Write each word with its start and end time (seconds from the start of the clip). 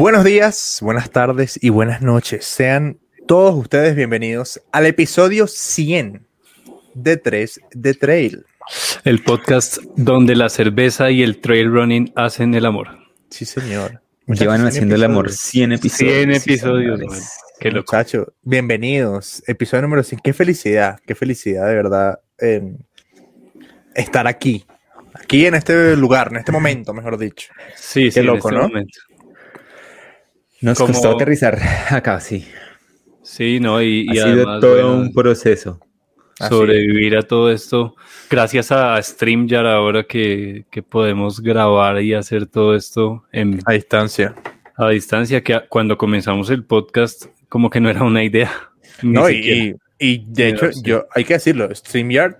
Buenos 0.00 0.24
días, 0.24 0.78
buenas 0.80 1.10
tardes 1.10 1.62
y 1.62 1.68
buenas 1.68 2.00
noches. 2.00 2.46
Sean 2.46 2.98
todos 3.28 3.54
ustedes 3.54 3.94
bienvenidos 3.94 4.62
al 4.72 4.86
episodio 4.86 5.46
100 5.46 6.26
de 6.94 7.18
3 7.18 7.60
de 7.72 7.92
Trail. 7.92 8.46
El 9.04 9.22
podcast 9.22 9.76
donde 9.96 10.36
la 10.36 10.48
cerveza 10.48 11.10
y 11.10 11.22
el 11.22 11.42
trail 11.42 11.70
running 11.70 12.14
hacen 12.16 12.54
el 12.54 12.64
amor. 12.64 12.88
Sí, 13.28 13.44
señor. 13.44 14.00
Llevan 14.26 14.66
haciendo 14.66 14.94
el 14.94 15.04
amor 15.04 15.30
100 15.32 15.72
episodios. 15.72 16.14
100 16.14 16.32
episodios. 16.32 17.00
Qué 17.58 17.70
loco. 17.70 17.92
Muchacho, 17.94 18.32
bienvenidos. 18.40 19.42
Episodio 19.46 19.82
número 19.82 20.02
100. 20.02 20.22
Qué 20.24 20.32
felicidad, 20.32 20.98
qué 21.06 21.14
felicidad 21.14 21.68
de 21.68 21.74
verdad 21.74 22.20
eh, 22.38 22.74
estar 23.94 24.26
aquí. 24.26 24.64
Aquí 25.12 25.44
en 25.44 25.56
este 25.56 25.94
lugar, 25.94 26.28
en 26.30 26.38
este 26.38 26.52
momento, 26.52 26.94
mejor 26.94 27.18
dicho. 27.18 27.52
Sí, 27.76 28.04
Qué 28.04 28.12
sí, 28.12 28.22
loco, 28.22 28.48
en 28.48 28.54
este 28.54 28.62
¿no? 28.62 28.68
momento. 28.68 28.98
Nos 30.60 30.78
Como- 30.78 30.92
costó 30.92 31.12
aterrizar 31.12 31.58
acá, 31.90 32.20
sí. 32.20 32.46
Sí, 33.22 33.60
no, 33.60 33.80
y, 33.82 34.06
y 34.10 34.18
ha 34.18 34.24
sido 34.24 34.26
además 34.34 34.60
todo 34.60 34.72
bueno, 34.72 34.94
un 34.94 35.12
proceso. 35.12 35.80
Sobrevivir 36.48 37.16
a 37.18 37.22
todo 37.22 37.50
esto. 37.52 37.94
Gracias 38.30 38.72
a 38.72 39.00
StreamYard 39.02 39.66
ahora 39.66 40.04
que, 40.04 40.64
que 40.70 40.82
podemos 40.82 41.40
grabar 41.40 42.00
y 42.00 42.14
hacer 42.14 42.46
todo 42.46 42.74
esto 42.74 43.24
en, 43.30 43.60
A 43.66 43.72
distancia. 43.72 44.34
a 44.76 44.88
distancia, 44.88 45.42
que 45.42 45.60
cuando 45.68 45.98
comenzamos 45.98 46.48
el 46.48 46.64
podcast 46.64 47.26
como 47.50 47.68
que 47.68 47.80
no 47.80 47.90
era 47.90 48.02
una 48.04 48.22
idea. 48.24 48.50
No, 49.02 49.30
y, 49.30 49.76
y- 49.98 50.24
de 50.28 50.48
hecho, 50.50 50.72
sí. 50.72 50.80
yo 50.84 51.06
hay 51.14 51.24
que 51.24 51.34
decirlo, 51.34 51.74
StreamYard, 51.74 52.36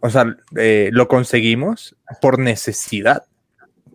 o 0.00 0.10
sea, 0.10 0.36
eh, 0.56 0.88
lo 0.92 1.06
conseguimos 1.06 1.94
por 2.20 2.38
necesidad. 2.40 3.22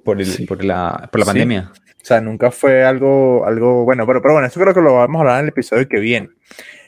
Por, 0.08 0.22
el, 0.22 0.26
Sí. 0.26 0.46
por 0.46 0.64
la, 0.64 1.10
por 1.12 1.20
la 1.20 1.26
Sí. 1.26 1.30
pandemia. 1.32 1.70
O 1.76 2.06
sea, 2.08 2.22
nunca 2.22 2.50
fue 2.50 2.86
algo, 2.86 3.46
algo 3.46 3.84
bueno, 3.84 4.08
pero, 4.08 4.22
pero 4.22 4.36
bueno, 4.36 4.48
eso 4.48 4.58
creo 4.58 4.74
que 4.74 4.80
lo 4.80 4.94
vamos 4.96 5.18
a 5.18 5.20
hablar 5.20 5.40
en 5.40 5.48
el 5.48 5.50
episodio 5.50 5.86
que 5.90 6.00
viene. 6.00 6.30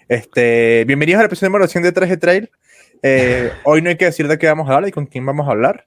Este, 0.07 0.85
bienvenidos 0.87 1.19
al 1.19 1.25
episodio 1.25 1.49
número 1.49 1.67
100 1.67 1.83
de 1.83 1.91
3G 1.93 2.17
Trail. 2.17 2.49
Eh, 3.03 3.51
hoy 3.65 3.81
no 3.81 3.89
hay 3.89 3.97
que 3.97 4.05
decir 4.05 4.29
de 4.29 4.37
qué 4.37 4.47
vamos 4.47 4.69
a 4.69 4.75
hablar 4.75 4.87
y 4.87 4.93
con 4.93 5.05
quién 5.05 5.25
vamos 5.25 5.49
a 5.49 5.51
hablar, 5.51 5.85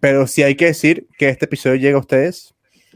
pero 0.00 0.26
sí 0.26 0.42
hay 0.42 0.54
que 0.54 0.64
decir 0.64 1.06
que 1.18 1.28
este 1.28 1.44
episodio 1.44 1.76
llega 1.76 1.98
a 1.98 2.00
ustedes 2.00 2.54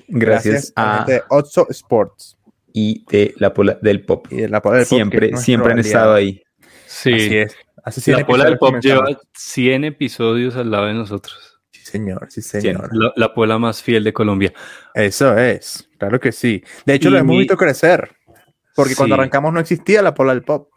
Gracias, 0.09 0.73
a 0.75 0.83
la 0.87 1.03
a 1.03 1.05
de 1.05 1.23
Otso 1.29 1.67
Sports 1.69 2.39
y 2.73 3.05
de 3.11 3.35
la 3.37 3.53
pola 3.53 3.79
del 3.83 4.03
pop. 4.07 4.27
y 4.31 4.37
de 4.37 4.49
la 4.49 4.63
Pola 4.63 4.79
del 4.79 4.87
Pop, 4.87 4.97
Siempre, 4.97 5.21
nuestro 5.31 5.45
siempre 5.45 5.73
han 5.73 5.79
aliado. 5.79 5.99
estado 5.99 6.15
ahí. 6.15 6.43
Sí, 6.87 7.13
Así 7.13 7.37
es. 7.37 7.55
Hace 7.85 8.01
100 8.01 8.17
la 8.21 8.27
Pola 8.27 8.45
del 8.47 8.57
Pop 8.59 8.71
comenzamos. 8.71 9.09
lleva 9.11 9.21
100 9.37 9.85
episodios 9.85 10.57
al 10.57 10.71
lado 10.71 10.87
de 10.87 10.95
nosotros. 10.95 11.52
Sí, 11.85 11.91
señor, 11.91 12.27
sí, 12.31 12.43
señor. 12.43 12.89
La, 12.93 13.13
la 13.17 13.35
Pola 13.35 13.59
más 13.59 13.83
fiel 13.83 14.05
de 14.05 14.13
Colombia. 14.13 14.53
Eso 14.95 15.37
es, 15.37 15.89
claro 15.99 16.21
que 16.21 16.31
sí. 16.33 16.63
De 16.87 16.95
hecho, 16.95 17.09
Y 17.09 17.13
lo 17.13 17.19
hemos 17.19 17.33
mi- 17.35 17.39
visto 17.41 17.57
crecer. 17.57 18.11
Porque 18.75 18.95
cuando 18.95 19.17
Sí. 19.17 19.21
arrancamos 19.21 19.53
no 19.53 19.61
existía 19.61 20.01
la 20.01 20.15
pola 20.15 20.33
del 20.33 20.43
pop. 20.45 20.69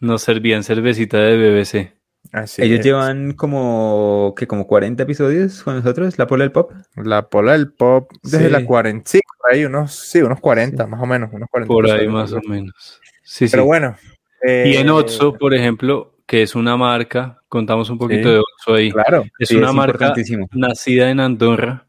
Nos 0.00 0.22
servían 0.22 0.62
cervecita 0.62 1.18
de 1.18 1.36
BBC. 1.36 1.92
Así 2.32 2.62
Ellos 2.62 2.80
es. 2.80 2.84
llevan 2.84 3.32
como, 3.32 4.34
que 4.36 4.46
como 4.46 4.66
40 4.66 5.02
episodios 5.04 5.62
con 5.62 5.76
nosotros, 5.76 6.18
la 6.18 6.26
pola 6.26 6.44
del 6.44 6.52
pop. 6.52 6.70
la 6.96 7.28
pola 7.28 7.52
del 7.52 7.72
pop 7.72 8.10
desde 8.22 8.44
Sí. 8.46 8.50
la 8.50 8.64
40. 8.64 9.10
Sí, 9.10 9.20
por 9.40 9.52
ahí 9.52 9.64
unos, 9.64 9.94
sí, 9.94 10.20
unos 10.20 10.38
40, 10.40 10.86
más 10.86 11.00
o 11.02 11.06
menos. 11.06 11.30
Unos 11.32 11.48
40 11.50 11.72
Por 11.72 11.90
ahí 11.90 12.06
más 12.06 12.30
o 12.32 12.36
¿no? 12.36 12.48
menos. 12.50 13.00
Sí, 13.24 13.48
sí. 13.48 13.50
Pero 13.50 13.64
bueno. 13.64 13.96
Y 14.44 14.76
en 14.76 14.86
eh, 14.88 14.90
Otso, 14.90 15.32
por 15.32 15.54
ejemplo, 15.54 16.14
que 16.28 16.42
es 16.42 16.54
una 16.54 16.76
marca, 16.76 17.40
contamos 17.48 17.88
un 17.88 17.96
poquito 17.96 18.28
Sí. 18.28 18.34
de 18.34 18.38
Otso 18.40 18.74
ahí. 18.74 18.92
Claro. 18.92 19.24
Es 19.38 19.48
Sí, 19.48 19.56
una 19.56 19.68
es 19.68 19.74
marca 19.74 20.12
nacida 20.52 21.10
en 21.10 21.20
Andorra, 21.20 21.86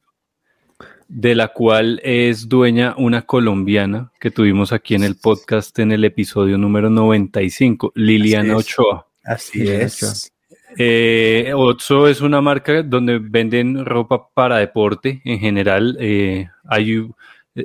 de 1.09 1.35
la 1.35 1.49
cual 1.49 1.99
es 2.05 2.47
dueña 2.47 2.95
una 2.97 3.23
colombiana 3.23 4.11
que 4.17 4.31
tuvimos 4.31 4.71
aquí 4.71 4.95
en 4.95 5.03
el 5.03 5.17
podcast 5.17 5.77
en 5.79 5.91
el 5.91 6.05
episodio 6.05 6.57
número 6.57 6.89
95, 6.89 7.91
Liliana 7.95 8.53
Así. 8.55 8.61
Ochoa. 8.61 9.07
Así 9.25 9.67
es. 9.67 10.01
Ochoa. 10.03 10.35
Eh, 10.77 11.51
Otso 11.53 12.07
es 12.07 12.21
una 12.21 12.39
marca 12.39 12.81
donde 12.83 13.17
venden 13.19 13.83
ropa 13.85 14.29
para 14.33 14.59
deporte 14.59 15.21
en 15.25 15.39
general. 15.39 15.97
eh, 15.99 16.47
hay, 16.63 17.09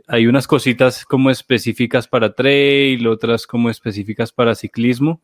hay 0.09 0.27
unas 0.27 0.49
cositas 0.49 1.05
como 1.05 1.31
específicas 1.31 2.09
para 2.09 2.35
trail, 2.35 3.07
otras 3.07 3.47
como 3.47 3.71
específicas 3.71 4.33
para 4.33 4.57
ciclismo. 4.57 5.21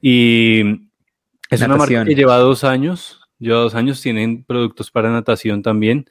Y 0.00 0.60
es 1.50 1.62
una 1.62 1.76
marca 1.76 2.04
que 2.04 2.14
lleva 2.14 2.36
dos 2.36 2.64
años, 2.64 3.20
lleva 3.38 3.60
dos 3.60 3.74
años, 3.74 4.00
tienen 4.00 4.44
productos 4.44 4.90
para 4.90 5.10
natación 5.10 5.62
también. 5.62 6.06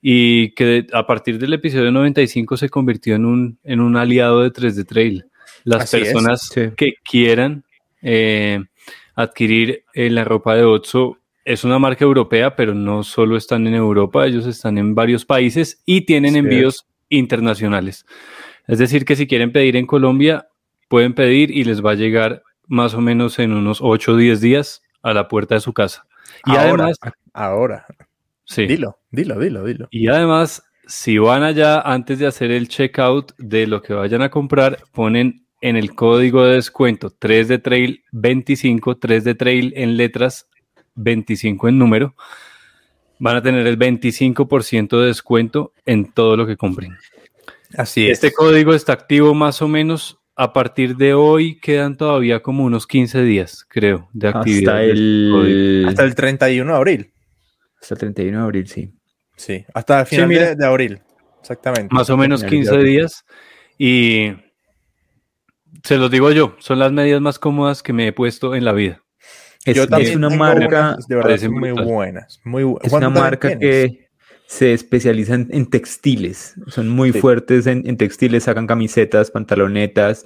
Y 0.00 0.50
que 0.50 0.86
a 0.92 1.06
partir 1.06 1.38
del 1.38 1.54
episodio 1.54 1.90
95 1.90 2.56
se 2.58 2.68
convirtió 2.68 3.14
en 3.14 3.24
un, 3.24 3.58
en 3.64 3.80
un 3.80 3.96
aliado 3.96 4.42
de 4.42 4.52
3D 4.52 4.86
Trail. 4.86 5.24
Las 5.64 5.84
Así 5.84 5.96
es, 5.96 6.02
personas 6.02 6.50
sí. 6.52 6.60
que 6.76 6.94
quieran 7.02 7.64
eh, 8.02 8.62
adquirir 9.14 9.84
eh, 9.94 10.10
la 10.10 10.24
ropa 10.24 10.54
de 10.54 10.64
Otso 10.64 11.18
es 11.44 11.64
una 11.64 11.78
marca 11.78 12.04
europea, 12.04 12.56
pero 12.56 12.74
no 12.74 13.02
solo 13.02 13.36
están 13.36 13.66
en 13.66 13.74
Europa, 13.74 14.26
ellos 14.26 14.46
están 14.46 14.78
en 14.78 14.94
varios 14.94 15.24
países 15.24 15.82
y 15.84 16.02
tienen 16.02 16.36
envíos 16.36 16.86
internacionales. 17.10 18.06
Es 18.66 18.78
decir, 18.78 19.04
que 19.04 19.14
si 19.14 19.26
quieren 19.26 19.52
pedir 19.52 19.76
en 19.76 19.86
Colombia, 19.86 20.48
pueden 20.88 21.14
pedir 21.14 21.50
y 21.50 21.64
les 21.64 21.84
va 21.84 21.92
a 21.92 21.96
llegar 21.96 22.42
más 22.66 22.94
o 22.94 23.00
menos 23.00 23.38
en 23.38 23.52
unos 23.52 23.78
8 23.82 24.12
o 24.12 24.16
10 24.16 24.40
días 24.40 24.82
a 25.02 25.12
la 25.12 25.28
puerta 25.28 25.54
de 25.54 25.60
su 25.60 25.72
casa. 25.72 26.06
Y 26.46 26.50
Ahora, 26.52 26.62
además, 26.84 26.98
ahora. 27.32 27.86
sí, 28.44 28.66
Dilo, 28.66 28.98
dilo, 29.10 29.38
dilo, 29.38 29.64
dilo. 29.64 29.88
y 29.90 30.08
además, 30.08 30.62
si 30.86 31.18
van 31.18 31.42
allá 31.42 31.80
antes 31.80 32.18
de 32.18 32.26
hacer 32.26 32.50
el 32.50 32.68
checkout 32.68 33.32
de 33.38 33.66
lo 33.66 33.82
que 33.82 33.94
vayan 33.94 34.22
a 34.22 34.30
comprar, 34.30 34.78
ponen 34.92 35.46
en 35.60 35.76
el 35.76 35.94
código 35.94 36.44
de 36.44 36.54
descuento 36.56 37.10
3 37.10 37.48
de 37.48 37.58
trail 37.58 38.04
25, 38.12 38.96
3 38.98 39.24
de 39.24 39.34
trail 39.34 39.72
en 39.76 39.96
letras, 39.96 40.48
25 40.94 41.68
en 41.68 41.78
número. 41.78 42.14
Van 43.18 43.36
a 43.36 43.42
tener 43.42 43.66
el 43.66 43.78
25% 43.78 45.00
de 45.00 45.06
descuento 45.06 45.72
en 45.86 46.12
todo 46.12 46.36
lo 46.36 46.46
que 46.46 46.56
compren. 46.56 46.96
Así 47.78 48.06
es. 48.06 48.12
Este 48.22 48.32
código 48.32 48.74
está 48.74 48.92
activo 48.92 49.32
más 49.34 49.62
o 49.62 49.68
menos 49.68 50.18
a 50.36 50.52
partir 50.52 50.96
de 50.96 51.14
hoy. 51.14 51.58
Quedan 51.60 51.96
todavía 51.96 52.40
como 52.42 52.64
unos 52.64 52.86
15 52.86 53.22
días, 53.22 53.64
creo, 53.68 54.08
de 54.12 54.28
actividad. 54.28 54.74
Hasta 54.76 54.82
el, 54.84 55.84
Hasta 55.88 56.04
el 56.04 56.14
31 56.14 56.72
de 56.72 56.76
abril. 56.78 57.12
hasta 57.80 57.94
el 57.94 57.98
31 58.00 58.38
de 58.38 58.44
abril, 58.44 58.66
sí. 58.68 58.92
Sí, 59.36 59.64
hasta 59.74 60.00
el 60.00 60.06
final 60.06 60.28
mira. 60.28 60.48
de, 60.50 60.56
de 60.56 60.66
abril. 60.66 61.02
Exactamente. 61.40 61.94
más 61.94 62.08
o 62.08 62.16
menos 62.16 62.40
Finales 62.40 62.50
de 62.52 62.56
15 62.56 62.70
abril. 62.76 62.86
días 62.92 63.24
y 63.76 64.32
se 65.82 65.98
los 65.98 66.10
digo 66.10 66.30
yo, 66.30 66.56
son 66.58 66.78
las 66.78 66.92
medidas 66.92 67.20
más 67.20 67.38
cómodas 67.38 67.82
que 67.82 67.92
me 67.92 68.06
he 68.06 68.12
puesto 68.12 68.54
en 68.54 68.64
la 68.64 68.72
vida. 68.72 69.02
Es, 69.64 69.76
Yo 69.76 69.86
también 69.88 70.10
es 70.12 70.16
una 70.16 70.28
tengo 70.28 70.44
marca, 70.44 70.90
unas, 70.92 71.06
de 71.08 71.14
verdad, 71.16 71.28
parece 71.28 71.48
muy 71.48 71.70
brutal. 71.70 71.84
buenas. 71.86 72.40
Muy 72.44 72.62
bu- 72.62 72.78
es 72.82 72.90
¿Cuánto 72.90 73.08
una 73.08 73.20
marca 73.20 73.48
tienes? 73.48 73.60
que 73.92 74.03
se 74.46 74.72
especializa 74.72 75.34
en, 75.34 75.66
textiles. 75.70 76.54
Son 76.68 76.88
muy 76.88 77.12
Sí. 77.12 77.20
fuertes 77.20 77.66
en, 77.66 77.82
en 77.86 77.96
textiles, 77.96 78.44
sacan 78.44 78.66
camisetas, 78.66 79.30
pantalonetas, 79.30 80.24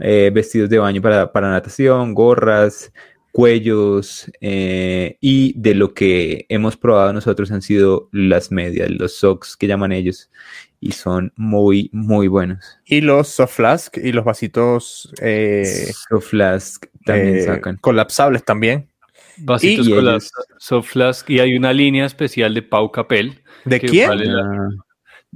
eh, 0.00 0.30
vestidos 0.32 0.70
de 0.70 0.78
baño 0.78 1.02
para, 1.02 1.32
para 1.32 1.50
natación, 1.50 2.14
gorras, 2.14 2.92
cuellos 3.32 4.30
eh, 4.40 5.16
y 5.20 5.52
de 5.60 5.74
lo 5.74 5.92
que 5.94 6.46
hemos 6.48 6.76
probado 6.76 7.12
nosotros 7.12 7.50
han 7.52 7.62
sido 7.62 8.08
las 8.10 8.50
medias, 8.50 8.90
los 8.90 9.14
socks 9.16 9.56
que 9.56 9.66
llaman 9.66 9.92
ellos 9.92 10.30
y 10.80 10.92
son 10.92 11.32
muy, 11.36 11.90
muy 11.92 12.26
buenos. 12.28 12.64
Y 12.84 13.00
los 13.00 13.28
soft 13.28 13.56
flask 13.56 13.96
y 13.98 14.12
los 14.12 14.24
vasitos 14.24 15.12
eh, 15.20 15.90
So 16.08 16.20
Flask 16.20 16.86
también 17.04 17.36
eh, 17.36 17.42
sacan. 17.42 17.76
colapsables 17.80 18.44
también. 18.44 18.88
Vasitos 19.38 19.86
ellos- 19.86 20.30
soft 20.58 20.88
flask 20.90 21.28
y 21.30 21.40
hay 21.40 21.54
una 21.56 21.72
línea 21.72 22.06
especial 22.06 22.54
de 22.54 22.62
Pau 22.62 22.90
Capel. 22.90 23.40
¿De 23.68 23.80
quién? 23.80 24.08
vale 24.08 24.24
la- 24.26 24.68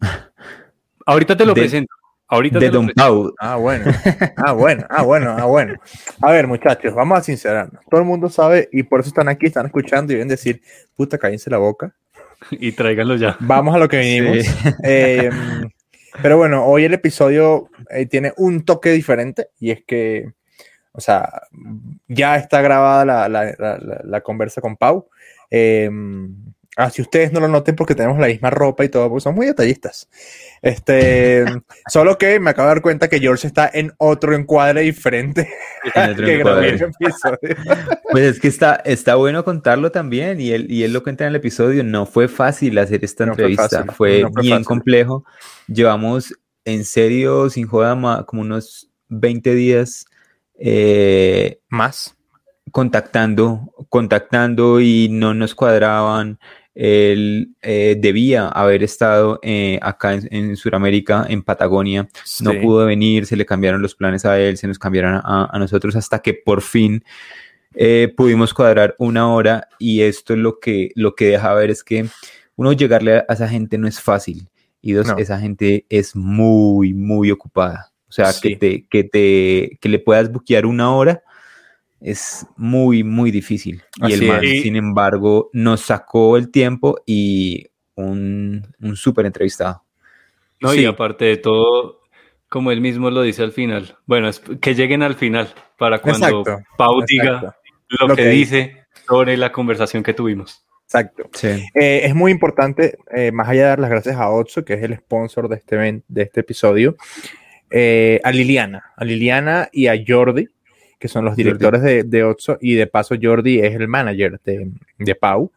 Ah, 0.03 0.29
Ahorita 1.07 1.37
te 1.37 1.45
lo 1.45 1.55
De- 1.55 1.61
presento. 1.63 1.93
Ahorita 2.29 2.59
de 2.59 2.67
te 2.67 2.73
lo 2.73 2.79
Don 2.79 2.87
presento. 2.87 3.03
Pau. 3.03 3.35
Ah, 3.39 3.57
bueno. 3.57 3.85
Ah, 4.37 4.53
bueno. 4.53 4.87
Ah, 4.89 5.03
bueno. 5.03 5.37
Ah, 5.39 5.45
bueno. 5.45 5.75
A 6.23 6.33
ver, 6.33 6.47
muchachos, 6.47 6.95
vamos 6.95 7.19
a 7.19 7.23
sincerarnos. 7.23 7.85
Todo 7.91 8.01
el 8.01 8.07
mundo 8.07 8.31
sabe 8.31 8.69
y 8.73 8.85
por 8.85 9.01
eso 9.01 9.09
están 9.09 9.29
aquí, 9.29 9.47
están 9.47 9.67
escuchando 9.67 10.13
y 10.13 10.17
deben 10.17 10.29
decir, 10.29 10.63
puta, 10.97 11.19
cállense 11.19 11.51
la 11.51 11.59
boca. 11.59 11.95
Y 12.51 12.73
tráiganlo 12.73 13.17
ya. 13.17 13.37
Vamos 13.41 13.75
a 13.75 13.79
lo 13.79 13.89
que 13.89 13.99
vinimos. 13.99 14.39
Sí. 14.45 14.69
Eh, 14.85 15.31
pero 16.23 16.37
bueno, 16.37 16.65
hoy 16.67 16.85
el 16.85 16.95
episodio 16.95 17.69
eh, 17.91 18.07
tiene 18.07 18.33
un 18.37 18.65
toque 18.65 18.91
diferente 18.91 19.49
y 19.59 19.71
es 19.71 19.83
que, 19.87 20.33
o 20.93 21.01
sea, 21.01 21.43
ya 22.09 22.37
está 22.37 22.61
grabada 22.61 23.05
la, 23.05 23.29
la- 23.29 23.55
la- 23.59 23.79
la- 23.79 24.01
la 24.05 24.21
conversa 24.21 24.61
con 24.61 24.77
Pau. 24.77 25.09
Eh, 25.51 25.89
Así 26.75 27.03
ustedes 27.03 27.33
no 27.33 27.41
lo 27.41 27.49
noten 27.49 27.77
porque 27.77 27.95
tenemos 27.95 28.19
la 28.19 28.29
misma 28.29 28.49
ropa 28.49 28.83
y 28.83 28.89
todo, 28.89 29.09
porque 29.09 29.21
somos 29.21 29.37
muy 29.37 29.47
detallistas. 29.47 30.09
Este, 30.63 31.45
solo 31.87 32.17
que 32.17 32.41
me 32.41 32.51
acabo 32.51 32.69
de 32.69 32.75
dar 32.75 32.83
cuenta 32.83 33.09
que 33.09 33.21
George 33.21 33.47
está 33.47 33.71
en 33.73 33.93
otro 33.99 34.35
encuadre 34.35 34.81
diferente. 34.81 35.51
que 35.95 36.39
grabé 36.39 36.71
el 36.71 36.83
episodio. 36.83 37.39
Pues 38.11 38.25
es 38.25 38.41
que 38.41 38.49
está, 38.49 38.75
está 38.85 39.15
bueno 39.15 39.43
contarlo 39.43 39.91
también, 39.91 40.39
y 40.39 40.51
él, 40.51 40.67
y 40.71 40.83
él 40.83 40.93
lo 40.93 41.03
cuenta 41.03 41.25
en 41.25 41.31
el 41.31 41.37
episodio. 41.37 41.83
No 41.83 42.05
fue 42.05 42.29
fácil 42.29 42.77
hacer 42.79 43.03
esta 43.05 43.25
entrevista, 43.25 43.87
fue, 43.93 44.27
bien 44.41 44.65
complejo. 44.65 45.25
Llevamos 45.67 46.35
en 46.67 46.85
serio, 46.85 47.49
sin 47.49 47.67
joda, 47.67 48.25
como 48.27 48.43
unos 48.43 48.91
20 49.09 49.55
días 49.55 50.05
eh, 50.59 51.59
más 51.69 52.17
contactando, 52.71 53.73
contactando 53.89 54.81
y 54.81 55.09
no 55.11 55.35
nos 55.35 55.55
cuadraban. 55.55 56.39
Él 56.75 57.55
eh, 57.61 57.97
debía 57.99 58.49
haber 58.49 58.83
estado 58.83 59.39
eh, 59.43 59.79
acá 59.83 60.15
en, 60.15 60.57
Sudamérica, 60.57 61.27
en 61.29 61.43
Patagonia. 61.43 62.09
No 62.41 62.53
pudo 62.61 62.87
venir, 62.87 63.27
se 63.27 63.37
le 63.37 63.45
cambiaron 63.45 63.83
los 63.83 63.95
planes 63.95 64.25
a 64.25 64.41
él, 64.41 64.57
se 64.57 64.67
nos 64.67 64.79
cambiaron 64.79 65.21
a, 65.23 65.59
nosotros 65.59 65.97
hasta 65.97 66.21
que 66.21 66.35
por 66.35 66.63
fin 66.63 67.05
eh, 67.75 68.13
pudimos 68.17 68.55
cuadrar 68.55 68.95
una 68.99 69.33
hora. 69.33 69.69
Y 69.79 70.03
esto 70.03 70.35
lo 70.35 70.61
que, 70.61 70.91
lo 70.95 71.15
que 71.15 71.27
deja 71.27 71.53
ver 71.55 71.71
es 71.71 71.85
que 71.85 72.07
uno 72.57 72.73
llegarle 72.73 73.17
a 73.17 73.27
esa 73.29 73.49
gente 73.49 73.77
no 73.77 73.87
es 73.87 74.01
fácil. 74.01 74.49
Y 74.81 74.93
dos, 74.93 75.07
esa 75.19 75.39
gente 75.39 75.87
es 75.91 76.17
muy, 76.17 76.93
muy 76.95 77.31
ocupada. 77.31 77.93
O 78.09 78.13
sea, 78.13 78.33
que, 78.43 78.57
te, 78.57 78.87
que, 78.89 79.05
te, 79.05 79.79
que 79.81 79.89
le 79.89 79.99
puedas 79.99 80.31
buquear 80.31 80.67
una 80.67 80.95
hora 80.95 81.23
es 82.03 82.47
muy, 82.57 83.05
muy 83.05 83.31
difícil. 83.31 83.83
Y 83.97 84.13
el 84.13 84.27
man, 84.27 84.41
sin 84.41 84.77
embargo, 84.77 85.51
nos 85.53 85.83
sacó 85.83 86.37
el 86.37 86.51
tiempo 86.51 86.97
y 87.07 87.67
un, 87.95 88.67
un 88.81 88.97
súper 88.97 89.27
entrevistado. 89.27 89.85
No, 90.61 90.75
y 90.75 90.85
aparte 90.85 91.25
de 91.25 91.37
todo, 91.39 92.03
como 92.49 92.71
él 92.71 92.81
mismo 92.81 93.11
lo 93.11 93.23
dice 93.23 93.43
al 93.43 93.53
final, 93.53 93.97
bueno, 94.07 94.29
es 94.29 94.41
que 94.41 94.75
lleguen 94.75 95.03
al 95.03 95.15
final 95.15 95.49
para 95.79 96.01
cuando 96.01 96.45
Pau 96.77 97.03
diga 97.07 97.57
lo, 97.89 98.15
que, 98.15 98.27
dice 98.27 98.85
sobre 99.07 99.37
la 99.37 99.51
conversación 99.51 100.03
que 100.03 100.15
tuvimos. 100.15 100.65
Exacto. 100.85 101.31
Eh, 101.43 102.03
es 102.05 102.15
muy 102.15 102.31
importante, 102.31 102.99
eh, 103.11 103.33
más 103.33 103.49
allá 103.49 103.63
de 103.63 103.69
dar 103.69 103.79
las 103.81 103.91
gracias 103.91 104.17
a 104.17 104.29
Otso, 104.29 104.65
que 104.65 104.75
es 104.75 104.83
el 104.83 104.97
sponsor 104.99 105.49
de 105.49 105.57
este, 105.57 106.03
de 106.07 106.23
este 106.23 106.41
episodio, 106.41 106.97
eh, 107.71 108.21
a 108.23 108.31
Liliana, 108.31 108.93
a 108.97 109.05
Liliana 109.05 109.69
y 109.73 109.87
a 109.87 109.95
Jordi, 110.07 110.49
que 111.03 111.09
son 111.09 111.25
los 111.25 111.35
directores 111.35 111.83
de, 111.83 112.05
de 112.05 112.23
Otso, 112.23 112.59
y 112.61 112.77
de 112.77 112.87
paso 112.87 113.17
Jordi 113.21 113.59
es 113.59 113.75
el 113.75 113.89
manager 113.89 114.41
de, 114.45 114.71
de 114.99 115.15
Pau. 115.17 115.51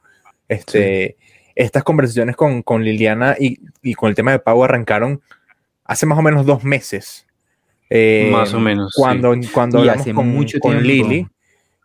Este, 0.47 1.17
Estas 1.53 1.83
conversaciones 1.83 2.35
con, 2.35 2.63
con 2.63 2.83
Liliana 2.83 3.35
y, 3.39 3.59
y, 3.83 3.93
con 3.93 4.09
el 4.09 4.15
tema 4.15 4.31
de 4.31 4.39
Pau 4.39 4.63
arrancaron 4.63 5.21
hace 5.83 6.07
más 6.07 6.17
o 6.17 6.23
menos 6.23 6.47
dos 6.47 6.63
meses. 6.63 7.27
Eh, 7.91 8.29
más 8.31 8.55
o 8.55 8.59
menos. 8.59 8.91
Cuando, 8.95 9.35
cuando 9.53 9.77
hablamos 9.77 10.07
con, 10.15 10.27
mucho 10.29 10.57
con 10.57 10.81
Lili, 10.81 11.27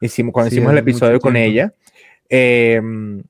hicimos, 0.00 0.32
cuando 0.32 0.50
hicimos 0.50 0.72
el 0.72 0.78
episodio 0.78 1.20
con 1.20 1.36
ella. 1.36 1.74
Em, 2.30 3.22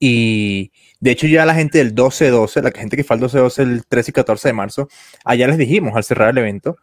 y 0.00 0.72
de 0.98 1.10
hecho, 1.10 1.26
ya 1.26 1.44
la 1.44 1.54
gente 1.54 1.76
del 1.76 1.94
12-12, 1.94 2.62
la 2.62 2.70
gente 2.70 2.96
que 2.96 3.04
fue 3.04 3.16
al 3.16 3.22
12-12 3.22 3.62
el 3.62 3.86
13 3.86 4.12
y 4.12 4.14
14 4.14 4.48
de 4.48 4.52
marzo, 4.54 4.88
allá 5.26 5.46
les 5.46 5.58
dijimos 5.58 5.94
al 5.94 6.04
cerrar 6.04 6.30
el 6.30 6.38
evento 6.38 6.78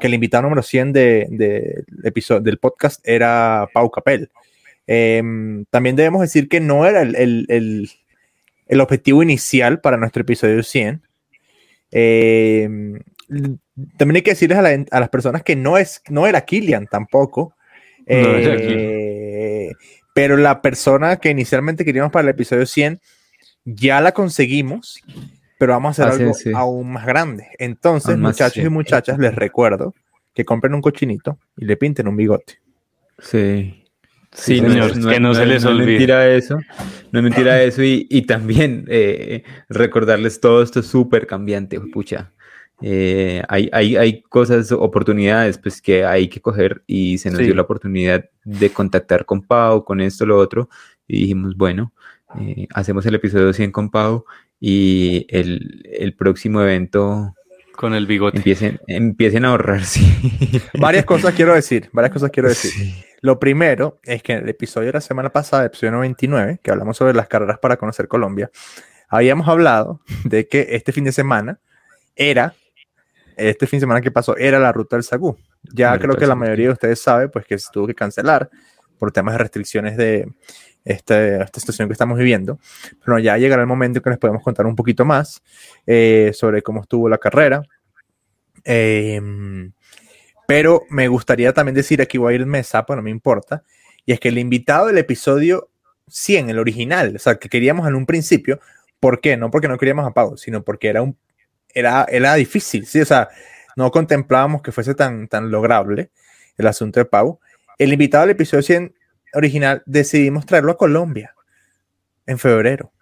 que 0.00 0.06
el 0.06 0.14
invitado 0.14 0.42
número 0.42 0.62
100 0.62 0.92
de, 0.92 1.84
episodio, 2.04 2.40
del 2.40 2.58
podcast 2.58 3.00
era 3.06 3.68
Pau 3.72 3.90
Capel. 3.90 4.30
Em, 4.86 5.64
también 5.70 5.96
debemos 5.96 6.20
decir 6.20 6.48
que 6.48 6.60
no 6.60 6.86
era 6.86 7.02
el, 7.02 7.90
objetivo 8.80 9.22
inicial 9.22 9.80
para 9.80 9.96
nuestro 9.96 10.22
episodio 10.22 10.62
100. 10.62 11.02
Em, 11.90 13.00
también 13.96 14.16
hay 14.16 14.22
que 14.22 14.30
decirles 14.30 14.58
a, 14.90 15.00
las 15.00 15.08
personas 15.08 15.42
que 15.42 15.56
no, 15.56 15.78
es, 15.78 16.02
no 16.08 16.26
era 16.26 16.42
Killian 16.42 16.86
tampoco. 16.86 17.54
Eh, 18.06 19.72
pero 20.14 20.36
la 20.36 20.62
persona 20.62 21.16
que 21.16 21.30
inicialmente 21.30 21.84
queríamos 21.84 22.12
para 22.12 22.22
el 22.22 22.30
episodio 22.30 22.64
100 22.64 23.00
ya 23.64 24.00
la 24.00 24.12
conseguimos 24.12 25.02
pero 25.58 25.72
vamos 25.72 25.98
a 25.98 26.08
hacer 26.08 26.28
algo 26.28 26.58
aún 26.58 26.92
más 26.92 27.06
grande. 27.06 27.48
Entonces, 27.58 28.16
muchachos 28.18 28.64
y 28.64 28.68
muchachas, 28.68 29.18
les 29.18 29.34
recuerdo 29.34 29.94
que 30.34 30.44
compren 30.44 30.74
un 30.74 30.82
cochinito 30.82 31.38
y 31.56 31.64
le 31.64 31.76
pinten 31.76 32.08
un 32.08 32.16
bigote. 32.16 32.60
Sí. 33.18 33.82
Sí, 34.32 34.58
señor, 34.58 34.92
que 34.92 35.18
no, 35.18 35.34
se 35.34 35.46
les 35.46 35.64
olvide. 35.64 35.78
No 35.78 35.82
es 35.82 35.86
mentira 35.86 36.28
eso, 36.28 36.58
no 37.10 37.18
es 37.18 37.22
mentira 37.22 37.62
eso 37.62 37.82
y, 37.82 38.06
y 38.10 38.22
también 38.22 38.84
eh, 38.88 39.44
recordarles 39.70 40.40
todo 40.40 40.62
esto 40.62 40.80
es 40.80 40.86
súper 40.86 41.26
cambiante, 41.26 41.80
pucha. 41.80 42.32
Eh, 42.82 43.42
hay, 43.48 43.70
hay, 43.72 43.96
hay, 43.96 44.22
cosas, 44.22 44.70
oportunidades 44.70 45.56
pues 45.56 45.80
que 45.80 46.04
hay 46.04 46.28
que 46.28 46.42
coger 46.42 46.82
y 46.86 47.16
se 47.16 47.30
nos 47.30 47.40
dio 47.40 47.54
la 47.54 47.62
oportunidad 47.62 48.28
de 48.44 48.70
contactar 48.70 49.24
con 49.24 49.40
Pau, 49.40 49.82
con 49.82 50.02
esto, 50.02 50.26
lo 50.26 50.38
otro 50.38 50.68
y 51.08 51.20
dijimos, 51.20 51.56
bueno, 51.56 51.94
eh, 52.38 52.66
hacemos 52.74 53.06
el 53.06 53.14
episodio 53.14 53.52
100 53.54 53.72
con 53.72 53.90
Pau 53.90 54.26
y 54.60 55.26
el, 55.28 56.14
próximo 56.16 56.62
evento 56.62 57.34
con 57.72 57.94
el 57.94 58.06
bigote. 58.06 58.38
Empiecen, 58.38 58.80
empiecen 58.86 59.44
a 59.44 59.48
ahorrar, 59.48 59.84
sí. 59.84 60.04
Varias 60.78 61.04
cosas 61.04 61.34
quiero 61.34 61.54
decir, 61.54 61.88
varias 61.92 62.12
cosas 62.12 62.30
quiero 62.30 62.48
decir. 62.48 62.72
Lo 63.20 63.38
primero 63.38 64.00
es 64.04 64.22
que 64.22 64.32
en 64.32 64.44
el 64.44 64.48
episodio 64.48 64.88
de 64.88 64.94
la 64.94 65.00
semana 65.00 65.30
pasada, 65.30 65.64
episodio 65.64 65.92
99, 65.92 66.60
que 66.62 66.70
hablamos 66.70 66.96
sobre 66.96 67.14
las 67.14 67.28
carreras 67.28 67.58
para 67.58 67.76
conocer 67.76 68.08
Colombia, 68.08 68.50
habíamos 69.08 69.48
hablado 69.48 70.00
de 70.24 70.46
que 70.46 70.68
este 70.70 70.92
fin 70.92 71.04
de 71.04 71.12
semana 71.12 71.58
era, 72.14 72.54
este 73.36 73.66
fin 73.66 73.78
de 73.78 73.82
semana 73.82 74.00
que 74.00 74.10
pasó, 74.10 74.36
era 74.36 74.58
la 74.58 74.72
ruta 74.72 74.96
del 74.96 75.02
Sagú. 75.02 75.36
Ya 75.74 75.98
creo 75.98 76.16
que 76.16 76.26
la 76.26 76.34
mayoría 76.34 76.66
de 76.66 76.72
ustedes 76.72 77.00
sabe, 77.00 77.28
pues 77.28 77.44
que 77.44 77.58
se 77.58 77.68
tuvo 77.72 77.86
que 77.86 77.94
cancelar 77.94 78.48
por 78.98 79.12
temas 79.12 79.34
de 79.34 79.38
restricciones 79.38 79.96
de, 79.96 80.28
esta, 80.86 81.42
esta 81.42 81.60
situación 81.60 81.88
que 81.88 81.92
estamos 81.92 82.16
viviendo. 82.16 82.58
Pero 83.04 83.18
ya 83.18 83.36
llegará 83.36 83.60
el 83.62 83.68
momento 83.68 83.98
en 83.98 84.02
que 84.02 84.10
les 84.10 84.18
podemos 84.18 84.42
contar 84.42 84.64
un 84.64 84.76
poquito 84.76 85.04
más 85.04 85.42
eh, 85.86 86.30
sobre 86.32 86.62
cómo 86.62 86.80
estuvo 86.80 87.08
la 87.08 87.18
carrera. 87.18 87.62
Em, 88.64 89.72
pero 90.48 90.82
me 90.88 91.08
gustaría 91.08 91.52
también 91.52 91.74
decir, 91.74 92.00
aquí 92.00 92.18
voy 92.18 92.32
a 92.32 92.36
ir 92.36 92.46
mesa, 92.46 92.86
pero 92.86 92.96
no 92.96 93.02
me 93.02 93.10
importa, 93.10 93.62
y 94.04 94.12
es 94.12 94.20
que 94.20 94.28
el 94.28 94.38
invitado 94.38 94.86
del 94.86 94.98
episodio 94.98 95.70
100, 96.08 96.50
el 96.50 96.58
original, 96.58 97.14
o 97.16 97.18
sea, 97.18 97.36
que 97.36 97.48
queríamos 97.48 97.86
en 97.88 97.94
un 97.96 98.06
principio, 98.06 98.60
¿por 99.00 99.20
qué? 99.20 99.36
No 99.36 99.50
porque 99.50 99.68
no 99.68 99.78
queríamos 99.78 100.06
a 100.06 100.12
Pau, 100.12 100.36
sino 100.36 100.62
porque 100.62 100.88
era 100.88 101.02
un 101.02 101.16
era, 101.74 102.06
era 102.08 102.34
difícil, 102.34 102.86
¿sí? 102.86 103.00
O 103.00 103.04
sea, 103.04 103.28
no 103.76 103.90
contemplábamos 103.90 104.62
que 104.62 104.72
fuese 104.72 104.94
tan, 104.94 105.28
tan 105.28 105.50
lograble 105.50 106.10
el 106.56 106.66
asunto 106.66 107.00
de 107.00 107.04
Pau. 107.04 107.38
El 107.78 107.92
invitado 107.92 108.22
del 108.22 108.30
episodio 108.30 108.62
100 108.62 108.94
original, 109.36 109.82
decidimos 109.86 110.46
traerlo 110.46 110.72
a 110.72 110.76
Colombia 110.76 111.34
en 112.26 112.38
febrero. 112.38 112.92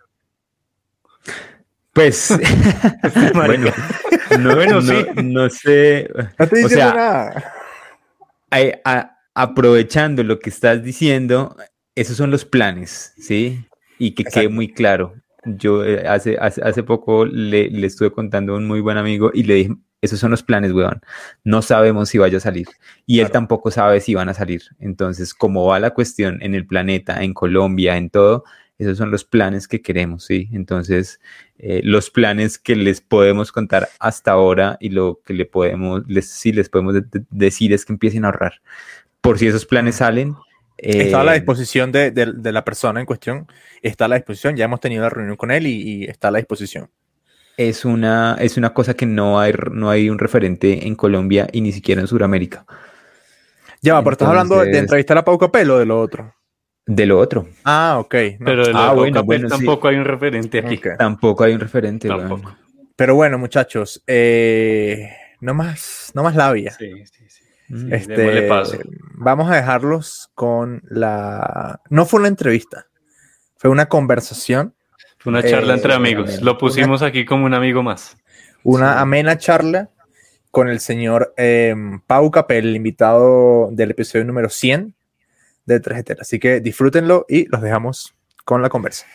Pues, 1.92 2.36
bueno, 3.34 3.70
no, 4.40 5.22
no, 5.22 5.48
sé. 5.48 6.10
o 6.38 6.68
sea, 6.68 7.54
aprovechando 9.32 10.24
lo 10.24 10.40
que 10.40 10.50
estás 10.50 10.82
diciendo, 10.82 11.56
esos 11.94 12.16
son 12.16 12.32
los 12.32 12.44
planes, 12.44 13.14
¿sí? 13.16 13.64
Y 13.98 14.14
que 14.14 14.24
quede 14.24 14.48
muy 14.48 14.72
claro. 14.72 15.14
Yo 15.44 15.84
eh, 15.84 16.06
hace, 16.08 16.36
hace, 16.38 16.82
poco 16.82 17.26
le, 17.26 17.70
le, 17.70 17.86
estuve 17.86 18.10
contando 18.10 18.54
a 18.54 18.56
un 18.56 18.66
muy 18.66 18.80
buen 18.80 18.96
amigo 18.96 19.30
y 19.32 19.44
le 19.44 19.54
dije, 19.54 19.76
esos 20.04 20.20
son 20.20 20.30
los 20.30 20.42
planes, 20.42 20.73
weón. 20.73 21.00
No 21.44 21.62
sabemos 21.62 22.11
si 22.11 22.18
vaya 22.18 22.37
a 22.37 22.40
salir. 22.40 22.68
Y 23.06 23.20
él 23.20 23.30
tampoco 23.30 23.70
sabe 23.70 24.00
si 24.00 24.14
van 24.14 24.28
a 24.28 24.34
salir. 24.34 24.62
Entonces, 24.78 25.32
como 25.32 25.66
va 25.66 25.80
la 25.80 25.92
cuestión 25.92 26.42
en 26.42 26.54
el 26.54 26.66
planeta, 26.66 27.23
en 27.23 27.32
Colombia, 27.32 27.96
en 27.96 28.11
todo, 28.11 28.44
esos 28.76 28.99
son 28.99 29.11
los 29.11 29.25
planes 29.25 29.66
que 29.66 29.80
queremos, 29.80 30.25
¿sí? 30.25 30.50
Entonces, 30.52 31.20
eh, 31.58 31.80
los 31.84 32.11
planes 32.11 32.58
que 32.58 32.76
les 32.76 33.00
podemos 33.00 33.50
contar 33.50 33.88
hasta 33.99 34.32
ahora 34.32 34.76
y 34.78 34.90
lo 34.90 35.20
que 35.25 35.32
le 35.32 35.46
podemos, 35.46 36.02
les, 36.06 36.28
sí 36.28 36.52
les 36.52 36.68
podemos 36.68 36.96
decir 37.30 37.73
es 37.73 37.87
que 37.87 37.94
empiecen 37.94 38.25
a 38.25 38.28
ahorrar. 38.28 38.61
Por 39.23 39.38
si 39.38 39.46
esos 39.46 39.64
planes 39.64 39.96
salen. 39.96 40.34
está 40.76 41.23
a 41.23 41.25
la 41.25 41.34
eh, 41.34 41.38
disposición 41.38 41.92
de, 41.92 42.12
la 42.52 42.64
persona 42.64 43.00
en 43.00 43.06
cuestión, 43.06 43.46
está 43.80 44.04
a 44.04 44.08
la 44.08 44.16
disposición, 44.16 44.54
ya 44.54 44.66
hemos 44.66 44.80
tenido 44.80 45.02
la 45.02 45.08
reunión 45.08 45.37
con 45.37 45.50
él 45.50 45.66
y 45.66 46.04
está 46.04 46.28
a 46.28 46.30
la 46.30 46.38
disposición 46.38 46.90
es 47.56 47.84
una, 47.84 48.37
es 48.40 48.56
una 48.56 48.73
cosa 48.75 48.94
que 48.94 49.06
no 49.06 49.38
hay, 49.38 49.54
no 49.70 49.90
hay 49.90 50.11
un 50.11 50.18
referente 50.18 50.87
en 50.87 50.94
Colombia 50.94 51.49
y 51.52 51.61
ni 51.61 51.73
siquiera 51.73 52.00
en 52.00 52.06
Sudamérica. 52.06 52.66
Ya, 53.80 53.99
pero 54.02 54.12
estás 54.12 54.28
hablando 54.28 54.61
de 54.61 54.78
entrevistar 54.78 55.18
a 55.18 55.25
Pau 55.25 55.38
Capel 55.38 55.70
o 55.70 55.78
de 55.78 55.87
lo 55.87 56.00
otro. 56.00 56.34
De 56.87 57.06
lo 57.06 57.18
otro. 57.18 57.46
Ah, 57.64 57.96
ok. 57.99 58.14
Pero 58.44 58.66
de 58.66 58.73
lo 58.73 58.78
ah, 58.78 58.92
bueno, 58.92 59.49
tampoco 59.49 59.88
hay 59.88 59.96
un 59.96 60.04
referente 60.04 60.58
aquí. 60.58 60.80
Tampoco 60.99 61.44
hay 61.44 61.54
un 61.54 61.61
referente. 61.61 62.08
Tampoco. 62.08 62.56
Pero 62.96 63.14
bueno, 63.14 63.38
muchachos, 63.38 64.02
eh, 64.06 65.11
no 65.40 65.54
más, 65.54 66.12
no 66.14 66.23
más 66.23 66.37
labia. 66.37 66.73
Sí, 66.73 67.04
sí, 67.06 67.25
sí. 67.28 67.44
Este, 67.90 68.49
vamos 69.14 69.50
a 69.50 69.56
dejarlos 69.56 70.30
con 70.34 70.82
la. 70.88 71.80
No 71.90 72.06
fue 72.06 72.20
una 72.20 72.28
entrevista, 72.28 72.87
fue 73.56 73.70
una 73.70 73.87
conversación. 73.87 74.75
Una 75.24 75.42
charla 75.42 75.72
Eh, 75.72 75.76
entre 75.76 75.94
amigos. 75.94 76.42
Lo 76.42 76.58
pusimos 76.58 77.02
aquí 77.02 77.24
como 77.24 77.46
un 77.46 77.54
amigo 77.54 77.82
más. 77.82 78.16
Una 78.62 79.00
amena 79.00 79.38
charla 79.38 79.90
con 80.50 80.68
el 80.68 80.80
señor 80.80 81.34
eh, 81.36 81.74
Pau 82.06 82.30
Capel, 82.30 82.68
el 82.68 82.76
invitado 82.76 83.68
del 83.72 83.90
episodio 83.90 84.24
número 84.24 84.48
100 84.48 84.94
de 85.66 85.82
3GT. 85.82 86.20
Así 86.20 86.38
que 86.38 86.60
disfrútenlo 86.60 87.26
y 87.28 87.46
los 87.48 87.62
dejamos 87.62 88.14
con 88.44 88.62
la 88.62 88.68
conversa. 88.68 89.06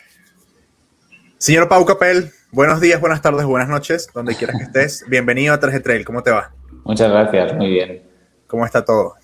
Señor 1.38 1.68
Pau 1.68 1.84
Capel, 1.86 2.30
buenos 2.52 2.80
días, 2.80 3.00
buenas 3.00 3.22
tardes, 3.22 3.46
buenas 3.46 3.68
noches, 3.68 4.08
donde 4.12 4.34
quieras 4.34 4.56
que 4.58 4.64
estés. 4.64 5.04
Bienvenido 5.08 5.54
a 5.54 5.60
3G 5.60 5.82
Trail, 5.82 6.04
¿cómo 6.04 6.22
te 6.22 6.30
va? 6.30 6.52
Muchas 6.84 7.10
gracias, 7.10 7.54
muy 7.56 7.70
bien. 7.70 8.02
¿Cómo 8.46 8.66
está 8.66 8.84
todo? 8.84 9.14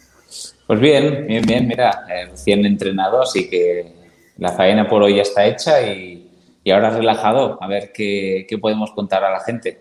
Pues 0.66 0.80
bien, 0.80 1.26
bien, 1.26 1.44
bien, 1.44 1.68
mira, 1.68 2.06
eh, 2.08 2.26
recién 2.30 2.64
entrenado, 2.64 3.22
así 3.22 3.48
que 3.50 3.92
la 4.38 4.52
faena 4.52 4.88
por 4.88 5.02
hoy 5.02 5.16
ya 5.16 5.22
está 5.22 5.44
hecha 5.44 5.82
y, 5.82 6.25
y 6.66 6.73
ahora 6.73 6.90
relajado, 6.90 7.62
a 7.62 7.68
ver 7.68 7.92
qué, 7.94 8.44
qué 8.49 8.58
podemos 8.58 8.90
contar 8.90 9.23
a 9.23 9.30
la 9.30 9.38
gente. 9.38 9.78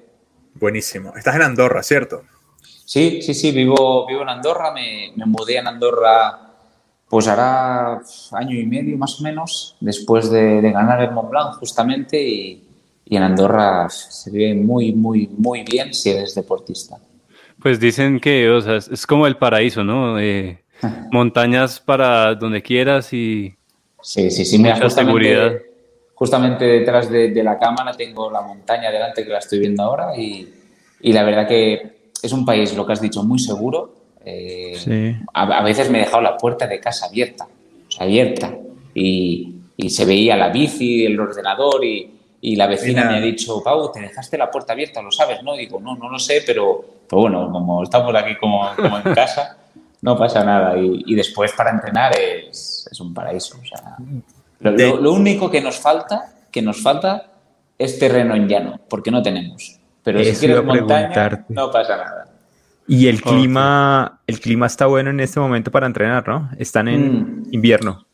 Buenísimo. 0.54 1.14
Estás 1.18 1.36
en 1.36 1.42
Andorra, 1.42 1.82
¿cierto? 1.82 2.22
Sí, 2.62 3.24
sí, 3.24 3.34
sí, 3.34 3.52
vivo, 3.52 4.06
vivo 4.06 4.22
en 4.22 4.30
Andorra, 4.30 4.72
me, 4.72 5.12
me 5.16 5.26
mudé 5.26 5.58
en 5.58 5.66
Andorra 5.66 6.42
pues 7.10 7.28
hará 7.28 8.00
año 8.34 8.56
y 8.56 8.68
medio 8.68 9.00
más 9.00 9.20
o 9.20 9.24
menos, 9.24 9.76
después 9.80 10.30
de, 10.30 10.62
de 10.62 10.72
ganar 10.72 11.02
el 11.02 11.10
Mont 11.10 11.32
Blanc 11.32 11.56
justamente 11.56 12.22
y, 12.22 12.64
y 13.04 13.18
en 13.18 13.24
Andorra 13.24 13.90
se 13.90 14.30
vive 14.30 14.54
muy, 14.54 14.94
muy, 14.94 15.28
muy 15.36 15.64
bien 15.64 15.92
si 15.92 16.12
eres 16.12 16.36
deportista. 16.36 16.98
Pues 17.60 17.80
dicen 17.80 18.20
que, 18.20 18.48
o 18.52 18.62
sea, 18.62 18.76
es, 18.76 19.08
como 19.08 19.26
el 19.26 19.38
paraíso, 19.38 19.84
¿no? 19.84 20.20
Eh, 20.20 20.64
montañas 21.12 21.80
para 21.80 22.36
donde 22.36 22.62
quieras 22.62 23.12
y 23.12 23.56
Sí, 24.04 24.30
sí, 24.30 24.46
sí, 24.46 24.60
mira, 24.60 24.76
mucha 24.76 24.92
seguridad. 24.92 25.52
Justamente, 26.26 26.66
detrás 26.66 27.10
de, 27.10 27.30
de 27.30 27.44
la 27.44 27.58
cámara 27.58 27.92
tengo 27.94 28.30
la 28.32 28.42
montaña 28.42 28.92
delante 28.92 29.24
que 29.24 29.30
la 29.32 29.40
estoy 29.40 29.60
viendo 29.60 29.84
ahora 29.84 30.16
y, 30.18 30.48
y 31.02 31.14
la 31.14 31.24
verdad 31.24 31.48
que 31.48 31.96
es 32.22 32.32
un 32.34 32.46
país, 32.46 32.76
lo 32.76 32.86
que 32.86 32.94
has 32.94 33.02
dicho, 33.02 33.24
muy 33.24 33.40
seguro. 33.40 33.94
Eh, 34.26 34.74
Sí. 34.78 35.16
a, 35.34 35.44
a 35.60 35.64
veces 35.64 35.90
me 35.90 36.00
he 36.00 36.02
dejado 36.02 36.22
la 36.22 36.36
puerta 36.36 36.66
de 36.68 36.80
casa 36.80 37.06
abierta, 37.06 37.46
o 37.88 37.92
sea, 37.92 38.04
abierta, 38.06 38.52
y, 38.94 39.56
y 39.78 39.90
se 39.90 40.04
veía 40.06 40.36
la 40.36 40.50
bici, 40.50 41.06
el 41.06 41.20
ordenador 41.20 41.86
y, 41.86 42.12
y 42.42 42.56
la 42.56 42.66
vecina 42.68 43.02
Mira. 43.02 43.12
me 43.12 43.18
ha 43.18 43.22
dicho, 43.22 43.62
Pau, 43.64 43.92
te 43.92 44.02
dejaste 44.02 44.38
la 44.38 44.50
puerta 44.50 44.74
abierta, 44.74 45.02
lo 45.02 45.12
sabes, 45.12 45.44
¿no? 45.44 45.56
Digo, 45.56 45.80
no, 45.80 45.96
no 45.96 46.10
lo 46.10 46.18
sé, 46.20 46.42
pero, 46.46 46.84
pero 47.08 47.22
bueno, 47.22 47.52
como 47.52 47.84
estamos 47.84 48.14
aquí 48.16 48.36
como, 48.38 48.68
como 48.76 48.98
en 48.98 49.14
casa, 49.14 49.58
no 50.02 50.18
pasa 50.18 50.44
nada. 50.44 50.76
Y, 50.78 51.04
y 51.06 51.16
después 51.16 51.52
para 51.54 51.70
entrenar 51.72 52.12
es, 52.20 52.88
es 52.92 53.00
un 53.00 53.14
paraíso. 53.14 53.58
O 53.62 53.66
sea, 53.66 53.96
lo, 54.60 54.72
De- 54.72 54.88
lo- 54.90 54.98
lo 54.98 55.14
único 55.14 55.50
que 55.50 55.62
nos 55.62 55.78
falta, 55.80 56.34
que 56.52 56.62
nos 56.62 56.82
falta 56.82 57.32
es 57.78 58.00
terreno 58.00 58.36
en 58.36 58.48
llano, 58.48 58.80
porque 58.90 59.12
no 59.12 59.22
tenemos. 59.22 59.80
Pero 60.04 60.20
si 60.24 60.30
Eso 60.30 60.40
quieres 60.42 60.58
iba 60.64 60.74
a 60.74 60.76
montaña, 60.78 61.46
no 61.50 61.72
pasa 61.72 61.98
nada. 61.98 62.28
Y 62.88 63.08
el 63.08 63.22
clima, 63.22 64.20
el 64.28 64.40
clima 64.40 64.68
está 64.68 64.86
bueno 64.86 65.10
en 65.10 65.20
este 65.20 65.40
momento 65.40 65.72
para 65.72 65.88
entrenar, 65.88 66.28
¿no? 66.28 66.52
Están 66.60 66.88
en 66.88 67.22
Mm. 67.42 67.44
invierno. 67.52 68.06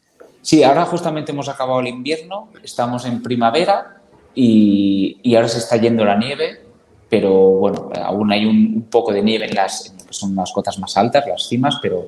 Sí, 0.42 0.64
ahora 0.64 0.86
justamente 0.86 1.32
hemos 1.34 1.50
acabado 1.50 1.82
el 1.82 1.88
invierno, 1.88 2.48
estamos 2.64 3.06
en 3.06 3.22
primavera 3.22 3.98
y, 4.34 5.18
y 5.22 5.36
ahora 5.36 5.50
se 5.50 5.60
está 5.60 5.76
yendo 5.78 6.06
la 6.06 6.16
nieve, 6.16 6.62
pero 7.10 7.32
bueno, 7.34 7.90
aún 8.02 8.32
hay 8.32 8.46
un, 8.46 8.56
un 8.78 8.84
poco 8.90 9.12
de 9.12 9.22
nieve 9.22 9.46
en 9.46 9.56
las 9.56 9.88
en 9.92 9.98
lo 9.98 10.06
que 10.06 10.14
son 10.14 10.34
las 10.36 10.52
cotas 10.54 10.80
más 10.80 10.96
altas, 10.98 11.26
las 11.28 11.48
cimas, 11.48 11.78
pero, 11.82 12.08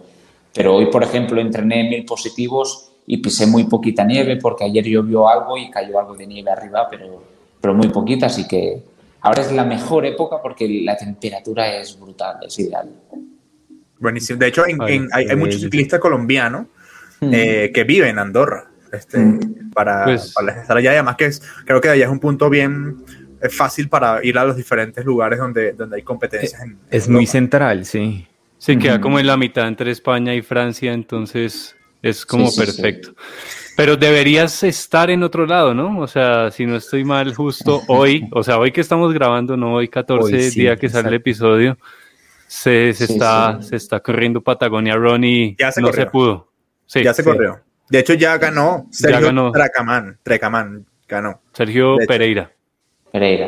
pero 0.54 0.74
hoy, 0.76 0.86
por 0.88 1.04
ejemplo, 1.04 1.42
entrené 1.42 1.84
mil 1.90 2.06
positivos 2.06 2.93
y 3.06 3.18
pisé 3.18 3.46
muy 3.48 3.66
poquita 3.66 4.04
nieve 4.04 4.38
porque 4.38 4.64
ayer 4.66 4.86
llovió 4.86 5.28
algo 5.28 5.58
y 5.58 5.70
cayó 5.70 6.00
algo 6.00 6.16
de 6.16 6.26
nieve 6.28 6.52
arriba, 6.52 6.88
pero, 6.90 7.24
pero 7.60 7.74
muy 7.74 7.90
poquita, 7.90 8.28
así 8.28 8.48
que 8.48 8.82
ahora 9.22 9.42
es 9.42 9.52
la 9.52 9.64
mejor 9.66 10.06
época 10.06 10.38
porque 10.42 10.68
la 10.84 10.96
temperatura 10.98 11.76
es 11.78 12.00
brutal, 12.00 12.38
es 12.46 12.58
ideal. 12.60 12.90
Buenísimo. 14.00 14.40
De 14.40 14.48
hecho, 14.48 14.68
en- 14.68 14.82
Ay, 14.82 14.96
en- 14.98 15.10
hay, 15.14 15.28
hay 15.30 15.36
muchos 15.36 15.62
ciclistas 15.62 16.00
colombianos 16.00 16.68
Mm. 17.22 17.30
eh, 17.34 17.72
que 17.74 17.84
viven 17.86 18.10
en 18.10 18.20
Andorra 18.20 18.70
este, 18.92 19.18
Mm. 19.18 19.72
para, 19.74 20.04
Pues- 20.04 20.34
para 20.34 20.62
estar 20.62 20.78
allá. 20.78 20.92
Y 20.92 20.96
además 20.96 21.16
que 21.16 21.26
es, 21.26 21.42
creo 21.66 21.80
que 21.82 21.90
allá 21.90 22.06
es 22.06 22.12
un 22.12 22.20
punto 22.20 22.50
bien 22.50 23.04
eh, 23.42 23.50
fácil 23.50 23.90
para 23.90 24.24
ir 24.24 24.38
a 24.38 24.46
los 24.46 24.56
diferentes 24.56 25.04
lugares 25.04 25.40
donde, 25.40 25.74
donde 25.74 25.98
hay 25.98 26.02
competencias. 26.04 26.62
en- 26.62 26.70
en 26.72 26.78
Es 26.90 27.10
muy 27.10 27.26
central, 27.26 27.86
sí. 27.86 28.28
Sí, 28.58 28.78
queda 28.78 29.02
como 29.02 29.20
en 29.20 29.28
la 29.28 29.36
mitad 29.36 29.68
entre 29.68 29.92
España 29.92 30.34
y 30.34 30.42
Francia, 30.42 30.94
entonces 30.94 31.76
es 32.04 32.24
como 32.28 32.48
Sí, 32.50 32.60
sí, 32.60 32.66
perfecto. 32.66 33.16
Pero 33.76 33.98
deberías 33.98 34.62
estar 34.62 35.10
en 35.10 35.24
otro 35.24 35.48
lado, 35.48 35.74
¿no? 35.74 36.00
O 36.00 36.06
sea, 36.08 36.52
si 36.52 36.68
no 36.68 36.76
estoy 36.76 37.04
mal, 37.04 37.34
justo 37.34 37.82
hoy, 37.88 38.28
o 38.32 38.44
sea, 38.44 38.60
hoy 38.60 38.72
que 38.72 38.82
estamos 38.82 39.12
grabando, 39.12 39.58
no 39.58 39.74
hoy 39.74 39.88
14 39.88 40.36
Hoy 40.36 40.44
sí, 40.52 40.60
día 40.62 40.76
que 40.76 40.90
sale 40.90 41.08
el 41.08 41.16
episodio, 41.16 41.80
se, 42.46 42.94
se 42.94 43.08
Sí, 43.08 43.14
está, 43.14 43.58
sí. 43.62 43.70
se 43.70 43.76
está 43.78 44.00
corriendo 44.00 44.42
Patagonia 44.42 44.96
Run 44.96 45.24
y 45.24 45.56
Ya 45.58 45.72
se 45.72 45.82
no 45.82 45.88
corrió. 45.88 46.04
se 46.06 46.12
pudo. 46.12 46.52
Sí, 46.86 47.04
ya 47.04 47.16
se 47.16 47.24
sí. 47.24 47.30
corrió. 47.30 47.62
De 47.90 47.98
hecho, 48.00 48.14
ya 48.14 48.38
ganó 48.38 48.86
Sergio 48.92 49.22
ganó. 49.28 49.52
Tracamán. 49.52 50.20
Tracamán 50.22 50.86
ganó. 51.08 51.42
Sergio. 51.54 51.98
Pereira. 52.08 52.52
Pereira. 53.12 53.48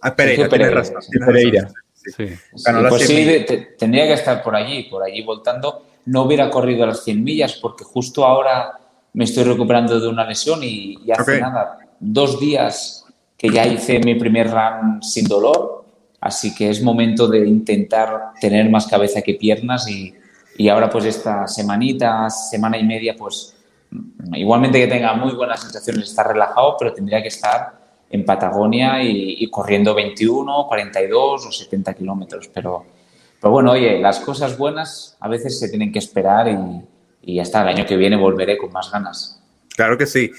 Ah, 0.00 0.14
Pereira, 0.14 0.44
Sergio 0.44 0.50
Pereira. 0.50 0.74
razón. 0.74 0.96
Pereira. 1.26 1.62
razón. 1.62 1.76
Sí. 1.92 2.12
Sí. 2.28 2.34
Ganó 2.64 2.80
Sí, 2.82 2.86
pues 2.88 3.06
100 3.06 3.08
sí, 3.08 3.14
millas. 3.14 3.26
de- 3.26 3.40
te- 3.44 3.62
tendría 3.78 4.06
que 4.06 4.12
estar 4.14 4.42
por 4.42 4.54
allí, 4.56 4.84
por 4.84 5.02
allí 5.02 5.22
voltando. 5.22 5.84
No 6.06 6.22
hubiera 6.22 6.50
corrido 6.50 6.86
las 6.86 7.04
100 7.04 7.22
millas 7.22 7.54
porque 7.54 7.84
justo 7.84 8.24
ahora 8.24 8.78
me 9.12 9.24
estoy 9.24 9.44
recuperando 9.44 9.98
de 10.00 10.08
una 10.08 10.26
lesión 10.26 10.62
y, 10.62 10.98
y 11.04 11.10
hace 11.10 11.40
nada, 11.40 11.78
dos 12.00 12.40
días 12.40 13.04
que 13.36 13.50
ya 13.50 13.66
hice 13.66 13.98
mi 14.00 14.14
primer 14.14 14.50
run 14.50 15.02
sin 15.02 15.26
dolor, 15.26 15.84
así 16.20 16.54
que 16.54 16.70
es 16.70 16.82
momento 16.82 17.28
de 17.28 17.46
intentar 17.46 18.32
tener 18.40 18.70
más 18.70 18.86
cabeza 18.86 19.22
que 19.22 19.34
piernas 19.34 19.88
y, 19.88 20.14
y 20.56 20.68
ahora 20.68 20.88
pues 20.88 21.04
esta 21.04 21.46
semanita, 21.46 22.30
semana 22.30 22.78
y 22.78 22.84
media, 22.84 23.14
pues 23.16 23.54
igualmente 24.34 24.78
que 24.80 24.86
tenga 24.86 25.14
muy 25.14 25.32
buenas 25.34 25.60
sensaciones, 25.60 26.04
estar 26.04 26.26
relajado, 26.26 26.76
pero 26.78 26.92
tendría 26.92 27.22
que 27.22 27.28
estar 27.28 27.86
en 28.10 28.24
Patagonia 28.24 29.02
y, 29.02 29.36
y 29.38 29.50
corriendo 29.50 29.94
21, 29.94 30.66
42 30.66 31.46
o 31.46 31.52
70 31.52 31.94
kilómetros. 31.94 32.48
Pero, 32.52 32.84
pero 33.46 33.52
bueno, 33.52 33.70
oye, 33.70 34.00
las 34.00 34.18
cosas 34.18 34.58
buenas 34.58 35.16
a 35.20 35.28
veces 35.28 35.56
se 35.60 35.68
tienen 35.68 35.92
que 35.92 36.00
esperar 36.00 36.48
y, 36.48 36.82
y 37.22 37.38
hasta 37.38 37.62
el 37.62 37.68
año 37.68 37.86
que 37.86 37.96
viene 37.96 38.16
volveré 38.16 38.58
con 38.58 38.72
más 38.72 38.90
ganas. 38.90 39.40
Claro 39.76 39.96
que 39.96 40.06
sí. 40.06 40.32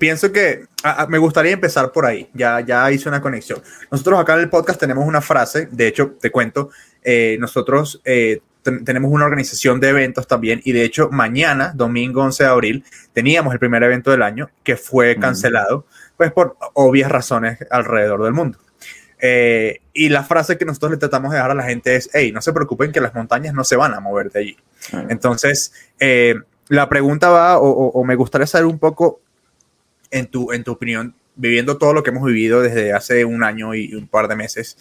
Pienso 0.00 0.32
que 0.32 0.64
me 1.08 1.18
gustaría 1.18 1.52
empezar 1.52 1.92
por 1.92 2.04
ahí. 2.04 2.28
Ya, 2.34 2.58
ya 2.60 2.90
hice 2.90 3.08
una 3.08 3.20
conexión. 3.22 3.62
Nosotros 3.92 4.18
acá 4.18 4.34
en 4.34 4.40
el 4.40 4.50
podcast 4.50 4.80
tenemos 4.80 5.06
una 5.06 5.20
frase, 5.20 5.68
de 5.70 5.86
hecho, 5.86 6.16
te 6.20 6.32
cuento, 6.32 6.70
eh, 7.04 7.36
nosotros 7.38 8.00
eh, 8.04 8.40
ten- 8.62 8.84
tenemos 8.84 9.12
una 9.12 9.24
organización 9.26 9.78
de 9.78 9.90
eventos 9.90 10.26
también 10.26 10.60
y 10.64 10.72
de 10.72 10.82
hecho 10.82 11.10
mañana, 11.12 11.70
domingo 11.76 12.22
11 12.24 12.42
de 12.42 12.48
abril, 12.50 12.84
teníamos 13.12 13.52
el 13.52 13.60
primer 13.60 13.84
evento 13.84 14.10
del 14.10 14.22
año 14.22 14.50
que 14.64 14.76
fue 14.76 15.16
cancelado, 15.16 15.86
pues 16.16 16.32
por 16.32 16.56
obvias 16.74 17.08
razones 17.12 17.58
alrededor 17.70 18.24
del 18.24 18.32
mundo. 18.32 18.58
Eh, 19.24 19.78
y 19.92 20.08
la 20.08 20.24
frase 20.24 20.58
que 20.58 20.64
nosotros 20.64 20.90
le 20.90 20.96
tratamos 20.98 21.30
de 21.30 21.38
dar 21.38 21.52
a 21.52 21.54
la 21.54 21.62
gente 21.62 21.94
es, 21.94 22.10
hey, 22.12 22.32
no 22.32 22.42
se 22.42 22.52
preocupen 22.52 22.90
que 22.90 23.00
las 23.00 23.14
montañas 23.14 23.54
no 23.54 23.62
se 23.62 23.76
van 23.76 23.94
a 23.94 24.00
mover 24.00 24.32
de 24.32 24.40
allí. 24.40 24.56
Entonces, 25.08 25.72
eh, 26.00 26.34
la 26.68 26.88
pregunta 26.88 27.30
va, 27.30 27.58
o, 27.58 27.68
o- 27.68 27.90
o 28.00 28.04
me 28.04 28.16
gustaría 28.16 28.48
saber 28.48 28.66
un 28.66 28.80
poco, 28.80 29.20
en 30.10 30.26
tu, 30.26 30.50
en 30.52 30.64
tu 30.64 30.72
opinión, 30.72 31.14
viviendo 31.36 31.78
todo 31.78 31.92
lo 31.92 32.02
que 32.02 32.10
hemos 32.10 32.24
vivido 32.24 32.60
desde 32.62 32.92
hace 32.92 33.24
un 33.24 33.44
año 33.44 33.74
y 33.76 33.94
un 33.94 34.08
par 34.08 34.26
de 34.26 34.34
meses, 34.34 34.76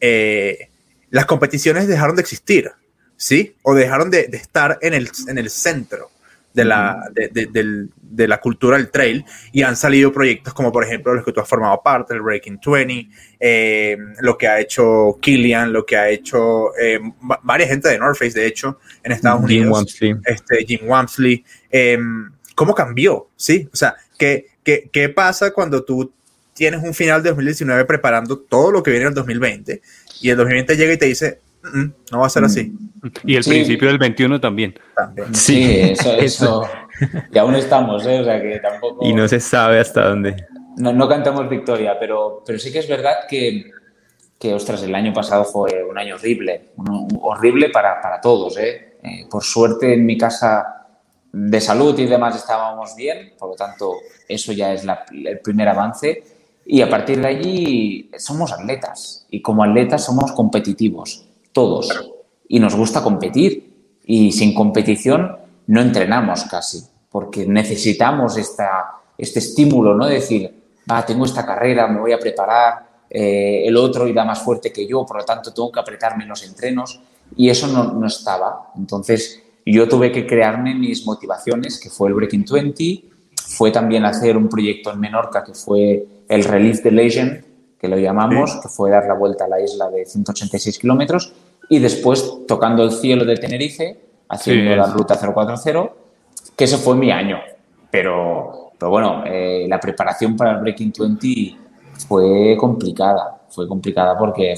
eh, 0.00 0.68
las 1.10 1.24
competiciones 1.24 1.88
dejaron 1.88 2.14
de 2.14 2.22
existir, 2.22 2.70
¿sí? 3.16 3.56
O 3.62 3.74
dejaron 3.74 4.10
de, 4.10 4.28
de 4.28 4.36
estar 4.36 4.78
en 4.82 4.92
el, 4.92 5.10
en 5.28 5.38
el 5.38 5.48
centro 5.48 6.10
de 6.58 6.64
la, 6.64 7.08
de, 7.12 7.28
de- 7.28 7.46
del- 7.46 7.90
de 8.00 8.26
la 8.26 8.40
cultura 8.40 8.76
del 8.76 8.90
trail 8.90 9.24
y 9.52 9.62
han 9.62 9.76
salido 9.76 10.12
proyectos 10.12 10.52
como 10.54 10.72
por 10.72 10.82
ejemplo 10.82 11.14
los 11.14 11.24
que 11.24 11.32
tú 11.32 11.40
has 11.40 11.48
formado 11.48 11.80
parte, 11.82 12.14
el 12.14 12.22
Breaking 12.22 12.58
20, 12.64 13.08
eh, 13.38 13.96
lo 14.20 14.36
que 14.36 14.48
ha 14.48 14.58
hecho 14.60 15.18
Killian, 15.20 15.72
lo 15.72 15.84
que 15.86 15.96
ha 15.96 16.08
hecho 16.08 16.76
eh, 16.76 16.98
va- 17.30 17.38
varias 17.42 17.68
gente 17.70 17.88
de 17.88 17.98
North 17.98 18.16
Face, 18.18 18.38
de 18.38 18.46
hecho, 18.46 18.78
en 19.04 19.12
Estados 19.12 19.40
Jim 19.46 19.60
Unidos 19.62 19.72
Wamsley. 19.78 20.16
este, 20.24 20.64
Jim 20.66 20.80
Wamsley. 20.84 21.44
eh, 21.70 21.98
¿Cómo 22.54 22.74
cambió? 22.74 23.28
¿Sí? 23.36 23.68
O 23.72 23.76
sea, 23.76 23.94
¿qué, 24.18 24.46
qué, 24.64 24.90
qué 24.92 25.08
pasa 25.10 25.52
cuando 25.52 25.84
tú 25.84 26.12
tienes 26.54 26.82
un 26.82 26.92
final 26.92 27.22
de 27.22 27.28
2019 27.28 27.84
preparando 27.84 28.36
todo 28.36 28.72
lo 28.72 28.82
que 28.82 28.90
viene 28.90 29.04
en 29.04 29.08
el 29.10 29.14
2020 29.14 29.80
y 30.22 30.30
el 30.30 30.36
2020 30.36 30.76
llega 30.76 30.92
y 30.92 30.96
te 30.96 31.06
dice, 31.06 31.38
"Mm, 31.38 31.38
mm, 31.38 31.47
no 32.12 32.18
va 32.20 32.26
a 32.26 32.30
ser 32.30 32.44
así? 32.44 32.72
Y 33.24 33.36
el 33.36 33.44
Sí. 33.44 33.50
principio 33.50 33.88
del 33.88 33.98
21 33.98 34.40
también. 34.40 34.74
También. 34.96 35.34
Sí, 35.34 35.62
eso, 35.80 36.12
eso. 36.14 36.62
eso. 37.00 37.22
Y 37.32 37.38
aún 37.38 37.54
estamos, 37.54 38.04
¿eh? 38.06 38.20
O 38.20 38.24
sea 38.24 38.40
que 38.42 38.58
tampoco. 38.60 39.04
Y 39.06 39.12
no 39.14 39.26
se 39.28 39.40
sabe 39.40 39.78
hasta 39.80 40.08
dónde. 40.08 40.36
no, 40.76 40.92
no 40.92 41.08
cantamos 41.08 41.48
victoria, 41.48 41.96
pero, 41.98 42.42
pero 42.46 42.58
sí 42.58 42.72
que 42.72 42.78
es 42.80 42.88
verdad 42.88 43.14
que, 43.28 43.70
que, 44.38 44.54
ostras, 44.54 44.82
el 44.82 44.94
año 44.94 45.12
pasado 45.12 45.44
fue 45.44 45.82
un 45.84 45.98
año 45.98 46.14
horrible, 46.16 46.70
un- 46.76 46.88
un- 46.90 47.18
horrible 47.22 47.70
para, 47.70 48.00
para 48.00 48.20
todos. 48.20 48.56
¿eh? 48.58 48.96
Eh, 49.02 49.26
por 49.30 49.42
suerte 49.44 49.94
en 49.94 50.04
mi 50.06 50.16
casa 50.18 50.86
de 51.32 51.60
salud 51.60 51.96
y 51.98 52.06
demás 52.06 52.34
estábamos 52.36 52.96
bien, 52.96 53.32
por 53.38 53.50
lo 53.50 53.54
tanto, 53.54 53.92
eso 54.28 54.52
ya 54.52 54.72
es 54.72 54.84
el 54.84 55.38
primer 55.40 55.68
avance. 55.68 56.22
Y 56.64 56.80
a 56.82 56.88
partir 56.90 57.20
de 57.20 57.28
allí 57.28 58.10
somos 58.18 58.52
atletas 58.52 59.26
y 59.30 59.40
como 59.42 59.62
atletas 59.64 60.04
somos 60.04 60.32
competitivos, 60.32 61.27
todos. 61.52 62.12
Y 62.48 62.60
nos 62.60 62.74
gusta 62.74 63.02
competir. 63.02 63.68
Y 64.04 64.32
sin 64.32 64.54
competición 64.54 65.36
no 65.66 65.80
entrenamos 65.82 66.44
casi, 66.44 66.82
porque 67.10 67.46
necesitamos 67.46 68.38
esta, 68.38 69.00
este 69.18 69.38
estímulo, 69.38 69.94
¿no? 69.94 70.06
De 70.06 70.14
decir, 70.14 70.50
va, 70.90 71.04
tengo 71.04 71.26
esta 71.26 71.44
carrera, 71.44 71.86
me 71.88 72.00
voy 72.00 72.12
a 72.12 72.18
preparar, 72.18 72.88
eh, 73.10 73.64
el 73.66 73.76
otro 73.76 74.08
irá 74.08 74.24
más 74.24 74.40
fuerte 74.40 74.72
que 74.72 74.86
yo, 74.86 75.04
por 75.04 75.18
lo 75.18 75.24
tanto 75.24 75.52
tengo 75.52 75.70
que 75.70 75.80
apretarme 75.80 76.22
en 76.22 76.30
los 76.30 76.42
entrenos. 76.42 77.00
Y 77.36 77.50
eso 77.50 77.66
no, 77.66 77.92
no 77.92 78.06
estaba. 78.06 78.72
Entonces, 78.76 79.42
yo 79.66 79.86
tuve 79.86 80.10
que 80.10 80.26
crearme 80.26 80.74
mis 80.74 81.04
motivaciones, 81.04 81.78
que 81.78 81.90
fue 81.90 82.08
el 82.08 82.14
Breaking 82.14 82.46
20, 82.50 83.04
fue 83.36 83.70
también 83.70 84.04
hacer 84.06 84.36
un 84.36 84.48
proyecto 84.48 84.90
en 84.90 85.00
Menorca, 85.00 85.44
que 85.44 85.52
fue 85.52 86.06
el 86.28 86.44
Relief 86.44 86.82
the 86.82 86.90
Legend, 86.90 87.44
que 87.78 87.88
lo 87.88 87.96
llamamos, 87.96 88.56
que 88.62 88.68
fue 88.68 88.90
dar 88.90 89.06
la 89.06 89.14
vuelta 89.14 89.44
a 89.44 89.48
la 89.48 89.60
isla 89.60 89.88
de 89.90 90.04
186 90.04 90.78
kilómetros, 90.78 91.32
y 91.68 91.78
después 91.78 92.46
tocando 92.46 92.82
el 92.82 92.92
cielo 92.92 93.24
de 93.24 93.36
Tenerife, 93.36 94.00
haciendo 94.28 94.74
la 94.76 94.86
ruta 94.86 95.18
040, 95.18 95.92
que 96.56 96.64
ese 96.64 96.78
fue 96.78 96.96
mi 96.96 97.10
año. 97.10 97.38
Pero, 97.90 98.72
pero 98.78 98.90
bueno, 98.90 99.22
eh, 99.26 99.66
la 99.68 99.78
preparación 99.78 100.36
para 100.36 100.52
el 100.52 100.58
Breaking 100.58 100.92
20 100.98 101.56
fue 102.06 102.56
complicada, 102.58 103.42
fue 103.48 103.68
complicada 103.68 104.16
porque 104.18 104.54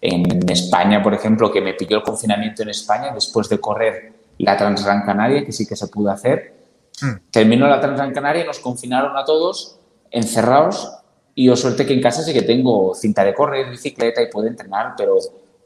en 0.00 0.50
España, 0.50 1.02
por 1.02 1.14
ejemplo, 1.14 1.50
que 1.50 1.60
me 1.60 1.74
pilló 1.74 1.98
el 1.98 2.02
confinamiento 2.02 2.62
en 2.62 2.70
España 2.70 3.12
después 3.12 3.48
de 3.48 3.58
correr 3.58 4.12
la 4.38 4.56
Transgran 4.56 5.02
Canaria, 5.02 5.44
que 5.44 5.52
sí 5.52 5.66
que 5.66 5.76
se 5.76 5.88
pudo 5.88 6.10
hacer. 6.10 6.54
Hmm. 7.00 7.30
Terminó 7.30 7.66
la 7.68 7.80
Transgran 7.80 8.12
Canaria, 8.12 8.44
nos 8.44 8.58
confinaron 8.58 9.16
a 9.16 9.24
todos, 9.24 9.78
encerrados, 10.10 10.99
y 11.34 11.46
yo 11.46 11.56
suerte 11.56 11.86
que 11.86 11.94
en 11.94 12.02
casa 12.02 12.22
sí 12.22 12.32
que 12.32 12.42
tengo 12.42 12.94
cinta 12.94 13.24
de 13.24 13.34
correr, 13.34 13.70
bicicleta 13.70 14.22
y 14.22 14.30
puedo 14.30 14.48
entrenar, 14.48 14.94
pero, 14.96 15.16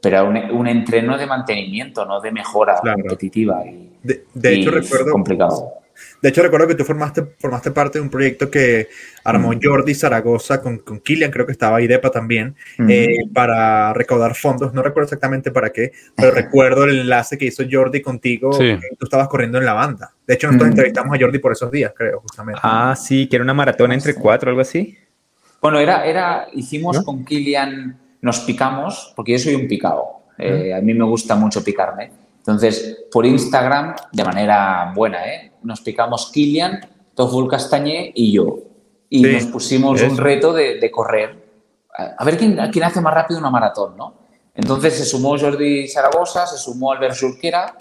pero 0.01 0.27
un, 0.27 0.37
un 0.51 0.67
entreno 0.67 1.17
de 1.17 1.25
mantenimiento, 1.25 2.05
no 2.05 2.21
de 2.21 2.31
mejora 2.31 2.79
competitiva. 2.81 3.65
Y, 3.65 3.91
de, 4.03 4.53
hecho, 4.53 4.71
recuerdo. 4.71 5.11
Complicado. 5.11 5.85
De 6.21 6.29
hecho, 6.29 6.41
recuerdo 6.41 6.67
que 6.67 6.75
tú 6.75 6.83
formaste, 6.83 7.23
formaste 7.39 7.71
parte 7.71 7.99
de 7.99 8.03
un 8.03 8.09
proyecto 8.09 8.49
que 8.49 8.89
armó 9.23 9.51
mm. 9.51 9.59
Jordi 9.61 9.95
Zaragoza 9.95 10.61
con, 10.61 10.79
con 10.79 10.99
Kilian, 10.99 11.31
creo 11.31 11.45
que 11.45 11.51
estaba 11.51 11.81
IDEPA 11.81 12.11
también, 12.11 12.55
eh, 12.89 13.17
para 13.33 13.93
recaudar 13.93 14.35
fondos. 14.35 14.73
No 14.73 14.81
recuerdo 14.81 15.05
exactamente 15.05 15.51
para 15.51 15.69
qué, 15.69 15.91
pero 16.15 16.31
recuerdo 16.35 16.83
el 16.83 17.01
enlace 17.01 17.37
que 17.37 17.45
hizo 17.45 17.63
Jordi 17.69 18.01
contigo. 18.01 18.51
Tú 18.51 19.05
estabas 19.05 19.27
corriendo 19.27 19.57
en 19.57 19.65
la 19.65 19.73
banda. 19.73 20.13
De 20.27 20.33
hecho, 20.33 20.47
nosotros 20.47 20.71
entrevistamos 20.71 21.15
a 21.15 21.19
Jordi 21.19 21.39
por 21.39 21.51
esos 21.51 21.71
días, 21.71 21.93
creo, 21.95 22.19
justamente. 22.21 22.59
Ah, 22.63 22.95
sí, 22.97 23.27
que 23.27 23.37
era 23.37 23.43
una 23.43 23.53
maratón 23.53 23.91
entre 23.91 24.15
cuatro, 24.15 24.49
algo 24.49 24.61
así. 24.61 24.97
Bueno, 25.65 25.79
era, 25.79 26.05
era 26.05 26.47
hicimos 26.53 27.03
con 27.03 27.25
Kilian, 27.25 27.99
nos 28.21 28.41
picamos, 28.41 29.11
porque 29.15 29.31
yo 29.31 29.39
soy 29.39 29.55
un 29.55 29.67
picado. 29.67 30.19
Eh, 30.37 30.71
a 30.71 30.79
mí 30.79 30.93
me 30.93 31.05
gusta 31.05 31.35
mucho 31.35 31.63
picarme. 31.63 32.11
Entonces, 32.37 33.05
por 33.11 33.25
Instagram, 33.25 33.95
de 34.11 34.23
manera 34.23 34.93
buena, 34.93 35.25
¿eh? 35.25 35.53
nos 35.63 35.81
picamos 35.81 36.29
Kilian, 36.31 36.81
Toful 37.15 37.49
Castañé 37.49 38.11
y 38.13 38.31
yo. 38.31 38.59
Y 39.09 39.23
nos 39.23 39.45
pusimos 39.45 39.99
un 40.03 40.17
reto 40.17 40.53
de, 40.53 40.91
correr. 40.91 41.35
A 41.97 42.23
ver 42.23 42.37
quién, 42.37 42.59
quién, 42.71 42.85
hace 42.85 43.01
más 43.01 43.15
rápido 43.15 43.39
una 43.39 43.49
maratón, 43.49 43.97
¿no? 43.97 44.13
Entonces 44.53 44.93
se 44.93 45.03
sumó 45.03 45.35
Jordi 45.35 45.87
Zaragoza, 45.87 46.45
se 46.45 46.59
sumó 46.59 46.91
Albert 46.91 47.15
Surquera 47.15 47.75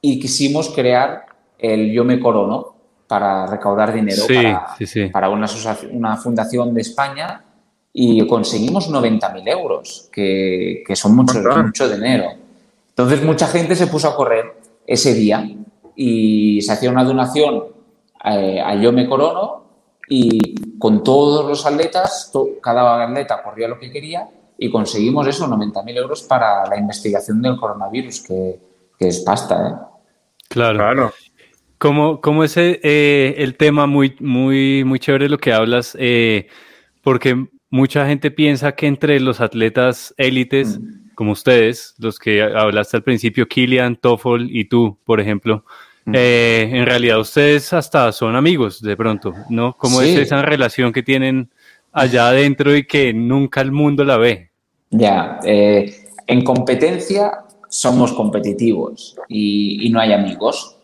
y 0.00 0.18
quisimos 0.18 0.70
crear 0.70 1.26
el 1.58 1.92
Yo 1.92 2.02
Me 2.02 2.18
Corono 2.18 2.75
para 3.06 3.46
recaudar 3.46 3.92
dinero 3.92 4.22
para, 4.26 4.76
para 5.12 5.28
una, 5.28 5.46
una, 5.92 6.16
fundación 6.16 6.74
de 6.74 6.80
España 6.80 7.44
y 7.92 8.26
conseguimos 8.26 8.90
90.000 8.90 9.48
euros, 9.48 10.08
que, 10.12 10.82
que 10.86 10.96
son 10.96 11.16
mucho, 11.16 11.40
mucho 11.40 11.88
dinero. 11.88 12.26
Entonces 12.88 13.22
mucha 13.22 13.46
gente 13.46 13.76
se 13.76 13.86
puso 13.86 14.08
a 14.08 14.16
correr 14.16 14.56
ese 14.86 15.14
día 15.14 15.46
y 15.94 16.60
se 16.62 16.72
hacía 16.72 16.90
una 16.90 17.04
donación 17.04 17.64
eh, 18.24 18.60
a, 18.60 18.74
Yo 18.74 18.92
Me 18.92 19.08
Corono 19.08 19.64
y 20.08 20.78
con 20.78 21.02
todos 21.02 21.46
los 21.46 21.64
atletas, 21.66 22.30
cada 22.62 23.04
atleta 23.04 23.42
corría 23.42 23.68
lo 23.68 23.78
que 23.78 23.90
quería 23.90 24.28
y 24.58 24.70
conseguimos 24.70 25.26
eso, 25.26 25.46
90.000 25.46 25.96
euros 25.96 26.22
para 26.22 26.66
la 26.66 26.78
investigación 26.78 27.42
del 27.42 27.56
coronavirus, 27.56 28.22
que, 28.22 28.58
es 28.98 29.20
pasta, 29.20 29.68
¿eh? 29.68 29.74
Claro. 30.48 30.78
claro. 30.78 31.12
Como, 31.78 32.20
como 32.20 32.44
es 32.44 32.56
eh, 32.56 33.34
el 33.38 33.56
tema 33.56 33.86
muy, 33.86 34.16
muy, 34.20 34.84
muy 34.84 34.98
chévere 34.98 35.28
lo 35.28 35.38
que 35.38 35.52
hablas, 35.52 35.96
eh, 36.00 36.48
porque 37.02 37.46
mucha 37.70 38.06
gente 38.06 38.30
piensa 38.30 38.72
que 38.72 38.86
entre 38.86 39.20
los 39.20 39.40
atletas 39.40 40.14
élites 40.16 40.78
mm. 40.78 41.14
como 41.14 41.32
ustedes, 41.32 41.94
los 41.98 42.18
que 42.18 42.42
hablaste 42.42 42.96
al 42.96 43.02
principio, 43.02 43.46
Kilian, 43.46 43.96
Toffol 43.96 44.48
y 44.50 44.64
tú, 44.64 44.98
por 45.04 45.20
ejemplo, 45.20 45.64
eh, 46.12 46.70
en 46.72 46.86
realidad 46.86 47.18
ustedes 47.18 47.72
hasta 47.72 48.12
son 48.12 48.36
amigos 48.36 48.80
de 48.80 48.96
pronto, 48.96 49.34
¿no? 49.50 49.76
¿Cómo 49.76 50.00
es 50.00 50.16
esa 50.16 50.40
relación 50.40 50.92
que 50.92 51.02
tienen 51.02 51.50
allá 51.92 52.28
adentro 52.28 52.76
y 52.76 52.86
que 52.86 53.12
nunca 53.12 53.60
el 53.60 53.72
mundo 53.72 54.04
la 54.04 54.16
ve? 54.16 54.50
Ya, 54.90 55.40
eh, 55.44 55.92
en 56.28 56.44
competencia 56.44 57.32
somos 57.68 58.12
competitivos 58.12 59.16
y, 59.28 59.88
no 59.90 59.98
hay 59.98 60.12
amigos, 60.12 60.75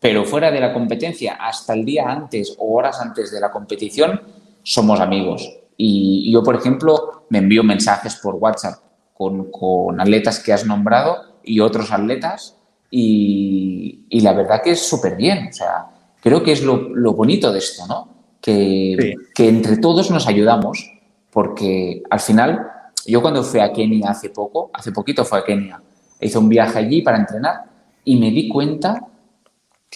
pero 0.00 0.24
fuera 0.24 0.50
de 0.50 0.60
la 0.60 0.72
competencia, 0.72 1.34
hasta 1.34 1.74
el 1.74 1.84
día 1.84 2.08
antes 2.08 2.54
o 2.58 2.76
horas 2.76 3.00
antes 3.00 3.30
de 3.32 3.40
la 3.40 3.50
competición, 3.50 4.20
somos 4.62 5.00
amigos. 5.00 5.50
y 5.78 6.32
yo, 6.32 6.42
por 6.42 6.56
ejemplo, 6.56 7.26
me 7.28 7.38
envío 7.38 7.62
mensajes 7.62 8.16
por 8.16 8.36
WhatsApp 8.36 8.86
con, 9.16 10.00
atletas 10.00 10.40
que 10.40 10.52
has 10.52 10.66
nombrado 10.66 11.38
y 11.42 11.60
otros 11.60 11.90
atletas 11.90 12.56
y, 12.90 14.06
la 14.10 14.32
verdad 14.32 14.62
que 14.62 14.72
es 14.72 14.86
súper 14.86 15.16
bien. 15.16 15.48
O 15.48 15.52
sea, 15.52 15.86
creo 16.20 16.42
que 16.42 16.52
es 16.52 16.62
lo, 16.62 17.12
bonito 17.14 17.52
de 17.52 17.58
esto, 17.58 17.86
¿no? 17.86 18.08
Que, 18.40 19.14
que, 19.34 19.48
entre 19.48 19.78
todos 19.78 20.10
nos 20.10 20.26
ayudamos 20.28 20.92
porque 21.30 22.02
al 22.10 22.20
final, 22.20 22.66
yo 23.06 23.20
cuando 23.20 23.42
fui 23.42 23.60
a 23.60 23.72
Kenia 23.72 24.10
hace 24.10 24.30
poco, 24.30 24.70
hace 24.72 24.92
poquito 24.92 25.24
fue 25.24 25.40
a 25.40 25.44
Kenia, 25.44 25.82
hice 26.20 26.38
un 26.38 26.48
viaje 26.48 26.78
allí 26.78 27.02
para 27.02 27.18
entrenar 27.18 27.64
y 28.04 28.16
me 28.16 28.30
di 28.30 28.48
cuenta 28.48 29.00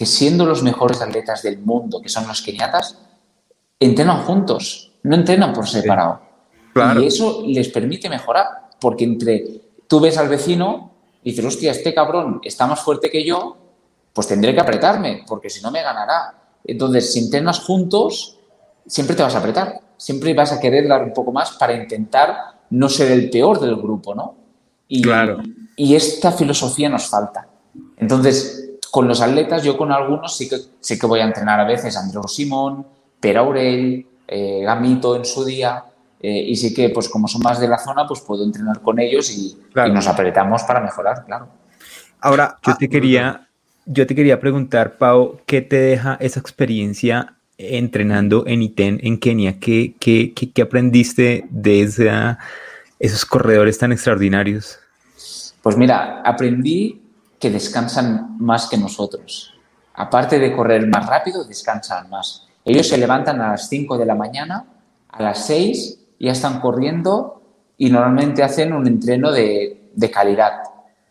que 0.01 0.07
siendo 0.07 0.47
los 0.47 0.63
mejores 0.63 0.99
atletas 0.99 1.43
del 1.43 1.59
mundo, 1.59 2.01
que 2.01 2.09
son 2.09 2.27
los 2.27 2.41
keniatas, 2.41 2.97
entrenan 3.79 4.23
juntos, 4.23 4.93
no 5.03 5.15
entrenan 5.15 5.53
por 5.53 5.67
separado. 5.67 6.21
Y 6.99 7.05
eso 7.05 7.43
les 7.45 7.69
permite 7.69 8.09
mejorar 8.09 8.47
porque 8.79 9.03
entre 9.03 9.61
tú 9.85 9.99
ves 9.99 10.17
al 10.17 10.27
vecino 10.27 10.89
y 11.21 11.29
dices, 11.29 11.45
hostia, 11.45 11.69
este 11.69 11.93
cabrón 11.93 12.41
está 12.43 12.65
más 12.65 12.79
fuerte 12.79 13.11
que 13.11 13.23
yo, 13.23 13.57
pues 14.11 14.25
tendré 14.25 14.55
que 14.55 14.61
apretarme, 14.61 15.23
porque 15.27 15.51
si 15.51 15.61
no 15.61 15.69
me 15.69 15.83
ganará. 15.83 16.33
Entonces, 16.63 17.13
si 17.13 17.19
entrenas 17.19 17.59
juntos, 17.59 18.39
siempre 18.87 19.15
te 19.15 19.21
vas 19.21 19.35
a 19.35 19.37
apretar, 19.37 19.81
siempre 19.97 20.33
vas 20.33 20.51
a 20.51 20.59
querer 20.59 20.87
dar 20.87 21.03
un 21.03 21.13
poco 21.13 21.31
más 21.31 21.51
para 21.51 21.75
intentar 21.75 22.59
no 22.71 22.89
ser 22.89 23.11
el 23.11 23.29
peor 23.29 23.59
del 23.59 23.75
grupo, 23.75 24.15
¿no? 24.15 24.33
Y, 24.87 25.03
claro. 25.03 25.43
y 25.75 25.93
esta 25.93 26.31
filosofía 26.31 26.89
nos 26.89 27.07
falta. 27.07 27.47
Entonces, 27.97 28.70
con 28.91 29.07
los 29.07 29.21
atletas, 29.21 29.63
yo 29.63 29.77
con 29.77 29.91
algunos 29.91 30.35
sí 30.35 30.49
que, 30.49 30.57
sí 30.81 30.99
que 30.99 31.07
voy 31.07 31.21
a 31.21 31.23
entrenar 31.23 31.59
a 31.61 31.65
veces, 31.65 31.95
Andreu 31.95 32.27
Simón, 32.27 32.85
Per 33.19 33.37
Aurel, 33.37 34.05
eh, 34.27 34.61
Gamito 34.63 35.15
en 35.15 35.23
su 35.23 35.45
día, 35.45 35.85
eh, 36.19 36.43
y 36.47 36.55
sí 36.57 36.73
que, 36.73 36.89
pues 36.89 37.07
como 37.07 37.27
son 37.27 37.41
más 37.41 37.59
de 37.59 37.69
la 37.69 37.77
zona, 37.77 38.05
pues 38.05 38.19
puedo 38.19 38.43
entrenar 38.43 38.81
con 38.81 38.99
ellos 38.99 39.31
y, 39.31 39.57
nos 39.73 40.07
apretamos 40.07 40.63
para 40.63 40.81
mejorar, 40.81 41.25
claro. 41.25 41.47
Ahora, 42.19 42.57
yo 42.61 42.75
te 42.75 42.89
quería, 42.89 43.47
yo 43.85 44.05
te 44.05 44.13
quería 44.13 44.39
preguntar, 44.39 44.97
Pau, 44.97 45.39
¿qué 45.45 45.61
te 45.61 45.77
deja 45.77 46.17
esa 46.19 46.39
experiencia 46.39 47.35
entrenando 47.57 48.45
en 48.45 48.61
ITEN 48.61 48.99
en 49.01 49.17
Kenia? 49.17 49.59
¿Qué, 49.59 49.95
qué, 49.99 50.33
qué, 50.33 50.61
aprendiste 50.61 51.47
de 51.49 51.81
esos 52.99 53.25
corredores 53.25 53.77
tan 53.79 53.91
extraordinarios? 53.91 54.77
Pues 55.63 55.77
mira, 55.77 56.21
aprendí 56.23 57.00
que 57.41 57.49
descansan 57.49 58.37
más 58.37 58.67
que 58.67 58.77
nosotros. 58.77 59.53
Aparte 59.95 60.39
de 60.39 60.55
correr 60.55 60.87
más 60.87 61.07
rápido, 61.07 61.43
descansan 61.43 62.09
más. 62.09 62.47
Ellos 62.63 62.87
se 62.87 62.97
levantan 62.97 63.41
a 63.41 63.51
las 63.51 63.67
5 63.67 63.97
de 63.97 64.05
la 64.05 64.15
mañana, 64.15 64.65
a 65.09 65.23
las 65.23 65.45
6 65.47 65.97
ya 66.19 66.31
están 66.31 66.61
corriendo 66.61 67.41
y 67.77 67.89
normalmente 67.89 68.43
hacen 68.43 68.73
un 68.73 68.85
entreno 68.85 69.31
de, 69.31 69.89
de 69.93 70.11
calidad, 70.11 70.61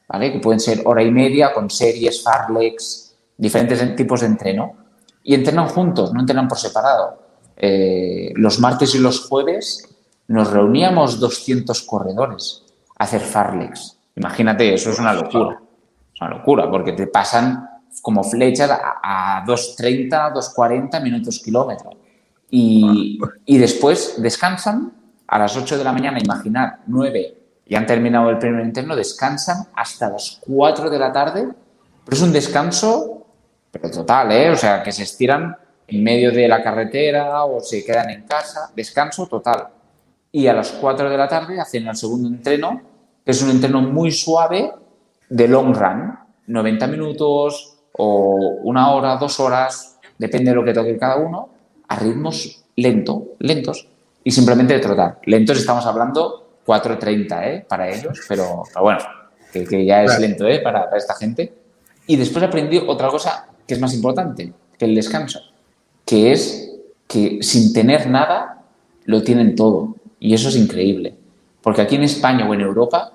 ¿vale? 0.09 0.33
Que 0.33 0.39
pueden 0.39 0.61
ser 0.61 0.83
hora 0.85 1.03
y 1.03 1.11
media 1.11 1.53
con 1.53 1.69
series, 1.69 2.23
farlex, 2.23 3.17
diferentes 3.37 3.97
tipos 3.97 4.21
de 4.21 4.27
entreno. 4.27 4.75
Y 5.25 5.35
entrenan 5.35 5.69
juntos, 5.69 6.15
no 6.15 6.21
entrenan 6.21 6.47
por 6.47 6.59
separado. 6.59 7.19
Eh, 7.57 8.33
los 8.37 8.61
martes 8.61 8.95
y 8.95 9.01
los 9.01 9.27
jueves 9.29 9.87
nos 10.29 10.51
reuníamos 10.51 11.19
200 11.19 11.83
corredores 11.83 12.63
a 12.97 13.05
hacer 13.05 13.21
farlex. 13.21 13.99
Imagínate, 14.15 14.73
eso 14.73 14.91
es 14.91 14.99
una 14.99 15.13
locura. 15.13 15.61
Una 16.21 16.31
locura 16.31 16.71
porque 16.71 16.93
te 16.93 17.07
pasan 17.07 17.69
como 18.03 18.23
flechas 18.23 18.71
a, 18.71 19.39
a 19.39 19.45
2.30, 19.45 20.33
2.40 20.33 21.03
minutos 21.03 21.41
kilómetro. 21.41 21.91
Y, 22.51 23.19
y 23.45 23.59
después 23.59 24.21
descansan 24.21 24.93
a 25.27 25.39
las 25.39 25.57
8 25.57 25.79
de 25.79 25.85
la 25.85 25.93
mañana, 25.93 26.19
imaginar, 26.19 26.81
9, 26.87 27.37
y 27.67 27.75
han 27.77 27.87
terminado 27.87 28.31
el 28.31 28.39
primer 28.39 28.65
interno, 28.65 28.97
descansan 28.97 29.69
hasta 29.75 30.11
las 30.11 30.41
4 30.45 30.91
de 30.91 30.99
la 30.99 31.13
tarde, 31.13 31.49
pero 32.05 32.17
es 32.17 32.23
un 32.23 32.33
descanso, 32.33 33.27
pero 33.71 33.89
total, 33.91 34.33
¿eh? 34.33 34.51
O 34.51 34.57
sea, 34.57 34.83
que 34.83 34.91
se 34.91 35.05
estiran 35.05 35.57
en 35.87 36.03
medio 36.03 36.33
de 36.33 36.49
la 36.49 36.63
carretera 36.65 37.45
o 37.45 37.61
se 37.61 37.85
quedan 37.85 38.11
en 38.11 38.25
casa, 38.25 38.73
descanso 38.75 39.27
total. 39.27 39.69
Y 40.33 40.49
a 40.49 40.53
las 40.53 40.73
4 40.73 41.09
de 41.09 41.17
la 41.17 41.29
tarde 41.29 41.61
hacen 41.61 41.87
el 41.87 41.97
segundo 41.97 42.29
entreno, 42.29 42.81
que 43.25 43.31
es 43.31 43.41
un 43.41 43.51
entreno 43.51 43.83
muy 43.83 44.11
suave 44.11 44.73
de 45.31 45.49
long 45.49 45.75
run, 45.75 46.19
90 46.47 46.87
minutos 46.89 47.79
o 47.93 48.59
una 48.63 48.91
hora, 48.91 49.17
dos 49.17 49.41
horas, 49.41 49.99
depende 50.19 50.51
de 50.51 50.57
lo 50.57 50.65
que 50.65 50.75
toque 50.75 50.99
cada 50.99 51.17
uno, 51.17 51.49
a 51.89 51.97
ritmos 51.97 52.65
lento, 52.77 53.29
lentos 53.39 53.89
y 54.23 54.31
simplemente 54.31 54.75
de 54.75 54.81
trotar. 54.81 55.19
Lentos 55.25 55.59
estamos 55.59 55.87
hablando 55.87 56.59
4.30 56.67 57.47
¿eh? 57.47 57.65
para 57.67 57.89
ellos, 57.89 58.21
pero, 58.29 58.65
pero 58.69 58.83
bueno, 58.83 59.01
que, 59.53 59.65
que, 59.65 59.85
ya 59.85 60.05
es 60.05 60.19
lento 60.19 60.47
¿eh? 60.47 60.61
para, 60.61 60.85
para 60.85 60.99
esta 60.99 61.15
gente. 61.15 61.53
Y 62.07 62.17
después 62.17 62.45
aprendí 62.45 62.79
otra 62.79 63.09
cosa 63.09 63.47
que 63.67 63.75
es 63.75 63.81
más 63.81 63.95
importante 63.95 64.53
que 64.77 64.85
el 64.85 64.95
descanso, 64.95 65.41
que 66.05 66.33
es 66.33 66.73
que 67.07 67.39
sin 67.43 67.73
tener 67.73 68.09
nada 68.09 68.63
lo 69.05 69.23
tienen 69.23 69.55
todo. 69.55 69.97
Y 70.19 70.35
eso 70.35 70.49
es 70.49 70.57
increíble. 70.57 71.15
Porque 71.63 71.83
aquí 71.83 71.97
en 71.97 72.03
España 72.03 72.49
o 72.49 72.55
en 72.55 72.61
Europa 72.61 73.13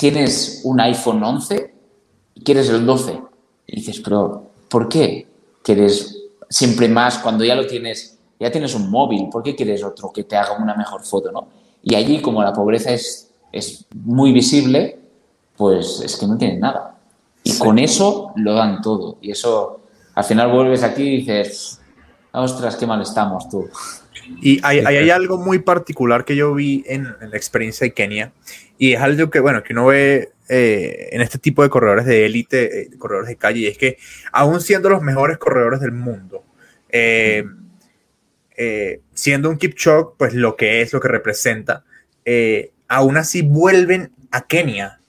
tienes 0.00 0.62
un 0.64 0.80
iPhone 0.80 1.22
11 1.22 1.74
y 2.34 2.42
quieres 2.42 2.70
el 2.70 2.86
12. 2.86 3.20
Y 3.66 3.76
dices, 3.76 4.00
pero 4.00 4.44
¿por 4.70 4.88
qué 4.88 5.28
quieres 5.62 6.16
siempre 6.48 6.88
más 6.88 7.18
cuando 7.18 7.44
ya 7.44 7.54
lo 7.54 7.66
tienes, 7.66 8.18
ya 8.38 8.50
tienes 8.50 8.74
un 8.74 8.90
móvil? 8.90 9.28
¿Por 9.28 9.42
qué 9.42 9.54
quieres 9.54 9.84
otro 9.84 10.10
que 10.10 10.24
te 10.24 10.38
haga 10.38 10.56
una 10.56 10.74
mejor 10.74 11.02
foto, 11.02 11.30
no? 11.30 11.48
Y 11.82 11.94
allí, 11.94 12.22
como 12.22 12.42
la 12.42 12.54
pobreza 12.54 12.92
es, 12.92 13.30
es 13.52 13.84
muy 13.94 14.32
visible, 14.32 14.98
pues 15.54 16.00
es 16.02 16.16
que 16.16 16.26
no 16.26 16.38
tienen 16.38 16.60
nada. 16.60 16.98
Y 17.42 17.58
con 17.58 17.78
eso 17.78 18.32
lo 18.36 18.54
dan 18.54 18.80
todo. 18.80 19.18
Y 19.20 19.32
eso, 19.32 19.80
al 20.14 20.24
final 20.24 20.50
vuelves 20.50 20.82
aquí 20.82 21.02
y 21.02 21.16
dices, 21.18 21.78
ostras, 22.32 22.74
qué 22.76 22.86
mal 22.86 23.02
estamos 23.02 23.50
tú. 23.50 23.68
Y 24.42 24.60
hay, 24.62 24.80
hay, 24.80 24.96
hay 24.96 25.10
algo 25.10 25.38
muy 25.38 25.60
particular 25.60 26.24
que 26.24 26.36
yo 26.36 26.54
vi 26.54 26.84
en, 26.86 27.06
en 27.20 27.30
la 27.30 27.36
experiencia 27.36 27.86
de 27.86 27.92
Kenia, 27.92 28.32
y 28.78 28.94
es 28.94 29.00
algo 29.00 29.30
que, 29.30 29.40
bueno, 29.40 29.62
que 29.62 29.72
uno 29.74 29.86
ve 29.86 30.30
eh, 30.48 31.10
en 31.12 31.20
este 31.20 31.38
tipo 31.38 31.62
de 31.62 31.68
corredores 31.68 32.06
de 32.06 32.26
élite, 32.26 32.80
eh, 32.80 32.90
corredores 32.98 33.28
de 33.28 33.36
calle, 33.36 33.60
y 33.60 33.66
es 33.66 33.78
que 33.78 33.98
aún 34.32 34.60
siendo 34.60 34.88
los 34.88 35.02
mejores 35.02 35.38
corredores 35.38 35.80
del 35.80 35.92
mundo, 35.92 36.44
eh, 36.88 37.44
siendo 39.14 39.48
un 39.50 39.58
Kipchoge, 39.58 40.14
pues 40.18 40.34
lo 40.34 40.56
que 40.56 40.80
es, 40.80 40.92
lo 40.92 41.00
que 41.00 41.08
representa, 41.08 41.84
aún 42.88 43.16
así 43.16 43.42
vuelven 43.42 44.12
a 44.30 44.46
Kenia, 44.46 44.99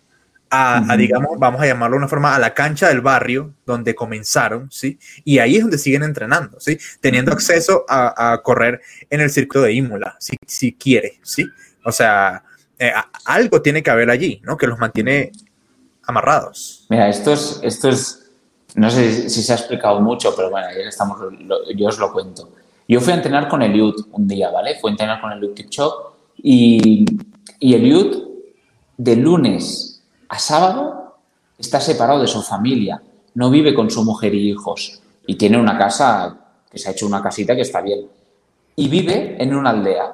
a, 0.52 0.92
a, 0.92 0.98
digamos, 0.98 1.40
vamos 1.40 1.62
a 1.62 1.66
llamarlo 1.66 1.96
de 1.96 2.00
una 2.00 2.08
forma, 2.08 2.36
a 2.36 2.40
la 2.40 2.54
cancha 2.54 2.90
del 2.90 3.02
barrio 3.02 3.54
donde 3.66 3.96
comenzaron, 3.96 4.70
¿sí? 4.70 5.00
Y 5.24 5.40
ahí 5.40 5.56
es 5.56 5.62
donde 5.62 5.78
siguen 5.78 6.04
entrenando, 6.04 6.60
¿sí? 6.60 6.78
Teniendo 7.00 7.32
acceso 7.32 7.86
a, 7.88 8.34
a 8.34 8.42
correr 8.44 8.82
en 9.10 9.22
el 9.22 9.30
circuito 9.30 9.64
de 9.64 9.74
Imola, 9.74 10.18
si, 10.20 10.36
si 10.46 10.74
quiere, 10.74 11.20
¿sí? 11.24 11.46
O 11.86 11.92
sea, 11.92 12.44
eh, 12.78 12.92
algo 13.26 13.62
tiene 13.62 13.82
que 13.82 13.90
haber 13.90 14.10
allí, 14.10 14.42
¿no? 14.44 14.58
Que 14.58 14.68
los 14.68 14.78
mantiene 14.78 15.32
amarrados. 16.04 16.86
Mira, 16.90 17.08
esto 17.08 17.32
es, 17.34 17.60
esto 17.64 17.90
es 17.90 18.22
no 18.76 18.90
sé 18.90 19.30
si 19.30 19.42
se 19.42 19.54
ha 19.54 19.56
explicado 19.56 20.00
mucho, 20.02 20.34
pero 20.36 20.50
bueno, 20.50 20.68
estamos, 20.70 21.18
lo, 21.40 21.72
yo 21.72 21.88
os 21.88 22.00
lo 22.00 22.12
cuento. 22.12 22.50
Yo 22.88 23.00
fui 23.00 23.14
a 23.14 23.16
entrenar 23.16 23.48
con 23.48 23.62
Eliud 23.62 23.96
un 24.12 24.28
día, 24.28 24.50
¿vale? 24.50 24.78
Fui 24.80 24.90
a 24.90 24.92
entrenar 24.92 25.22
con 25.22 25.32
Eliud 25.32 25.54
Kipchoge 25.54 26.14
y, 26.38 27.06
y 27.60 27.74
Eliud 27.74 28.24
de 28.98 29.16
lunes 29.16 29.91
a 30.32 30.40
sábado 30.40 31.18
está 31.58 31.82
separado 31.82 32.22
de 32.22 32.28
su 32.28 32.42
familia, 32.42 33.04
no 33.34 33.50
vive 33.50 33.76
con 33.76 33.92
su 33.92 34.02
mujer 34.06 34.34
y 34.34 34.50
hijos 34.50 35.02
y 35.28 35.36
tiene 35.36 35.60
una 35.60 35.78
casa 35.78 36.38
que 36.72 36.80
se 36.80 36.88
ha 36.88 36.94
hecho 36.94 37.06
una 37.06 37.22
casita 37.22 37.54
que 37.54 37.64
está 37.64 37.82
bien. 37.82 38.08
Y 38.78 38.88
vive 38.88 39.36
en 39.44 39.54
una 39.54 39.72
aldea 39.72 40.14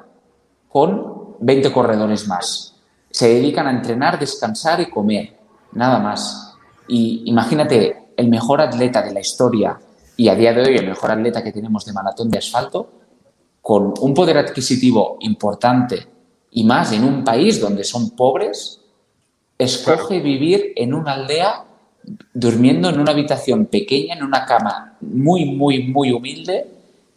con 0.68 1.36
20 1.38 1.72
corredores 1.72 2.26
más. 2.26 2.74
Se 3.12 3.28
dedican 3.28 3.68
a 3.68 3.70
entrenar, 3.70 4.18
descansar 4.18 4.80
y 4.80 4.90
comer, 4.90 5.38
nada 5.72 6.00
más. 6.00 6.52
Y 6.88 7.22
imagínate, 7.26 8.08
el 8.16 8.28
mejor 8.28 8.60
atleta 8.60 9.02
de 9.02 9.14
la 9.14 9.20
historia 9.20 9.78
y 10.16 10.28
a 10.28 10.34
día 10.34 10.52
de 10.52 10.62
hoy 10.62 10.76
el 10.76 10.88
mejor 10.88 11.12
atleta 11.12 11.44
que 11.44 11.52
tenemos 11.52 11.84
de 11.84 11.92
maratón 11.92 12.28
de 12.28 12.38
asfalto, 12.38 12.90
con 13.62 13.94
un 14.00 14.14
poder 14.14 14.38
adquisitivo 14.38 15.16
importante 15.20 16.08
y 16.50 16.64
más 16.64 16.90
en 16.90 17.04
un 17.04 17.22
país 17.22 17.60
donde 17.60 17.84
son 17.84 18.10
pobres, 18.10 18.77
escoge 19.58 20.20
vivir 20.20 20.72
en 20.76 20.94
una 20.94 21.14
aldea 21.14 21.64
durmiendo 22.32 22.88
en 22.88 23.00
una 23.00 23.12
habitación 23.12 23.66
pequeña, 23.66 24.14
en 24.14 24.22
una 24.22 24.46
cama 24.46 24.96
muy, 25.00 25.44
muy, 25.44 25.84
muy 25.84 26.12
humilde 26.12 26.66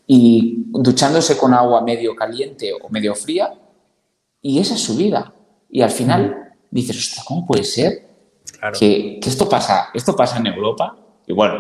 y 0.07 0.65
duchándose 0.67 1.37
con 1.37 1.53
agua 1.53 1.81
medio 1.81 2.15
caliente 2.15 2.73
o 2.73 2.89
medio 2.89 3.15
fría. 3.15 3.53
Y 4.41 4.59
esa 4.59 4.73
es 4.73 4.81
su 4.81 4.97
vida. 4.97 5.33
Y 5.69 5.81
al 5.81 5.91
final 5.91 6.55
dices, 6.69 6.97
ostras, 6.97 7.25
¿cómo 7.25 7.45
puede 7.45 7.63
ser 7.63 8.05
claro. 8.59 8.77
que, 8.77 9.19
que, 9.21 9.29
esto, 9.29 9.47
pasa, 9.47 9.89
esto 9.93 10.15
pasa 10.15 10.37
en 10.37 10.47
Europa? 10.47 10.97
Y 11.27 11.33
bueno, 11.33 11.59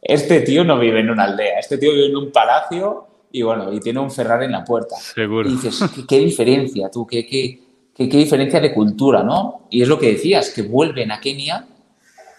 este 0.00 0.40
tío 0.40 0.64
no 0.64 0.78
vive 0.78 1.00
en 1.00 1.10
una 1.10 1.24
aldea, 1.24 1.58
este 1.58 1.78
tío 1.78 1.92
vive 1.92 2.06
en 2.06 2.16
un 2.16 2.32
palacio 2.32 3.06
y 3.30 3.42
bueno, 3.42 3.72
y 3.72 3.80
tiene 3.80 4.00
un 4.00 4.10
Ferrari 4.10 4.46
en 4.46 4.52
la 4.52 4.64
puerta. 4.64 4.96
Seguro. 4.96 5.48
Y 5.48 5.52
dices, 5.52 5.80
¿qué, 5.94 6.06
qué 6.06 6.18
diferencia 6.18 6.90
tú? 6.90 7.06
¿Qué, 7.06 7.26
qué, 7.26 7.60
qué, 7.94 8.08
qué 8.08 8.16
diferencia 8.16 8.60
de 8.60 8.72
cultura, 8.72 9.22
¿no? 9.22 9.62
Y 9.70 9.82
es 9.82 9.88
lo 9.88 9.98
que 9.98 10.12
decías, 10.12 10.50
que 10.50 10.62
vuelven 10.62 11.12
a 11.12 11.20
Kenia 11.20 11.66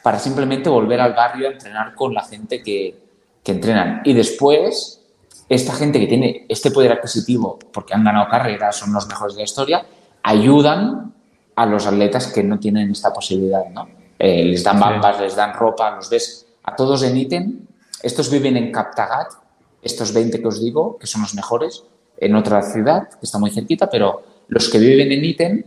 para 0.03 0.19
simplemente 0.19 0.69
volver 0.69 0.99
al 0.99 1.13
barrio 1.13 1.47
a 1.47 1.51
entrenar 1.51 1.95
con 1.95 2.13
la 2.13 2.23
gente 2.23 2.61
que, 2.61 2.95
que 3.43 3.51
entrenan. 3.51 4.01
Y 4.03 4.13
después, 4.13 5.01
esta 5.49 5.73
gente 5.73 5.99
que 5.99 6.07
tiene 6.07 6.45
este 6.49 6.71
poder 6.71 6.91
adquisitivo, 6.91 7.59
porque 7.71 7.93
han 7.93 8.03
ganado 8.03 8.27
carreras, 8.29 8.75
son 8.75 8.93
los 8.93 9.07
mejores 9.07 9.35
de 9.35 9.41
la 9.41 9.45
historia, 9.45 9.85
ayudan 10.23 11.13
a 11.55 11.65
los 11.65 11.85
atletas 11.85 12.27
que 12.27 12.43
no 12.43 12.59
tienen 12.59 12.91
esta 12.91 13.13
posibilidad, 13.13 13.69
¿no? 13.69 13.87
Eh, 14.19 14.45
les 14.45 14.63
dan 14.63 14.79
bambas, 14.79 15.17
sí. 15.17 15.23
les 15.23 15.35
dan 15.35 15.53
ropa, 15.53 15.95
los 15.95 16.09
ves 16.09 16.47
a 16.63 16.75
todos 16.75 17.03
en 17.03 17.17
ítem. 17.17 17.59
Estos 18.01 18.29
viven 18.29 18.57
en 18.57 18.71
Kaptagat, 18.71 19.33
estos 19.81 20.13
20 20.13 20.41
que 20.41 20.47
os 20.47 20.61
digo, 20.61 20.97
que 20.97 21.07
son 21.07 21.21
los 21.21 21.35
mejores, 21.35 21.83
en 22.17 22.35
otra 22.35 22.61
ciudad, 22.61 23.09
que 23.09 23.19
está 23.25 23.37
muy 23.37 23.51
cerquita, 23.51 23.89
pero 23.89 24.23
los 24.53 24.69
que 24.69 24.77
viven 24.77 25.11
en 25.11 25.25
ítem, 25.25 25.63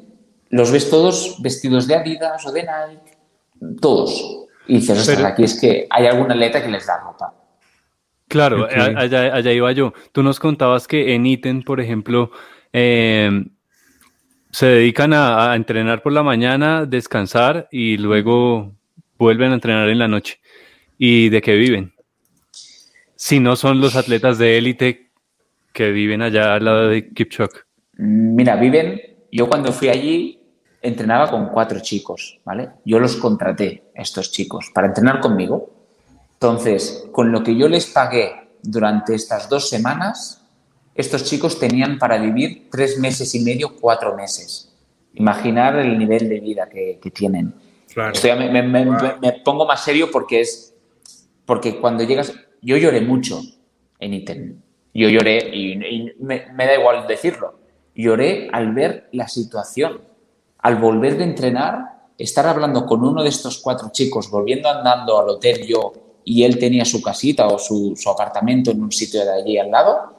los 0.51 0.70
ves 0.70 0.88
todos 0.88 1.42
vestidos 1.42 1.88
de 1.88 1.96
Adidas 1.96 2.46
o 2.46 2.53
de 2.53 2.62
Nike, 2.62 3.18
todos. 3.81 4.46
Y 4.68 4.75
dices, 4.77 4.99
ostras, 4.99 5.16
Pero, 5.16 5.29
aquí 5.29 5.42
es 5.42 5.61
que 5.61 5.87
hay 5.90 6.07
algún 6.07 6.31
atleta 6.31 6.62
que 6.62 6.70
les 6.70 6.87
da 6.87 7.01
ropa. 7.01 7.35
Claro, 8.29 8.64
okay. 8.64 8.94
allá, 8.96 9.35
allá, 9.35 9.53
iba 9.53 9.72
yo. 9.72 9.92
Tú 10.12 10.22
nos 10.22 10.38
contabas 10.38 10.87
que 10.87 11.14
en 11.14 11.27
ítem, 11.27 11.62
por 11.62 11.81
ejemplo, 11.81 12.31
eh, 12.72 13.44
se 14.53 14.66
dedican 14.66 15.12
a, 15.12 15.51
a, 15.51 15.57
entrenar 15.57 16.03
por 16.03 16.12
la 16.12 16.22
mañana, 16.22 16.87
descansar 16.87 17.68
y 17.72 17.96
luego 17.96 18.72
vuelven 19.18 19.51
a 19.51 19.55
entrenar 19.55 19.88
en 19.88 19.99
la 19.99 20.09
noche. 20.09 20.40
¿Y 20.96 21.29
de 21.29 21.42
qué 21.42 21.55
viven? 21.55 21.92
Si 23.16 23.40
no 23.40 23.57
son 23.57 23.81
los 23.81 23.96
atletas 23.96 24.38
de 24.38 24.59
élite 24.59 25.11
que 25.72 25.90
viven 25.90 26.22
allá 26.22 26.55
al 26.55 26.64
lado 26.64 26.88
de 26.88 27.12
Kipchoge. 27.12 27.65
Mira, 27.96 28.56
viven, 28.56 29.00
yo 29.32 29.48
cuando 29.48 29.72
fui 29.72 29.88
allí 29.88 30.40
entrenaba 30.82 31.30
con 31.30 31.48
cuatro 31.48 31.80
chicos, 31.80 32.40
¿vale? 32.44 32.70
Yo 32.85 32.98
los 32.98 33.16
contraté, 33.16 33.85
estos 33.94 34.30
chicos, 34.30 34.70
para 34.72 34.88
entrenar 34.88 35.20
conmigo. 35.20 35.70
Entonces, 36.35 37.06
con 37.12 37.32
lo 37.32 37.42
que 37.42 37.56
yo 37.56 37.68
les 37.68 37.87
pagué 37.87 38.48
durante 38.62 39.14
estas 39.14 39.48
dos 39.48 39.68
semanas, 39.68 40.42
estos 40.94 41.24
chicos 41.24 41.59
tenían 41.59 41.98
para 41.98 42.18
vivir 42.18 42.68
tres 42.70 42.98
meses 42.98 43.35
y 43.35 43.40
medio, 43.40 43.76
cuatro 43.76 44.14
meses. 44.16 44.72
Imaginar 45.14 45.78
el 45.78 45.98
nivel 45.98 46.28
de 46.28 46.40
vida 46.40 46.68
que, 46.68 46.98
que 47.00 47.11
tienen. 47.11 47.54
Claro. 47.92 48.12
Esto 48.12 48.28
ya 48.28 48.37
me, 48.37 48.50
me, 48.50 48.62
me, 48.62 48.85
me, 48.85 49.32
pongo 49.44 49.66
más 49.66 49.82
serio 49.82 50.11
porque 50.11 50.40
es. 50.40 50.74
Porque 51.44 51.80
cuando 51.80 52.04
llegas. 52.04 52.35
Yo 52.62 52.76
lloré 52.76 53.00
mucho 53.00 53.40
en 53.98 54.14
ITEM. 54.14 54.61
Yo 54.92 55.09
lloré 55.09 55.50
y, 55.52 55.72
y 55.72 56.12
me, 56.18 56.46
da 56.56 56.74
igual 56.74 57.06
decirlo. 57.06 57.61
Lloré 57.96 58.48
al 58.52 58.74
ver 58.74 59.09
la 59.12 59.26
situación. 59.26 60.02
Al 60.59 60.76
volver 60.76 61.16
de 61.16 61.24
entrenar, 61.24 62.11
estar 62.18 62.46
hablando 62.46 62.85
con 62.85 63.02
uno 63.02 63.22
de 63.22 63.30
estos 63.30 63.59
cuatro 63.59 63.88
chicos, 63.90 64.30
volviendo 64.30 64.68
andando 64.68 65.18
al 65.18 65.30
hotel 65.30 65.66
yo, 65.66 65.92
y 66.22 66.42
él 66.42 66.59
tenía 66.59 66.85
su 66.85 67.00
casita 67.00 67.46
o 67.46 67.59
su, 67.59 67.96
apartamento 68.11 68.70
en 68.70 68.82
un 68.82 68.92
sitio 68.92 69.24
de 69.24 69.32
allí 69.32 69.59
al 69.59 69.70
lado, 69.70 70.14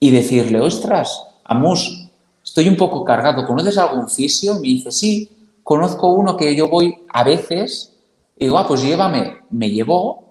y 0.00 0.10
decirle, 0.10 0.60
ostras, 0.60 1.24
Amus, 1.44 2.10
estoy 2.42 2.68
un 2.68 2.76
poco 2.76 3.04
cargado, 3.04 3.46
¿conoces 3.46 3.78
algún 3.78 4.08
fisio? 4.08 4.54
Me 4.54 4.62
dice, 4.62 4.90
sí, 4.90 5.30
conozco 5.62 6.08
uno 6.08 6.36
que 6.36 6.56
yo 6.56 6.68
voy 6.68 7.04
a 7.10 7.22
veces, 7.22 7.94
y 8.36 8.46
digo, 8.46 8.58
ah, 8.58 8.66
pues 8.66 8.82
llévame. 8.82 9.38
Me 9.50 9.70
llevó 9.70 10.24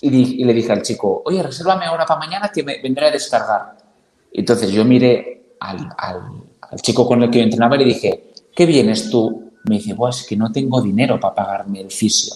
y, 0.00 0.40
y 0.40 0.44
le 0.44 0.54
dije 0.54 0.70
al 0.70 0.82
chico, 0.82 1.22
oye, 1.24 1.42
resérvame 1.42 1.86
ahora 1.86 2.06
para 2.06 2.20
mañana 2.20 2.52
que 2.54 2.62
me 2.62 2.80
vendré 2.80 3.06
a 3.06 3.10
descargar. 3.10 3.76
Entonces 4.32 4.70
yo 4.70 4.84
miré 4.84 5.38
al, 5.60 5.88
al- 5.96 6.80
chico 6.80 7.06
con 7.06 7.22
el 7.22 7.30
que 7.30 7.38
yo 7.38 7.44
entrenaba 7.44 7.76
y 7.76 7.78
le 7.80 7.84
dije, 7.86 8.32
¿qué 8.54 8.66
vienes 8.66 9.10
tú? 9.10 9.52
Me 9.64 9.76
dice, 9.76 9.96
es 10.08 10.26
que 10.26 10.36
no 10.36 10.52
tengo 10.52 10.80
dinero 10.80 11.18
para 11.18 11.34
pagarme 11.34 11.80
el 11.80 11.90
fisio. 11.90 12.34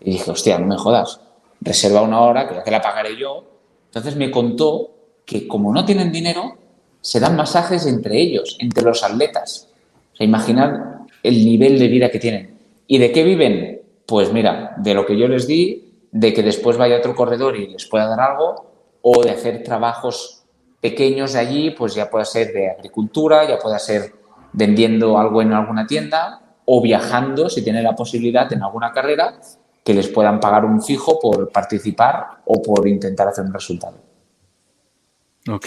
Y 0.00 0.12
dije, 0.12 0.30
hostia, 0.30 0.58
no 0.58 0.66
me 0.66 0.76
jodas, 0.78 1.20
reserva 1.60 2.00
una 2.02 2.20
hora 2.20 2.48
que 2.48 2.54
ya 2.54 2.64
te 2.64 2.70
la 2.70 2.80
pagaré 2.80 3.16
yo. 3.16 3.44
Entonces 3.86 4.16
me 4.16 4.30
contó 4.30 4.90
que 5.24 5.46
como 5.46 5.72
no 5.72 5.84
tienen 5.84 6.10
dinero, 6.10 6.56
se 7.00 7.20
dan 7.20 7.36
masajes 7.36 7.86
entre 7.86 8.20
ellos, 8.20 8.56
entre 8.60 8.82
los 8.84 9.02
atletas. 9.02 9.68
O 10.14 10.16
sea, 10.16 11.06
el 11.22 11.44
nivel 11.44 11.78
de 11.78 11.88
vida 11.88 12.10
que 12.10 12.18
tienen. 12.18 12.58
¿Y 12.86 12.98
de 12.98 13.12
qué 13.12 13.24
viven? 13.24 13.82
Pues 14.06 14.32
mira, 14.32 14.74
de 14.78 14.94
lo 14.94 15.06
que 15.06 15.16
yo 15.16 15.28
les 15.28 15.46
di, 15.46 15.92
de 16.10 16.34
que 16.34 16.42
después 16.42 16.76
vaya 16.76 16.96
otro 16.98 17.14
corredor 17.14 17.56
y 17.56 17.68
les 17.68 17.86
pueda 17.86 18.06
dar 18.06 18.20
algo, 18.20 18.70
o 19.02 19.22
de 19.22 19.30
hacer 19.30 19.62
trabajos 19.62 20.39
pequeños 20.80 21.32
de 21.34 21.38
allí, 21.40 21.70
pues 21.72 21.94
ya 21.94 22.08
pueda 22.10 22.24
ser 22.24 22.52
de 22.52 22.70
agricultura, 22.70 23.46
ya 23.46 23.58
pueda 23.58 23.78
ser 23.78 24.12
vendiendo 24.52 25.18
algo 25.18 25.42
en 25.42 25.52
alguna 25.52 25.86
tienda, 25.86 26.40
o 26.64 26.80
viajando, 26.82 27.48
si 27.48 27.62
tienen 27.62 27.84
la 27.84 27.94
posibilidad, 27.94 28.52
en 28.52 28.62
alguna 28.62 28.92
carrera, 28.92 29.40
que 29.84 29.94
les 29.94 30.08
puedan 30.08 30.40
pagar 30.40 30.64
un 30.64 30.82
fijo 30.82 31.18
por 31.20 31.50
participar 31.50 32.26
o 32.44 32.60
por 32.62 32.86
intentar 32.86 33.28
hacer 33.28 33.44
un 33.44 33.52
resultado. 33.54 33.98
Ok. 35.48 35.66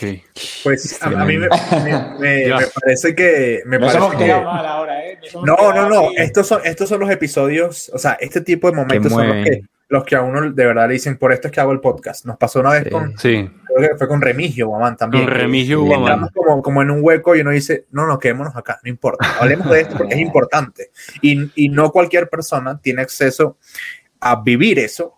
Pues 0.63 1.02
a, 1.02 1.08
a 1.08 1.26
mí 1.26 1.38
me, 1.38 1.47
me- 1.49 2.19
me- 2.19 2.47
Ya. 2.47 2.58
me 2.58 2.65
parece 2.67 3.15
que. 3.15 3.62
Me 3.65 3.80
parece 3.80 3.97
que 4.17 4.28
mal 4.36 4.65
ahora, 4.65 5.06
¿eh? 5.06 5.17
no, 5.43 5.56
no, 5.73 5.89
no. 5.89 6.10
Estos 6.15 6.47
son, 6.47 6.62
estos 6.63 6.88
son 6.88 6.99
los 6.99 7.10
episodios. 7.10 7.89
O 7.93 7.97
sea, 7.97 8.13
este 8.19 8.41
tipo 8.41 8.69
de 8.69 8.76
momentos 8.78 9.12
son 9.12 9.28
los 9.28 9.43
que, 9.45 9.62
los 9.89 10.04
que 10.06 10.15
a 10.15 10.21
uno 10.21 10.52
de 10.52 10.65
verdad 10.65 10.88
le 10.88 10.93
dicen, 10.93 11.17
por 11.17 11.34
esto 11.34 11.47
es 11.47 11.52
que 11.54 11.60
hago 11.60 11.71
el 11.71 11.80
podcast. 11.80 12.23
Nos 12.26 12.38
pasó 12.38 12.60
una 12.60 12.69
vez 12.73 12.84
Sí. 12.84 12.89
con. 12.91 13.17
Sí. 13.17 13.49
Creo 13.76 13.92
que 13.92 13.98
fue 13.98 14.08
con 14.08 14.22
Remigio 14.22 14.68
Guamán 14.68 14.98
también. 14.98 15.26
Con 15.26 15.34
Remigio 15.34 15.82
Guamán. 15.84 16.26
Estamos 16.26 16.32
como, 16.34 16.62
como 16.62 16.82
en 16.82 16.92
un 16.92 17.00
hueco 17.02 17.36
y 17.36 17.42
uno 17.42 17.52
dice, 17.52 17.86
no, 17.92 18.06
no, 18.06 18.20
quedémonos 18.20 18.56
acá, 18.56 18.80
no 18.84 18.90
importa. 18.90 19.28
Hablemos 19.40 19.70
de 19.70 19.82
esto 19.82 19.98
porque 19.98 20.16
es 20.16 20.20
importante. 20.20 20.92
Y, 21.22 21.52
y 21.56 21.70
no 21.70 21.92
cualquier 21.92 22.30
persona 22.30 22.80
tiene 22.82 23.02
acceso 23.02 23.58
a 24.20 24.42
vivir 24.42 24.80
eso 24.80 25.16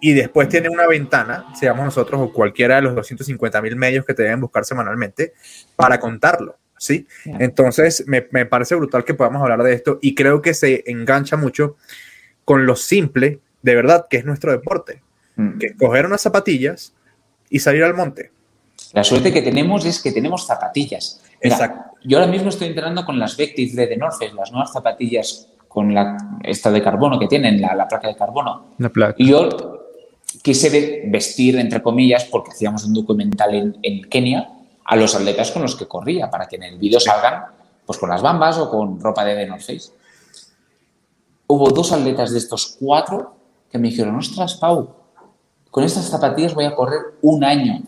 y 0.00 0.12
después 0.12 0.48
tiene 0.48 0.68
una 0.70 0.86
ventana, 0.86 1.46
seamos 1.54 1.84
nosotros 1.84 2.20
o 2.20 2.32
cualquiera 2.32 2.76
de 2.76 2.82
los 2.82 2.94
250 2.94 3.60
mil 3.60 3.76
medios 3.76 4.04
que 4.06 4.14
te 4.14 4.22
deben 4.22 4.40
buscar 4.40 4.64
semanalmente, 4.64 5.34
para 5.76 6.00
contarlo. 6.00 6.56
¿sí? 6.78 7.06
Entonces, 7.24 8.04
me, 8.06 8.26
me 8.30 8.46
parece 8.46 8.74
brutal 8.74 9.04
que 9.04 9.12
podamos 9.12 9.42
hablar 9.42 9.62
de 9.62 9.74
esto 9.74 9.98
y 10.00 10.14
creo 10.14 10.40
que 10.40 10.54
se 10.54 10.84
engancha 10.86 11.36
mucho 11.36 11.76
con 12.46 12.64
lo 12.64 12.76
simple, 12.76 13.40
de 13.62 13.74
verdad, 13.74 14.06
que 14.08 14.16
es 14.16 14.24
nuestro 14.24 14.50
deporte, 14.52 15.02
Mm. 15.40 15.58
que 15.58 15.66
es 15.66 15.76
coger 15.76 16.06
unas 16.06 16.20
zapatillas 16.20 16.94
y 17.50 17.58
salir 17.58 17.82
al 17.84 17.94
monte. 17.94 18.30
La 18.92 19.04
suerte 19.04 19.32
que 19.32 19.42
tenemos 19.42 19.84
es 19.84 20.00
que 20.00 20.12
tenemos 20.12 20.46
zapatillas. 20.46 21.20
Mira, 21.42 21.56
Exacto. 21.56 21.96
Yo 22.04 22.18
ahora 22.18 22.30
mismo 22.30 22.48
estoy 22.48 22.68
entrenando 22.68 23.04
con 23.04 23.18
las 23.18 23.36
Vectis 23.36 23.76
de 23.76 23.86
The 23.86 23.96
North 23.96 24.14
Face, 24.18 24.32
las 24.34 24.50
nuevas 24.52 24.72
zapatillas 24.72 25.48
con 25.68 25.94
la 25.94 26.16
esta 26.42 26.70
de 26.70 26.82
carbono 26.82 27.18
que 27.18 27.26
tienen, 27.28 27.60
la, 27.60 27.74
la 27.74 27.86
placa 27.86 28.08
de 28.08 28.16
carbono. 28.16 28.66
La 28.78 28.88
placa. 28.88 29.14
Y 29.18 29.28
yo 29.28 29.48
quise 30.42 30.70
ve- 30.70 31.02
vestir, 31.06 31.56
entre 31.58 31.82
comillas, 31.82 32.24
porque 32.24 32.50
hacíamos 32.52 32.84
un 32.84 32.94
documental 32.94 33.54
en, 33.54 33.78
en 33.82 34.02
Kenia, 34.08 34.48
a 34.84 34.96
los 34.96 35.14
atletas 35.14 35.52
con 35.52 35.62
los 35.62 35.76
que 35.76 35.86
corría, 35.86 36.28
para 36.30 36.48
que 36.48 36.56
en 36.56 36.64
el 36.64 36.78
vídeo 36.78 36.98
salgan 36.98 37.44
pues 37.86 37.98
con 37.98 38.08
las 38.10 38.22
bambas 38.22 38.58
o 38.58 38.70
con 38.70 38.98
ropa 39.00 39.24
de 39.24 39.34
The 39.34 39.46
North 39.46 39.62
Face. 39.62 39.90
Hubo 41.46 41.70
dos 41.70 41.92
atletas 41.92 42.32
de 42.32 42.38
estos 42.38 42.76
cuatro 42.80 43.34
que 43.70 43.78
me 43.78 43.88
dijeron, 43.88 44.16
ostras, 44.16 44.54
Pau, 44.54 44.88
con 45.70 45.84
estas 45.84 46.08
zapatillas 46.08 46.54
voy 46.54 46.64
a 46.64 46.74
correr 46.74 47.00
un 47.22 47.44
año, 47.44 47.82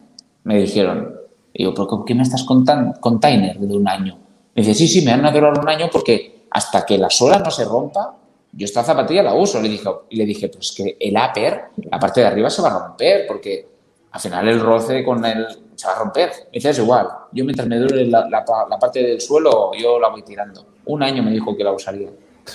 me 0.45 0.59
dijeron. 0.59 1.17
Y 1.53 1.65
yo, 1.65 1.75
¿pero 1.75 2.05
qué 2.05 2.15
me 2.15 2.23
estás 2.23 2.45
contando? 2.45 2.99
Container 3.01 3.59
de 3.59 3.77
un 3.77 3.87
año. 3.89 4.19
Me 4.55 4.63
dice, 4.63 4.75
sí, 4.75 4.89
sí, 4.89 5.05
me 5.05 5.13
van 5.13 5.27
a 5.27 5.31
durar 5.31 5.59
un 5.59 5.69
año 5.69 5.89
porque 5.91 6.47
hasta 6.51 6.85
que 6.85 6.99
la 6.99 7.11
sola 7.11 7.39
no 7.39 7.51
se 7.51 7.65
rompa, 7.65 8.17
yo 8.53 8.65
esta 8.65 8.83
zapatilla 8.83 9.23
la 9.23 9.35
uso. 9.35 9.61
Le 9.61 9.69
dije, 9.69 9.89
y 10.11 10.17
le 10.17 10.27
dije, 10.27 10.49
pues 10.49 10.73
que 10.77 10.97
el 11.01 11.17
upper, 11.17 11.65
la 11.91 11.99
parte 11.99 12.21
de 12.21 12.27
arriba 12.27 12.51
se 12.51 12.63
va 12.63 12.69
a 12.69 12.89
romper 12.89 13.27
porque 13.27 13.69
al 14.11 14.21
final 14.21 14.49
el 14.49 14.61
roce 14.61 15.05
con 15.05 15.25
el 15.25 15.47
se 15.75 15.87
va 15.87 15.95
a 15.95 15.99
romper. 15.99 16.31
Me 16.47 16.53
dice, 16.53 16.71
es 16.71 16.79
igual. 16.79 17.09
Yo 17.33 17.45
mientras 17.45 17.67
me 17.67 17.79
dure 17.79 18.07
la, 18.07 18.29
la 18.29 18.45
la 18.69 18.79
parte 18.79 19.03
del 19.03 19.21
suelo, 19.21 19.73
yo 19.75 19.99
la 19.99 20.09
voy 20.09 20.23
tirando. 20.23 20.65
Un 20.87 21.03
año 21.03 21.23
me 21.23 21.31
dijo 21.31 21.57
que 21.57 21.65
la 21.65 21.73
usaría. 21.73 22.09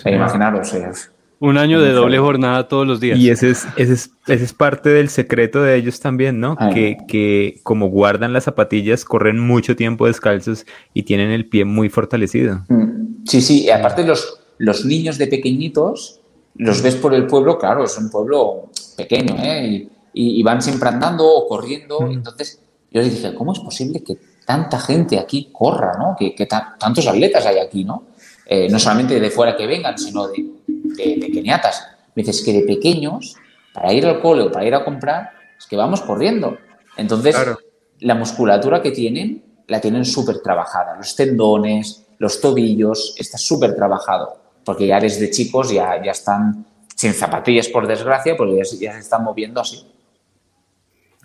Eh, 0.06 0.16
imaginaros, 0.16 0.74
eh, 0.74 0.92
Un 1.40 1.58
año 1.58 1.80
de 1.82 1.92
doble 1.92 2.18
jornada 2.18 2.68
todos 2.68 2.88
los 2.88 3.00
días. 3.00 3.20
Y 3.20 3.30
ese 3.30 3.52
es, 3.52 3.68
ese, 3.78 3.94
es, 3.94 4.10
ese 4.28 4.44
es 4.44 4.54
parte 4.54 4.90
del 4.90 5.10
secreto 5.10 5.62
de 5.62 5.76
ellos 5.76 6.00
también, 6.00 6.40
¿no? 6.40 6.56
Ah. 6.60 6.72
Que, 6.74 6.98
que 7.08 7.60
como 7.64 7.90
guardan 7.90 8.34
las 8.34 8.46
zapatillas, 8.46 9.06
corren 9.06 9.40
mucho 9.40 9.76
tiempo 9.76 10.08
descalzos 10.08 10.66
y 10.96 11.04
tienen 11.04 11.30
el 11.32 11.46
pie 11.48 11.64
muy 11.66 11.90
fortalecido. 11.90 12.64
Mm, 12.70 13.26
Sí, 13.26 13.42
sí, 13.42 13.66
y 13.66 13.70
aparte 13.70 14.04
los, 14.06 14.40
los 14.58 14.86
niños 14.86 15.18
de 15.18 15.28
pequeñitos, 15.28 16.22
los 16.56 16.82
ves 16.82 16.96
por 16.96 17.14
el 17.14 17.28
pueblo, 17.28 17.60
claro, 17.60 17.84
es 17.84 17.98
un 17.98 18.10
pueblo 18.10 18.70
pequeño, 18.96 19.36
¿eh? 19.44 19.68
Y, 19.68 19.76
y- 20.14 20.40
y 20.40 20.44
van 20.44 20.62
siempre 20.62 20.90
andando 20.90 21.24
o 21.28 21.48
corriendo. 21.48 22.00
Mm. 22.02 22.12
Entonces, 22.14 22.60
yo 22.92 23.02
les 23.02 23.14
dije, 23.14 23.36
¿cómo 23.36 23.52
es 23.54 23.60
posible 23.60 24.02
que 24.02 24.18
tanta 24.46 24.80
gente 24.80 25.20
aquí 25.20 25.50
corra, 25.52 25.92
¿no? 26.00 26.16
Que, 26.18 26.34
que 26.34 26.46
ta- 26.46 26.76
tantos 26.80 27.06
atletas 27.06 27.46
hay 27.46 27.58
aquí, 27.60 27.84
¿no? 27.84 28.04
Eh, 28.50 28.70
no 28.70 28.80
solamente 28.80 29.20
de 29.20 29.30
fuera 29.30 29.58
que 29.58 29.68
vengan, 29.68 29.98
sino 29.98 30.28
de, 30.30 30.46
de, 30.68 31.18
de 31.18 31.32
keniatas. 31.32 31.86
Me 32.16 32.24
dices 32.24 32.42
que 32.44 32.54
de 32.54 32.62
pequeños, 32.62 33.36
para 33.74 33.92
ir 33.94 34.06
al 34.06 34.22
cole 34.22 34.44
o 34.44 34.52
para 34.52 34.66
ir 34.66 34.74
a 34.74 34.86
comprar, 34.86 35.32
es 35.60 35.66
que 35.66 35.76
vamos 35.76 36.02
corriendo. 36.02 36.58
Entonces, 36.96 37.36
Claro. 37.36 37.60
la 38.00 38.16
musculatura 38.16 38.82
que 38.82 38.92
tienen, 38.92 39.44
la 39.68 39.82
tienen 39.82 40.06
súper 40.06 40.40
trabajada. 40.40 40.96
Los 40.96 41.16
tendones, 41.16 42.06
los 42.20 42.40
tobillos, 42.40 43.16
está 43.18 43.38
súper 43.38 43.76
trabajado. 43.76 44.42
Porque 44.64 44.88
ya 44.88 45.00
desde 45.00 45.30
chicos 45.30 45.70
ya, 45.72 46.02
ya 46.04 46.12
están 46.12 46.66
sin 46.96 47.14
zapatillas, 47.14 47.68
por 47.68 47.86
desgracia, 47.86 48.36
porque 48.38 48.58
ya, 48.58 48.66
se- 48.66 48.78
ya 48.78 48.94
se 48.94 49.00
están 49.00 49.24
moviendo 49.26 49.60
así. 49.62 49.86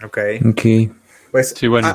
Ok. 0.05 0.19
Ok. 0.51 0.63
Pues, 1.31 1.51
Sí, 1.57 1.67
bueno. 1.69 1.89
ah, 1.89 1.95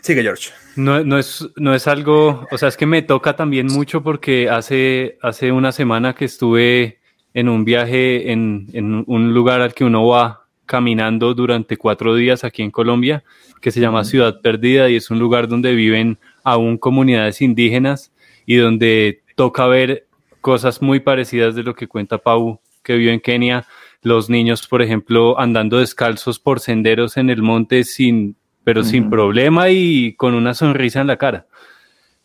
sigue, 0.00 0.22
George. 0.22 0.50
No, 0.76 1.02
no, 1.04 1.18
es, 1.18 1.48
no 1.56 1.74
es 1.74 1.88
algo, 1.88 2.46
o 2.50 2.58
sea, 2.58 2.68
es 2.68 2.76
que 2.76 2.86
me 2.86 3.02
toca 3.02 3.36
también 3.36 3.66
mucho 3.66 4.02
porque 4.02 4.48
hace, 4.48 5.18
hace 5.20 5.52
una 5.52 5.72
semana 5.72 6.14
que 6.14 6.24
estuve 6.24 7.00
en 7.34 7.48
un 7.48 7.64
viaje 7.64 8.32
en, 8.32 8.68
en 8.72 9.04
un 9.06 9.34
lugar 9.34 9.60
al 9.60 9.74
que 9.74 9.84
uno 9.84 10.06
va 10.06 10.46
caminando 10.66 11.34
durante 11.34 11.76
cuatro 11.76 12.14
días 12.14 12.44
aquí 12.44 12.62
en 12.62 12.70
Colombia, 12.70 13.24
que 13.60 13.72
se 13.72 13.80
llama 13.80 14.04
Ciudad 14.04 14.40
Perdida 14.40 14.88
y 14.88 14.96
es 14.96 15.10
un 15.10 15.18
lugar 15.18 15.48
donde 15.48 15.74
viven 15.74 16.18
aún 16.44 16.78
comunidades 16.78 17.42
indígenas 17.42 18.12
y 18.46 18.56
donde 18.56 19.22
toca 19.34 19.66
ver 19.66 20.06
cosas 20.40 20.80
muy 20.80 21.00
parecidas 21.00 21.54
de 21.54 21.62
lo 21.62 21.74
que 21.74 21.88
cuenta 21.88 22.18
Pau, 22.18 22.60
que 22.82 22.94
vive 22.94 23.12
en 23.12 23.20
Kenia. 23.20 23.66
Los 24.02 24.30
niños, 24.30 24.66
por 24.66 24.80
ejemplo, 24.80 25.38
andando 25.38 25.78
descalzos 25.78 26.38
por 26.38 26.60
senderos 26.60 27.16
en 27.16 27.30
el 27.30 27.42
monte 27.42 27.84
sin, 27.84 28.36
pero 28.64 28.82
sin 28.84 29.10
problema 29.10 29.68
y 29.70 30.14
con 30.14 30.34
una 30.34 30.54
sonrisa 30.54 31.00
en 31.00 31.06
la 31.06 31.16
cara. 31.16 31.46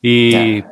Y, 0.01 0.63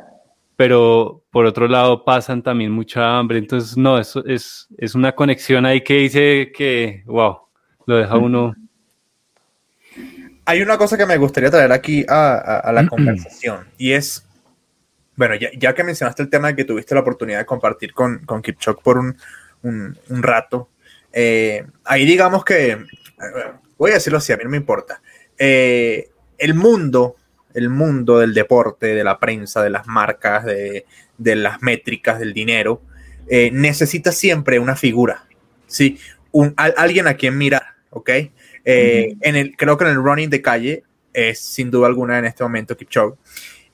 pero 0.56 1.22
por 1.30 1.46
otro 1.46 1.66
lado 1.66 2.04
pasan 2.04 2.42
también 2.42 2.70
mucha 2.70 3.18
hambre. 3.18 3.38
Entonces, 3.38 3.76
no, 3.76 3.98
eso 3.98 4.24
es, 4.26 4.68
es 4.78 4.94
una 4.94 5.12
conexión 5.12 5.66
ahí 5.66 5.80
que 5.82 5.94
dice 5.94 6.52
que, 6.56 7.02
wow, 7.06 7.38
lo 7.86 7.96
deja 7.96 8.16
uno. 8.16 8.54
Hay 10.46 10.60
una 10.62 10.76
cosa 10.76 10.98
que 10.98 11.06
me 11.06 11.16
gustaría 11.16 11.50
traer 11.50 11.72
aquí 11.72 12.04
a, 12.08 12.34
a- 12.34 12.58
a 12.60 12.72
la 12.72 12.86
conversación 12.86 13.66
y 13.78 13.92
es, 13.92 14.26
bueno, 15.16 15.34
ya, 15.36 15.48
ya 15.56 15.74
que 15.74 15.82
mencionaste 15.84 16.22
el 16.22 16.28
tema 16.30 16.48
de 16.48 16.56
que 16.56 16.64
tuviste 16.64 16.94
la 16.94 17.00
oportunidad 17.00 17.38
de 17.38 17.46
compartir 17.46 17.94
con, 17.94 18.18
con 18.26 18.42
Kipchok 18.42 18.82
por 18.82 18.98
un, 18.98 19.16
un- 19.62 19.96
un 20.10 20.22
rato, 20.22 20.68
eh, 21.12 21.64
ahí 21.84 22.04
digamos 22.04 22.44
que, 22.44 22.72
eh, 22.72 22.78
voy 23.78 23.92
a 23.92 23.94
decirlo 23.94 24.18
así, 24.18 24.32
a 24.32 24.36
mí 24.36 24.44
no 24.44 24.50
me 24.50 24.56
importa, 24.58 25.00
eh, 25.38 26.10
el 26.38 26.54
mundo, 26.54 27.16
el 27.54 27.68
mundo 27.70 28.18
del 28.18 28.34
deporte, 28.34 28.94
de 28.94 29.04
la 29.04 29.18
prensa, 29.18 29.62
de 29.62 29.70
las 29.70 29.86
marcas, 29.86 30.44
de, 30.44 30.86
de 31.18 31.36
las 31.36 31.62
métricas, 31.62 32.18
del 32.18 32.32
dinero, 32.32 32.82
eh, 33.28 33.50
necesita 33.52 34.12
siempre 34.12 34.58
una 34.58 34.76
figura, 34.76 35.26
¿sí? 35.66 35.98
Un, 36.32 36.54
alguien 36.56 37.06
a 37.06 37.14
quien 37.14 37.38
mirar, 37.38 37.62
¿ok? 37.90 38.10
Eh, 38.64 39.16
en 39.20 39.36
el, 39.36 39.56
creo 39.56 39.76
que 39.76 39.84
en 39.84 39.90
el 39.90 39.96
running 39.96 40.30
de 40.30 40.42
calle 40.42 40.84
es 41.12 41.38
sin 41.38 41.70
duda 41.70 41.86
alguna 41.86 42.18
en 42.18 42.24
este 42.24 42.42
momento 42.42 42.76
Kipchoge. 42.76 43.16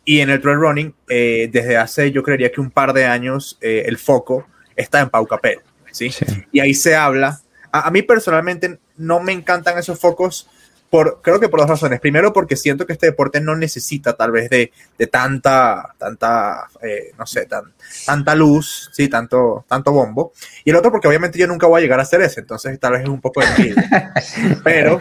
Y 0.05 0.21
en 0.21 0.31
el 0.31 0.41
trail 0.41 0.59
running, 0.59 0.95
eh, 1.09 1.49
desde 1.53 1.77
hace 1.77 2.11
yo 2.11 2.23
creería 2.23 2.51
que 2.51 2.61
un 2.61 2.71
par 2.71 2.93
de 2.93 3.05
años, 3.05 3.59
eh, 3.61 3.85
el 3.87 3.99
foco 3.99 4.47
está 4.77 5.01
en 5.01 5.11
Pau 5.11 5.27
Capel, 5.27 5.61
¿sí? 5.91 6.11
Sí. 6.11 6.25
Y 6.53 6.61
ahí 6.61 6.75
se 6.75 6.95
habla. 6.95 7.41
A, 7.71 7.89
a 7.89 7.91
mí 7.91 8.03
personalmente 8.03 8.79
no 8.97 9.21
me 9.21 9.33
encantan 9.33 9.79
esos 9.79 9.99
focos 9.99 10.49
por, 10.91 11.21
creo 11.23 11.39
que 11.39 11.49
por 11.49 11.61
dos 11.61 11.69
razones. 11.69 12.01
Primero, 12.01 12.33
porque 12.33 12.57
siento 12.57 12.85
que 12.85 12.93
este 12.93 13.07
deporte 13.07 13.41
no 13.41 13.57
necesita 13.57 14.15
tal 14.15 14.33
vez 14.33 14.51
de, 14.51 14.73
de 14.99 15.07
tanta, 15.07 15.95
tanta, 15.97 16.69
eh, 16.83 17.13
no 17.17 17.27
sé, 17.27 17.47
tan, 17.47 17.73
tanta 18.05 18.35
luz, 18.35 18.91
sí, 18.93 19.09
tanto, 19.09 19.65
tanto 19.69 19.93
bombo. 19.93 20.33
Y 20.65 20.71
el 20.71 20.77
otro, 20.77 20.91
porque 20.91 21.07
obviamente 21.07 21.39
yo 21.39 21.47
nunca 21.47 21.69
voy 21.69 21.79
a 21.79 21.83
llegar 21.83 22.01
a 22.01 22.03
hacer 22.03 22.21
eso, 22.23 22.41
entonces 22.41 22.79
tal 22.81 22.93
vez 22.93 23.03
es 23.03 23.09
un 23.09 23.21
poco 23.21 23.41
de 23.41 23.75
Pero 24.65 24.99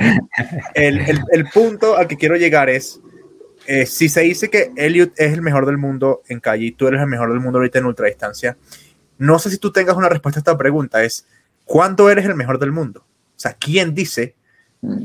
el, 0.76 1.00
el, 1.00 1.20
el, 1.32 1.50
punto 1.50 1.98
al 1.98 2.08
que 2.08 2.18
quiero 2.18 2.36
llegar 2.36 2.70
es, 2.70 3.02
eh, 3.66 3.88
si 3.88 4.10
se 4.10 4.22
dice 4.22 4.50
que 4.50 4.72
Elliot 4.76 5.14
es 5.18 5.34
el 5.34 5.42
mejor 5.42 5.66
del 5.66 5.80
mundo 5.80 6.22
en 6.28 6.40
calle 6.40 6.66
y 6.66 6.72
tú 6.72 6.88
eres 6.88 7.02
el 7.02 7.08
mejor 7.08 7.30
del 7.30 7.40
mundo 7.40 7.58
ahorita 7.58 7.80
en 7.80 7.86
ultradistancia, 7.86 8.58
no 9.18 9.40
sé 9.40 9.50
si 9.50 9.58
tú 9.58 9.72
tengas 9.72 9.98
una 9.98 10.08
respuesta 10.08 10.40
a 10.40 10.42
esta 10.42 10.58
pregunta, 10.58 11.04
es, 11.04 11.26
¿cuánto 11.66 12.12
eres 12.12 12.26
el 12.26 12.36
mejor 12.36 12.60
del 12.60 12.72
mundo? 12.72 13.02
O 13.02 13.42
sea, 13.42 13.54
¿quién 13.54 13.96
dice 13.96 14.36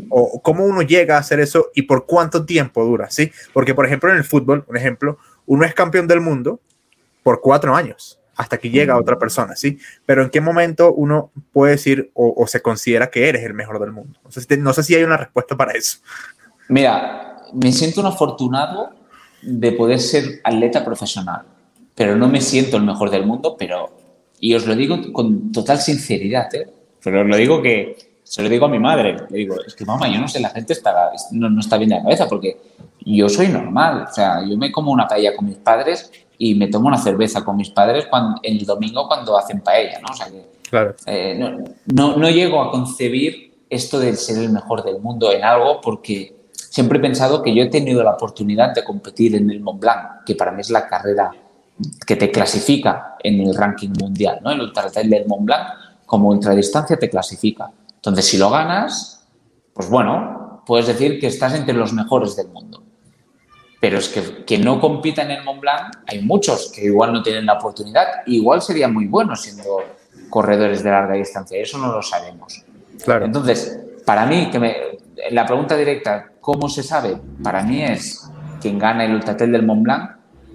o 0.09 0.41
cómo 0.41 0.65
uno 0.65 0.83
llega 0.83 1.17
a 1.17 1.21
hacer 1.21 1.41
eso 1.41 1.71
y 1.75 1.83
por 1.83 2.07
cuánto 2.07 2.45
tiempo 2.47 2.85
dura, 2.85 3.11
¿sí? 3.11 3.33
Porque, 3.53 3.75
por 3.75 3.87
ejemplo, 3.87 4.11
en 4.11 4.17
el 4.17 4.25
fútbol, 4.25 4.65
un 4.69 4.77
ejemplo, 4.77 5.19
uno 5.47 5.65
es 5.65 5.75
campeón 5.75 6.07
del 6.07 6.21
mundo 6.21 6.61
por 7.23 7.41
cuatro 7.41 7.75
años 7.75 8.19
hasta 8.37 8.59
que 8.59 8.71
llega 8.71 8.99
otra 8.99 9.19
persona, 9.19 9.55
¿sí? 9.57 9.79
Pero 10.07 10.23
¿en 10.23 10.31
qué 10.31 10.41
momento 10.41 10.93
uno 10.93 11.31
puede 11.53 11.73
decir 11.73 12.11
o, 12.15 12.47
se 12.47 12.61
considera 12.61 13.09
que 13.09 13.29
eres 13.29 13.45
el 13.45 13.55
mejor 13.55 13.79
del 13.79 13.93
mundo? 13.93 14.19
No 14.25 14.31
sé, 14.31 14.41
si 14.41 14.57
no 14.57 14.73
sé 14.73 14.83
si 14.83 14.95
hay 14.95 15.05
una 15.05 15.17
respuesta 15.17 15.57
para 15.57 15.73
eso. 15.73 15.99
Mira, 16.69 17.37
me 17.53 17.73
siento 17.73 18.01
un 18.01 18.09
afortunado 18.09 18.91
de 19.43 19.73
poder 19.73 20.01
ser 20.01 20.41
atleta 20.43 20.85
profesional, 20.85 21.43
pero 21.95 22.17
no 22.17 22.29
me 22.29 22.41
siento 22.41 22.77
el 22.77 22.83
mejor 22.83 23.11
del 23.11 23.27
mundo, 23.27 23.57
pero, 23.59 23.91
y 24.41 24.55
os 24.55 24.67
lo 24.67 24.75
digo 24.75 25.13
con 25.13 25.53
total 25.53 25.81
sinceridad, 25.81 26.53
¿eh? 26.55 26.67
pero 27.03 27.21
os 27.21 27.27
lo 27.29 27.37
digo 27.37 27.63
que 27.63 28.14
se 28.25 28.43
lo 28.43 28.49
digo 28.49 28.65
a 28.65 28.69
mi 28.69 28.79
madre, 28.79 29.17
le 29.29 29.39
digo, 29.39 29.57
es 29.65 29.75
que 29.75 29.85
mamá, 29.85 30.09
yo 30.09 30.19
no 30.19 30.27
sé, 30.27 30.41
la 30.41 30.49
gente 30.49 30.73
está, 30.73 31.13
no, 31.33 31.61
está 31.61 31.77
bien 31.77 31.91
de 31.91 31.97
la 31.97 32.03
cabeza 32.03 32.27
porque 32.27 32.57
yo 33.05 33.29
soy 33.29 33.49
normal, 33.49 34.07
o 34.11 34.13
sea, 34.13 34.43
yo 34.49 34.57
me 34.57 34.73
como 34.73 34.91
una 34.91 35.07
paella 35.07 35.37
con 35.37 35.45
mis 35.45 35.59
padres 35.59 36.11
y 36.39 36.55
me 36.55 36.69
tomo 36.69 36.89
una 36.89 36.97
cerveza 36.97 37.45
con 37.45 37.57
mis 37.57 37.71
padres 37.71 38.07
cuando, 38.07 38.41
el 38.43 38.65
domingo 38.65 39.07
cuando 39.07 39.39
hacen 39.39 39.61
paella, 39.61 40.01
¿no? 40.01 40.09
O 40.11 40.17
sea 40.17 40.27
que 40.27 40.47
claro. 40.69 40.95
Eh, 41.07 41.39
no, 41.87 42.17
no, 42.17 42.31
llego 42.31 42.63
a 42.63 42.71
concebir 42.71 43.53
esto 43.69 44.01
de 44.01 44.15
ser 44.17 44.39
el 44.39 44.51
mejor 44.51 44.83
del 44.83 45.01
mundo 45.01 45.31
en 45.31 45.45
algo 45.45 45.81
porque 45.83 46.35
siempre 46.55 46.99
he 46.99 47.03
pensado 47.03 47.43
que 47.43 47.55
yo 47.55 47.63
he 47.63 47.69
tenido 47.69 48.03
la 48.03 48.13
oportunidad 48.13 48.75
de 48.75 48.83
competir 48.83 49.37
en 49.37 49.51
el 49.51 49.61
Mont 49.61 49.81
Blanc, 49.81 50.25
que 50.25 50.35
para 50.35 50.51
mí 50.51 50.63
es 50.63 50.71
la 50.71 50.89
carrera 50.89 51.31
que 52.07 52.17
te 52.17 52.31
clasifica 52.31 53.17
en 53.23 53.41
el 53.41 53.55
ranking 53.55 53.91
mundial, 54.01 54.41
¿no? 54.43 54.51
El 54.51 54.63
ultratrail 54.63 55.11
del 55.11 55.27
Mont 55.27 55.45
Blanc 55.45 55.69
como 56.07 56.31
ultradistancia 56.31 56.97
te 56.97 57.11
clasifica. 57.11 57.71
Entonces, 58.05 58.27
si 58.27 58.37
lo 58.37 58.51
ganas, 58.51 59.27
pues 59.73 59.89
bueno, 59.89 60.63
puedes 60.67 60.87
decir 60.87 61.19
que 61.19 61.27
estás 61.27 61.55
entre 61.55 61.75
los 61.75 61.95
mejores 61.95 62.37
del 62.37 62.49
mundo. 62.49 62.83
Pero 63.81 63.97
es 63.97 64.11
que, 64.11 64.45
que 64.45 64.59
no 64.59 64.79
compita 64.79 65.23
en 65.23 65.31
el 65.31 65.43
Mont 65.43 65.63
Blanc, 65.63 65.95
hay 66.07 66.21
muchos 66.21 66.71
que 66.71 66.85
igual 66.85 67.15
no 67.15 67.23
tienen 67.23 67.47
la 67.47 67.55
oportunidad, 67.55 68.07
igual 68.27 68.61
serían 68.61 68.93
muy 68.93 69.07
buenos 69.07 69.41
siendo 69.41 69.83
corredores 70.29 70.83
de 70.83 70.91
larga 70.91 71.15
distancia, 71.15 71.59
eso 71.59 71.79
no 71.79 71.91
lo 71.93 72.03
sabemos. 72.03 72.63
Claro. 73.03 73.25
Entonces, 73.25 73.81
para 74.05 74.27
mí, 74.27 74.51
que 74.51 74.59
me, 74.59 74.77
la 75.31 75.47
pregunta 75.47 75.75
directa, 75.75 76.31
¿cómo 76.43 76.69
se 76.69 76.83
sabe? 76.83 77.17
Para 77.43 77.63
mí 77.63 77.83
es 77.83 78.31
quien 78.61 78.79
gana 78.79 79.07
el 79.07 79.15
Ultratel 79.15 79.51
del 79.51 79.65
Mont 79.65 79.83
Blanc 79.83 80.11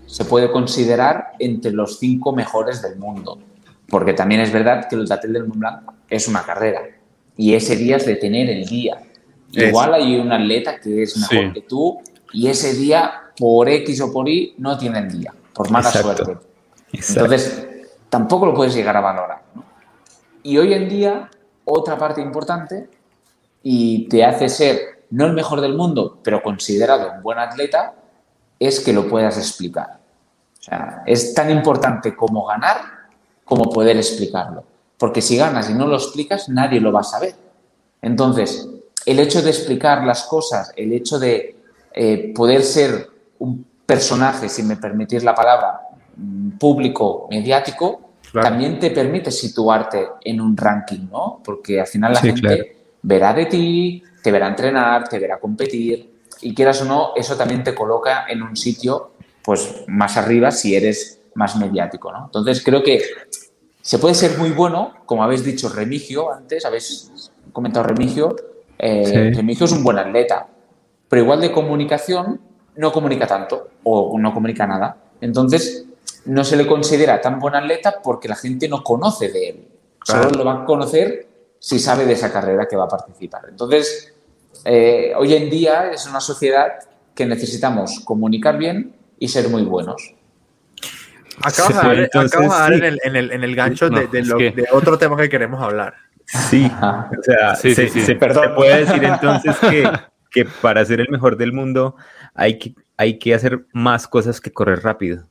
se 0.05 0.23
puede 0.23 0.51
considerar 0.51 1.31
entre 1.39 1.71
los 1.71 1.97
cinco 1.97 2.31
mejores 2.31 2.83
del 2.83 2.97
mundo. 2.97 3.39
Porque 3.89 4.13
también 4.13 4.41
es 4.41 4.51
verdad 4.51 4.88
que 4.88 4.93
el 4.93 5.01
Ultratel 5.01 5.33
del 5.33 5.47
Mont 5.47 5.59
Blanc 5.59 5.81
es 6.12 6.27
una 6.27 6.43
carrera 6.43 6.81
y 7.39 7.56
ese 7.56 7.78
día 7.78 7.95
es 7.95 8.06
de 8.06 8.17
tener 8.17 8.49
el 8.49 8.65
día. 8.65 9.02
Igual 9.54 9.93
hay 9.93 10.19
un 10.19 10.30
atleta 10.30 10.78
que 10.78 11.04
es 11.04 11.15
mejor 11.15 11.54
que 11.54 11.62
tú 11.62 12.02
y 12.34 12.49
ese 12.49 12.73
día, 12.73 13.32
por 13.38 13.69
X 13.69 14.02
o 14.02 14.12
por 14.12 14.28
Y, 14.28 14.56
no 14.58 14.78
tiene 14.78 14.99
el 14.99 15.10
día, 15.10 15.34
por 15.54 15.71
mala 15.71 15.89
suerte. 15.89 16.38
Entonces, 16.91 17.65
tampoco 18.10 18.45
lo 18.45 18.54
puedes 18.54 18.75
llegar 18.75 18.97
a 18.97 18.99
valorar. 18.99 19.41
Y 20.43 20.58
hoy 20.58 20.73
en 20.73 20.89
día, 20.89 21.30
otra 21.63 21.97
parte 21.97 22.19
importante, 22.19 22.89
y 23.63 24.10
te 24.10 24.25
hace 24.25 24.49
ser 24.49 24.80
no 25.12 25.25
el 25.25 25.32
mejor 25.32 25.62
del 25.62 25.75
mundo, 25.75 26.19
pero 26.21 26.43
considerado 26.43 27.10
un 27.13 27.23
buen 27.23 27.39
atleta, 27.39 27.93
es 28.60 28.82
que 28.82 28.91
lo 28.91 29.08
puedas 29.08 29.38
explicar. 29.38 29.97
O 30.60 30.62
sea, 30.62 31.04
es 31.06 31.34
tan 31.34 31.49
importante 31.49 32.13
como 32.17 32.45
ganar 32.45 32.82
como 33.45 33.69
poder 33.69 33.95
explicarlo. 33.95 34.65
Porque 34.99 35.21
si 35.21 35.38
ganas 35.38 35.69
y 35.69 35.73
no 35.73 35.88
lo 35.88 35.95
explicas, 35.95 36.49
nadie 36.49 36.79
lo 36.79 36.91
va 36.91 36.99
a 36.99 37.03
saber. 37.03 37.33
Entonces, 38.01 38.69
el 39.05 39.19
hecho 39.19 39.41
de 39.41 39.49
explicar 39.49 40.03
las 40.03 40.23
cosas, 40.23 40.71
el 40.75 40.93
hecho 40.93 41.17
de 41.17 41.55
eh, 41.93 42.31
poder 42.35 42.63
ser 42.63 43.09
un 43.39 43.65
personaje, 43.85 44.49
si 44.49 44.62
me 44.62 44.75
permitís 44.75 45.23
la 45.23 45.33
palabra, 45.33 45.79
mm, 46.15 46.51
público, 46.51 47.27
mediático, 47.31 48.09
también 48.31 48.77
te 48.77 48.91
permite 48.91 49.31
situarte 49.31 50.07
en 50.23 50.39
un 50.39 50.55
ranking, 50.55 51.07
¿no? 51.09 51.41
Porque 51.43 51.79
al 51.79 51.88
final 51.88 52.13
la 52.13 52.19
gente 52.19 52.77
verá 53.01 53.33
de 53.33 53.45
ti, 53.47 54.03
te 54.21 54.31
verá 54.31 54.47
entrenar, 54.47 55.07
te 55.07 55.17
verá 55.17 55.39
competir 55.39 56.19
y 56.41 56.53
quieras 56.53 56.81
o 56.81 56.85
no, 56.85 57.12
eso 57.15 57.35
también 57.35 57.63
te 57.63 57.73
coloca 57.73 58.25
en 58.29 58.43
un 58.43 58.55
sitio 58.55 59.13
pues 59.43 59.83
más 59.88 60.17
arriba 60.17 60.51
si 60.51 60.75
eres 60.75 61.21
más 61.33 61.55
mediático, 61.55 62.12
¿no? 62.12 62.25
Entonces 62.25 62.62
creo 62.63 62.83
que 62.83 63.01
se 63.82 64.00
puede 64.00 64.15
ser 64.15 64.38
muy 64.38 64.52
bueno, 64.52 64.94
como 65.06 65.24
habéis 65.24 65.44
dicho 65.44 65.70
Remigio 65.70 66.32
antes, 66.32 66.65
habéis 66.65 67.32
comentado 67.54 67.88
Remigio, 67.88 68.36
eh, 68.78 69.32
Remigio 69.34 69.65
es 69.65 69.72
un 69.72 69.84
buen 69.84 69.98
atleta, 69.98 70.48
pero 71.08 71.24
igual 71.24 71.42
de 71.42 71.52
comunicación 71.52 72.39
no 72.76 72.92
comunica 72.92 73.28
tanto 73.28 73.70
o 73.84 74.18
no 74.20 74.34
comunica 74.34 74.65
nada. 74.68 74.98
Entonces, 75.22 75.86
no 76.26 76.44
se 76.44 76.56
le 76.56 76.68
considera 76.68 77.20
tan 77.20 77.39
buen 77.39 77.56
atleta 77.56 78.02
porque 78.04 78.28
la 78.28 78.36
gente 78.36 78.68
no 78.68 78.84
conoce 78.84 79.30
de 79.30 79.50
él. 79.50 79.68
Solo 80.04 80.30
lo 80.30 80.46
va 80.46 80.62
a 80.62 80.65
conocer 80.65 81.28
si 81.60 81.80
sabe 81.80 82.06
de 82.06 82.13
esa 82.13 82.32
carrera 82.32 82.68
que 82.68 82.76
va 82.76 82.86
a 82.86 82.88
participar. 82.88 83.44
Entonces, 83.50 84.13
eh, 84.65 85.13
hoy 85.18 85.34
en 85.34 85.50
día 85.50 85.92
es 85.92 86.06
una 86.08 86.22
sociedad 86.22 86.72
que 87.13 87.26
necesitamos 87.26 88.02
comunicar 88.06 88.58
bien 88.58 88.96
y 89.18 89.28
ser 89.28 89.50
muy 89.50 89.63
buenos. 89.63 90.15
Acabas 91.43 91.75
de 91.75 92.10
dar, 92.47 92.73
en, 92.73 92.84
el, 92.84 92.99
en, 93.04 93.15
el, 93.15 93.32
en, 93.32 93.43
el, 93.43 93.56
gancho 93.56 93.89
de, 93.89 94.08
de, 94.08 94.65
otro 94.71 94.97
tema 94.97 95.15
que 95.17 95.30
queremos 95.30 95.62
hablar. 95.62 95.93
Sí, 96.25 96.69
o 96.69 97.23
sea, 97.23 97.56
se, 97.56 97.73
se, 97.73 98.15
puede 98.15 98.86
decir 98.86 99.04
entonces 99.04 99.58
que, 99.58 99.89
que, 100.30 100.45
para 100.45 100.86
ser 100.86 100.99
el 100.99 101.10
mejor 101.10 101.38
del 101.38 101.54
mundo 101.54 101.95
hay 102.36 102.60
que, 102.60 102.75
hay 102.97 103.17
que 103.17 103.34
hacer 103.34 103.65
más 103.73 104.08
cosas 104.08 104.39
que 104.39 104.52
correr 104.52 104.84
rápido. 104.84 105.25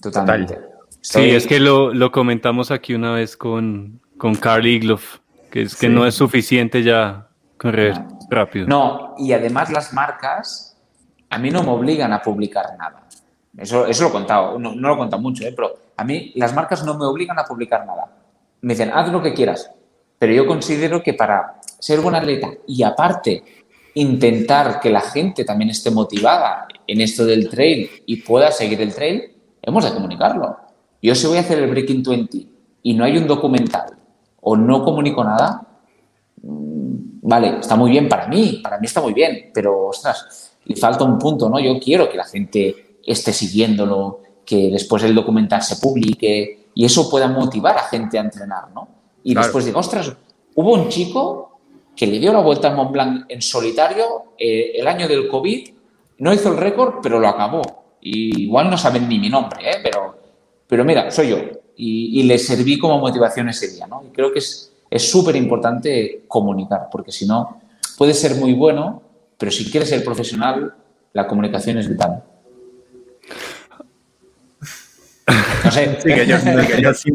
Totalmente. 0.00 0.58
Sí, 1.02 1.30
es 1.30 1.46
que 1.46 1.60
lo, 1.60 1.92
lo, 1.92 2.12
comentamos 2.12 2.70
aquí 2.70 2.94
una 2.94 3.12
vez 3.12 3.36
con, 3.36 4.00
con 4.16 4.34
Carl 4.34 4.66
Igloff, 4.66 5.18
que 5.50 5.62
es 5.62 5.76
que 5.76 5.88
no 5.88 6.06
es 6.06 6.14
suficiente 6.14 6.82
ya 6.82 7.28
correr 7.56 7.94
rápido. 8.30 8.66
No, 8.66 9.14
y 9.18 9.32
además 9.32 9.70
las 9.70 9.92
marcas 9.92 10.78
a 11.30 11.38
mí 11.38 11.50
no 11.50 11.62
me 11.62 11.70
obligan 11.70 12.12
a 12.12 12.20
publicar 12.20 12.66
nada. 12.78 13.04
Eso, 13.56 13.86
eso 13.86 14.04
lo 14.04 14.08
he 14.10 14.12
contado, 14.12 14.58
no, 14.58 14.74
lo 14.74 14.94
he 14.94 14.96
contado 14.96 15.20
mucho, 15.20 15.44
¿eh? 15.44 15.52
pero 15.54 15.76
a 15.96 16.04
mí 16.04 16.32
las 16.36 16.54
marcas 16.54 16.84
no 16.84 16.96
me 16.96 17.04
obligan 17.04 17.38
a 17.38 17.44
publicar 17.44 17.84
nada. 17.84 18.10
Me 18.60 18.74
dicen, 18.74 18.90
haz 18.92 19.10
lo 19.10 19.22
que 19.22 19.34
quieras, 19.34 19.70
pero 20.18 20.32
yo 20.32 20.46
considero 20.46 21.02
que 21.02 21.14
para 21.14 21.60
ser 21.78 22.00
buen 22.00 22.14
atleta 22.14 22.50
y 22.66 22.82
aparte 22.82 23.42
intentar 23.94 24.80
que 24.80 24.90
la 24.90 25.00
gente 25.00 25.44
también 25.44 25.70
esté 25.70 25.90
motivada 25.90 26.68
en 26.86 27.00
esto 27.00 27.24
del 27.24 27.48
trail 27.48 27.90
y 28.06 28.16
pueda 28.16 28.52
seguir 28.52 28.80
el 28.80 28.94
trail, 28.94 29.32
hemos 29.62 29.84
de 29.84 29.92
comunicarlo. 29.92 30.56
Yo 31.02 31.14
si 31.14 31.26
voy 31.26 31.38
a 31.38 31.40
hacer 31.40 31.58
el 31.58 31.70
Breaking 31.70 32.02
20 32.02 32.46
y 32.82 32.94
no 32.94 33.04
hay 33.04 33.16
un 33.16 33.26
documental 33.26 33.96
o 34.40 34.56
no 34.56 34.84
comunico 34.84 35.24
nada, 35.24 35.66
mm, 36.42 37.20
vale, 37.22 37.58
está 37.60 37.76
muy 37.76 37.90
bien 37.90 38.08
para 38.08 38.26
mí, 38.28 38.60
para 38.62 38.78
mí 38.78 38.86
está 38.86 39.00
muy 39.00 39.12
bien, 39.12 39.50
pero 39.52 39.88
ostras, 39.88 40.56
le 40.64 40.76
falta 40.76 41.04
un 41.04 41.18
punto, 41.18 41.48
¿no? 41.48 41.58
Yo 41.58 41.78
quiero 41.80 42.08
que 42.08 42.16
la 42.16 42.24
gente 42.24 42.89
esté 43.12 43.32
siguiéndolo, 43.32 44.20
que 44.44 44.70
después 44.70 45.02
el 45.04 45.14
documental 45.14 45.62
se 45.62 45.76
publique 45.76 46.68
y 46.74 46.84
eso 46.84 47.10
pueda 47.10 47.28
motivar 47.28 47.76
a 47.76 47.82
gente 47.82 48.18
a 48.18 48.22
entrenar, 48.22 48.70
¿no? 48.74 48.88
Y 49.22 49.34
después 49.34 49.64
digo, 49.64 49.80
ostras, 49.80 50.12
hubo 50.54 50.74
un 50.74 50.88
chico 50.88 51.58
que 51.94 52.06
le 52.06 52.18
dio 52.18 52.32
la 52.32 52.40
vuelta 52.40 52.68
a 52.68 52.74
Mont 52.74 52.92
Blanc 52.92 53.24
en 53.28 53.42
solitario 53.42 54.32
eh, 54.38 54.72
el 54.76 54.86
año 54.86 55.06
del 55.06 55.28
COVID, 55.28 55.68
no 56.18 56.32
hizo 56.32 56.50
el 56.50 56.56
récord, 56.56 56.94
pero 57.02 57.18
lo 57.20 57.28
acabó. 57.28 57.62
Y 58.00 58.44
igual 58.44 58.70
no 58.70 58.78
saben 58.78 59.08
ni 59.08 59.18
mi 59.18 59.28
nombre, 59.28 59.70
¿eh? 59.70 59.76
pero, 59.82 60.16
pero 60.66 60.84
mira, 60.84 61.10
soy 61.10 61.28
yo. 61.28 61.38
Y, 61.76 62.22
le 62.24 62.38
serví 62.38 62.78
como 62.78 62.98
motivación 62.98 63.48
ese 63.48 63.68
día, 63.68 63.86
¿no? 63.86 64.02
Y 64.06 64.08
creo 64.08 64.32
que 64.32 64.38
es 64.38 64.70
súper 65.10 65.36
importante 65.36 66.24
comunicar, 66.28 66.88
porque 66.92 67.10
si 67.10 67.26
no, 67.26 67.60
puede 67.96 68.12
ser 68.12 68.34
muy 68.34 68.52
bueno, 68.52 69.02
pero 69.38 69.50
si 69.50 69.70
quieres 69.70 69.88
ser 69.88 70.04
profesional, 70.04 70.74
la 71.12 71.26
comunicación 71.26 71.78
es 71.78 71.88
vital. 71.88 72.22
No 76.82 76.94
sé. 76.94 77.12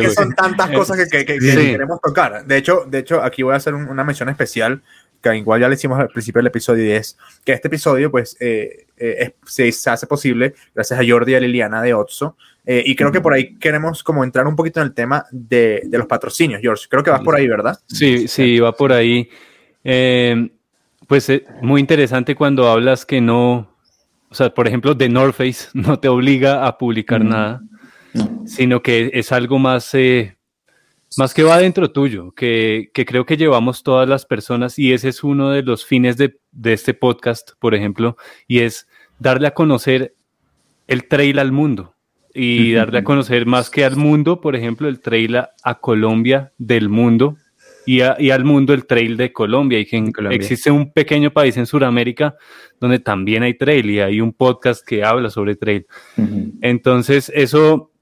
que 0.00 0.10
son 0.10 0.34
tantas 0.34 0.70
cosas 0.70 1.08
que, 1.10 1.24
queremos 1.24 2.00
tocar. 2.00 2.44
De 2.46 2.56
hecho, 2.56 2.84
de 2.88 2.98
hecho, 2.98 3.22
aquí 3.22 3.42
voy 3.42 3.54
a 3.54 3.56
hacer 3.56 3.74
una 3.74 4.04
mención 4.04 4.28
especial 4.28 4.82
que 5.20 5.36
igual 5.36 5.60
ya 5.60 5.68
le 5.68 5.74
hicimos 5.74 5.98
al 5.98 6.08
principio 6.08 6.40
del 6.40 6.46
episodio, 6.48 6.84
y 6.84 6.90
es 6.92 7.18
que 7.44 7.52
este 7.52 7.68
episodio, 7.68 8.10
pues, 8.10 8.36
eh, 8.40 8.86
eh, 8.96 9.34
se, 9.44 9.70
se, 9.72 9.90
hace 9.90 10.06
posible 10.06 10.54
gracias 10.74 11.00
a 11.00 11.02
Jordi 11.06 11.32
y 11.32 11.34
a 11.34 11.40
Liliana 11.40 11.82
de 11.82 11.94
Otso. 11.94 12.36
Eh, 12.64 12.82
y 12.84 12.94
creo 12.94 13.10
que 13.10 13.20
por 13.20 13.32
ahí 13.32 13.56
queremos 13.56 14.02
como 14.02 14.22
entrar 14.22 14.46
un 14.46 14.54
poquito 14.54 14.80
en 14.80 14.88
el 14.88 14.94
tema 14.94 15.24
de, 15.30 15.82
de 15.86 15.98
los 15.98 16.06
patrocinios, 16.06 16.60
George. 16.60 16.86
Creo 16.88 17.02
que 17.02 17.10
vas 17.10 17.22
por 17.22 17.34
ahí, 17.34 17.48
¿verdad? 17.48 17.78
Sí, 17.86 18.28
sí, 18.28 18.58
va 18.58 18.72
por 18.72 18.92
ahí. 18.92 19.28
pues 21.06 21.32
muy 21.62 21.80
interesante 21.80 22.34
cuando 22.34 22.68
hablas 22.68 23.06
que 23.06 23.20
no, 23.20 23.74
o 24.28 24.34
sea, 24.34 24.52
por 24.52 24.68
ejemplo, 24.68 24.96
The 24.96 25.08
North 25.08 25.34
Face 25.34 25.68
no 25.74 25.98
te 25.98 26.08
obliga 26.08 26.66
a 26.66 26.76
publicar 26.76 27.24
nada, 27.24 27.62
sino 28.46 28.82
que 28.82 29.10
es 29.14 29.32
algo 29.32 29.58
más 29.58 29.94
más 31.16 31.32
que 31.32 31.42
va 31.42 31.58
dentro 31.58 31.90
tuyo, 31.90 32.32
que, 32.32 32.90
creo 32.92 33.24
que 33.24 33.36
llevamos 33.36 33.82
todas 33.82 34.08
las 34.08 34.26
personas 34.26 34.78
y 34.78 34.92
ese 34.92 35.08
es 35.08 35.24
uno 35.24 35.50
de 35.50 35.62
los 35.62 35.86
fines 35.86 36.16
de, 36.16 36.38
este 36.64 36.92
podcast, 36.92 37.52
por 37.58 37.74
ejemplo, 37.74 38.16
y 38.46 38.60
es 38.60 38.88
darle 39.18 39.46
a 39.46 39.54
conocer 39.54 40.14
el 40.86 41.08
trail 41.08 41.38
al 41.38 41.52
mundo 41.52 41.94
y 42.34 42.72
darle 42.72 42.98
a 42.98 43.04
conocer 43.04 43.46
más 43.46 43.70
que 43.70 43.84
al 43.84 43.96
mundo, 43.96 44.40
por 44.40 44.54
ejemplo, 44.54 44.88
el 44.88 45.00
trail 45.00 45.36
a, 45.36 45.80
Colombia 45.80 46.52
del 46.58 46.88
mundo 46.88 47.36
y, 47.86 48.00
al 48.00 48.44
mundo 48.44 48.74
el 48.74 48.86
trail 48.86 49.16
de 49.16 49.32
Colombia. 49.32 49.78
Y 49.78 49.86
que 49.86 50.04
existe 50.30 50.70
un 50.70 50.92
pequeño 50.92 51.32
país 51.32 51.56
en 51.56 51.66
Sudamérica 51.66 52.36
donde 52.80 52.98
también 52.98 53.42
hay 53.42 53.54
trail 53.54 53.90
y 53.90 54.00
hay 54.00 54.20
un 54.20 54.32
podcast 54.32 54.86
que 54.86 55.02
habla 55.02 55.30
sobre 55.30 55.56
trail. 55.56 55.86
Entonces, 56.60 57.32
eso 57.34 57.92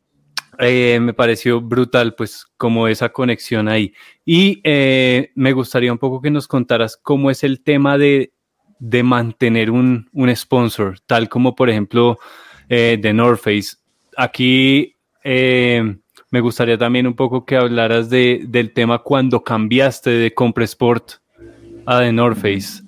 eh, 0.58 0.98
me 1.00 1.14
pareció 1.14 1.60
brutal, 1.60 2.14
pues, 2.14 2.46
como 2.56 2.88
esa 2.88 3.10
conexión 3.10 3.68
ahí. 3.68 3.92
Y 4.24 4.60
eh, 4.64 5.30
me 5.34 5.52
gustaría 5.52 5.92
un 5.92 5.98
poco 5.98 6.20
que 6.20 6.30
nos 6.30 6.48
contaras 6.48 6.96
cómo 6.96 7.30
es 7.30 7.44
el 7.44 7.62
tema 7.62 7.98
de, 7.98 8.32
de 8.78 9.02
mantener 9.02 9.70
un, 9.70 10.08
un, 10.12 10.34
sponsor, 10.34 10.98
tal 11.06 11.28
como, 11.28 11.54
por 11.54 11.70
ejemplo, 11.70 12.18
eh, 12.68 12.98
The 13.00 13.12
North 13.12 13.40
Face. 13.40 13.76
Aquí 14.16 14.94
me 15.22 16.40
gustaría 16.40 16.78
también 16.78 17.06
un 17.06 17.14
poco 17.14 17.44
que 17.44 17.56
hablaras 17.56 18.10
de, 18.10 18.44
del 18.46 18.72
tema 18.72 18.98
cuando 18.98 19.42
cambiaste 19.42 20.10
de 20.10 20.34
Compressport 20.34 21.12
a 21.84 22.00
The 22.00 22.12
North 22.12 22.36
Face 22.36 22.82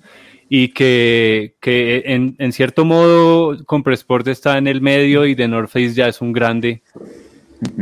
y 0.49 0.69
que, 0.69 1.55
que 1.61 2.03
en, 2.05 2.35
en, 2.39 2.51
cierto 2.51 2.83
modo 2.83 3.63
Compressport 3.65 4.27
está 4.27 4.57
en 4.57 4.67
el 4.67 4.81
medio 4.81 5.25
y 5.25 5.35
The 5.35 5.47
North 5.47 5.69
Face 5.69 5.93
ya 5.93 6.07
es 6.07 6.21
un 6.21 6.33
grande 6.33 6.81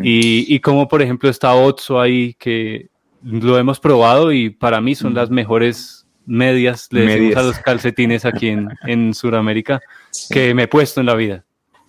y, 0.01 0.53
y, 0.53 0.59
como 0.59 0.87
por 0.87 1.01
ejemplo 1.01 1.29
está 1.29 1.53
Otso 1.53 1.99
ahí, 1.99 2.33
que 2.35 2.89
lo 3.23 3.57
hemos 3.57 3.79
probado 3.79 4.31
y 4.31 4.49
para 4.49 4.81
mí 4.81 4.95
son 4.95 5.13
las 5.13 5.29
mejores 5.29 6.05
medias, 6.25 6.87
le 6.91 7.01
decimos 7.01 7.35
a 7.37 7.41
los 7.41 7.59
calcetines 7.59 8.25
aquí 8.25 8.49
en, 8.49 8.69
en 8.85 9.13
Sudamérica, 9.13 9.81
que 10.29 10.53
me 10.53 10.63
he 10.63 10.67
puesto 10.67 10.99
en 10.99 11.05
la 11.05 11.15
vida. 11.15 11.43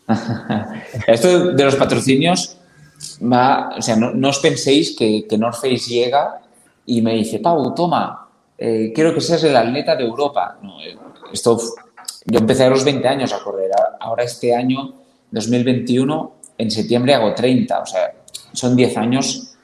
Esto 1.07 1.53
de 1.53 1.65
los 1.65 1.77
patrocinios, 1.77 2.57
va, 3.21 3.71
o 3.77 3.83
sea, 3.83 3.97
no, 3.97 4.29
os 4.29 4.39
penséis 4.39 4.97
que, 4.97 5.27
que 5.29 5.37
North 5.37 5.57
Face 5.57 5.91
llega 5.91 6.41
y 6.87 7.03
me 7.03 7.15
dice, 7.15 7.41
Pau, 7.41 7.75
toma, 7.75 8.29
eh, 8.57 8.93
quiero 8.95 9.13
que 9.13 9.21
seas 9.21 9.45
el 9.45 9.57
atleta 9.57 9.97
de 9.97 10.05
Europa. 10.05 10.59
No, 10.63 10.81
eh, 10.81 10.97
esto, 11.33 11.59
yo 12.25 12.39
empecé 12.39 12.65
a 12.65 12.71
los 12.71 12.85
20 12.85 13.07
años 13.07 13.33
a 13.33 13.43
correr, 13.43 13.71
ahora 14.01 14.25
este 14.25 14.55
año, 14.55 14.95
2021, 15.31 16.38
en 16.59 16.71
septiembre 16.71 17.15
hago 17.15 17.35
30, 17.35 17.81
o 17.81 17.87
sea, 17.87 18.13
son 18.53 18.77
10 18.77 18.97
años 18.97 19.57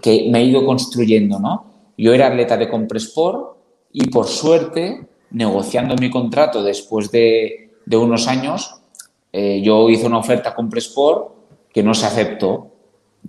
que 0.00 0.28
me 0.30 0.40
he 0.40 0.44
ido 0.44 0.64
construyendo, 0.64 1.40
¿no? 1.40 1.72
Yo 1.96 2.12
era 2.12 2.28
atleta 2.28 2.56
de 2.56 2.68
Compresport 2.68 3.56
y 3.92 4.08
por 4.08 4.26
suerte, 4.26 5.06
negociando 5.30 5.96
mi 5.96 6.10
contrato 6.10 6.62
después 6.62 7.10
de, 7.10 7.70
de 7.84 7.96
unos 7.96 8.28
años, 8.28 8.76
eh, 9.32 9.60
yo 9.62 9.88
hice 9.88 10.06
una 10.06 10.18
oferta 10.18 10.50
a 10.50 10.54
Compresport 10.54 11.32
que 11.72 11.82
no 11.82 11.94
se 11.94 12.06
aceptó, 12.06 12.70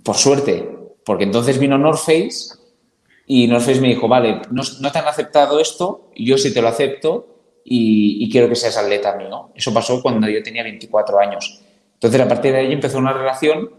por 0.02 0.16
suerte, 0.16 0.68
porque 1.04 1.24
entonces 1.24 1.58
vino 1.58 1.78
North 1.78 1.98
Face 1.98 2.58
y 3.26 3.46
North 3.46 3.64
Face 3.64 3.80
me 3.80 3.88
dijo, 3.88 4.06
vale, 4.06 4.42
no, 4.50 4.62
no 4.80 4.92
te 4.92 4.98
han 4.98 5.06
aceptado 5.06 5.58
esto, 5.60 6.10
yo 6.14 6.36
sí 6.36 6.52
te 6.52 6.60
lo 6.60 6.68
acepto 6.68 7.26
y, 7.64 8.22
y, 8.22 8.30
quiero 8.30 8.48
que 8.48 8.56
seas 8.56 8.76
atleta 8.76 9.16
mío. 9.16 9.50
Eso 9.54 9.72
pasó 9.72 10.02
cuando 10.02 10.28
yo 10.28 10.42
tenía 10.42 10.62
24 10.62 11.18
años. 11.18 11.63
Entonces, 12.04 12.20
a 12.20 12.28
partir 12.28 12.52
de 12.52 12.58
ahí 12.58 12.70
empezó 12.70 12.98
una 12.98 13.14
relación 13.14 13.70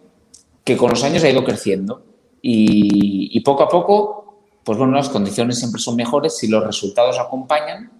que 0.63 0.75
con 0.75 0.89
los 0.89 1.03
años 1.03 1.23
ha 1.23 1.29
ido 1.29 1.43
creciendo 1.43 2.01
y, 2.41 3.39
poco 3.41 3.61
a 3.61 3.69
poco, 3.69 4.41
pues 4.63 4.79
bueno, 4.79 4.93
las 4.93 5.09
condiciones 5.09 5.59
siempre 5.59 5.79
son 5.79 5.95
mejores 5.95 6.35
si 6.35 6.47
los 6.47 6.65
resultados 6.65 7.19
acompañan 7.19 7.91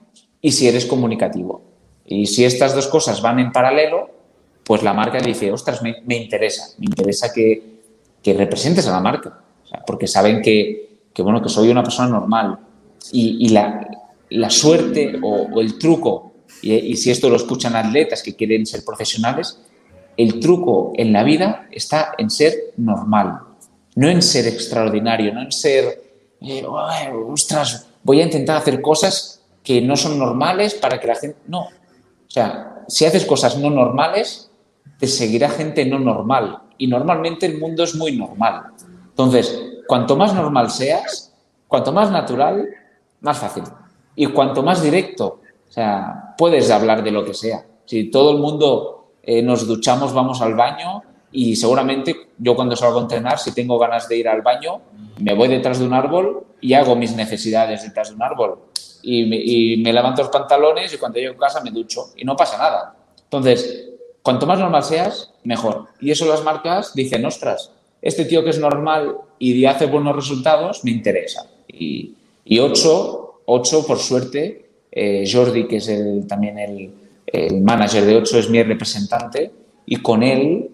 y 0.41 0.51
si 0.51 0.67
eres 0.67 0.87
comunicativo. 0.87 1.61
Y 2.07 2.25
si 2.25 2.43
estas 2.43 2.73
dos 2.73 2.87
cosas 2.87 3.21
van 3.21 3.37
en 3.37 3.51
paralelo, 3.51 4.09
pues 4.63 4.81
la 4.81 4.93
marca 4.93 5.19
dice, 5.19 5.51
ostras, 5.51 5.83
me, 5.83 6.17
interesa, 6.17 6.69
me 6.79 6.85
interesa 6.85 7.31
que, 7.31 7.81
que, 8.23 8.33
representes 8.33 8.87
a 8.87 8.93
la 8.93 9.01
marca, 9.01 9.43
porque 9.85 10.07
saben 10.07 10.41
que, 10.41 11.01
que, 11.13 11.21
bueno, 11.21 11.39
que 11.39 11.49
soy 11.49 11.69
una 11.69 11.83
persona 11.83 12.09
normal. 12.09 12.57
Y, 13.11 13.49
la, 13.49 13.87
la, 14.31 14.49
suerte 14.49 15.19
o, 15.21 15.61
el 15.61 15.77
truco, 15.77 16.33
y, 16.63 16.73
y 16.73 16.97
si 16.97 17.11
esto 17.11 17.29
lo 17.29 17.35
escuchan 17.35 17.75
atletas 17.75 18.23
que 18.23 18.35
quieren 18.35 18.65
ser 18.65 18.83
profesionales, 18.83 19.59
el 20.17 20.39
truco 20.39 20.93
en 20.95 21.13
la 21.13 21.23
vida 21.23 21.67
está 21.71 22.13
en 22.17 22.29
ser 22.29 22.73
normal, 22.77 23.39
no 23.95 24.09
en 24.09 24.21
ser 24.21 24.47
extraordinario, 24.47 25.33
no 25.33 25.41
en 25.41 25.51
ser, 25.51 26.01
eh, 26.41 26.65
ostras, 26.65 27.87
voy 28.03 28.21
a 28.21 28.25
intentar 28.25 28.57
hacer 28.57 28.81
cosas 28.81 29.41
que 29.63 29.81
no 29.81 29.97
son 29.97 30.19
normales 30.19 30.75
para 30.75 30.99
que 30.99 31.07
la 31.07 31.15
gente... 31.15 31.37
No. 31.47 31.61
O 31.61 32.29
sea, 32.35 32.83
si 32.87 33.05
haces 33.05 33.25
cosas 33.25 33.57
no 33.57 33.69
normales, 33.69 34.51
te 34.99 35.07
seguirá 35.07 35.49
gente 35.49 35.85
no 35.85 35.99
normal. 35.99 36.59
Y 36.77 36.87
normalmente 36.87 37.45
el 37.45 37.59
mundo 37.59 37.83
es 37.83 37.95
muy 37.95 38.15
normal. 38.15 38.63
Entonces, 39.09 39.59
cuanto 39.87 40.15
más 40.15 40.33
normal 40.33 40.69
seas, 40.69 41.33
cuanto 41.67 41.91
más 41.91 42.11
natural, 42.11 42.67
más 43.21 43.39
fácil. 43.39 43.63
Y 44.15 44.27
cuanto 44.27 44.61
más 44.61 44.81
directo, 44.83 45.41
o 45.67 45.71
sea, 45.71 46.35
puedes 46.37 46.69
hablar 46.69 47.03
de 47.03 47.11
lo 47.11 47.25
que 47.25 47.33
sea. 47.33 47.65
Si 47.85 48.11
todo 48.11 48.31
el 48.31 48.37
mundo 48.37 48.94
eh, 49.25 49.41
nos 49.41 49.67
duchamos, 49.67 50.13
vamos 50.13 50.41
al 50.41 50.53
baño 50.53 51.03
y 51.31 51.55
seguramente 51.55 52.29
yo 52.37 52.55
cuando 52.55 52.75
salgo 52.75 52.99
a 52.99 53.01
entrenar, 53.01 53.39
si 53.39 53.53
tengo 53.53 53.77
ganas 53.79 54.07
de 54.07 54.17
ir 54.17 54.27
al 54.27 54.41
baño, 54.41 54.81
me 55.19 55.33
voy 55.33 55.47
detrás 55.47 55.79
de 55.79 55.85
un 55.85 55.93
árbol 55.93 56.45
y 56.61 56.73
hago 56.73 56.95
mis 56.95 57.15
necesidades 57.15 57.83
detrás 57.83 58.09
de 58.09 58.15
un 58.15 58.23
árbol. 58.23 58.59
Y 59.01 59.25
me, 59.25 59.37
y 59.37 59.77
me 59.77 59.91
levanto 59.91 60.21
los 60.21 60.31
pantalones 60.31 60.93
y 60.93 60.97
cuando 60.97 61.19
llego 61.19 61.35
a 61.35 61.47
casa 61.47 61.61
me 61.61 61.71
ducho 61.71 62.11
y 62.15 62.23
no 62.23 62.35
pasa 62.35 62.57
nada. 62.57 62.95
Entonces, 63.23 63.89
cuanto 64.21 64.45
más 64.45 64.59
normal 64.59 64.83
seas, 64.83 65.33
mejor. 65.43 65.87
Y 65.99 66.11
eso 66.11 66.25
las 66.25 66.43
marcas 66.43 66.93
dicen, 66.93 67.25
ostras, 67.25 67.71
este 68.01 68.25
tío 68.25 68.43
que 68.43 68.51
es 68.51 68.59
normal 68.59 69.17
y 69.39 69.65
hace 69.65 69.87
buenos 69.87 70.15
resultados, 70.15 70.83
me 70.83 70.91
interesa. 70.91 71.47
Y, 71.67 72.15
y 72.45 72.59
ocho, 72.59 73.41
ocho, 73.45 73.85
por 73.85 73.97
suerte, 73.99 74.69
eh, 74.91 75.25
Jordi, 75.29 75.67
que 75.67 75.77
es 75.77 75.89
el, 75.89 76.25
también 76.27 76.57
el, 76.57 76.93
el 77.27 77.61
manager 77.61 78.05
de 78.05 78.15
8 78.17 78.39
es 78.39 78.49
mi 78.49 78.61
representante 78.61 79.51
y 79.85 79.97
con 79.97 80.23
él 80.23 80.69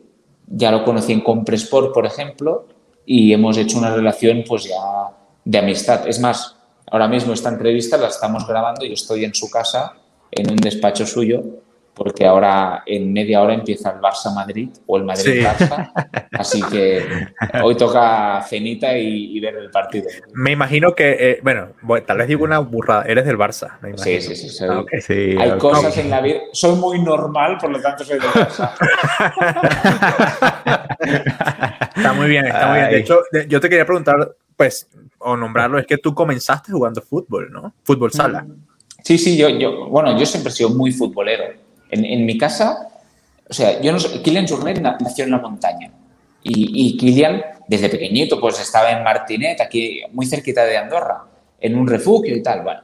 ya 0.48 0.72
lo 0.72 0.84
conocí 0.84 1.14
en 1.14 1.22
Compresport, 1.22 1.94
por 1.94 2.06
ejemplo, 2.06 2.68
y 3.06 3.34
hemos 3.34 3.58
hecho 3.58 3.78
una 3.78 3.94
relación 3.94 4.44
pues 4.48 4.66
ya 4.66 5.16
de 5.44 5.58
amistad. 5.58 6.08
Es 6.08 6.20
más, 6.20 6.56
ahora 6.92 7.08
mismo 7.08 7.34
esta 7.34 7.50
entrevista 7.50 7.98
la 7.98 8.08
estamos 8.08 8.48
grabando 8.48 8.86
y 8.86 8.94
estoy 8.94 9.24
en 9.24 9.34
su 9.34 9.50
casa, 9.50 9.94
en 10.30 10.52
un 10.52 10.58
despacho 10.58 11.06
suyo, 11.06 11.44
porque 11.94 12.26
ahora 12.26 12.84
en 12.86 13.12
media 13.12 13.42
hora 13.42 13.54
empieza 13.54 13.92
el 13.92 14.00
Barça 14.00 14.34
Madrid 14.34 14.70
o 14.86 14.98
el 14.98 15.04
Madrid 15.04 15.44
Barça. 15.44 15.92
Así 16.32 16.62
que 16.64 17.06
hoy 17.62 17.76
toca 17.76 18.42
cenita 18.48 18.98
y, 18.98 19.40
ver 19.40 19.56
el 19.56 19.70
partido. 19.70 20.08
Me 20.34 20.52
imagino 20.52 20.94
que, 20.94 21.18
eh, 21.20 21.40
bueno, 21.44 21.70
tal 22.06 22.18
vez 22.18 22.28
digo 22.28 22.44
una 22.44 22.60
burrada, 22.60 23.04
eres 23.04 23.26
del 23.26 23.38
Barça. 23.38 23.78
sí, 23.98 24.22
sí, 24.22 24.36
sí, 24.36 24.66
ah, 24.68 24.84
Hay 25.42 25.58
cosas 25.58 25.98
en 25.98 26.10
la 26.10 26.22
vida. 26.22 26.40
Soy 26.54 26.76
muy 26.76 27.00
normal, 27.02 27.58
por 27.60 27.72
lo 27.72 27.82
tanto 27.82 28.04
soy 28.04 28.20
del 28.20 28.30
Barça. 28.30 28.72
está 31.96 32.14
muy 32.14 32.30
bien, 32.30 32.46
está 32.48 32.68
muy 32.68 32.78
bien. 32.78 32.92
De 32.92 33.00
hecho, 33.00 33.20
yo 33.48 33.60
te 33.60 33.70
quería 33.70 33.86
preguntar, 33.86 34.36
pues, 34.56 34.88
o 35.18 35.36
nombrarlo, 35.36 35.78
es 35.78 35.86
que 35.86 35.98
tú 35.98 36.14
comenzaste 36.14 36.72
jugando 36.72 37.02
fútbol, 37.02 37.52
¿no? 37.52 37.74
Fútbol 37.84 38.12
sala. 38.12 38.46
Sí, 39.04 39.18
sí, 39.18 39.36
yo, 39.36 39.50
yo, 39.50 39.88
bueno, 39.90 40.18
yo 40.18 40.26
siempre 40.26 40.52
he 40.52 40.56
sido 40.56 40.70
muy 40.70 40.92
futbolero 40.92 41.71
en, 41.92 42.26
mi 42.26 42.38
casa, 42.38 42.90
o 43.50 43.54
sea, 43.54 43.82
yo 43.82 43.92
no 43.92 44.00
sé, 44.00 44.22
Kilian 44.22 44.48
Jornet 44.48 44.82
nació 44.82 45.26
en 45.26 45.32
la 45.32 45.40
montaña 45.40 45.92
y, 46.44 46.88
y 46.88 46.98
Kilian, 46.98 47.42
desde 47.68 47.90
pequeñito, 47.90 48.40
pues 48.40 48.60
estaba 48.60 48.92
en 48.92 49.04
Martinet, 49.04 49.62
aquí 49.62 50.02
muy 50.12 50.26
cerquita 50.26 50.66
de 50.66 50.78
Andorra, 50.78 51.26
en 51.60 51.78
un 51.78 51.88
refugio 51.88 52.36
y 52.36 52.42
tal, 52.42 52.64
bueno. 52.64 52.82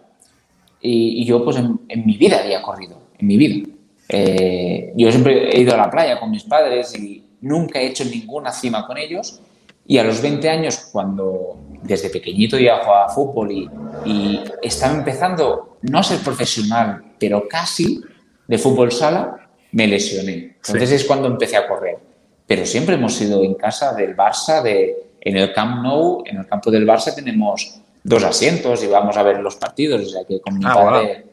Y, 0.80 1.26
yo, 1.26 1.44
pues 1.44 1.58
en, 1.58 2.06
mi 2.06 2.18
vida 2.18 2.40
había 2.40 2.62
corrido, 2.62 3.02
en 3.18 3.28
mi 3.28 3.38
vida. 3.38 3.68
Eh, 4.10 4.94
yo 4.96 5.12
siempre 5.12 5.50
he 5.50 5.62
ido 5.62 5.74
a 5.74 5.78
la 5.78 5.90
playa 5.90 6.20
con 6.20 6.32
mis 6.32 6.44
padres 6.44 6.98
y 6.98 7.24
nunca 7.42 7.80
he 7.80 7.88
hecho 7.88 8.06
ninguna 8.06 8.52
cima 8.52 8.86
con 8.86 8.98
ellos. 8.98 9.42
Y 9.88 9.98
a 9.98 10.04
los 10.04 10.22
20 10.22 10.50
años, 10.50 10.90
cuando 10.92 11.58
desde 11.82 12.10
pequeñito 12.10 12.60
ya 12.60 12.84
jugaba 12.84 13.10
fútbol 13.10 13.52
y, 13.52 13.70
y 14.06 14.44
estaba 14.62 14.96
empezando, 14.96 15.78
no 15.82 16.00
a 16.00 16.04
ser 16.04 16.20
profesional, 16.20 17.04
pero 17.20 17.48
casi 17.48 18.02
de 18.48 18.58
fútbol 18.58 18.92
sala, 18.92 19.50
me 19.72 19.88
lesioné. 19.88 20.56
Entonces 20.66 20.92
es 20.92 21.06
cuando 21.06 21.28
empecé 21.28 21.58
a 21.58 21.68
correr. 21.68 21.98
Pero 22.46 22.66
siempre 22.66 22.96
hemos 22.96 23.14
sido 23.14 23.44
en 23.44 23.56
casa 23.56 23.94
del 23.94 24.16
Barça, 24.16 24.62
de, 24.62 24.96
en 25.22 25.36
el 25.38 25.54
Camp 25.54 25.84
Nou, 25.84 26.24
en 26.26 26.38
el 26.38 26.48
campo 26.48 26.72
del 26.72 26.88
Barça 26.88 27.14
tenemos 27.14 27.82
dos 28.04 28.24
asientos 28.24 28.82
y 28.84 28.88
vamos 28.88 29.18
a 29.18 29.24
ver 29.24 29.40
los 29.42 29.56
partidos. 29.58 30.02
O 30.02 30.10
sea 30.10 30.24
que 30.26 30.40
con 30.40 30.58
mi 30.58 30.66
Ah, 30.66 30.74
padre 30.74 31.26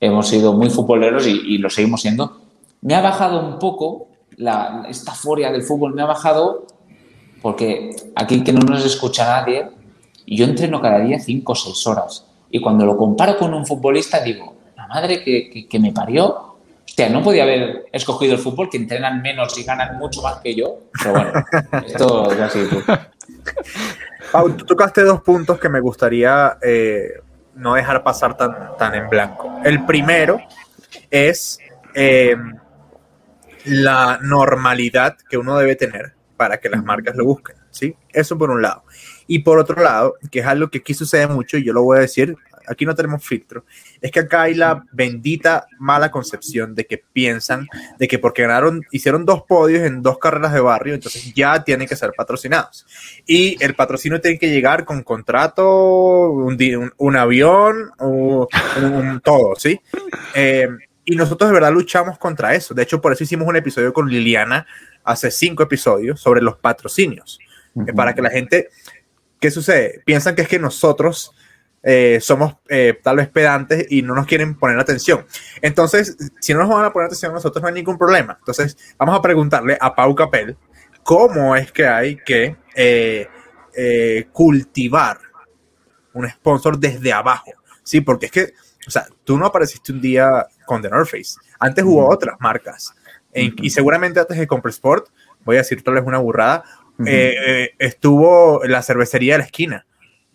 hemos 0.00 0.26
sido 0.28 0.52
muy 0.52 0.68
futboleros 0.70 1.26
y, 1.26 1.40
y 1.54 1.58
lo 1.58 1.70
seguimos 1.70 2.02
siendo. 2.02 2.40
Me 2.82 2.94
ha 2.94 3.00
bajado 3.00 3.40
un 3.46 3.58
poco 3.60 4.08
la, 4.36 4.84
esta 4.90 5.12
euforia 5.12 5.52
del 5.52 5.62
fútbol, 5.62 5.94
me 5.94 6.02
ha 6.02 6.06
bajado 6.06 6.66
porque 7.42 7.90
aquí 8.16 8.42
que 8.42 8.52
no 8.52 8.60
nos 8.60 8.84
escucha 8.84 9.24
nadie, 9.24 9.68
yo 10.26 10.44
entreno 10.44 10.80
cada 10.80 10.98
día 10.98 11.18
5 11.20 11.52
o 11.52 11.54
6 11.54 11.86
horas. 11.86 12.24
Y 12.50 12.60
cuando 12.60 12.84
lo 12.84 12.96
comparo 12.96 13.38
con 13.38 13.54
un 13.54 13.64
futbolista, 13.66 14.20
digo, 14.20 14.54
la 14.76 14.86
madre 14.88 15.22
que, 15.22 15.48
que- 15.50 15.68
que 15.68 15.78
me 15.78 15.92
parió, 15.92 16.45
hostia, 16.96 17.10
no 17.10 17.22
podía 17.22 17.42
haber 17.42 17.84
escogido 17.92 18.34
el 18.34 18.40
fútbol, 18.40 18.70
que 18.70 18.78
entrenan 18.78 19.20
menos 19.20 19.58
y 19.58 19.64
ganan 19.64 19.98
mucho 19.98 20.22
más 20.22 20.40
que 20.40 20.54
yo. 20.54 20.78
Pero 20.98 21.12
bueno, 21.12 21.32
esto 21.86 22.32
es 22.32 22.40
así. 22.40 22.66
tú. 22.70 22.82
Pau, 24.32 24.50
tú 24.56 24.64
tocaste 24.64 25.02
dos 25.02 25.20
puntos 25.20 25.60
que 25.60 25.68
me 25.68 25.80
gustaría 25.80 26.56
eh, 26.62 27.20
no 27.54 27.74
dejar 27.74 28.02
pasar 28.02 28.34
tan, 28.34 28.78
tan 28.78 28.94
en 28.94 29.10
blanco. 29.10 29.60
El 29.62 29.84
primero 29.84 30.40
es 31.10 31.58
eh, 31.94 32.34
la 33.66 34.18
normalidad 34.22 35.18
que 35.28 35.36
uno 35.36 35.58
debe 35.58 35.76
tener 35.76 36.14
para 36.38 36.56
que 36.56 36.70
las 36.70 36.82
marcas 36.82 37.14
lo 37.14 37.26
busquen, 37.26 37.56
¿sí? 37.70 37.94
Eso 38.10 38.38
por 38.38 38.50
un 38.50 38.62
lado. 38.62 38.84
Y 39.26 39.40
por 39.40 39.58
otro 39.58 39.82
lado, 39.82 40.14
que 40.30 40.38
es 40.38 40.46
algo 40.46 40.68
que 40.68 40.78
aquí 40.78 40.94
sucede 40.94 41.26
mucho, 41.26 41.58
y 41.58 41.64
yo 41.64 41.74
lo 41.74 41.82
voy 41.82 41.98
a 41.98 42.00
decir, 42.00 42.36
aquí 42.68 42.84
no 42.86 42.94
tenemos 42.94 43.24
filtro, 43.24 43.64
es 44.00 44.10
que 44.10 44.20
acá 44.20 44.42
hay 44.42 44.54
la 44.54 44.84
bendita 44.92 45.66
mala 45.78 46.10
concepción 46.10 46.74
de 46.74 46.86
que 46.86 47.02
piensan 47.12 47.66
de 47.98 48.08
que 48.08 48.18
porque 48.18 48.42
ganaron, 48.42 48.82
hicieron 48.90 49.24
dos 49.24 49.42
podios 49.48 49.82
en 49.84 50.02
dos 50.02 50.18
carreras 50.18 50.52
de 50.52 50.60
barrio, 50.60 50.94
entonces 50.94 51.32
ya 51.34 51.62
tienen 51.64 51.86
que 51.88 51.96
ser 51.96 52.12
patrocinados. 52.16 52.86
Y 53.26 53.62
el 53.62 53.74
patrocinio 53.74 54.20
tiene 54.20 54.38
que 54.38 54.50
llegar 54.50 54.84
con 54.84 55.02
contrato, 55.02 56.30
un, 56.30 56.56
di- 56.56 56.74
un- 56.74 56.92
un 56.96 57.16
avión, 57.16 57.90
o 57.98 58.48
un, 58.78 58.84
un- 58.84 59.20
todo, 59.20 59.54
¿sí? 59.56 59.80
Eh, 60.34 60.68
y 61.04 61.14
nosotros 61.16 61.48
de 61.50 61.54
verdad 61.54 61.72
luchamos 61.72 62.18
contra 62.18 62.54
eso. 62.54 62.74
De 62.74 62.82
hecho, 62.82 63.00
por 63.00 63.12
eso 63.12 63.22
hicimos 63.24 63.46
un 63.46 63.56
episodio 63.56 63.92
con 63.92 64.08
Liliana 64.08 64.66
hace 65.04 65.30
cinco 65.30 65.62
episodios 65.62 66.20
sobre 66.20 66.42
los 66.42 66.56
patrocinios. 66.58 67.38
Eh, 67.86 67.92
para 67.92 68.14
que 68.14 68.22
la 68.22 68.30
gente, 68.30 68.70
¿qué 69.38 69.50
sucede? 69.50 70.02
Piensan 70.04 70.34
que 70.34 70.42
es 70.42 70.48
que 70.48 70.58
nosotros 70.58 71.32
eh, 71.88 72.18
somos 72.20 72.56
eh, 72.68 72.98
tal 73.00 73.16
vez 73.18 73.28
pedantes 73.28 73.86
y 73.88 74.02
no 74.02 74.12
nos 74.12 74.26
quieren 74.26 74.56
poner 74.58 74.76
atención. 74.76 75.24
Entonces, 75.62 76.16
si 76.40 76.52
no 76.52 76.58
nos 76.60 76.68
van 76.68 76.84
a 76.84 76.92
poner 76.92 77.06
atención 77.06 77.30
a 77.30 77.34
nosotros, 77.34 77.62
no 77.62 77.68
hay 77.68 77.74
ningún 77.74 77.96
problema. 77.96 78.36
Entonces, 78.40 78.76
vamos 78.98 79.16
a 79.16 79.22
preguntarle 79.22 79.78
a 79.80 79.94
Pau 79.94 80.12
Capel 80.16 80.56
cómo 81.04 81.54
es 81.54 81.70
que 81.70 81.86
hay 81.86 82.16
que 82.16 82.56
eh, 82.74 83.28
cultivar 84.32 85.18
un 86.12 86.28
sponsor 86.28 86.76
desde 86.76 87.12
abajo. 87.12 87.52
Sí, 87.84 88.00
porque 88.00 88.26
es 88.26 88.32
que, 88.32 88.52
o 88.86 88.90
sea, 88.90 89.06
tú 89.22 89.38
no 89.38 89.46
apareciste 89.46 89.92
un 89.92 90.00
día 90.00 90.44
con 90.64 90.82
The 90.82 90.90
North 90.90 91.08
Face. 91.08 91.36
Antes 91.60 91.84
hubo 91.84 92.08
otras 92.08 92.34
marcas. 92.40 92.92
En- 93.32 93.54
y 93.58 93.70
seguramente 93.70 94.18
antes 94.18 94.36
de 94.36 94.48
Sport, 94.70 95.08
voy 95.44 95.54
a 95.54 95.58
decir 95.60 95.84
tal 95.84 95.94
vez 95.94 96.02
una 96.04 96.18
burrada, 96.18 96.64
estuvo 97.78 98.64
la 98.64 98.82
cervecería 98.82 99.34
de 99.34 99.38
la 99.38 99.44
esquina. 99.44 99.86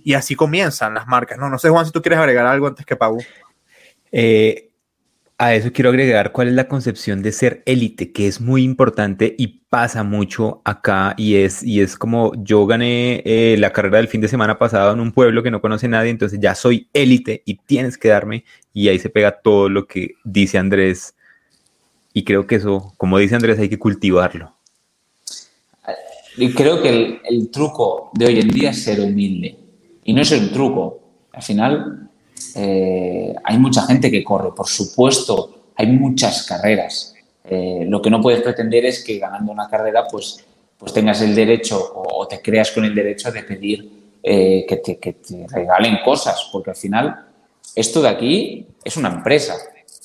Y 0.03 0.13
así 0.13 0.35
comienzan 0.35 0.93
las 0.93 1.07
marcas. 1.07 1.37
No, 1.37 1.49
no 1.49 1.57
sé, 1.57 1.69
Juan, 1.69 1.85
si 1.85 1.91
tú 1.91 2.01
quieres 2.01 2.19
agregar 2.19 2.45
algo 2.45 2.67
antes 2.67 2.85
que 2.85 2.95
Pau. 2.95 3.17
Eh, 4.11 4.71
a 5.41 5.55
eso 5.55 5.71
quiero 5.73 5.89
agregar 5.89 6.31
cuál 6.33 6.49
es 6.49 6.53
la 6.53 6.67
concepción 6.67 7.23
de 7.23 7.31
ser 7.31 7.63
élite, 7.65 8.11
que 8.11 8.27
es 8.27 8.39
muy 8.39 8.61
importante 8.63 9.33
y 9.39 9.61
pasa 9.69 10.03
mucho 10.03 10.61
acá 10.65 11.15
y 11.17 11.33
es, 11.37 11.63
y 11.63 11.81
es 11.81 11.97
como 11.97 12.31
yo 12.43 12.67
gané 12.67 13.23
eh, 13.25 13.55
la 13.57 13.73
carrera 13.73 13.97
del 13.97 14.07
fin 14.07 14.21
de 14.21 14.27
semana 14.27 14.59
pasado 14.59 14.93
en 14.93 14.99
un 14.99 15.11
pueblo 15.11 15.41
que 15.41 15.49
no 15.49 15.59
conoce 15.59 15.87
nadie, 15.87 16.11
entonces 16.11 16.39
ya 16.39 16.53
soy 16.53 16.89
élite 16.93 17.41
y 17.43 17.55
tienes 17.55 17.97
que 17.97 18.09
darme 18.09 18.45
y 18.71 18.89
ahí 18.89 18.99
se 18.99 19.09
pega 19.09 19.31
todo 19.31 19.67
lo 19.67 19.87
que 19.87 20.13
dice 20.23 20.59
Andrés 20.59 21.15
y 22.13 22.23
creo 22.23 22.45
que 22.45 22.55
eso, 22.55 22.93
como 22.97 23.17
dice 23.17 23.33
Andrés, 23.33 23.57
hay 23.57 23.69
que 23.69 23.79
cultivarlo. 23.79 24.55
Y 26.37 26.53
creo 26.53 26.83
que 26.83 26.89
el, 26.89 27.21
el 27.27 27.49
truco 27.49 28.11
de 28.13 28.27
hoy 28.27 28.39
en 28.39 28.49
día 28.49 28.69
es 28.69 28.83
ser 28.83 28.99
humilde. 28.99 29.57
Y 30.03 30.13
no 30.13 30.21
es 30.21 30.31
un 30.31 30.51
truco. 30.51 30.99
Al 31.33 31.43
final, 31.43 32.09
eh, 32.55 33.33
hay 33.43 33.57
mucha 33.57 33.83
gente 33.83 34.11
que 34.11 34.23
corre, 34.23 34.51
por 34.55 34.67
supuesto, 34.67 35.71
hay 35.75 35.87
muchas 35.87 36.43
carreras. 36.43 37.13
Eh, 37.43 37.85
lo 37.87 38.01
que 38.01 38.09
no 38.09 38.21
puedes 38.21 38.41
pretender 38.41 38.85
es 38.85 39.03
que 39.03 39.17
ganando 39.17 39.51
una 39.51 39.67
carrera, 39.67 40.07
pues, 40.09 40.43
pues 40.77 40.93
tengas 40.93 41.21
el 41.21 41.35
derecho 41.35 41.91
o, 41.95 42.27
te 42.27 42.41
creas 42.41 42.71
con 42.71 42.85
el 42.85 42.93
derecho 42.93 43.31
de 43.31 43.43
pedir 43.43 44.17
eh, 44.23 44.65
que, 44.67 44.77
te, 44.77 45.47
regalen 45.49 45.97
cosas, 46.03 46.49
porque 46.51 46.71
al 46.71 46.75
final 46.75 47.25
esto 47.75 48.01
de 48.01 48.09
aquí 48.09 48.67
es 48.83 48.97
una 48.97 49.09
empresa. 49.09 49.55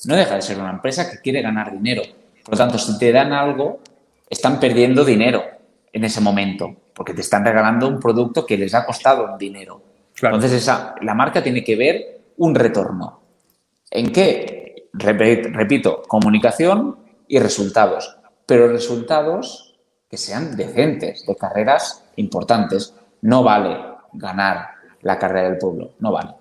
No 0.05 0.15
deja 0.15 0.35
de 0.35 0.41
ser 0.41 0.59
una 0.59 0.71
empresa 0.71 1.09
que 1.09 1.19
quiere 1.19 1.41
ganar 1.41 1.71
dinero. 1.71 2.03
Por 2.43 2.53
lo 2.53 2.57
tanto, 2.57 2.77
si 2.77 2.97
te 2.97 3.11
dan 3.11 3.33
algo, 3.33 3.79
están 4.29 4.59
perdiendo 4.59 5.03
dinero 5.03 5.43
en 5.91 6.03
ese 6.03 6.21
momento, 6.21 6.75
porque 6.93 7.13
te 7.13 7.21
están 7.21 7.43
regalando 7.43 7.87
un 7.87 7.99
producto 7.99 8.45
que 8.45 8.57
les 8.57 8.73
ha 8.73 8.85
costado 8.85 9.37
dinero. 9.37 9.81
Entonces, 10.21 10.51
esa, 10.53 10.95
la 11.01 11.13
marca 11.13 11.43
tiene 11.43 11.63
que 11.63 11.75
ver 11.75 12.21
un 12.37 12.55
retorno. 12.55 13.21
¿En 13.91 14.11
qué? 14.11 14.89
Rep- 14.93 15.53
repito, 15.53 16.01
comunicación 16.07 16.97
y 17.27 17.39
resultados, 17.39 18.17
pero 18.45 18.67
resultados 18.67 19.75
que 20.09 20.17
sean 20.17 20.55
decentes, 20.55 21.25
de 21.25 21.35
carreras 21.35 22.03
importantes. 22.15 22.93
No 23.21 23.43
vale 23.43 23.77
ganar 24.13 24.69
la 25.01 25.19
carrera 25.19 25.49
del 25.49 25.57
pueblo, 25.57 25.91
no 25.99 26.11
vale. 26.11 26.31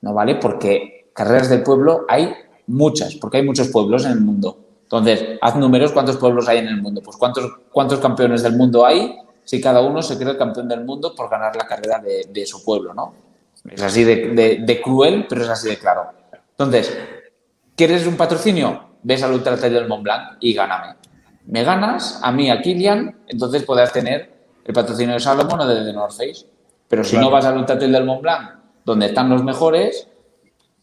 No 0.00 0.14
vale 0.14 0.36
porque 0.36 1.10
carreras 1.12 1.50
del 1.50 1.62
pueblo 1.62 2.04
hay 2.08 2.32
muchas, 2.68 3.16
porque 3.16 3.38
hay 3.38 3.44
muchos 3.44 3.68
pueblos 3.68 4.04
en 4.06 4.12
el 4.12 4.20
mundo. 4.20 4.58
Entonces, 4.82 5.38
haz 5.40 5.56
números, 5.56 5.92
¿cuántos 5.92 6.16
pueblos 6.16 6.48
hay 6.48 6.58
en 6.58 6.68
el 6.68 6.80
mundo? 6.80 7.02
Pues 7.02 7.16
¿cuántos, 7.16 7.50
cuántos 7.72 7.98
campeones 7.98 8.42
del 8.42 8.56
mundo 8.56 8.86
hay 8.86 9.18
si 9.44 9.60
cada 9.60 9.80
uno 9.80 10.00
se 10.02 10.16
cree 10.16 10.30
el 10.30 10.38
campeón 10.38 10.68
del 10.68 10.84
mundo 10.84 11.14
por 11.14 11.28
ganar 11.28 11.54
la 11.56 11.66
carrera 11.66 11.98
de, 11.98 12.26
de 12.30 12.46
su 12.46 12.64
pueblo, 12.64 12.94
¿no? 12.94 13.25
Es 13.70 13.82
así 13.82 14.04
de, 14.04 14.28
de- 14.30 14.56
de 14.64 14.80
cruel, 14.82 15.26
pero 15.28 15.42
es 15.42 15.48
así 15.48 15.68
de 15.68 15.78
claro. 15.78 16.10
Entonces, 16.50 16.96
¿quieres 17.74 18.06
un 18.06 18.16
patrocinio? 18.16 18.84
Ves 19.02 19.22
al 19.22 19.32
Ultra 19.32 19.56
Trail 19.56 19.72
del 19.74 19.88
Mont 19.88 20.02
Blanc 20.02 20.36
y 20.40 20.52
gáname. 20.54 20.94
Me 21.46 21.62
ganas, 21.62 22.18
a 22.22 22.32
mí, 22.32 22.50
a 22.50 22.60
Kilian, 22.60 23.20
entonces 23.28 23.62
podrás 23.62 23.92
tener 23.92 24.32
el 24.64 24.74
patrocinio 24.74 25.14
de 25.14 25.20
Salomon 25.20 25.60
o 25.60 25.66
de 25.66 25.84
The 25.84 25.92
North 25.92 26.12
Face. 26.16 26.46
Pero 26.88 27.04
si 27.04 27.12
Claro. 27.12 27.26
no 27.26 27.30
vas 27.32 27.44
al 27.44 27.56
Ultra 27.58 27.76
Trail 27.78 27.92
del 27.92 28.04
Mont 28.04 28.22
Blanc, 28.22 28.50
donde 28.84 29.06
están 29.06 29.28
los 29.28 29.42
mejores, 29.44 30.08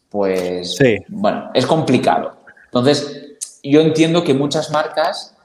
pues 0.08 0.76
Sí. 0.76 0.96
bueno, 1.08 1.50
es 1.54 1.66
complicado. 1.66 2.36
Entonces, 2.66 3.60
yo 3.62 3.80
entiendo 3.80 4.22
que 4.22 4.34
muchas 4.34 4.70
marcas 4.70 5.36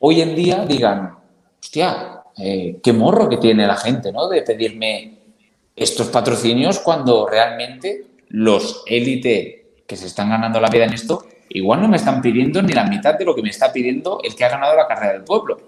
hoy 0.00 0.20
en 0.20 0.34
día 0.34 0.64
digan, 0.66 1.16
hostia, 1.62 2.22
eh, 2.36 2.78
qué 2.82 2.92
morro 2.92 3.28
que 3.28 3.36
tiene 3.36 3.66
la 3.66 3.76
gente, 3.76 4.12
¿no? 4.12 4.28
De 4.28 4.42
pedirme 4.42 5.17
estos 5.78 6.08
patrocinios 6.08 6.78
cuando 6.80 7.26
realmente 7.26 8.06
los 8.28 8.82
élite 8.86 9.82
que 9.86 9.96
se 9.96 10.06
están 10.06 10.30
ganando 10.30 10.60
la 10.60 10.68
vida 10.68 10.84
en 10.84 10.92
esto, 10.92 11.24
igual 11.48 11.80
no 11.80 11.88
me 11.88 11.96
están 11.96 12.20
pidiendo 12.20 12.62
ni 12.62 12.72
la 12.72 12.84
mitad 12.84 13.18
de 13.18 13.24
lo 13.24 13.34
que 13.34 13.42
me 13.42 13.50
está 13.50 13.72
pidiendo 13.72 14.20
el 14.22 14.34
que 14.34 14.44
ha 14.44 14.50
ganado 14.50 14.76
la 14.76 14.86
carrera 14.86 15.14
del 15.14 15.24
pueblo. 15.24 15.58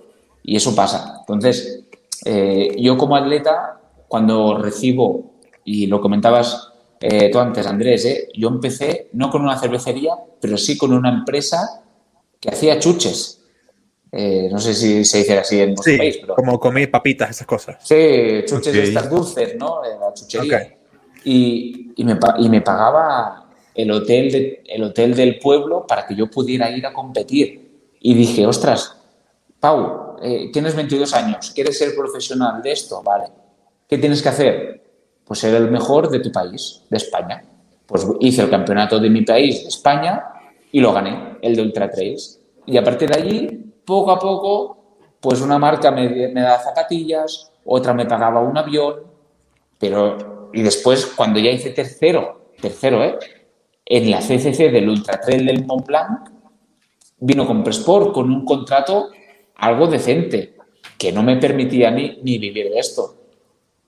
Y 0.42 0.56
eso 0.56 0.74
pasa. 0.74 1.18
Entonces, 1.20 1.84
eh, 2.24 2.76
yo 2.78 2.96
como 2.96 3.16
atleta, 3.16 3.80
cuando 4.08 4.58
recibo, 4.58 5.32
y 5.64 5.86
lo 5.86 6.00
comentabas 6.00 6.70
eh, 7.00 7.30
tú 7.30 7.38
antes, 7.38 7.66
Andrés, 7.66 8.04
¿eh? 8.04 8.28
yo 8.36 8.48
empecé 8.48 9.08
no 9.14 9.30
con 9.30 9.42
una 9.42 9.58
cervecería, 9.58 10.12
pero 10.40 10.58
sí 10.58 10.76
con 10.76 10.92
una 10.92 11.08
empresa 11.08 11.82
que 12.38 12.50
hacía 12.50 12.78
chuches. 12.78 13.39
Eh, 14.12 14.48
no 14.50 14.58
sé 14.58 14.74
si 14.74 15.04
se 15.04 15.18
dice 15.18 15.38
así 15.38 15.60
en 15.60 15.74
vuestro 15.74 15.92
Sí, 15.92 15.98
país, 15.98 16.18
pero... 16.20 16.34
como 16.34 16.58
comer 16.58 16.90
papitas, 16.90 17.30
esas 17.30 17.46
cosas. 17.46 17.76
Sí, 17.80 18.42
chuches 18.46 18.72
de 18.72 18.82
estas 18.82 19.08
dulces, 19.08 19.56
¿no? 19.56 19.80
De 19.82 19.90
la 19.98 20.12
chuchería. 20.12 20.76
Y, 21.24 21.92
y 21.96 22.04
me, 22.04 22.18
y 22.38 22.48
me 22.48 22.60
pagaba 22.60 23.46
el 23.74 23.90
hotel, 23.90 24.32
de- 24.32 24.62
el 24.66 24.82
hotel 24.82 25.14
del 25.14 25.38
pueblo 25.38 25.86
para 25.86 26.06
que 26.06 26.14
yo 26.16 26.28
pudiera 26.30 26.70
ir 26.70 26.84
a 26.86 26.92
competir. 26.92 27.70
Y 28.00 28.14
dije, 28.14 28.46
ostras, 28.46 28.96
Pau, 29.60 30.16
eh, 30.22 30.50
tienes 30.52 30.74
22 30.74 31.12
años, 31.14 31.52
¿quieres 31.54 31.78
ser 31.78 31.94
profesional 31.94 32.62
de 32.62 32.72
esto? 32.72 33.02
Vale. 33.02 33.26
¿Qué 33.88 33.98
tienes 33.98 34.22
que 34.22 34.28
hacer? 34.30 34.82
Pues 35.24 35.38
ser 35.38 35.54
el 35.54 35.70
mejor 35.70 36.10
de 36.10 36.18
tu 36.20 36.32
país, 36.32 36.82
de 36.90 36.96
España. 36.96 37.44
Pues 37.86 38.06
hice 38.20 38.42
el 38.42 38.50
campeonato 38.50 38.98
de 38.98 39.10
mi 39.10 39.22
país, 39.22 39.62
de 39.62 39.68
España, 39.68 40.24
y 40.72 40.80
lo 40.80 40.92
gané, 40.92 41.36
el 41.42 41.54
de 41.54 41.62
Ultra 41.62 41.90
Trails. 41.90 42.40
Y 42.66 42.76
a 42.76 42.82
partir 42.84 43.08
de 43.10 43.18
allí, 43.20 43.69
poco 43.90 44.10
a 44.12 44.18
poco, 44.18 44.76
pues 45.20 45.40
una 45.42 45.58
marca 45.58 45.90
me, 45.90 46.08
me 46.28 46.40
da 46.40 46.58
zapatillas, 46.58 47.50
otra 47.64 47.92
me 47.92 48.06
pagaba 48.06 48.40
un 48.40 48.56
avión, 48.56 48.94
Pero, 49.78 50.50
y 50.52 50.62
después, 50.62 51.06
cuando 51.16 51.38
ya 51.40 51.50
hice 51.50 51.70
tercero, 51.70 52.52
tercero, 52.60 53.02
¿eh? 53.04 53.18
En 53.84 54.10
la 54.10 54.18
CCC 54.20 54.70
del 54.70 54.88
Ultra 54.88 55.20
Trail 55.20 55.44
del 55.46 55.64
Mont 55.66 55.86
Blanc, 55.86 56.28
vino 57.18 57.46
con 57.46 57.62
Presport 57.64 58.12
con 58.12 58.30
un 58.30 58.44
contrato 58.44 59.08
algo 59.56 59.86
decente, 59.88 60.54
que 60.96 61.12
no 61.12 61.22
me 61.22 61.36
permitía 61.36 61.90
ni, 61.90 62.18
ni 62.22 62.38
vivir 62.38 62.70
de 62.70 62.78
esto. 62.78 63.14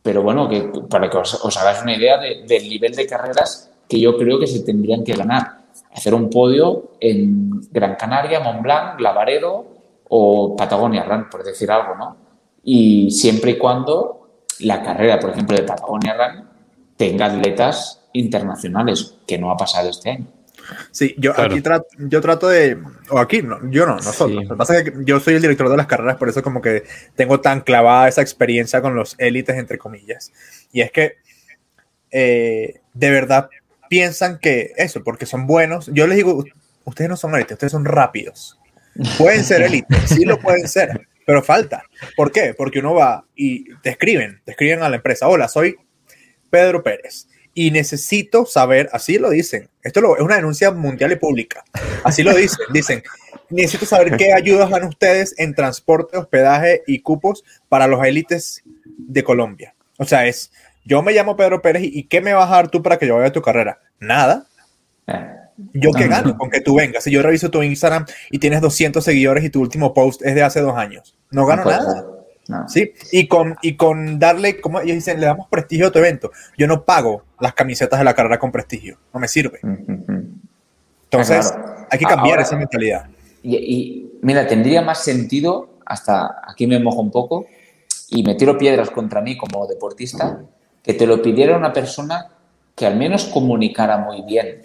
Pero 0.02 0.22
bueno, 0.22 0.48
que 0.48 0.62
para 0.90 1.08
que 1.08 1.16
os, 1.18 1.56
hagáis 1.56 1.82
una 1.82 1.94
idea 1.96 2.18
de- 2.18 2.42
del 2.46 2.68
nivel 2.68 2.94
de 2.94 3.06
carreras 3.06 3.70
que 3.88 4.00
yo 4.00 4.16
creo 4.18 4.38
que 4.40 4.46
se 4.48 4.64
tendrían 4.64 5.04
que 5.04 5.14
ganar. 5.14 5.62
Hacer 5.94 6.14
un 6.14 6.28
podio 6.30 6.92
en 7.00 7.50
Gran 7.70 7.94
Canaria, 7.96 8.40
Mont 8.40 8.62
Blanc, 8.62 8.98
Lavaredo 9.00 9.66
o 10.14 10.54
Patagonia 10.54 11.04
Run, 11.04 11.30
por 11.30 11.42
decir 11.42 11.70
algo, 11.70 11.94
¿no? 11.94 12.16
Y 12.62 13.10
siempre 13.10 13.52
y 13.52 13.58
cuando 13.58 14.44
la 14.60 14.82
carrera, 14.82 15.18
por 15.18 15.30
ejemplo, 15.30 15.56
de 15.56 15.62
Patagonia 15.62 16.14
Run 16.14 16.48
tenga 16.98 17.26
atletas 17.26 18.02
internacionales, 18.12 19.14
que 19.26 19.38
no 19.38 19.50
ha 19.50 19.56
pasado 19.56 19.88
este 19.88 20.10
año. 20.10 20.26
Sí, 20.90 21.14
yo 21.16 21.32
Claro. 21.32 21.50
aquí 21.50 21.62
trato, 21.62 21.86
yo 21.96 22.20
trato 22.20 22.48
de, 22.48 22.76
o 23.08 23.18
aquí, 23.18 23.40
no, 23.40 23.58
yo 23.70 23.86
no, 23.86 23.96
nosotros. 23.96 24.40
Sí. 24.40 24.44
Lo 24.44 24.50
que 24.50 24.56
pasa 24.58 24.78
es 24.78 24.84
que 24.84 24.92
yo 25.02 25.18
soy 25.18 25.36
el 25.36 25.40
director 25.40 25.70
de 25.70 25.78
las 25.78 25.86
carreras, 25.86 26.16
por 26.18 26.28
eso 26.28 26.42
como 26.42 26.60
que 26.60 26.82
tengo 27.16 27.40
tan 27.40 27.62
clavada 27.62 28.06
esa 28.06 28.20
experiencia 28.20 28.82
con 28.82 28.94
los 28.94 29.14
élites, 29.18 29.56
entre 29.56 29.78
comillas. 29.78 30.30
Y 30.72 30.82
es 30.82 30.92
que 30.92 31.14
eh, 32.10 32.82
de 32.92 33.10
verdad 33.10 33.48
piensan 33.88 34.38
que 34.38 34.74
eso, 34.76 35.02
porque 35.02 35.24
son 35.24 35.46
buenos. 35.46 35.86
Yo 35.94 36.06
les 36.06 36.16
digo, 36.16 36.44
ustedes 36.84 37.08
no 37.08 37.16
son 37.16 37.34
élites, 37.34 37.52
ustedes 37.52 37.72
son 37.72 37.86
rápidos. 37.86 38.58
Pueden 39.18 39.44
ser 39.44 39.62
élites, 39.62 39.98
sí 40.06 40.24
lo 40.24 40.38
pueden 40.38 40.68
ser, 40.68 41.06
pero 41.26 41.42
falta. 41.42 41.84
¿Por 42.16 42.30
qué? 42.32 42.54
Porque 42.54 42.80
uno 42.80 42.94
va 42.94 43.24
y 43.34 43.74
te 43.76 43.90
escriben, 43.90 44.40
te 44.44 44.52
escriben 44.52 44.82
a 44.82 44.88
la 44.88 44.96
empresa, 44.96 45.28
hola, 45.28 45.48
soy 45.48 45.76
Pedro 46.50 46.82
Pérez 46.82 47.28
y 47.54 47.70
necesito 47.70 48.46
saber, 48.46 48.88
así 48.92 49.18
lo 49.18 49.28
dicen, 49.30 49.68
esto 49.82 50.00
lo- 50.00 50.16
es 50.16 50.22
una 50.22 50.36
denuncia 50.36 50.70
mundial 50.70 51.12
y 51.12 51.16
pública, 51.16 51.62
así 52.02 52.22
lo 52.22 52.34
dicen, 52.34 52.58
dicen, 52.72 53.02
necesito 53.50 53.84
saber 53.84 54.16
qué 54.16 54.32
ayudas 54.32 54.70
dan 54.70 54.84
ustedes 54.84 55.34
en 55.38 55.54
transporte, 55.54 56.16
hospedaje 56.16 56.82
y 56.86 57.00
cupos 57.00 57.44
para 57.68 57.86
los 57.86 58.02
élites 58.04 58.62
de 58.96 59.22
Colombia. 59.22 59.74
O 59.98 60.04
sea, 60.06 60.26
es, 60.26 60.50
yo 60.84 61.02
me 61.02 61.12
llamo 61.12 61.36
Pedro 61.36 61.60
Pérez 61.60 61.82
y, 61.82 61.98
¿y 61.98 62.04
qué 62.04 62.20
me 62.22 62.32
vas 62.32 62.50
a 62.50 62.54
dar 62.56 62.68
tú 62.70 62.82
para 62.82 62.98
que 62.98 63.06
yo 63.06 63.16
vaya 63.16 63.28
a 63.28 63.32
tu 63.32 63.42
carrera? 63.42 63.80
Nada. 64.00 64.46
¿Yo 65.74 65.92
qué 65.92 66.08
gano 66.08 66.36
con 66.36 66.50
que 66.50 66.60
tú 66.60 66.74
vengas? 66.76 67.04
Si 67.04 67.10
yo 67.10 67.22
reviso 67.22 67.50
tu 67.50 67.62
Instagram 67.62 68.06
y 68.30 68.38
tienes 68.38 68.60
200 68.60 69.02
seguidores 69.04 69.44
y 69.44 69.50
tu 69.50 69.60
último 69.60 69.92
post 69.94 70.22
es 70.24 70.34
de 70.34 70.42
hace 70.42 70.60
dos 70.60 70.76
años, 70.76 71.16
no 71.30 71.46
gano 71.46 71.64
nada. 71.64 72.06
No. 72.48 72.68
Sí, 72.68 72.92
y 73.12 73.28
con, 73.28 73.56
y 73.62 73.76
con 73.76 74.18
darle, 74.18 74.60
como 74.60 74.80
ellos 74.80 74.96
dicen, 74.96 75.20
le 75.20 75.26
damos 75.26 75.46
prestigio 75.48 75.86
a 75.86 75.92
tu 75.92 76.00
evento. 76.00 76.32
Yo 76.58 76.66
no 76.66 76.84
pago 76.84 77.22
las 77.38 77.54
camisetas 77.54 77.98
de 78.00 78.04
la 78.04 78.14
carrera 78.14 78.38
con 78.38 78.50
prestigio, 78.50 78.98
no 79.14 79.20
me 79.20 79.28
sirve. 79.28 79.60
Entonces, 81.04 81.52
Ah, 81.54 81.62
claro. 81.62 81.86
hay 81.90 81.98
que 81.98 82.04
cambiar 82.04 82.30
Ahora- 82.38 82.42
esa 82.42 82.56
mentalidad. 82.56 83.06
Y, 83.42 83.56
y, 83.56 84.12
mira, 84.22 84.46
tendría 84.46 84.82
más 84.82 85.02
sentido, 85.04 85.78
hasta 85.86 86.42
aquí 86.48 86.66
me 86.66 86.78
mojo 86.78 87.00
un 87.00 87.10
poco, 87.10 87.46
y 88.08 88.22
me 88.22 88.34
tiro 88.34 88.58
piedras 88.58 88.90
contra 88.90 89.20
mí 89.20 89.36
como 89.36 89.66
deportista, 89.66 90.40
que 90.82 90.94
te 90.94 91.06
lo 91.06 91.22
pidiera 91.22 91.56
una 91.56 91.72
persona 91.72 92.28
que 92.74 92.86
al 92.86 92.96
menos 92.96 93.24
comunicara 93.26 93.98
muy 93.98 94.22
bien. 94.22 94.62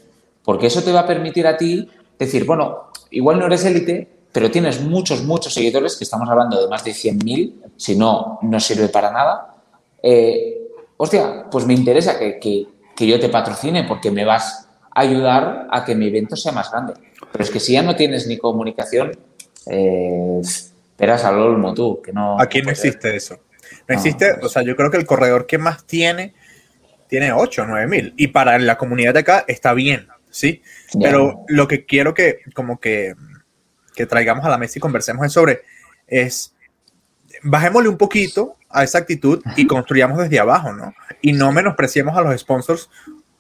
Porque 0.47 0.67
eso 0.67 0.81
te 0.81 0.93
va 0.93 1.01
a 1.01 1.05
permitir 1.05 1.45
a 1.45 1.57
ti 1.57 1.89
decir, 2.17 2.45
bueno, 2.45 2.91
igual 3.11 3.37
no 3.37 3.47
eres 3.47 3.65
élite, 3.65 4.07
pero 4.31 4.49
tienes 4.49 4.79
muchos, 4.81 5.21
muchos 5.25 5.53
seguidores, 5.53 5.97
que 5.97 6.05
estamos 6.05 6.29
hablando 6.29 6.61
de 6.61 6.69
más 6.69 6.85
de 6.85 6.91
100.000, 6.93 7.53
si 7.75 7.97
no, 7.97 8.39
no 8.43 8.57
sirve 8.61 8.87
para 8.87 9.11
nada. 9.11 9.55
Eh, 10.01 10.57
hostia, 10.95 11.47
pues 11.51 11.65
me 11.65 11.73
interesa 11.73 12.17
que, 12.17 12.39
que- 12.39 12.65
que 12.95 13.05
yo 13.05 13.19
te 13.19 13.27
patrocine 13.27 13.83
porque 13.83 14.09
me 14.09 14.23
vas 14.23 14.69
a 14.95 15.01
ayudar 15.01 15.67
a 15.69 15.83
que 15.83 15.95
mi 15.95 16.07
evento 16.07 16.37
sea 16.37 16.53
más 16.53 16.71
grande. 16.71 16.93
Pero 17.29 17.43
es 17.43 17.51
que 17.51 17.59
si 17.59 17.73
ya 17.73 17.81
no 17.81 17.97
tienes 17.97 18.25
ni 18.25 18.37
comunicación, 18.37 19.11
eh, 19.65 20.39
esperas 20.41 21.25
al 21.25 21.39
olmo 21.39 21.73
tú, 21.73 22.01
que 22.01 22.13
no... 22.13 22.39
Aquí 22.39 22.61
no 22.61 22.71
existe 22.71 23.13
eso. 23.17 23.35
No 23.35 23.39
No, 23.89 23.93
existe, 23.95 24.33
pues- 24.35 24.45
o 24.45 24.49
sea, 24.49 24.61
yo 24.63 24.77
creo 24.77 24.89
que 24.89 24.97
el 24.97 25.05
corredor 25.05 25.45
que 25.45 25.57
más 25.57 25.83
tiene, 25.85 26.33
tiene 27.09 27.33
8 27.33 27.63
o 27.63 27.65
9 27.65 27.85
mil. 27.87 28.13
Y 28.17 28.27
para 28.27 28.57
la 28.59 28.77
comunidad 28.77 29.13
de 29.13 29.19
acá 29.19 29.43
está 29.47 29.73
bien, 29.73 30.07
¿sí? 30.37 30.61
Pero 31.01 31.45
lo 31.47 31.67
que 31.67 31.85
quiero 31.85 32.13
que, 32.13 32.41
como 32.53 32.79
que, 32.79 33.15
que 33.95 34.05
traigamos 34.05 34.45
a 34.45 34.49
la 34.49 34.57
mesa 34.57 34.77
y 34.77 34.81
conversemos 34.81 35.25
es 35.25 35.33
sobre, 35.33 35.61
es, 36.05 36.55
bajémosle 37.41 37.89
un 37.89 37.97
poquito 37.97 38.55
a 38.69 38.83
esa 38.83 38.99
actitud 38.99 39.41
y 39.55 39.65
construyamos 39.65 40.19
desde 40.19 40.39
abajo, 40.39 40.73
¿no? 40.73 40.93
Y 41.21 41.33
no 41.33 41.51
menospreciemos 41.51 42.15
a 42.15 42.21
los 42.21 42.39
sponsors 42.39 42.89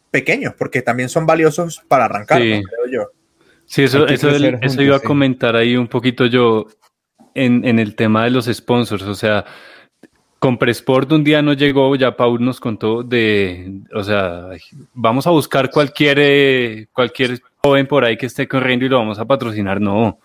pequeños, 0.09 0.55
porque 0.57 0.81
también 0.81 1.09
son 1.09 1.25
valiosos 1.25 1.83
para 1.87 2.05
arrancar, 2.05 2.41
Sí. 2.41 2.61
¿no? 2.61 2.63
creo 2.63 2.91
yo. 2.91 3.11
Sí, 3.65 3.83
eso, 3.83 4.07
iba 4.07 4.95
a 4.95 4.99
sí. 4.99 5.05
comentar 5.05 5.55
ahí 5.55 5.75
un 5.75 5.87
poquito 5.87 6.25
yo 6.25 6.67
en, 7.35 7.65
en 7.65 7.79
el 7.79 7.95
tema 7.95 8.23
de 8.23 8.31
los 8.31 8.45
sponsors. 8.45 9.03
O 9.03 9.13
sea, 9.13 9.45
con 10.39 10.57
Presport 10.57 11.11
un 11.11 11.23
día 11.23 11.41
nos 11.41 11.57
llegó, 11.57 11.95
ya 11.95 12.15
Paul 12.15 12.43
nos 12.43 12.59
contó 12.59 13.03
de, 13.03 13.81
o 13.93 14.03
sea, 14.03 14.49
vamos 14.93 15.25
a 15.25 15.31
buscar 15.31 15.71
cualquier, 15.71 16.17
eh, 16.19 16.87
cualquier 16.93 17.41
joven 17.63 17.87
por 17.87 18.05
ahí 18.05 18.17
que 18.17 18.27
esté 18.27 18.47
corriendo 18.47 18.85
y 18.85 18.89
lo 18.89 18.99
vamos 18.99 19.19
a 19.19 19.25
patrocinar. 19.25 19.81
No. 19.81 20.19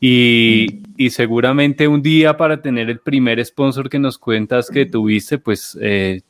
Y, 0.00 0.82
y 0.96 1.10
seguramente 1.10 1.88
un 1.88 2.02
día 2.02 2.36
para 2.36 2.60
tener 2.60 2.90
el 2.90 2.98
primer 2.98 3.42
sponsor 3.44 3.88
que 3.88 3.98
nos 3.98 4.18
cuentas 4.18 4.68
que 4.68 4.84
tuviste, 4.84 5.38
pues 5.38 5.78
eh, 5.80 6.20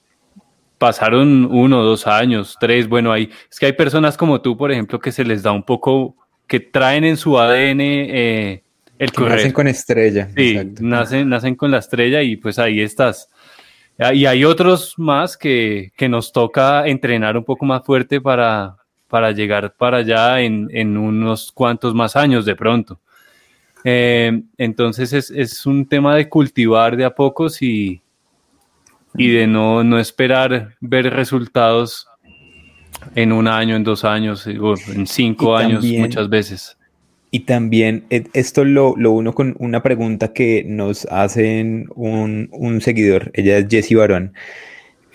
pasaron 0.78 1.48
uno, 1.50 1.82
dos 1.82 2.06
años, 2.06 2.56
tres. 2.60 2.88
Bueno, 2.88 3.12
hay, 3.12 3.30
es 3.50 3.58
que 3.58 3.66
hay 3.66 3.72
personas 3.72 4.16
como 4.16 4.40
tú, 4.40 4.56
por 4.56 4.70
ejemplo, 4.70 5.00
que 5.00 5.10
se 5.10 5.24
les 5.24 5.42
da 5.42 5.52
un 5.52 5.62
poco, 5.62 6.14
que 6.46 6.60
traen 6.60 7.04
en 7.04 7.16
su 7.16 7.38
ADN 7.38 7.80
eh, 7.80 8.62
el 8.98 9.12
correr. 9.12 9.36
nacen 9.36 9.52
con 9.52 9.68
estrella. 9.68 10.28
Sí, 10.36 10.50
exacto. 10.56 10.80
nacen, 10.82 11.28
nacen 11.28 11.54
con 11.54 11.70
la 11.70 11.78
estrella 11.78 12.22
y 12.22 12.36
pues 12.36 12.58
ahí 12.58 12.80
estás. 12.80 13.28
Ah, 13.98 14.12
Y 14.12 14.26
hay 14.26 14.44
otros 14.44 14.94
más 14.98 15.36
que, 15.36 15.92
que 15.96 16.08
nos 16.08 16.32
toca 16.32 16.86
entrenar 16.86 17.36
un 17.36 17.44
poco 17.44 17.64
más 17.64 17.82
fuerte 17.84 18.20
para, 18.20 18.76
para 19.08 19.32
llegar 19.32 19.74
para 19.74 19.98
allá 19.98 20.40
en, 20.40 20.68
en 20.72 20.96
unos 20.96 21.50
cuantos 21.52 21.94
más 21.94 22.16
años 22.16 22.44
de 22.44 22.54
pronto. 22.56 23.00
Eh, 23.84 24.42
entonces 24.58 25.12
es, 25.12 25.30
es 25.30 25.64
un 25.64 25.86
tema 25.86 26.14
de 26.16 26.28
cultivar 26.28 26.96
de 26.96 27.04
a 27.04 27.14
pocos 27.14 27.62
y, 27.62 28.02
y 29.16 29.28
de 29.30 29.46
no, 29.46 29.84
no 29.84 29.98
esperar 29.98 30.74
ver 30.80 31.12
resultados 31.14 32.08
en 33.14 33.32
un 33.32 33.46
año, 33.46 33.76
en 33.76 33.84
dos 33.84 34.04
años, 34.04 34.46
o 34.46 34.74
en 34.92 35.06
cinco 35.06 35.58
Y 35.58 35.62
años 35.62 35.80
también- 35.82 36.02
muchas 36.02 36.28
veces. 36.28 36.75
Y 37.36 37.40
también 37.40 38.04
eh, 38.08 38.24
esto 38.32 38.64
lo, 38.64 38.94
lo 38.96 39.12
uno 39.12 39.34
con 39.34 39.56
una 39.58 39.82
pregunta 39.82 40.32
que 40.32 40.64
nos 40.66 41.04
hacen 41.10 41.86
un, 41.94 42.48
un 42.50 42.80
seguidor, 42.80 43.30
ella 43.34 43.58
es 43.58 43.66
Jessie 43.68 43.94
Barón, 43.96 44.32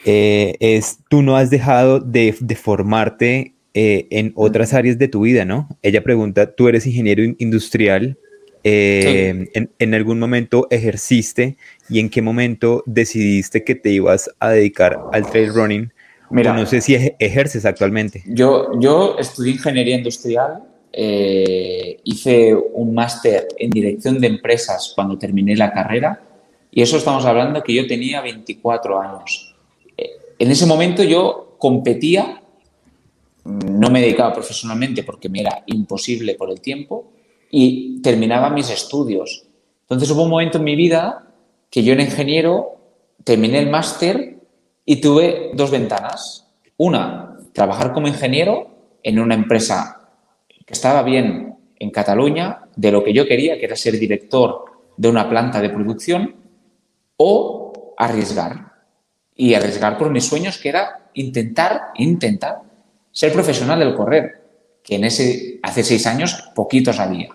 eh, 0.05 0.53
es, 0.59 0.99
tú 1.09 1.23
no 1.23 1.35
has 1.35 1.49
dejado 1.49 1.99
de, 1.99 2.35
de 2.39 2.55
formarte 2.55 3.53
eh, 3.73 4.05
en 4.11 4.33
otras 4.35 4.73
áreas 4.75 4.99
de 4.99 5.07
tu 5.07 5.21
vida, 5.21 5.45
¿no? 5.45 5.67
Ella 5.81 6.03
pregunta, 6.03 6.51
tú 6.53 6.67
eres 6.67 6.85
ingeniero 6.85 7.23
in- 7.23 7.35
industrial, 7.39 8.17
eh, 8.63 9.47
en, 9.55 9.71
en 9.79 9.93
algún 9.95 10.19
momento 10.19 10.67
ejerciste 10.69 11.55
y 11.89 11.99
en 11.99 12.09
qué 12.09 12.21
momento 12.21 12.83
decidiste 12.85 13.63
que 13.63 13.73
te 13.73 13.89
ibas 13.89 14.29
a 14.39 14.51
dedicar 14.51 14.99
al 15.11 15.25
trail 15.25 15.51
running? 15.55 15.91
Mira, 16.29 16.51
O 16.51 16.55
no 16.55 16.65
sé 16.67 16.81
si 16.81 16.93
ej- 16.95 17.15
ejerces 17.19 17.65
actualmente. 17.65 18.21
Yo, 18.27 18.79
yo 18.79 19.15
estudié 19.17 19.53
ingeniería 19.53 19.95
industrial, 19.95 20.61
eh, 20.93 21.99
hice 22.03 22.53
un 22.53 22.93
máster 22.93 23.47
en 23.57 23.69
dirección 23.69 24.19
de 24.19 24.27
empresas 24.27 24.91
cuando 24.93 25.17
terminé 25.17 25.55
la 25.55 25.71
carrera 25.71 26.21
y 26.71 26.81
eso 26.81 26.97
estamos 26.97 27.25
hablando 27.25 27.63
que 27.63 27.73
yo 27.73 27.87
tenía 27.87 28.21
24 28.21 28.99
años. 28.99 29.55
Eh, 29.97 30.09
en 30.39 30.51
ese 30.51 30.65
momento 30.65 31.03
yo 31.03 31.55
competía, 31.57 32.41
no 33.43 33.89
me 33.89 34.01
dedicaba 34.01 34.33
profesionalmente 34.33 35.03
porque 35.03 35.29
me 35.29 35.41
era 35.41 35.63
imposible 35.67 36.35
por 36.35 36.49
el 36.49 36.61
tiempo 36.61 37.11
y 37.49 38.01
terminaba 38.01 38.49
mis 38.49 38.69
estudios. 38.69 39.45
Entonces 39.83 40.09
hubo 40.11 40.23
un 40.23 40.29
momento 40.29 40.57
en 40.57 40.63
mi 40.63 40.75
vida 40.75 41.27
que 41.69 41.83
yo 41.83 41.93
era 41.93 42.03
ingeniero, 42.03 42.77
terminé 43.23 43.59
el 43.59 43.69
máster 43.69 44.37
y 44.85 45.01
tuve 45.01 45.51
dos 45.53 45.71
ventanas. 45.71 46.47
Una, 46.77 47.37
trabajar 47.53 47.93
como 47.93 48.07
ingeniero 48.07 48.69
en 49.03 49.19
una 49.19 49.35
empresa 49.35 50.00
estaba 50.71 51.03
bien 51.03 51.55
en 51.79 51.89
Cataluña, 51.89 52.63
de 52.75 52.91
lo 52.91 53.03
que 53.03 53.13
yo 53.13 53.27
quería, 53.27 53.57
que 53.57 53.65
era 53.65 53.75
ser 53.75 53.97
director 53.97 54.65
de 54.97 55.09
una 55.09 55.29
planta 55.29 55.61
de 55.61 55.69
producción, 55.69 56.35
o 57.17 57.93
arriesgar. 57.97 58.71
Y 59.35 59.53
arriesgar 59.53 59.97
por 59.97 60.11
mis 60.11 60.25
sueños, 60.25 60.57
que 60.57 60.69
era 60.69 61.09
intentar, 61.13 61.91
intentar 61.95 62.61
ser 63.11 63.33
profesional 63.33 63.79
del 63.79 63.95
correr, 63.95 64.41
que 64.83 64.95
en 64.95 65.05
ese, 65.05 65.59
hace 65.63 65.83
seis 65.83 66.05
años 66.07 66.49
poquitos 66.55 66.99
había. 66.99 67.29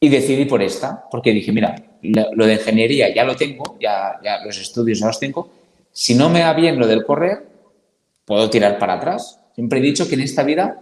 Y 0.00 0.08
decidí 0.08 0.44
por 0.44 0.62
esta, 0.62 1.04
porque 1.10 1.32
dije, 1.32 1.52
mira, 1.52 1.74
lo 2.02 2.34
lo 2.34 2.46
de 2.46 2.54
ingeniería 2.54 3.12
ya 3.14 3.24
lo 3.24 3.36
tengo, 3.36 3.76
ya, 3.80 4.18
ya 4.22 4.44
los 4.44 4.58
estudios 4.58 5.00
ya 5.00 5.06
los 5.06 5.18
tengo, 5.18 5.50
si 5.92 6.14
no 6.14 6.30
me 6.30 6.42
va 6.42 6.52
bien 6.52 6.78
lo 6.78 6.86
del 6.86 7.04
correr, 7.04 7.48
puedo 8.24 8.48
tirar 8.50 8.78
para 8.78 8.94
atrás. 8.94 9.40
Siempre 9.54 9.80
he 9.80 9.82
dicho 9.82 10.08
que 10.08 10.14
en 10.14 10.20
esta 10.20 10.44
vida 10.44 10.80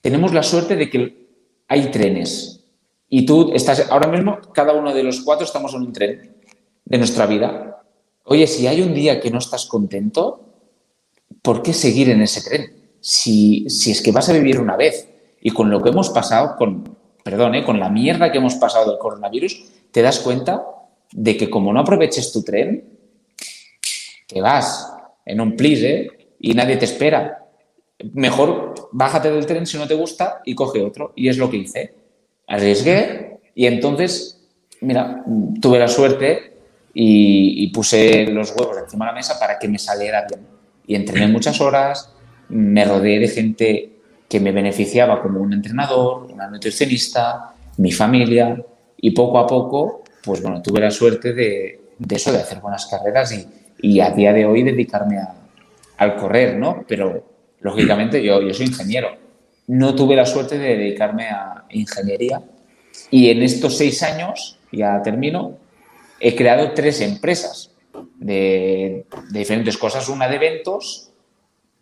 tenemos 0.00 0.32
la 0.32 0.42
suerte 0.42 0.76
de 0.76 0.90
que 0.90 1.28
hay 1.68 1.90
trenes. 1.90 2.64
Y 3.08 3.26
tú 3.26 3.52
estás, 3.54 3.90
ahora 3.90 4.08
mismo, 4.08 4.38
cada 4.54 4.72
uno 4.72 4.94
de 4.94 5.02
los 5.02 5.20
cuatro 5.20 5.44
estamos 5.44 5.74
en 5.74 5.82
un 5.82 5.92
tren 5.92 6.36
de 6.84 6.98
nuestra 6.98 7.26
vida. 7.26 7.82
Oye, 8.24 8.46
si 8.46 8.66
hay 8.66 8.82
un 8.82 8.94
día 8.94 9.20
que 9.20 9.30
no 9.30 9.38
estás 9.38 9.66
contento, 9.66 10.40
¿por 11.42 11.62
qué 11.62 11.72
seguir 11.72 12.10
en 12.10 12.22
ese 12.22 12.42
tren? 12.42 12.72
Si, 13.00 13.68
si 13.68 13.90
es 13.90 14.02
que 14.02 14.12
vas 14.12 14.28
a 14.28 14.32
vivir 14.32 14.60
una 14.60 14.76
vez 14.76 15.08
y 15.40 15.50
con 15.50 15.70
lo 15.70 15.82
que 15.82 15.88
hemos 15.88 16.10
pasado, 16.10 16.56
con, 16.56 16.96
perdón, 17.24 17.54
¿eh? 17.54 17.64
con 17.64 17.80
la 17.80 17.88
mierda 17.88 18.30
que 18.30 18.38
hemos 18.38 18.54
pasado 18.56 18.90
del 18.90 18.98
coronavirus, 18.98 19.64
te 19.90 20.02
das 20.02 20.20
cuenta 20.20 20.64
de 21.12 21.36
que 21.36 21.50
como 21.50 21.72
no 21.72 21.80
aproveches 21.80 22.32
tu 22.32 22.42
tren, 22.42 22.98
que 24.26 24.40
vas 24.40 24.92
en 25.24 25.40
un 25.40 25.56
plis 25.56 25.82
¿eh? 25.82 26.08
y 26.38 26.54
nadie 26.54 26.76
te 26.76 26.84
espera. 26.84 27.48
Mejor 28.12 28.69
bájate 28.92 29.30
del 29.30 29.46
tren 29.46 29.66
si 29.66 29.78
no 29.78 29.86
te 29.86 29.94
gusta 29.94 30.40
y 30.44 30.54
coge 30.54 30.82
otro. 30.82 31.12
Y 31.16 31.28
es 31.28 31.38
lo 31.38 31.50
que 31.50 31.58
hice. 31.58 31.94
Arriesgué 32.46 33.38
y 33.54 33.66
entonces, 33.66 34.40
mira, 34.80 35.22
tuve 35.60 35.78
la 35.78 35.88
suerte 35.88 36.56
y, 36.94 37.68
puse 37.72 38.26
los 38.26 38.54
huevos 38.56 38.76
encima 38.78 39.06
de 39.06 39.12
la 39.12 39.16
mesa 39.16 39.38
para 39.38 39.58
que 39.58 39.68
me 39.68 39.78
saliera 39.78 40.26
bien. 40.28 40.46
Y 40.86 40.94
entrené 40.94 41.28
muchas 41.28 41.60
horas, 41.60 42.12
me 42.48 42.84
rodeé 42.84 43.20
de 43.20 43.28
gente 43.28 43.92
que 44.28 44.40
me 44.40 44.52
beneficiaba 44.52 45.22
como 45.22 45.40
un 45.40 45.52
entrenador, 45.52 46.30
una 46.32 46.48
nutricionista, 46.48 47.54
mi 47.76 47.92
familia, 47.92 48.60
y 48.96 49.12
poco 49.12 49.38
a 49.38 49.46
poco, 49.46 50.02
pues 50.22 50.42
bueno, 50.42 50.60
tuve 50.62 50.80
la 50.80 50.90
suerte 50.90 51.32
de, 51.32 51.80
eso, 52.10 52.32
de 52.32 52.38
hacer 52.38 52.60
buenas 52.60 52.86
carreras 52.86 53.32
y, 53.32 53.46
y 53.80 54.00
a 54.00 54.10
día 54.10 54.32
de 54.32 54.46
hoy 54.46 54.62
dedicarme 54.62 55.18
al 55.96 56.16
correr, 56.16 56.56
¿no? 56.56 56.84
Pero 56.86 57.24
lógicamente 57.60 58.22
yo, 58.22 58.40
yo 58.42 58.54
soy 58.54 58.66
ingeniero. 58.66 59.16
No 59.66 59.94
tuve 59.94 60.16
la 60.16 60.26
suerte 60.26 60.58
de 60.58 60.76
dedicarme 60.76 61.28
a 61.28 61.64
ingeniería 61.70 62.42
y 63.10 63.30
en 63.30 63.42
estos 63.42 63.76
seis 63.76 64.02
años, 64.02 64.58
ya 64.72 65.02
termino, 65.02 65.58
he 66.20 66.34
creado 66.36 66.72
tres 66.72 67.00
empresas 67.00 67.70
de, 68.18 69.06
diferentes 69.30 69.76
cosas. 69.76 70.08
Una 70.08 70.28
de 70.28 70.36
eventos, 70.36 71.10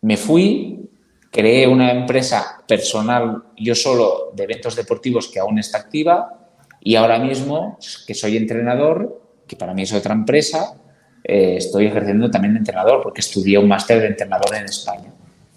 me 0.01 0.17
fui, 0.17 0.89
creé 1.31 1.67
una 1.67 1.91
empresa 1.91 2.63
personal 2.67 3.43
yo 3.57 3.75
solo 3.75 4.31
de 4.35 4.43
eventos 4.43 4.75
deportivos 4.75 5.27
que 5.27 5.39
aún 5.39 5.59
está 5.59 5.77
activa 5.79 6.47
y 6.81 6.95
ahora 6.95 7.19
mismo, 7.19 7.77
que 8.07 8.13
soy 8.13 8.37
entrenador, 8.37 9.21
que 9.47 9.55
para 9.55 9.73
mí 9.73 9.83
es 9.83 9.93
otra 9.93 10.13
empresa, 10.13 10.75
eh, 11.23 11.55
estoy 11.57 11.87
ejerciendo 11.87 12.31
también 12.31 12.53
de 12.53 12.59
entrenador 12.59 13.01
porque 13.03 13.19
estudié 13.19 13.57
un 13.57 13.67
máster 13.67 13.99
de 13.99 14.07
entrenador 14.07 14.55
en 14.55 14.65
España. 14.65 15.13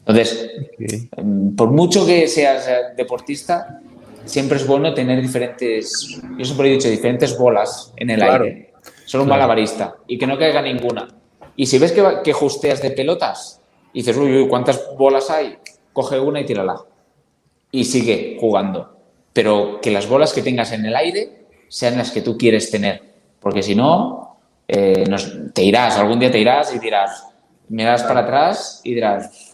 Entonces, 0.07 0.51
okay. 0.75 1.09
por 1.57 1.71
mucho 1.71 2.05
que 2.05 2.27
seas 2.27 2.69
deportista, 2.97 3.81
siempre 4.25 4.57
es 4.57 4.67
bueno 4.67 4.95
tener 4.95 5.21
diferentes, 5.21 6.21
yo 6.39 6.45
siempre 6.45 6.69
he 6.69 6.73
dicho, 6.73 6.89
diferentes 6.89 7.39
bolas 7.39 7.93
en 7.97 8.11
el 8.11 8.21
claro. 8.21 8.45
aire. 8.45 8.73
Solo 9.05 9.25
un 9.25 9.29
claro. 9.29 9.43
malabarista 9.43 9.97
y 10.07 10.19
que 10.19 10.27
no 10.27 10.39
caiga 10.39 10.63
ninguna. 10.63 11.09
Y 11.55 11.67
si 11.67 11.79
ves 11.79 11.93
que, 11.93 12.05
que 12.25 12.33
justeas 12.33 12.83
de 12.83 12.91
pelotas 12.91 13.61
y 13.93 14.01
dices, 14.01 14.17
uy, 14.17 14.43
uy, 14.43 14.49
¿cuántas 14.49 14.89
bolas 14.97 15.31
hay? 15.31 15.59
Coge 15.93 16.19
una 16.19 16.41
y 16.41 16.47
tírala. 16.47 16.81
Y 17.71 17.85
sigue 17.85 18.39
jugando. 18.41 18.97
Pero 19.33 19.81
que 19.81 19.91
las 19.91 20.09
bolas 20.09 20.33
que 20.33 20.43
tengas 20.43 20.73
en 20.73 20.85
el 20.85 20.97
aire 20.97 21.47
sean 21.69 21.97
las 21.97 22.11
que 22.11 22.23
tú 22.23 22.37
quieres 22.37 22.71
tener. 22.71 23.03
Porque 23.41 23.63
si 23.63 23.75
no, 23.75 24.39
eh, 24.69 25.05
nos, 25.09 25.53
te 25.53 25.63
irás, 25.63 25.99
algún 25.99 26.19
día 26.19 26.31
te 26.31 26.39
irás 26.39 26.75
y 26.75 26.79
dirás, 26.79 27.25
mirarás 27.69 28.03
para 28.05 28.21
atrás 28.21 28.81
y 28.85 28.95
dirás, 28.95 29.52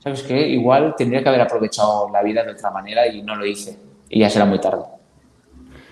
¿sabes 0.00 0.22
qué? 0.22 0.48
Igual 0.48 0.94
tendría 0.96 1.22
que 1.22 1.28
haber 1.28 1.40
aprovechado 1.42 2.10
la 2.12 2.22
vida 2.22 2.42
de 2.42 2.52
otra 2.52 2.70
manera 2.70 3.06
y 3.06 3.22
no 3.22 3.36
lo 3.36 3.46
hice. 3.46 3.78
Y 4.08 4.20
ya 4.20 4.28
será 4.28 4.44
muy 4.44 4.60
tarde. 4.60 4.82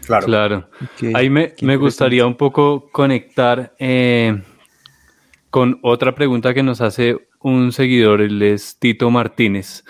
Claro. 0.04 0.26
claro. 0.26 0.68
Okay. 0.94 1.12
Ahí 1.14 1.30
me, 1.30 1.54
me, 1.60 1.76
gustaría 1.76 2.26
un 2.26 2.34
poco 2.34 2.90
conectar 2.90 3.74
eh, 3.78 4.42
con 5.50 5.78
otra 5.82 6.14
pregunta 6.14 6.54
que 6.54 6.62
nos 6.62 6.80
hace 6.80 7.28
un 7.40 7.72
seguidor, 7.72 8.20
él 8.22 8.40
es 8.42 8.78
Tito 8.78 9.10
Martínez. 9.10 9.84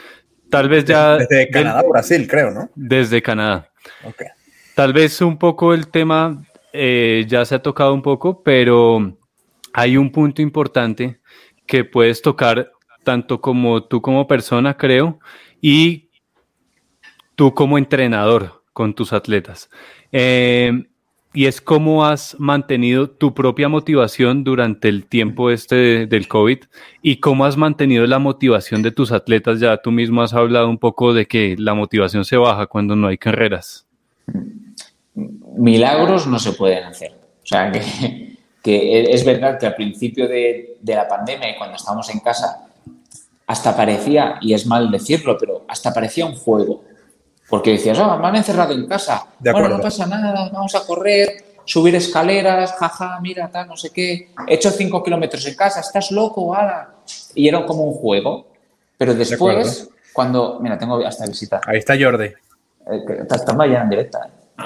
Tal 0.51 0.69
vez 0.69 0.85
ya... 0.85 1.17
Desde 1.17 1.49
Canadá, 1.49 1.83
del, 1.83 1.91
Brasil, 1.91 2.29
creo, 2.29 2.51
¿no? 2.51 2.71
Desde 2.75 3.23
Canadá. 3.23 3.71
Okay. 4.05 4.27
Tal 4.75 4.93
vez 4.93 5.21
un 5.21 5.39
poco 5.39 5.73
el 5.73 5.89
tema 5.89 6.43
eh, 6.73 7.25
ya 7.29 7.45
se 7.45 7.55
ha 7.55 7.63
tocado 7.63 7.95
un 7.95 8.03
poco, 8.03 8.43
pero 8.43 9.17
hay 9.73 9.97
un 9.97 10.11
punto 10.11 10.43
importante 10.43 11.21
que 11.67 11.85
puedes 11.85 12.23
tocar 12.23 12.73
tanto 13.09 13.41
como 13.41 13.85
tú 13.85 14.03
como 14.03 14.27
persona, 14.27 14.77
creo, 14.77 15.19
y 15.63 16.11
tú 17.37 17.55
como 17.55 17.79
entrenador 17.79 18.63
con 18.75 18.93
tus 18.93 19.15
atletas. 19.15 19.71
Eh, 20.13 20.85
y 21.33 21.47
es 21.47 21.63
cómo 21.63 22.05
has 22.05 22.39
mantenido 22.39 23.09
tu 23.09 23.33
propia 23.33 23.71
motivación 23.71 24.45
durante 24.45 24.91
el 24.91 25.07
tiempo 25.07 25.51
este 25.51 25.75
de, 25.75 26.07
del 26.07 26.29
COVID 26.29 26.59
y 27.01 27.17
cómo 27.17 27.47
has 27.47 27.57
mantenido 27.57 28.07
la 28.07 28.19
motivación 28.19 28.83
de 28.83 28.91
tus 28.91 29.11
atletas. 29.11 29.59
Ya 29.59 29.79
tú 29.79 29.91
mismo 29.91 30.21
has 30.21 30.35
hablado 30.35 30.69
un 30.69 30.77
poco 30.77 31.15
de 31.15 31.25
que 31.25 31.57
la 31.59 31.73
motivación 31.73 32.27
se 32.27 32.37
baja 32.37 32.67
cuando 32.67 32.95
no 32.95 33.07
hay 33.07 33.17
carreras. 33.17 33.87
Milagros 35.57 36.27
no 36.27 36.39
se 36.39 36.53
pueden 36.53 36.85
hacer. 36.85 37.13
O 37.43 37.47
sea, 37.47 37.73
que, 37.73 39.13
es 39.15 39.25
verdad 39.25 39.59
que 39.59 39.67
al 39.67 39.77
principio 39.77 40.29
de, 40.29 40.77
de 40.79 40.95
la 40.95 41.09
pandemia 41.09 41.57
cuando 41.57 41.77
estábamos 41.77 42.11
en 42.11 42.21
casa, 42.21 42.68
hasta 43.49 43.77
parecía, 43.77 44.39
y 44.41 44.55
es 44.55 44.67
mal 44.67 44.91
decirlo, 44.91 45.37
pero 45.37 45.65
hasta 45.67 45.93
parecía 45.93 46.25
un 46.25 46.37
juego 46.37 46.85
porque 47.49 47.73
decías, 47.73 47.99
oh, 47.99 48.19
me 48.19 48.29
han 48.29 48.37
encerrado 48.37 48.75
en 48.75 48.87
casa. 48.87 49.27
Bueno, 49.41 49.69
no 49.69 49.81
pasa 49.81 50.07
nada, 50.07 50.51
vamos 50.53 50.75
a 50.75 50.85
correr, 50.85 51.57
subir 51.65 51.95
escaleras, 51.95 52.75
jaja, 52.75 53.19
mira, 53.21 53.51
tal, 53.51 53.69
no 53.69 53.77
sé 53.77 53.91
qué. 53.91 54.31
He 54.47 54.55
hecho 54.55 54.71
cinco 54.71 55.03
kilómetros 55.03 55.47
en 55.47 55.55
casa, 55.55 55.81
estás 55.81 56.11
loco, 56.11 56.55
ala. 56.55 56.97
Y 57.35 57.49
era 57.49 57.65
como 57.65 57.85
un 57.85 57.95
juego. 57.95 58.49
Pero 58.99 59.15
después, 59.15 59.87
de 59.87 59.95
cuando. 60.13 60.59
Mira, 60.61 60.77
tengo 60.77 60.99
hasta 61.07 61.25
visita. 61.25 61.61
Ahí 61.67 61.79
está 61.79 61.95
Jordi. 61.99 62.27
Eh, 62.27 63.55
mañana 63.57 63.85
en 63.85 63.91
directa. 63.91 64.27
¿eh? 64.27 64.63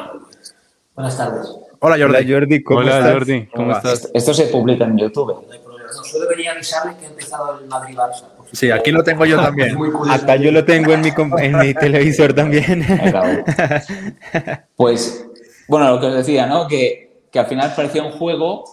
Buenas 0.95 1.17
tardes. 1.17 1.55
Hola 1.79 1.97
Jordi. 1.99 2.17
Hola 2.17 2.25
Jordi, 2.29 2.63
¿cómo 2.65 2.81
Hola, 2.81 2.99
estás? 2.99 3.13
Jordi, 3.13 3.47
¿cómo 3.47 3.73
estás? 3.73 3.93
Esto, 3.93 4.09
esto 4.15 4.35
se 4.35 4.47
publica 4.47 4.85
en 4.85 4.99
YouTube. 4.99 5.47
No, 5.95 6.05
solo 6.05 6.25
debería 6.25 6.53
avisarle 6.53 6.97
que 6.97 7.07
ha 7.07 7.09
empezado 7.11 7.59
el 7.59 7.69
Madrid-Barça. 7.69 8.25
Sí, 8.53 8.71
aquí 8.71 8.91
lo 8.91 9.03
tengo 9.03 9.25
yo 9.25 9.37
también. 9.37 9.77
Acá 10.11 10.37
yo 10.37 10.53
lo 10.53 10.65
tengo 10.65 10.93
en 10.93 11.01
mi, 11.01 11.11
en 11.39 11.59
mi 11.59 11.75
televisor 11.75 12.33
también. 12.35 12.85
Pues, 14.77 15.27
bueno, 15.69 15.91
lo 15.91 16.01
que 16.01 16.07
os 16.07 16.15
decía, 16.15 16.47
¿no? 16.47 16.67
Que, 16.67 17.23
que 17.31 17.39
al 17.39 17.47
final 17.47 17.73
parecía 17.75 18.03
un 18.03 18.13
juego 18.13 18.65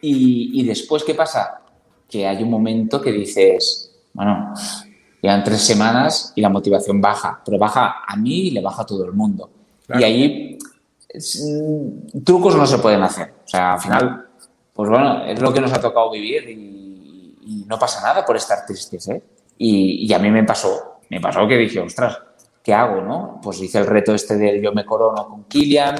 y, 0.00 0.60
y, 0.60 0.66
después, 0.66 1.04
¿qué 1.04 1.14
pasa? 1.14 1.60
Que 2.08 2.26
hay 2.26 2.42
un 2.42 2.50
momento 2.50 3.00
que 3.00 3.12
dices, 3.12 3.94
bueno, 4.12 4.52
llevan 5.20 5.44
tres 5.44 5.62
semanas 5.62 6.32
y 6.34 6.40
la 6.40 6.48
motivación 6.48 7.00
baja, 7.00 7.40
pero 7.44 7.58
baja 7.58 8.02
a 8.06 8.16
mí 8.16 8.48
y 8.48 8.50
le 8.50 8.60
baja 8.60 8.82
a 8.82 8.86
todo 8.86 9.04
el 9.04 9.12
mundo. 9.12 9.48
Claro. 9.86 10.00
Y 10.00 10.04
ahí 10.04 10.58
es, 11.08 11.42
trucos 12.24 12.56
no 12.56 12.66
se 12.66 12.78
pueden 12.78 13.02
hacer. 13.02 13.34
O 13.44 13.48
sea, 13.48 13.74
al 13.74 13.80
final, 13.80 14.26
pues 14.72 14.90
bueno, 14.90 15.24
es 15.24 15.40
lo 15.40 15.52
que 15.52 15.60
nos 15.60 15.72
ha 15.72 15.80
tocado 15.80 16.10
vivir 16.10 16.48
y, 16.48 16.81
y 17.42 17.64
no 17.66 17.78
pasa 17.78 18.00
nada 18.02 18.24
por 18.24 18.36
estar 18.36 18.64
tristes, 18.66 19.08
¿eh? 19.08 19.22
Y, 19.58 20.06
y, 20.06 20.12
a 20.12 20.18
mí 20.18 20.30
me 20.30 20.44
pasó, 20.44 20.98
me 21.10 21.20
pasó 21.20 21.46
que 21.46 21.56
dije, 21.56 21.80
ostras, 21.80 22.18
¿qué 22.62 22.72
hago, 22.72 23.00
no? 23.00 23.40
Pues 23.42 23.60
hice 23.60 23.78
el 23.78 23.86
reto 23.86 24.14
este 24.14 24.36
del 24.36 24.60
yo 24.60 24.72
me 24.72 24.84
corono 24.84 25.28
con 25.28 25.44
Kilian, 25.44 25.94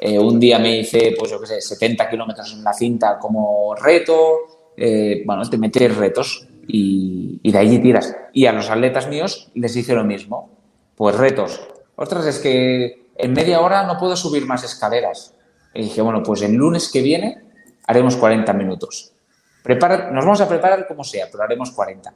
eh, 0.00 0.18
un 0.18 0.38
día 0.38 0.58
me 0.58 0.78
hice, 0.78 1.14
pues 1.18 1.30
yo 1.30 1.40
qué 1.40 1.46
sé, 1.46 1.60
70 1.60 2.08
kilómetros 2.08 2.52
en 2.52 2.62
la 2.62 2.72
cinta 2.72 3.18
como 3.18 3.74
reto, 3.74 4.72
eh, 4.76 5.22
bueno, 5.26 5.48
te 5.48 5.58
metes 5.58 5.96
retos 5.96 6.46
y, 6.66 7.40
y, 7.42 7.50
de 7.50 7.58
ahí 7.58 7.78
tiras. 7.78 8.14
Y 8.32 8.46
a 8.46 8.52
los 8.52 8.70
atletas 8.70 9.08
míos 9.08 9.50
les 9.54 9.74
hice 9.74 9.94
lo 9.94 10.04
mismo, 10.04 10.50
pues 10.94 11.16
retos. 11.16 11.60
Ostras, 11.96 12.26
es 12.26 12.38
que 12.38 13.08
en 13.16 13.32
media 13.32 13.60
hora 13.60 13.84
no 13.84 13.98
puedo 13.98 14.14
subir 14.14 14.46
más 14.46 14.62
escaleras. 14.62 15.34
Y 15.74 15.82
dije, 15.82 16.02
bueno, 16.02 16.22
pues 16.22 16.42
el 16.42 16.54
lunes 16.54 16.90
que 16.92 17.02
viene 17.02 17.42
haremos 17.86 18.16
40 18.16 18.52
minutos. 18.52 19.12
Prepara, 19.62 20.10
nos 20.10 20.24
vamos 20.24 20.40
a 20.40 20.48
preparar 20.48 20.86
como 20.86 21.04
sea, 21.04 21.26
pero 21.30 21.44
haremos 21.44 21.70
40. 21.72 22.12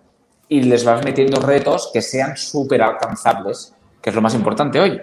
Y 0.49 0.63
les 0.63 0.85
vas 0.85 1.05
metiendo 1.05 1.41
retos 1.41 1.91
que 1.93 2.03
sean 2.03 2.37
súper 2.37 2.83
alcanzables, 2.83 3.75
que 4.01 4.11
es 4.11 4.17
lo 4.17 4.23
más 4.23 4.35
importante 4.35 4.81
hoy. 4.81 5.01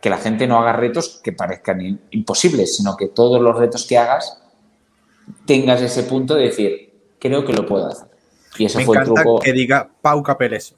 Que 0.00 0.10
la 0.10 0.18
gente 0.18 0.46
no 0.46 0.58
haga 0.60 0.72
retos 0.74 1.20
que 1.22 1.32
parezcan 1.32 2.00
imposibles, 2.10 2.76
sino 2.76 2.96
que 2.96 3.08
todos 3.08 3.40
los 3.40 3.56
retos 3.56 3.86
que 3.86 3.98
hagas 3.98 4.40
tengas 5.46 5.82
ese 5.82 6.04
punto 6.04 6.34
de 6.34 6.44
decir, 6.44 6.92
creo 7.18 7.44
que 7.44 7.52
lo 7.52 7.66
puedo 7.66 7.88
hacer. 7.88 8.08
Y 8.56 8.64
ese 8.64 8.78
Me 8.78 8.84
fue 8.84 8.96
encanta 8.96 9.20
el 9.20 9.24
truco. 9.24 9.40
que 9.40 9.52
diga 9.52 9.90
Pau 10.00 10.22
Capel 10.22 10.54
eso. 10.54 10.76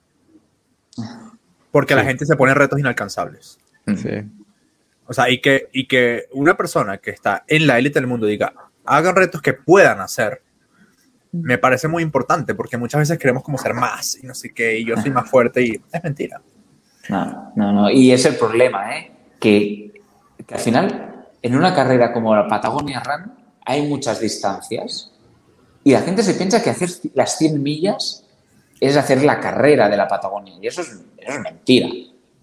Porque 1.70 1.94
sí. 1.94 1.98
la 1.98 2.04
gente 2.04 2.26
se 2.26 2.36
pone 2.36 2.54
retos 2.54 2.78
inalcanzables. 2.78 3.58
Sí. 3.96 4.10
O 5.06 5.12
sea, 5.12 5.28
y 5.30 5.40
que, 5.40 5.68
y 5.72 5.86
que 5.86 6.26
una 6.32 6.56
persona 6.56 6.98
que 6.98 7.10
está 7.10 7.44
en 7.46 7.66
la 7.66 7.78
élite 7.78 7.98
del 8.00 8.06
mundo 8.06 8.26
diga, 8.26 8.52
hagan 8.84 9.16
retos 9.16 9.42
que 9.42 9.54
puedan 9.54 10.00
hacer. 10.00 10.42
Me 11.32 11.58
parece 11.58 11.88
muy 11.88 12.02
importante 12.02 12.54
porque 12.54 12.76
muchas 12.76 13.00
veces 13.00 13.18
queremos 13.18 13.42
como 13.42 13.58
ser 13.58 13.74
más 13.74 14.18
y 14.22 14.26
no 14.26 14.34
sé 14.34 14.52
qué, 14.52 14.78
y 14.78 14.84
yo 14.84 14.96
soy 14.96 15.10
más 15.10 15.28
fuerte 15.30 15.62
y 15.62 15.80
es 15.92 16.04
mentira. 16.04 16.40
No, 17.08 17.52
no, 17.56 17.72
no. 17.72 17.90
Y 17.90 18.12
es 18.12 18.24
el 18.24 18.36
problema, 18.36 18.96
¿eh? 18.96 19.12
Que, 19.38 20.02
que 20.46 20.54
al 20.54 20.60
final, 20.60 21.26
en 21.42 21.56
una 21.56 21.74
carrera 21.74 22.12
como 22.12 22.34
la 22.34 22.46
Patagonia 22.46 23.00
Run, 23.00 23.32
hay 23.64 23.86
muchas 23.86 24.20
distancias 24.20 25.12
y 25.84 25.92
la 25.92 26.02
gente 26.02 26.22
se 26.22 26.34
piensa 26.34 26.62
que 26.62 26.70
hacer 26.70 26.90
las 27.14 27.38
100 27.38 27.62
millas 27.62 28.24
es 28.80 28.96
hacer 28.96 29.22
la 29.22 29.40
carrera 29.40 29.88
de 29.88 29.96
la 29.96 30.08
Patagonia. 30.08 30.54
Y 30.60 30.66
eso 30.66 30.82
es, 30.82 30.88
eso 30.88 31.32
es 31.32 31.40
mentira. 31.40 31.88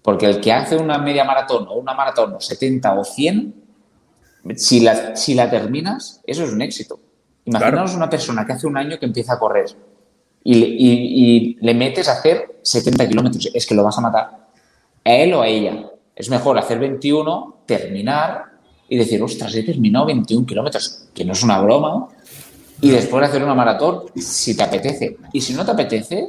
Porque 0.02 0.26
el 0.26 0.40
que 0.40 0.52
hace 0.52 0.76
una 0.76 0.98
media 0.98 1.24
maratón 1.24 1.66
o 1.68 1.74
una 1.74 1.94
maratón 1.94 2.34
o 2.34 2.40
70 2.40 2.98
o 2.98 3.04
100, 3.04 3.54
si 4.56 4.80
la, 4.80 5.16
si 5.16 5.34
la 5.34 5.50
terminas, 5.50 6.20
eso 6.26 6.44
es 6.44 6.52
un 6.52 6.62
éxito. 6.62 7.00
Imaginaos 7.48 7.94
una 7.94 8.10
persona 8.10 8.44
que 8.46 8.52
hace 8.52 8.66
un 8.66 8.76
año 8.76 8.98
que 8.98 9.06
empieza 9.06 9.34
a 9.34 9.38
correr 9.38 9.66
y, 10.44 10.54
le- 10.54 10.66
y- 10.68 11.26
y 11.26 11.56
le 11.60 11.74
metes 11.74 12.08
a 12.08 12.12
hacer 12.12 12.58
70 12.62 13.08
kilómetros. 13.08 13.50
Es 13.54 13.66
que 13.66 13.74
lo 13.74 13.82
vas 13.84 13.96
a 13.98 14.00
matar. 14.00 14.48
A 15.04 15.10
él 15.12 15.32
o 15.34 15.42
a 15.42 15.48
ella. 15.48 15.90
Es 16.14 16.28
mejor 16.30 16.58
hacer 16.58 16.78
21, 16.78 17.62
terminar 17.66 18.44
y 18.88 18.96
decir, 18.96 19.22
ostras, 19.22 19.54
he 19.54 19.62
terminado 19.62 20.06
21 20.06 20.46
kilómetros, 20.46 21.08
que 21.14 21.24
no 21.24 21.32
es 21.32 21.42
una 21.42 21.60
broma. 21.60 22.08
Y 22.80 22.90
después 22.90 23.24
hacer 23.28 23.42
una 23.42 23.54
maratón 23.54 24.04
si 24.16 24.56
te 24.56 24.62
apetece. 24.62 25.16
Y 25.32 25.40
si 25.40 25.52
no 25.54 25.64
te 25.64 25.72
apetece, 25.72 26.28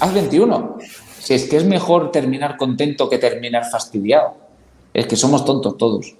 haz 0.00 0.14
21. 0.14 0.78
Si 1.18 1.34
es 1.34 1.44
que 1.48 1.56
es 1.56 1.64
mejor 1.64 2.10
terminar 2.10 2.56
contento 2.56 3.08
que 3.08 3.18
terminar 3.18 3.64
fastidiado. 3.70 4.34
Es 4.94 5.06
que 5.06 5.16
somos 5.16 5.44
tontos 5.44 5.76
todos. 5.76 6.14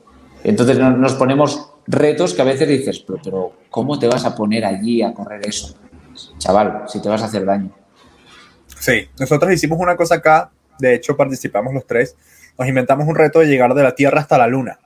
Entonces 0.45 0.79
no- 0.79 0.91
nos 0.97 1.15
ponemos 1.15 1.71
retos 1.91 2.35
que 2.35 2.43
a 2.43 2.45
veces 2.45 2.69
dices, 2.69 3.01
pero, 3.07 3.21
pero 3.23 3.53
¿cómo 3.71 3.99
te 3.99 4.07
vas 4.07 4.25
a 4.25 4.35
poner 4.35 4.65
allí 4.65 5.03
a 5.03 5.13
correr 5.13 5.47
eso? 5.47 5.75
Chaval, 6.39 6.85
si 6.89 7.01
te 7.03 7.09
vas 7.09 7.23
a 7.23 7.27
hacer 7.27 7.45
daño. 7.45 7.71
Sí, 8.79 9.09
nosotros 9.19 9.53
hicimos 9.53 9.79
una 9.79 9.97
cosa 9.97 10.17
acá, 10.17 10.51
de 10.79 10.95
hecho 10.95 11.17
participamos 11.17 11.75
los 11.75 11.87
tres, 11.87 12.17
nos 12.59 12.69
inventamos 12.69 13.07
un 13.07 13.15
reto 13.15 13.41
de 13.41 13.47
llegar 13.47 13.75
de 13.75 13.83
la 13.83 13.95
Tierra 13.95 14.21
hasta 14.21 14.39
la 14.39 14.47
Luna, 14.47 14.79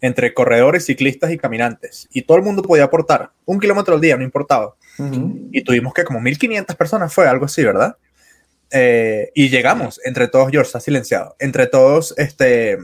entre 0.00 0.34
corredores, 0.34 0.84
ciclistas 0.86 1.30
y 1.32 1.38
caminantes, 1.38 2.08
y 2.12 2.22
todo 2.22 2.36
el 2.36 2.42
mundo 2.44 2.62
podía 2.62 2.84
aportar 2.84 3.30
un 3.44 3.58
kilómetro 3.58 3.94
al 3.94 4.00
día, 4.00 4.16
no 4.16 4.22
importaba, 4.24 4.74
y 5.50 5.62
tuvimos 5.62 5.92
que 5.94 6.04
como 6.04 6.20
1500 6.20 6.76
personas 6.76 7.12
fue 7.12 7.26
algo 7.26 7.46
así, 7.46 7.64
¿verdad? 7.64 7.96
Eh, 8.70 9.30
y 9.34 9.48
llegamos, 9.48 10.00
entre 10.04 10.28
todos, 10.28 10.50
George 10.50 10.66
está 10.68 10.80
silenciado, 10.80 11.34
entre 11.38 11.66
todos, 11.66 12.14
este, 12.18 12.78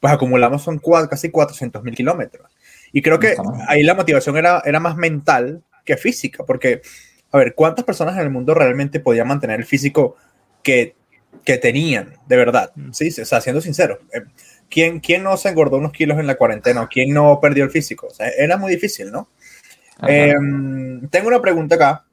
pues 0.00 0.12
acumulamos 0.12 0.62
son 0.62 0.80
cua- 0.80 1.08
casi 1.08 1.30
400 1.30 1.82
mil 1.82 1.94
kilómetros. 1.94 2.50
Y 2.92 3.02
creo 3.02 3.18
que 3.18 3.36
ahí 3.68 3.82
la 3.82 3.94
motivación 3.94 4.36
era, 4.36 4.62
era 4.64 4.78
más 4.78 4.96
mental 4.96 5.62
que 5.84 5.96
física, 5.96 6.44
porque, 6.44 6.82
a 7.30 7.38
ver, 7.38 7.54
¿cuántas 7.54 7.84
personas 7.84 8.14
en 8.16 8.22
el 8.22 8.30
mundo 8.30 8.54
realmente 8.54 9.00
podían 9.00 9.28
mantener 9.28 9.60
el 9.60 9.66
físico 9.66 10.16
que, 10.62 10.94
que 11.44 11.58
tenían, 11.58 12.14
de 12.26 12.36
verdad? 12.36 12.72
Sí, 12.92 13.08
o 13.08 13.24
sea, 13.24 13.40
siendo 13.40 13.60
sincero. 13.60 13.98
eh, 14.12 14.22
¿Quién, 14.68 15.00
¿Quién 15.00 15.22
no 15.22 15.36
se 15.36 15.50
engordó 15.50 15.76
unos 15.76 15.92
kilos 15.92 16.18
en 16.18 16.26
la 16.26 16.36
cuarentena? 16.36 16.82
¿O 16.82 16.88
quién 16.88 17.12
no 17.12 17.38
perdió 17.40 17.64
el 17.64 17.70
físico? 17.70 18.06
O 18.06 18.10
sea, 18.10 18.28
era 18.28 18.56
muy 18.56 18.72
difícil, 18.72 19.10
¿no? 19.10 19.28
Eh, 20.08 20.34
tengo 21.10 21.28
una 21.28 21.40
pregunta 21.40 21.74
acá 21.74 22.06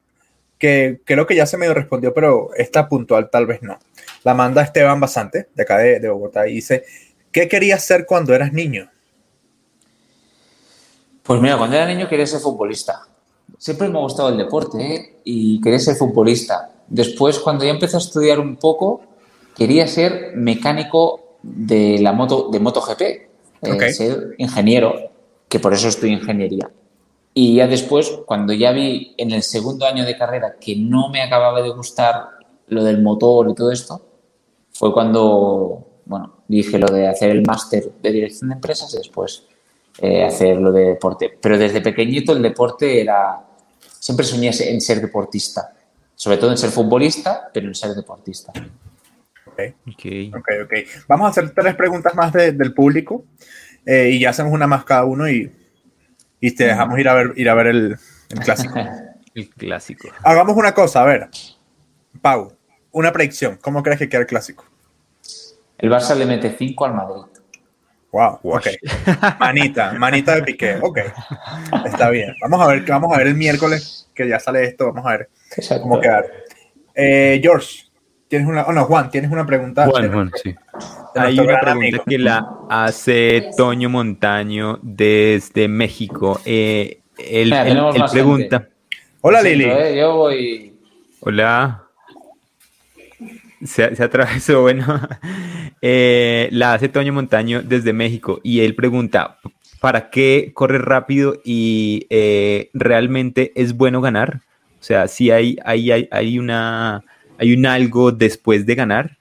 que 0.58 1.00
creo 1.04 1.26
que 1.26 1.34
ya 1.34 1.46
se 1.46 1.56
me 1.56 1.72
respondió, 1.72 2.12
pero 2.12 2.50
esta 2.54 2.86
puntual 2.86 3.30
tal 3.30 3.46
vez 3.46 3.62
no. 3.62 3.78
La 4.24 4.34
manda 4.34 4.62
Esteban 4.62 5.00
Basante, 5.00 5.48
de 5.54 5.62
acá 5.62 5.78
de, 5.78 6.00
de 6.00 6.08
Bogotá, 6.10 6.46
y 6.46 6.56
dice, 6.56 6.84
¿qué 7.32 7.48
querías 7.48 7.82
ser 7.82 8.04
cuando 8.04 8.34
eras 8.34 8.52
niño? 8.52 8.90
Pues 11.22 11.40
mira, 11.40 11.56
cuando 11.56 11.76
era 11.76 11.86
niño 11.86 12.08
quería 12.08 12.26
ser 12.26 12.40
futbolista. 12.40 13.06
Siempre 13.58 13.88
me 13.88 13.98
ha 13.98 14.02
gustado 14.02 14.30
el 14.30 14.38
deporte 14.38 14.94
¿eh? 14.94 15.20
y 15.24 15.60
quería 15.60 15.78
ser 15.78 15.96
futbolista. 15.96 16.70
Después, 16.88 17.38
cuando 17.38 17.64
ya 17.64 17.70
empecé 17.70 17.96
a 17.96 18.00
estudiar 18.00 18.40
un 18.40 18.56
poco, 18.56 19.02
quería 19.54 19.86
ser 19.86 20.32
mecánico 20.34 21.36
de 21.42 21.98
la 22.00 22.12
moto 22.12 22.48
de 22.50 22.60
MotoGP, 22.60 23.00
eh, 23.00 23.28
Ok. 23.72 23.82
ser 23.90 24.34
ingeniero, 24.38 24.94
que 25.48 25.60
por 25.60 25.72
eso 25.74 25.88
estudio 25.88 26.14
ingeniería. 26.14 26.70
Y 27.34 27.56
ya 27.56 27.66
después, 27.66 28.10
cuando 28.26 28.52
ya 28.52 28.72
vi 28.72 29.14
en 29.16 29.30
el 29.32 29.42
segundo 29.42 29.86
año 29.86 30.04
de 30.04 30.16
carrera 30.16 30.56
que 30.60 30.76
no 30.76 31.10
me 31.10 31.22
acababa 31.22 31.62
de 31.62 31.70
gustar 31.70 32.28
lo 32.68 32.82
del 32.82 33.02
motor 33.02 33.50
y 33.50 33.54
todo 33.54 33.70
esto, 33.70 34.00
fue 34.72 34.92
cuando, 34.92 35.86
bueno, 36.06 36.38
dije 36.48 36.78
lo 36.78 36.88
de 36.88 37.06
hacer 37.06 37.30
el 37.30 37.42
máster 37.42 37.92
de 38.02 38.10
dirección 38.10 38.50
de 38.50 38.56
empresas 38.56 38.92
y 38.94 38.98
después 38.98 39.44
eh, 39.98 40.24
hacer 40.24 40.56
lo 40.58 40.72
de 40.72 40.84
deporte. 40.86 41.36
Pero 41.40 41.58
desde 41.58 41.80
pequeñito 41.80 42.32
el 42.32 42.42
deporte 42.42 43.00
era, 43.00 43.40
siempre 43.98 44.24
soñé 44.24 44.50
en 44.58 44.80
ser 44.80 45.00
deportista, 45.00 45.72
sobre 46.14 46.36
todo 46.38 46.50
en 46.50 46.58
ser 46.58 46.70
futbolista, 46.70 47.50
pero 47.52 47.68
en 47.68 47.74
ser 47.74 47.90
deportista. 47.94 48.52
Ok, 49.46 49.60
Ok. 49.88 50.06
ok, 50.36 50.48
ok. 50.64 50.72
Vamos 51.08 51.26
a 51.26 51.30
hacer 51.30 51.50
tres 51.50 51.74
preguntas 51.74 52.14
más 52.14 52.32
de- 52.32 52.52
del 52.52 52.72
público 52.72 53.24
eh, 53.84 54.10
y 54.12 54.20
ya 54.20 54.30
hacemos 54.30 54.52
una 54.52 54.66
más 54.66 54.84
cada 54.84 55.04
uno 55.04 55.28
y, 55.28 55.50
y 56.40 56.50
te 56.54 56.64
dejamos 56.64 56.98
ir 56.98 57.08
a 57.08 57.14
ver, 57.14 57.32
ir 57.36 57.48
a 57.48 57.54
ver 57.54 57.66
el, 57.68 57.96
el 58.30 58.38
clásico. 58.40 58.74
El 59.32 59.48
clásico. 59.48 60.08
Hagamos 60.24 60.56
una 60.56 60.74
cosa, 60.74 61.02
a 61.02 61.06
ver. 61.06 61.28
Pau, 62.20 62.52
una 62.90 63.12
predicción. 63.12 63.58
¿Cómo 63.62 63.80
crees 63.80 64.00
que 64.00 64.08
queda 64.08 64.22
el 64.22 64.26
clásico? 64.26 64.64
El 65.78 65.88
Barça 65.88 66.16
le 66.16 66.26
mete 66.26 66.50
5 66.58 66.84
al 66.84 66.94
Madrid. 66.94 67.22
Wow, 68.12 68.40
ok. 68.42 68.66
Manita, 69.38 69.92
manita 69.92 70.34
de 70.34 70.42
piqué. 70.42 70.78
Ok, 70.80 70.98
está 71.86 72.10
bien. 72.10 72.34
Vamos 72.42 72.60
a 72.60 72.66
ver, 72.66 72.82
vamos 72.86 73.12
a 73.14 73.18
ver 73.18 73.28
el 73.28 73.34
miércoles 73.36 74.10
que 74.14 74.28
ya 74.28 74.40
sale 74.40 74.64
esto. 74.64 74.86
Vamos 74.92 75.06
a 75.06 75.16
ver 75.18 75.28
cómo 75.80 76.00
quedar. 76.00 76.26
Eh, 76.94 77.38
George, 77.42 77.84
tienes 78.26 78.48
una, 78.48 78.62
oh 78.64 78.72
no, 78.72 78.84
Juan, 78.86 79.10
tienes 79.10 79.30
una 79.30 79.46
pregunta. 79.46 79.86
Juan, 79.86 80.12
Juan, 80.12 80.30
sí. 80.42 80.54
Hay 81.14 81.38
una 81.38 81.60
pregunta 81.60 81.70
amigo. 81.70 82.04
que 82.06 82.18
la 82.18 82.48
hace 82.68 83.50
Toño 83.56 83.88
Montaño 83.88 84.78
desde 84.82 85.68
México. 85.68 86.40
Eh, 86.44 87.00
él, 87.18 87.44
Mira, 87.46 87.62
él- 87.62 87.68
tenemos 87.68 87.94
él 87.94 88.00
más 88.00 88.12
pregunta. 88.12 88.58
gente. 88.58 88.72
Hola 89.20 89.42
Lili. 89.42 89.70
Yo 89.96 90.16
voy... 90.16 90.74
Hola. 91.20 91.79
Se, 93.64 93.94
se 93.94 94.02
atravesó, 94.02 94.62
bueno. 94.62 95.00
Eh, 95.82 96.48
la 96.52 96.74
hace 96.74 96.88
Toño 96.88 97.12
Montaño 97.12 97.62
desde 97.62 97.92
México 97.92 98.40
y 98.42 98.60
él 98.60 98.74
pregunta, 98.74 99.38
¿para 99.80 100.10
qué 100.10 100.52
correr 100.54 100.82
rápido 100.82 101.40
y 101.44 102.06
eh, 102.10 102.70
realmente 102.74 103.52
es 103.54 103.76
bueno 103.76 104.00
ganar? 104.00 104.40
O 104.78 104.82
sea, 104.82 105.08
si 105.08 105.30
hay, 105.30 105.58
hay, 105.64 105.90
hay, 105.90 106.08
hay 106.10 106.38
una, 106.38 107.04
hay 107.38 107.52
un 107.52 107.66
algo 107.66 108.12
después 108.12 108.66
de 108.66 108.74
ganar. 108.74 109.16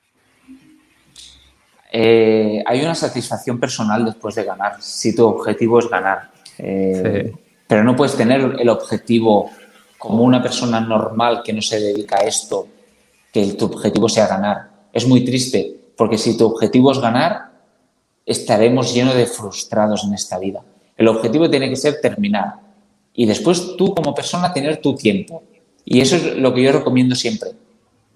Eh, 1.92 2.64
hay 2.66 2.82
una 2.82 2.96
satisfacción 2.96 3.60
personal 3.60 4.06
después 4.06 4.36
de 4.36 4.44
ganar, 4.44 4.82
si 4.82 5.16
tu 5.16 5.26
objetivo 5.26 5.80
es 5.80 5.90
ganar. 5.90 6.30
Sí. 6.56 7.34
Pero 7.68 7.84
no 7.84 7.96
puedes 7.96 8.16
tener 8.16 8.56
el 8.60 8.70
objetivo 8.70 9.52
como 9.98 10.24
una 10.24 10.42
persona 10.42 10.80
normal 10.80 11.42
que 11.44 11.54
no 11.54 11.62
se 11.62 11.80
dedica 11.80 12.18
a 12.18 12.22
esto, 12.22 12.68
que 13.32 13.54
tu 13.54 13.66
objetivo 13.66 14.10
sea 14.10 14.28
ganar. 14.28 14.70
Es 14.94 15.08
muy 15.08 15.24
triste, 15.24 15.76
porque 15.96 16.18
si 16.18 16.38
tu 16.38 16.46
objetivo 16.46 16.92
es 16.92 17.00
ganar, 17.00 17.52
estaremos 18.26 18.94
llenos 18.94 19.16
de 19.16 19.26
frustrados 19.26 20.04
en 20.04 20.14
esta 20.14 20.40
vida. 20.40 20.62
El 20.98 21.08
objetivo 21.08 21.50
tiene 21.50 21.70
que 21.70 21.76
ser 21.76 22.02
terminar. 22.02 22.56
Y 23.14 23.26
después 23.26 23.76
tú 23.78 23.94
como 23.94 24.14
persona 24.14 24.54
tener 24.54 24.78
tu 24.78 24.96
tiempo. 24.96 25.44
Y 25.86 26.02
eso 26.02 26.16
es 26.16 26.38
lo 26.38 26.54
que 26.54 26.64
yo 26.64 26.72
recomiendo 26.72 27.16
siempre 27.16 27.52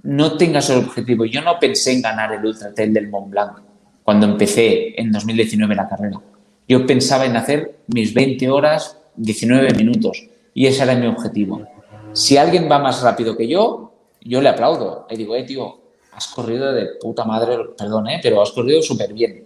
no 0.03 0.37
tengas 0.37 0.69
el 0.69 0.79
objetivo. 0.79 1.25
Yo 1.25 1.41
no 1.41 1.57
pensé 1.59 1.93
en 1.93 2.01
ganar 2.01 2.33
el 2.33 2.45
Ultra 2.45 2.73
Trail 2.73 2.93
del 2.93 3.09
Mont 3.09 3.29
Blanc 3.29 3.57
cuando 4.03 4.25
empecé 4.25 4.99
en 4.99 5.11
2019 5.11 5.75
la 5.75 5.89
carrera. 5.89 6.21
Yo 6.67 6.85
pensaba 6.85 7.25
en 7.25 7.37
hacer 7.37 7.79
mis 7.87 8.13
20 8.13 8.49
horas, 8.49 8.97
19 9.15 9.73
minutos, 9.73 10.27
y 10.53 10.67
ese 10.67 10.83
era 10.83 10.95
mi 10.95 11.07
objetivo. 11.07 11.65
Si 12.11 12.37
alguien 12.37 12.69
va 12.69 12.79
más 12.79 13.01
rápido 13.01 13.35
que 13.35 13.47
yo, 13.47 13.92
yo 14.23 14.41
le 14.41 14.49
aplaudo. 14.49 15.05
Le 15.09 15.17
digo, 15.17 15.35
eh, 15.35 15.43
tío, 15.43 15.79
has 16.13 16.27
corrido 16.27 16.71
de 16.71 16.95
puta 16.99 17.25
madre, 17.25 17.57
perdón, 17.77 18.07
eh, 18.09 18.19
pero 18.21 18.41
has 18.41 18.51
corrido 18.51 18.81
súper 18.81 19.13
bien. 19.13 19.43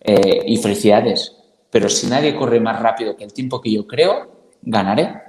Eh, 0.00 0.42
y 0.46 0.56
felicidades. 0.58 1.36
Pero 1.70 1.88
si 1.88 2.06
nadie 2.06 2.36
corre 2.36 2.60
más 2.60 2.80
rápido 2.80 3.16
que 3.16 3.24
el 3.24 3.32
tiempo 3.32 3.60
que 3.60 3.72
yo 3.72 3.86
creo, 3.86 4.28
ganaré. 4.62 5.22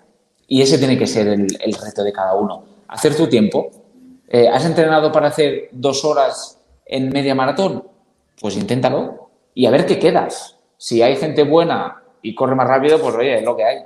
Y 0.47 0.61
ese 0.61 0.77
tiene 0.77 0.97
que 0.97 1.07
ser 1.07 1.27
el, 1.27 1.73
reto 1.73 2.03
de 2.03 2.13
cada 2.13 2.35
uno. 2.35 2.63
Hacer 2.87 3.15
tu 3.15 3.27
tiempo, 3.27 3.71
eh, 4.27 4.47
¿Has 4.49 4.65
entrenado 4.65 5.11
para 5.11 5.27
hacer 5.27 5.69
dos 5.71 6.03
horas 6.03 6.59
en 6.85 7.09
media 7.09 7.35
maratón? 7.35 7.83
Pues 8.41 8.57
inténtalo 8.57 9.29
y 9.53 9.65
a 9.65 9.71
ver 9.71 9.85
qué 9.85 9.99
quedas. 9.99 10.57
Si 10.77 11.01
hay 11.01 11.15
gente 11.15 11.43
buena 11.43 12.03
y 12.21 12.33
corre 12.33 12.55
más 12.55 12.67
rápido, 12.67 12.99
pues 12.99 13.15
oye, 13.15 13.37
es 13.37 13.43
lo 13.43 13.55
que 13.55 13.63
hay. 13.63 13.77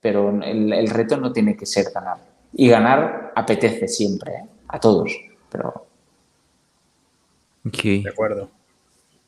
Pero 0.00 0.30
el, 0.42 0.72
el 0.72 0.90
reto 0.90 1.16
no 1.16 1.32
tiene 1.32 1.56
que 1.56 1.66
ser 1.66 1.86
ganar. 1.94 2.18
Y 2.58 2.68
ganar 2.68 3.32
apetece 3.36 3.86
siempre, 3.86 4.32
¿eh? 4.32 4.44
a 4.68 4.80
todos. 4.80 5.12
Pero 5.50 5.86
Ok. 7.66 7.82
De 7.82 8.10
acuerdo. 8.10 8.50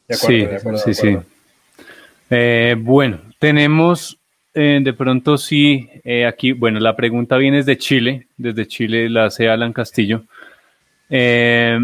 De 0.07 0.15
acuerdo, 0.15 0.39
Sí, 0.39 0.47
de 0.47 0.57
acuerdo, 0.57 0.79
sí, 0.79 0.91
de 0.91 0.95
sí. 0.95 1.19
Eh, 2.31 2.77
bueno, 2.79 3.21
tenemos 3.39 4.19
eh, 4.55 4.81
de 4.83 4.93
pronto 4.93 5.37
sí, 5.37 5.89
eh, 6.05 6.27
aquí, 6.27 6.53
bueno, 6.53 6.81
la 6.81 6.97
pregunta 6.97 7.37
viene 7.37 7.59
desde 7.59 7.79
Chile, 7.79 8.29
desde 8.37 8.67
Chile 8.67 9.09
la 9.09 9.27
hace 9.27 9.49
Alan 9.49 9.73
Castillo. 9.73 10.25
Eh, 11.11 11.79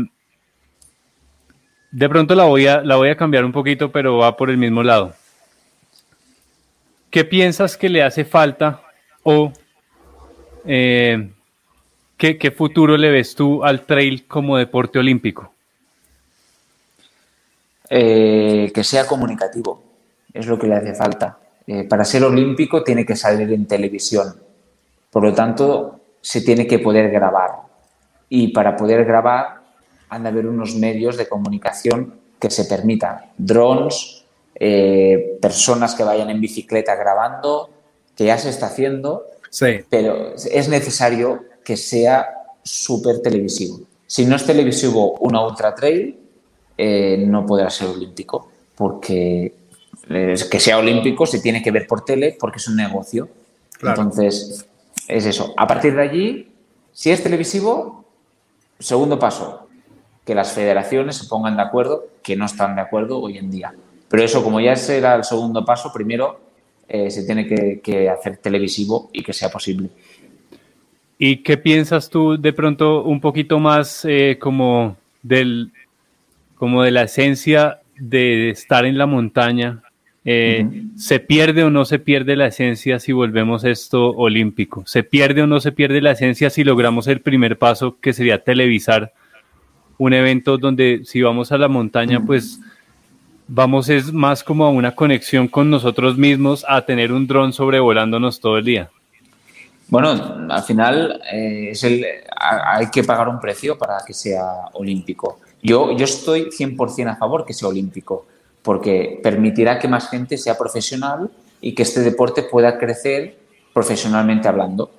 de 1.90 2.08
pronto 2.08 2.34
la 2.34 2.44
voy, 2.44 2.66
a, 2.66 2.82
la 2.82 2.96
voy 2.96 3.08
a 3.10 3.16
cambiar 3.16 3.44
un 3.44 3.52
poquito, 3.52 3.90
pero 3.92 4.18
va 4.18 4.36
por 4.36 4.50
el 4.50 4.56
mismo 4.56 4.82
lado. 4.82 5.14
¿Qué 7.10 7.24
piensas 7.24 7.76
que 7.76 7.88
le 7.88 8.02
hace 8.02 8.24
falta 8.24 8.82
o 9.22 9.52
eh, 10.64 11.30
¿qué, 12.16 12.38
qué 12.38 12.50
futuro 12.50 12.96
le 12.96 13.10
ves 13.10 13.34
tú 13.34 13.64
al 13.64 13.82
trail 13.86 14.26
como 14.26 14.56
deporte 14.56 14.98
olímpico? 14.98 15.52
Eh, 17.90 18.72
que 18.74 18.82
sea 18.82 19.06
comunicativo, 19.06 19.82
es 20.32 20.46
lo 20.46 20.58
que 20.58 20.66
le 20.66 20.74
hace 20.76 20.94
falta. 20.94 21.38
Eh, 21.66 21.84
para 21.84 22.04
ser 22.04 22.24
olímpico 22.24 22.82
tiene 22.82 23.04
que 23.04 23.16
salir 23.16 23.52
en 23.52 23.66
televisión, 23.66 24.34
por 25.10 25.22
lo 25.22 25.32
tanto 25.34 26.00
se 26.20 26.40
tiene 26.40 26.66
que 26.66 26.78
poder 26.78 27.10
grabar 27.10 27.50
y 28.28 28.48
para 28.48 28.76
poder 28.76 29.04
grabar 29.04 29.60
han 30.08 30.22
de 30.22 30.28
haber 30.28 30.46
unos 30.46 30.74
medios 30.76 31.16
de 31.16 31.28
comunicación 31.28 32.14
que 32.38 32.50
se 32.50 32.64
permitan, 32.64 33.20
drones, 33.36 34.24
eh, 34.54 35.38
personas 35.40 35.94
que 35.94 36.04
vayan 36.04 36.30
en 36.30 36.40
bicicleta 36.40 36.94
grabando, 36.94 37.70
que 38.16 38.24
ya 38.24 38.38
se 38.38 38.48
está 38.50 38.66
haciendo, 38.66 39.24
Sí. 39.50 39.80
pero 39.88 40.34
es 40.34 40.68
necesario 40.68 41.44
que 41.64 41.76
sea 41.76 42.26
súper 42.62 43.20
televisivo. 43.20 43.80
Si 44.06 44.26
no 44.26 44.36
es 44.36 44.44
televisivo 44.44 45.14
una 45.20 45.44
ultra 45.44 45.74
trail, 45.74 46.16
eh, 46.76 47.24
no 47.26 47.46
podrá 47.46 47.70
ser 47.70 47.88
olímpico, 47.88 48.50
porque 48.76 49.54
eh, 50.08 50.34
que 50.50 50.60
sea 50.60 50.78
olímpico 50.78 51.26
se 51.26 51.40
tiene 51.40 51.62
que 51.62 51.70
ver 51.70 51.86
por 51.86 52.04
tele 52.04 52.36
porque 52.38 52.58
es 52.58 52.68
un 52.68 52.76
negocio. 52.76 53.28
Claro. 53.78 54.02
Entonces, 54.02 54.66
es 55.08 55.26
eso. 55.26 55.54
A 55.56 55.66
partir 55.66 55.94
de 55.94 56.02
allí, 56.02 56.48
si 56.92 57.10
es 57.10 57.22
televisivo, 57.22 58.04
segundo 58.78 59.18
paso, 59.18 59.68
que 60.24 60.34
las 60.34 60.52
federaciones 60.52 61.16
se 61.16 61.26
pongan 61.26 61.56
de 61.56 61.62
acuerdo, 61.62 62.06
que 62.22 62.36
no 62.36 62.46
están 62.46 62.76
de 62.76 62.82
acuerdo 62.82 63.20
hoy 63.20 63.38
en 63.38 63.50
día. 63.50 63.74
Pero 64.08 64.22
eso, 64.22 64.42
como 64.42 64.60
ya 64.60 64.76
será 64.76 65.16
el 65.16 65.24
segundo 65.24 65.64
paso, 65.64 65.92
primero 65.92 66.40
eh, 66.88 67.10
se 67.10 67.24
tiene 67.24 67.46
que, 67.46 67.80
que 67.80 68.08
hacer 68.08 68.38
televisivo 68.38 69.10
y 69.12 69.22
que 69.22 69.32
sea 69.32 69.50
posible. 69.50 69.90
¿Y 71.26 71.38
qué 71.38 71.56
piensas 71.56 72.10
tú 72.10 72.36
de 72.36 72.52
pronto 72.52 73.02
un 73.02 73.18
poquito 73.18 73.58
más 73.58 74.04
eh, 74.04 74.36
como 74.38 74.98
del 75.22 75.70
como 76.54 76.82
de 76.82 76.90
la 76.90 77.04
esencia 77.04 77.80
de 77.96 78.50
estar 78.50 78.84
en 78.84 78.98
la 78.98 79.06
montaña? 79.06 79.80
Eh, 80.26 80.82
¿Se 80.96 81.20
pierde 81.20 81.64
o 81.64 81.70
no 81.70 81.86
se 81.86 81.98
pierde 81.98 82.36
la 82.36 82.48
esencia 82.48 82.98
si 83.00 83.12
volvemos 83.12 83.64
esto 83.64 84.10
olímpico? 84.10 84.82
¿Se 84.84 85.02
pierde 85.02 85.40
o 85.40 85.46
no 85.46 85.60
se 85.60 85.72
pierde 85.72 86.02
la 86.02 86.10
esencia 86.10 86.50
si 86.50 86.62
logramos 86.62 87.06
el 87.06 87.22
primer 87.22 87.56
paso 87.56 87.96
que 88.02 88.12
sería 88.12 88.44
televisar 88.44 89.14
un 89.96 90.12
evento 90.12 90.58
donde 90.58 91.06
si 91.06 91.22
vamos 91.22 91.52
a 91.52 91.56
la 91.56 91.68
montaña 91.68 92.20
pues 92.20 92.60
vamos 93.48 93.88
es 93.88 94.12
más 94.12 94.44
como 94.44 94.66
a 94.66 94.70
una 94.70 94.94
conexión 94.94 95.48
con 95.48 95.70
nosotros 95.70 96.18
mismos 96.18 96.66
a 96.68 96.82
tener 96.82 97.12
un 97.12 97.26
dron 97.26 97.54
sobrevolándonos 97.54 98.40
todo 98.40 98.58
el 98.58 98.66
día? 98.66 98.90
Bueno, 99.94 100.10
al 100.50 100.62
final 100.64 101.22
eh, 101.32 101.68
es 101.70 101.84
el, 101.84 102.04
hay 102.36 102.90
que 102.90 103.04
pagar 103.04 103.28
un 103.28 103.38
precio 103.38 103.78
para 103.78 103.98
que 104.04 104.12
sea 104.12 104.42
olímpico. 104.72 105.38
Yo, 105.62 105.92
yo 105.92 106.04
estoy 106.04 106.50
100% 106.50 107.12
a 107.12 107.14
favor 107.14 107.46
que 107.46 107.54
sea 107.54 107.68
olímpico, 107.68 108.26
porque 108.60 109.20
permitirá 109.22 109.78
que 109.78 109.86
más 109.86 110.10
gente 110.10 110.36
sea 110.36 110.58
profesional 110.58 111.30
y 111.60 111.76
que 111.76 111.84
este 111.84 112.00
deporte 112.00 112.42
pueda 112.42 112.76
crecer 112.76 113.38
profesionalmente 113.72 114.48
hablando. 114.48 114.90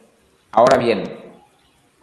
Ahora 0.53 0.77
bien, 0.77 1.03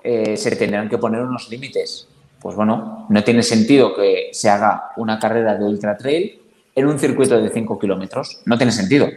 eh, 0.05 0.37
se 0.37 0.55
tendrán 0.55 0.91
que 0.91 0.99
poner 0.99 1.23
unos 1.23 1.49
límites. 1.49 2.07
Pues 2.43 2.55
bueno, 2.55 3.07
no 3.09 3.25
tiene 3.25 3.43
sentido 3.43 3.95
que 3.95 4.29
se 4.33 4.51
haga 4.51 4.91
una 4.99 5.19
carrera 5.19 5.57
de 5.57 5.65
ultra 5.65 5.97
trail 5.97 6.43
en 6.75 6.87
un 6.87 6.99
circuito 6.99 7.41
de 7.41 7.49
5 7.49 7.79
kilómetros. 7.79 8.43
No 8.45 8.59
tiene 8.59 8.71
sentido, 8.71 9.09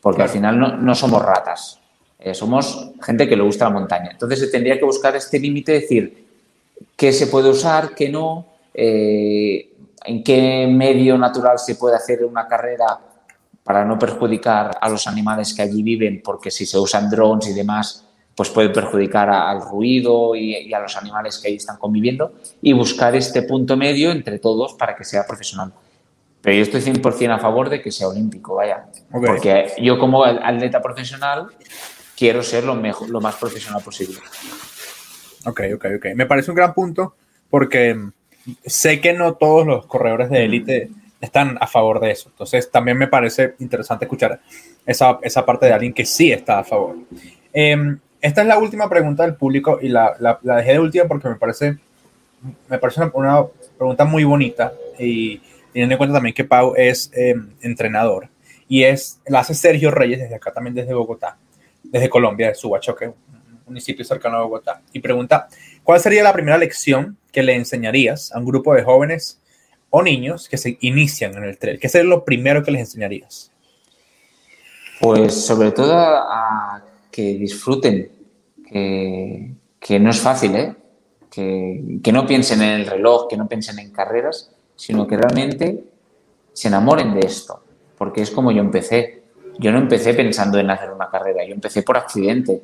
porque 0.00 0.22
al 0.22 0.30
final 0.30 0.58
no, 0.58 0.78
no 0.78 0.94
somos 0.94 1.22
ratas. 1.22 1.78
Eh, 2.18 2.34
somos 2.34 2.90
gente 3.02 3.28
que 3.28 3.36
le 3.36 3.42
gusta 3.42 3.64
la 3.66 3.70
montaña. 3.70 4.10
Entonces 4.12 4.40
se 4.40 4.48
tendría 4.48 4.78
que 4.78 4.84
buscar 4.84 5.14
este 5.16 5.38
límite, 5.38 5.72
decir 5.72 6.26
qué 6.96 7.12
se 7.12 7.28
puede 7.28 7.48
usar, 7.48 7.94
qué 7.94 8.08
no, 8.08 8.46
eh, 8.74 9.70
en 10.04 10.22
qué 10.24 10.66
medio 10.70 11.16
natural 11.18 11.58
se 11.58 11.74
puede 11.76 11.96
hacer 11.96 12.24
una 12.24 12.46
carrera 12.46 12.98
para 13.62 13.84
no 13.84 13.98
perjudicar 13.98 14.78
a 14.80 14.88
los 14.88 15.06
animales 15.06 15.52
que 15.54 15.62
allí 15.62 15.82
viven, 15.82 16.22
porque 16.24 16.50
si 16.50 16.64
se 16.66 16.78
usan 16.78 17.10
drones 17.10 17.48
y 17.48 17.52
demás, 17.54 18.04
pues 18.34 18.48
puede 18.50 18.70
perjudicar 18.70 19.28
a- 19.28 19.50
al 19.50 19.60
ruido 19.60 20.34
y, 20.34 20.56
y 20.56 20.72
a 20.72 20.78
los 20.80 20.96
animales 20.96 21.38
que 21.38 21.48
ahí 21.48 21.56
están 21.56 21.76
conviviendo, 21.76 22.32
y 22.62 22.72
buscar 22.72 23.14
este 23.14 23.42
punto 23.42 23.76
medio 23.76 24.10
entre 24.10 24.38
todos 24.38 24.74
para 24.74 24.96
que 24.96 25.04
sea 25.04 25.26
profesional. 25.26 25.72
Pero 26.40 26.56
yo 26.56 26.62
estoy 26.62 26.80
100% 26.80 27.34
a 27.34 27.38
favor 27.38 27.68
de 27.68 27.82
que 27.82 27.90
sea 27.90 28.08
olímpico, 28.08 28.54
vaya. 28.54 28.86
Ok. 29.12 29.26
Porque 29.26 29.72
yo 29.82 29.98
como 29.98 30.24
atleta 30.24 30.80
profesional 30.80 31.48
quiero 32.18 32.42
ser 32.42 32.64
lo, 32.64 32.74
mejor, 32.74 33.08
lo 33.10 33.20
más 33.20 33.36
profesional 33.36 33.82
posible. 33.82 34.18
Ok, 35.46 35.60
ok, 35.74 35.86
ok. 35.98 36.06
Me 36.14 36.26
parece 36.26 36.50
un 36.50 36.56
gran 36.56 36.74
punto 36.74 37.14
porque 37.48 37.96
sé 38.66 39.00
que 39.00 39.12
no 39.12 39.34
todos 39.34 39.66
los 39.66 39.86
corredores 39.86 40.28
de 40.30 40.44
élite 40.44 40.90
están 41.20 41.56
a 41.60 41.66
favor 41.66 42.00
de 42.00 42.10
eso. 42.10 42.28
Entonces 42.30 42.70
también 42.70 42.96
me 42.98 43.06
parece 43.08 43.54
interesante 43.60 44.04
escuchar 44.04 44.40
esa, 44.86 45.18
esa 45.22 45.44
parte 45.46 45.66
de 45.66 45.72
alguien 45.72 45.92
que 45.92 46.04
sí 46.04 46.32
está 46.32 46.58
a 46.58 46.64
favor. 46.64 46.96
Em, 47.52 47.98
esta 48.20 48.42
es 48.42 48.48
la 48.48 48.58
última 48.58 48.88
pregunta 48.88 49.22
del 49.24 49.34
público 49.36 49.78
y 49.80 49.88
la, 49.88 50.14
la- 50.18 50.38
la 50.42 50.56
dejé 50.56 50.72
de 50.72 50.80
última 50.80 51.04
porque 51.06 51.28
me 51.28 51.36
parece, 51.36 51.78
me 52.68 52.78
parece 52.78 53.00
una, 53.14 53.44
pregunta 53.76 54.04
muy 54.04 54.24
bonita 54.24 54.72
y 54.98 55.38
teniendo 55.72 55.94
en 55.94 55.98
cuenta 55.98 56.14
también 56.14 56.34
que 56.34 56.44
Pau 56.44 56.74
es 56.76 57.10
em, 57.14 57.50
entrenador 57.62 58.28
y 58.68 58.82
es, 58.84 59.20
la 59.26 59.40
hace 59.40 59.54
Sergio 59.54 59.90
Reyes 59.90 60.18
desde 60.20 60.34
acá 60.34 60.52
también 60.52 60.74
desde 60.74 60.94
Bogotá, 60.94 61.36
desde 61.82 62.08
Colombia, 62.08 62.48
de 62.48 62.54
Subachoque, 62.54 63.08
un 63.08 63.14
municipio 63.66 64.04
cercano 64.04 64.36
a 64.36 64.42
Bogotá, 64.42 64.82
y 64.92 65.00
pregunta, 65.00 65.48
¿cuál 65.82 66.00
sería 66.00 66.22
la 66.22 66.32
primera 66.32 66.58
lección 66.58 67.16
que 67.32 67.42
le 67.42 67.54
enseñarías 67.54 68.32
a 68.32 68.38
un 68.38 68.44
grupo 68.44 68.74
de 68.74 68.82
jóvenes 68.82 69.40
o 69.90 70.02
niños 70.02 70.48
que 70.48 70.56
se 70.56 70.78
inician 70.80 71.36
en 71.36 71.44
el 71.44 71.58
trail? 71.58 71.78
¿Qué 71.78 71.88
sería 71.88 72.08
lo 72.08 72.24
primero 72.24 72.62
que 72.62 72.70
les 72.70 72.80
enseñarías? 72.80 73.52
Pues 75.00 75.34
sobre 75.46 75.70
todo 75.70 75.94
a, 75.96 76.84
que 77.10 77.34
disfruten, 77.34 78.10
que, 78.68 80.00
no 80.00 80.10
es 80.10 80.20
fácil, 80.20 80.56
¿eh? 80.56 80.74
que 81.30 82.12
no 82.12 82.26
piensen 82.26 82.62
en 82.62 82.80
el 82.80 82.86
reloj, 82.86 83.28
que 83.28 83.36
no 83.36 83.46
piensen 83.46 83.78
en 83.78 83.92
carreras, 83.92 84.50
sino 84.78 85.06
que 85.06 85.16
realmente 85.16 85.84
se 86.52 86.68
enamoren 86.68 87.12
de 87.14 87.26
esto, 87.26 87.62
porque 87.96 88.22
es 88.22 88.30
como 88.30 88.52
yo 88.52 88.60
empecé. 88.60 89.22
Yo 89.58 89.72
no 89.72 89.78
empecé 89.78 90.14
pensando 90.14 90.58
en 90.58 90.70
hacer 90.70 90.90
una 90.90 91.10
carrera, 91.10 91.44
yo 91.44 91.52
empecé 91.52 91.82
por 91.82 91.96
accidente, 91.96 92.62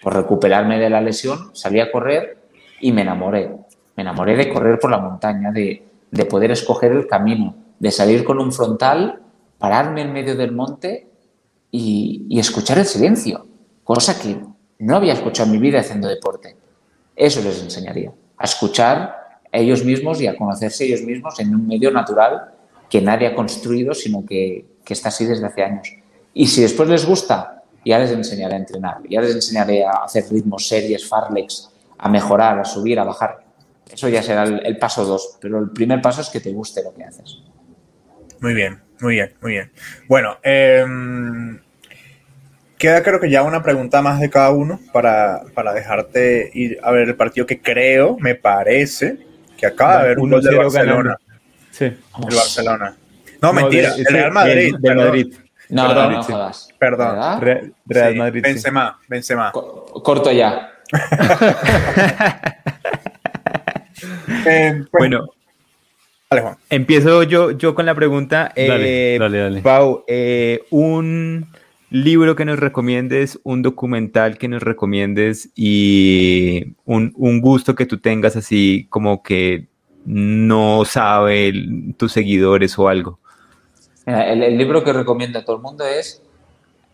por 0.00 0.14
recuperarme 0.14 0.78
de 0.78 0.88
la 0.88 1.00
lesión, 1.00 1.50
salí 1.54 1.80
a 1.80 1.90
correr 1.90 2.38
y 2.80 2.92
me 2.92 3.02
enamoré. 3.02 3.50
Me 3.96 4.02
enamoré 4.02 4.36
de 4.36 4.52
correr 4.52 4.78
por 4.78 4.90
la 4.90 4.98
montaña, 4.98 5.50
de, 5.50 5.82
de 6.10 6.24
poder 6.26 6.52
escoger 6.52 6.92
el 6.92 7.06
camino, 7.06 7.54
de 7.78 7.90
salir 7.90 8.22
con 8.24 8.38
un 8.38 8.52
frontal, 8.52 9.20
pararme 9.58 10.02
en 10.02 10.12
medio 10.12 10.36
del 10.36 10.52
monte 10.52 11.08
y, 11.70 12.26
y 12.28 12.38
escuchar 12.38 12.78
el 12.78 12.86
silencio, 12.86 13.46
cosa 13.82 14.20
que 14.20 14.38
no 14.78 14.96
había 14.96 15.14
escuchado 15.14 15.46
en 15.48 15.52
mi 15.52 15.58
vida 15.58 15.80
haciendo 15.80 16.08
deporte. 16.08 16.56
Eso 17.16 17.42
les 17.42 17.62
enseñaría, 17.62 18.12
a 18.36 18.44
escuchar 18.44 19.40
a 19.52 19.58
ellos 19.58 19.84
mismos 19.84 20.20
y 20.20 20.26
a 20.26 20.36
conocerse 20.36 20.84
ellos 20.84 21.02
mismos 21.02 21.40
en 21.40 21.54
un 21.54 21.66
medio 21.66 21.90
natural 21.90 22.52
que 22.88 23.00
nadie 23.00 23.26
ha 23.26 23.34
construido, 23.34 23.94
sino 23.94 24.24
que, 24.24 24.66
que 24.84 24.92
está 24.92 25.08
así 25.08 25.24
desde 25.24 25.46
hace 25.46 25.62
años. 25.62 25.88
Y 26.38 26.46
si 26.46 26.60
después 26.60 26.86
les 26.90 27.06
gusta, 27.06 27.62
ya 27.82 27.98
les 27.98 28.10
enseñaré 28.10 28.54
a 28.54 28.58
entrenar, 28.58 28.96
ya 29.08 29.22
les 29.22 29.34
enseñaré 29.34 29.86
a 29.86 30.04
hacer 30.04 30.24
ritmos, 30.30 30.68
series, 30.68 31.08
farlex, 31.08 31.70
a 31.96 32.10
mejorar, 32.10 32.58
a 32.58 32.64
subir, 32.64 32.98
a 33.00 33.04
bajar. 33.04 33.38
Eso 33.90 34.06
ya 34.10 34.22
será 34.22 34.42
el, 34.42 34.60
el 34.66 34.76
paso 34.76 35.06
dos, 35.06 35.38
pero 35.40 35.58
el 35.58 35.70
primer 35.70 36.02
paso 36.02 36.20
es 36.20 36.28
que 36.28 36.40
te 36.40 36.52
guste 36.52 36.82
lo 36.82 36.92
que 36.94 37.04
haces. 37.04 37.38
Muy 38.40 38.52
bien, 38.52 38.78
muy 39.00 39.14
bien, 39.14 39.32
muy 39.40 39.52
bien. 39.52 39.72
Bueno, 40.08 40.36
em, 40.42 41.58
queda 42.76 43.02
creo 43.02 43.18
que 43.18 43.30
ya 43.30 43.42
una 43.42 43.62
pregunta 43.62 44.02
más 44.02 44.20
de 44.20 44.28
cada 44.28 44.50
uno 44.50 44.78
para, 44.92 45.40
para 45.54 45.72
dejarte 45.72 46.50
ir 46.52 46.78
a 46.82 46.90
ver 46.90 47.08
el 47.08 47.16
partido 47.16 47.46
que 47.46 47.62
creo, 47.62 48.18
me 48.18 48.34
parece, 48.34 49.18
que 49.56 49.64
acaba 49.64 49.94
de 49.94 50.00
haber 50.00 50.18
un 50.18 50.30
gol 50.32 50.42
del 50.42 50.54
1-0 50.54 50.58
Barcelona. 50.58 50.96
ganando. 50.96 51.18
Sí. 51.70 51.84
El 51.86 52.36
Barcelona. 52.36 52.96
No, 53.40 53.48
No, 53.48 53.52
mentira, 53.54 53.94
de- 53.94 54.02
el 54.02 54.06
Real 54.06 54.32
Madrid. 54.32 54.74
perdón. 54.82 55.06
Madrid. 55.06 55.34
No, 55.68 55.88
Perdón, 55.88 56.10
no, 56.12 56.16
no 56.18 56.22
sí. 56.22 56.32
jodas. 56.32 56.68
Perdón. 56.78 57.40
Real 57.40 57.72
Sí, 58.12 58.18
Madrid. 58.18 58.42
sí. 58.44 58.50
Benzema, 58.52 58.98
Benzema. 59.08 59.52
Co- 59.52 59.86
Corto 60.02 60.30
ya. 60.32 60.72
Eh, 64.48 64.84
pues, 64.90 65.00
Bueno, 65.00 65.26
dale, 66.30 66.42
Juan. 66.42 66.56
empiezo 66.70 67.22
yo, 67.22 67.50
yo 67.52 67.74
con 67.74 67.86
la 67.86 67.94
pregunta. 67.94 68.52
Dale, 68.54 69.14
Eh, 69.14 69.18
dale, 69.18 69.38
dale. 69.38 69.60
Pau, 69.62 70.04
eh, 70.06 70.62
un 70.70 71.46
libro 71.90 72.36
que 72.36 72.44
nos 72.44 72.58
recomiendes, 72.58 73.40
un 73.42 73.62
documental 73.62 74.36
que 74.38 74.48
nos 74.48 74.62
recomiendes 74.62 75.50
y 75.54 76.74
un, 76.84 77.12
un 77.16 77.40
gusto 77.40 77.74
que 77.74 77.86
tú 77.86 77.98
tengas 77.98 78.36
así 78.36 78.86
como 78.90 79.22
que 79.22 79.66
no 80.04 80.84
sabe 80.84 81.48
el- 81.48 81.94
tus 81.96 82.12
seguidores 82.12 82.78
o 82.78 82.88
algo. 82.88 83.18
Mira, 84.06 84.30
el, 84.32 84.42
el 84.42 84.56
libro 84.56 84.82
que 84.84 84.92
recomiendo 84.92 85.38
a 85.38 85.44
todo 85.44 85.56
el 85.56 85.62
mundo 85.62 85.84
es, 85.84 86.22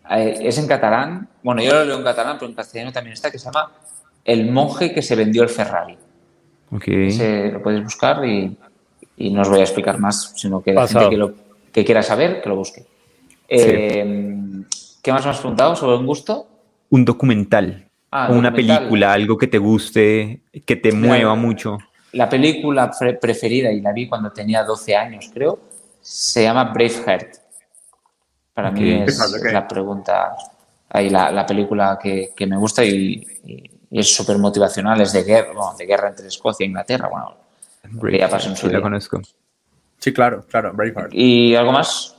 eh, 0.09 0.37
es 0.41 0.57
en 0.57 0.67
catalán, 0.67 1.29
bueno, 1.43 1.61
yo 1.61 1.73
lo 1.73 1.85
leo 1.85 1.97
en 1.97 2.03
catalán, 2.03 2.37
pero 2.39 2.49
en 2.49 2.55
castellano 2.55 2.91
también 2.91 3.13
está, 3.13 3.29
que 3.31 3.37
se 3.39 3.45
llama 3.45 3.71
El 4.25 4.51
monje 4.51 4.93
que 4.93 5.01
se 5.01 5.15
vendió 5.15 5.43
el 5.43 5.49
Ferrari. 5.49 5.97
Ok. 6.71 6.87
Ese 6.87 7.51
lo 7.51 7.61
puedes 7.61 7.83
buscar 7.83 8.25
y, 8.25 8.57
y 9.17 9.29
no 9.29 9.41
os 9.41 9.49
voy 9.49 9.59
a 9.59 9.63
explicar 9.63 9.99
más, 9.99 10.33
sino 10.35 10.61
que 10.61 10.73
la 10.73 10.87
gente 10.87 11.09
que, 11.11 11.17
lo, 11.17 11.33
que 11.71 11.85
quiera 11.85 12.01
saber, 12.01 12.41
que 12.41 12.49
lo 12.49 12.55
busque. 12.55 12.85
Eh, 13.47 14.05
¿Qué 15.01 15.11
más 15.11 15.23
me 15.23 15.31
has 15.31 15.37
preguntado 15.39 15.75
sobre 15.75 15.97
un 15.97 16.05
gusto? 16.05 16.47
Un 16.89 17.05
documental 17.05 17.87
Ah, 18.15 18.27
o 18.31 18.35
una 18.35 18.53
película, 18.53 19.11
algo 19.13 19.37
que 19.39 19.47
te 19.47 19.57
guste, 19.57 20.41
que 20.65 20.75
te 20.75 20.91
mueva 20.91 21.33
mucho. 21.33 21.79
La 22.11 22.29
película 22.29 22.91
pre- 22.97 23.15
preferida, 23.15 23.71
y 23.71 23.81
la 23.81 23.91
vi 23.91 24.07
cuando 24.07 24.31
tenía 24.31 24.63
12 24.63 24.95
años, 24.95 25.31
creo, 25.33 25.59
se 26.03 26.43
llama 26.43 26.65
Braveheart. 26.65 27.37
Para 28.53 28.69
mí 28.69 29.01
Ok. 29.01 29.07
es, 29.07 29.19
Ok. 29.19 29.45
es 29.45 29.53
la 29.53 29.67
pregunta, 29.67 30.35
ahí 30.89 31.09
la, 31.09 31.31
la 31.31 31.45
película 31.45 31.97
que, 32.01 32.31
que 32.35 32.45
me 32.45 32.57
gusta 32.57 32.83
y, 32.83 33.25
y- 33.45 33.71
y 33.89 33.99
es 33.99 34.13
súper 34.15 34.37
motivacional, 34.37 34.99
es 35.01 35.13
de 35.13 35.23
guerra, 35.23 35.53
bueno, 35.53 35.75
de 35.77 35.85
guerra 35.85 36.09
entre 36.09 36.27
Escocia 36.27 36.63
e 36.63 36.67
Inglaterra, 36.67 37.09
bueno, 37.09 37.35
ya 38.17 38.27
pasó 38.29 38.49
en 38.49 38.55
su 38.55 38.67
Sí, 38.67 38.73
la 38.73 38.81
conozco. 38.81 39.21
Sí, 39.99 40.11
claro, 40.11 40.43
claro, 40.49 40.73
Braveheart. 40.73 41.11
¿Y 41.13 41.55
algo 41.55 41.71
más? 41.71 42.15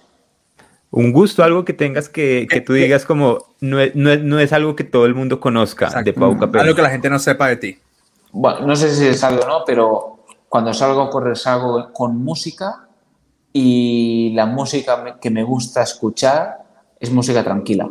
Un 0.90 1.12
gusto, 1.12 1.42
algo 1.42 1.64
que 1.64 1.72
tengas 1.72 2.08
que, 2.08 2.46
que 2.48 2.60
tú 2.60 2.72
digas 2.72 3.04
como 3.04 3.54
no 3.60 3.80
es, 3.80 3.94
no, 3.96 4.10
es, 4.12 4.22
no 4.22 4.38
es 4.38 4.52
algo 4.52 4.76
que 4.76 4.84
todo 4.84 5.06
el 5.06 5.14
mundo 5.14 5.40
conozca 5.40 5.86
Exacto. 5.86 6.04
de 6.04 6.12
Pau 6.12 6.38
Capel. 6.38 6.60
Algo 6.62 6.74
que 6.76 6.82
la 6.82 6.90
gente 6.90 7.10
no 7.10 7.18
sepa 7.18 7.48
de 7.48 7.56
ti. 7.56 7.78
Bueno, 8.30 8.60
no 8.60 8.76
sé 8.76 8.94
si 8.94 9.12
sabe 9.18 9.40
o 9.40 9.46
no, 9.48 9.64
pero 9.66 10.20
cuando 10.48 10.72
salgo 10.72 11.02
a 11.02 11.10
correr 11.10 11.36
salgo 11.36 11.92
con 11.92 12.16
música 12.16 12.83
y 13.56 14.32
la 14.34 14.46
música 14.46 15.16
que 15.20 15.30
me 15.30 15.44
gusta 15.44 15.82
escuchar 15.82 16.58
es 16.98 17.10
música 17.12 17.44
tranquila. 17.44 17.88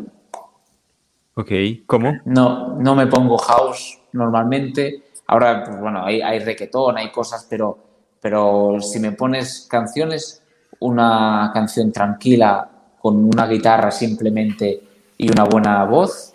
Ok, 1.36 1.52
¿cómo? 1.86 2.20
No, 2.26 2.76
no 2.76 2.96
me 2.96 3.08
pongo 3.08 3.38
house 3.38 3.98
normalmente. 4.12 5.04
Ahora, 5.28 5.64
pues 5.64 5.80
bueno, 5.80 6.06
hay, 6.06 6.22
hay 6.22 6.40
reggaetón, 6.40 6.98
hay 6.98 7.12
cosas, 7.12 7.48
pero, 7.50 7.78
pero 8.20 8.82
si 8.82 9.00
me 9.00 9.14
pones 9.14 9.66
canciones, 9.70 10.44
una 10.80 11.50
canción 11.54 11.94
tranquila 11.94 12.70
con 13.02 13.24
una 13.24 13.48
guitarra 13.48 13.90
simplemente 13.90 14.82
y 15.18 15.32
una 15.32 15.46
buena 15.46 15.86
voz, 15.86 16.34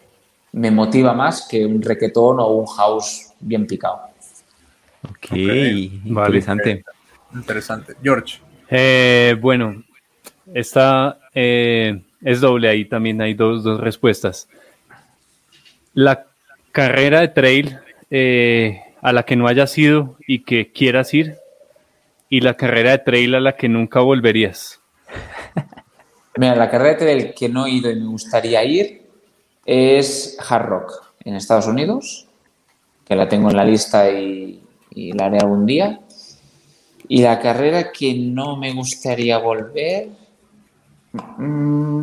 me 0.53 0.71
motiva 0.71 1.13
más 1.13 1.47
que 1.47 1.67
un 1.67 1.83
reggaetón 1.83 2.41
o 2.41 2.47
un 2.47 2.67
house 2.67 3.35
bien 3.41 3.67
picado. 3.67 4.01
Ok, 5.05 5.31
vale. 5.33 5.71
interesante. 6.07 6.85
Interesante. 7.35 7.95
George. 8.03 8.48
Eh, 8.71 9.37
bueno, 9.41 9.83
esta 10.55 11.19
eh, 11.35 12.03
es 12.23 12.41
doble 12.41 12.69
ahí, 12.69 12.85
también 12.85 13.21
hay 13.21 13.35
dos, 13.35 13.63
dos 13.63 13.81
respuestas. 13.81 14.49
La 15.95 16.27
carrera 16.73 17.21
de 17.21 17.29
trail 17.29 17.79
eh, 18.11 18.81
a 19.01 19.13
la 19.13 19.23
que 19.25 19.37
no 19.37 19.49
hayas 19.49 19.77
ido 19.79 20.17
y 20.27 20.45
que 20.45 20.73
quieras 20.73 21.15
ir, 21.15 21.37
y 22.29 22.41
la 22.41 22.55
carrera 22.55 22.91
de 22.91 22.99
trail 22.99 23.35
a 23.35 23.41
la 23.41 23.57
que 23.57 23.69
nunca 23.69 24.01
volverías. 24.01 24.81
Mira, 26.37 26.55
la 26.55 26.71
carrera 26.71 27.05
del 27.05 27.35
que 27.35 27.49
no 27.49 27.67
he 27.67 27.71
ido 27.71 27.91
y 27.91 27.97
me 27.97 28.07
gustaría 28.07 28.63
ir 28.65 29.03
es 29.65 30.37
Hard 30.49 30.67
Rock 30.67 30.93
en 31.25 31.35
Estados 31.35 31.67
Unidos, 31.67 32.27
que 33.05 33.17
la 33.17 33.29
tengo 33.29 33.51
en 33.51 33.57
la 33.57 33.65
lista 33.65 34.11
y, 34.11 34.63
y 34.91 35.13
la 35.13 35.27
haré 35.27 35.39
algún 35.39 35.67
día. 35.67 36.01
Y 37.09 37.23
la 37.23 37.39
carrera 37.41 37.91
que 37.91 38.15
no 38.15 38.57
me 38.57 38.73
gustaría 38.75 39.39
volver. 39.39 40.09
mm, 41.39 42.03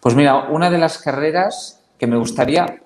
Pues 0.00 0.14
mira, 0.14 0.48
una 0.48 0.70
de 0.70 0.78
las 0.78 0.98
carreras 0.98 1.80
que 1.98 2.06
me 2.06 2.16
gustaría. 2.16 2.80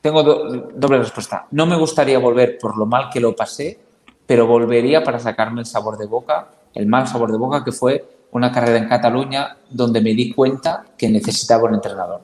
Tengo 0.00 0.22
do- 0.22 0.70
doble 0.74 0.98
respuesta. 0.98 1.46
No 1.50 1.66
me 1.66 1.76
gustaría 1.76 2.18
volver 2.18 2.56
por 2.58 2.78
lo 2.78 2.86
mal 2.86 3.10
que 3.12 3.20
lo 3.20 3.36
pasé, 3.36 3.78
pero 4.26 4.46
volvería 4.46 5.04
para 5.04 5.18
sacarme 5.18 5.60
el 5.60 5.66
sabor 5.66 5.98
de 5.98 6.06
boca, 6.06 6.48
el 6.74 6.86
mal 6.86 7.06
sabor 7.06 7.30
de 7.30 7.36
boca 7.36 7.62
que 7.62 7.72
fue 7.72 8.02
una 8.32 8.50
carrera 8.50 8.78
en 8.78 8.88
Cataluña 8.88 9.56
donde 9.68 10.00
me 10.00 10.14
di 10.14 10.32
cuenta 10.32 10.84
que 10.96 11.10
necesitaba 11.10 11.64
un 11.64 11.74
entrenador. 11.74 12.22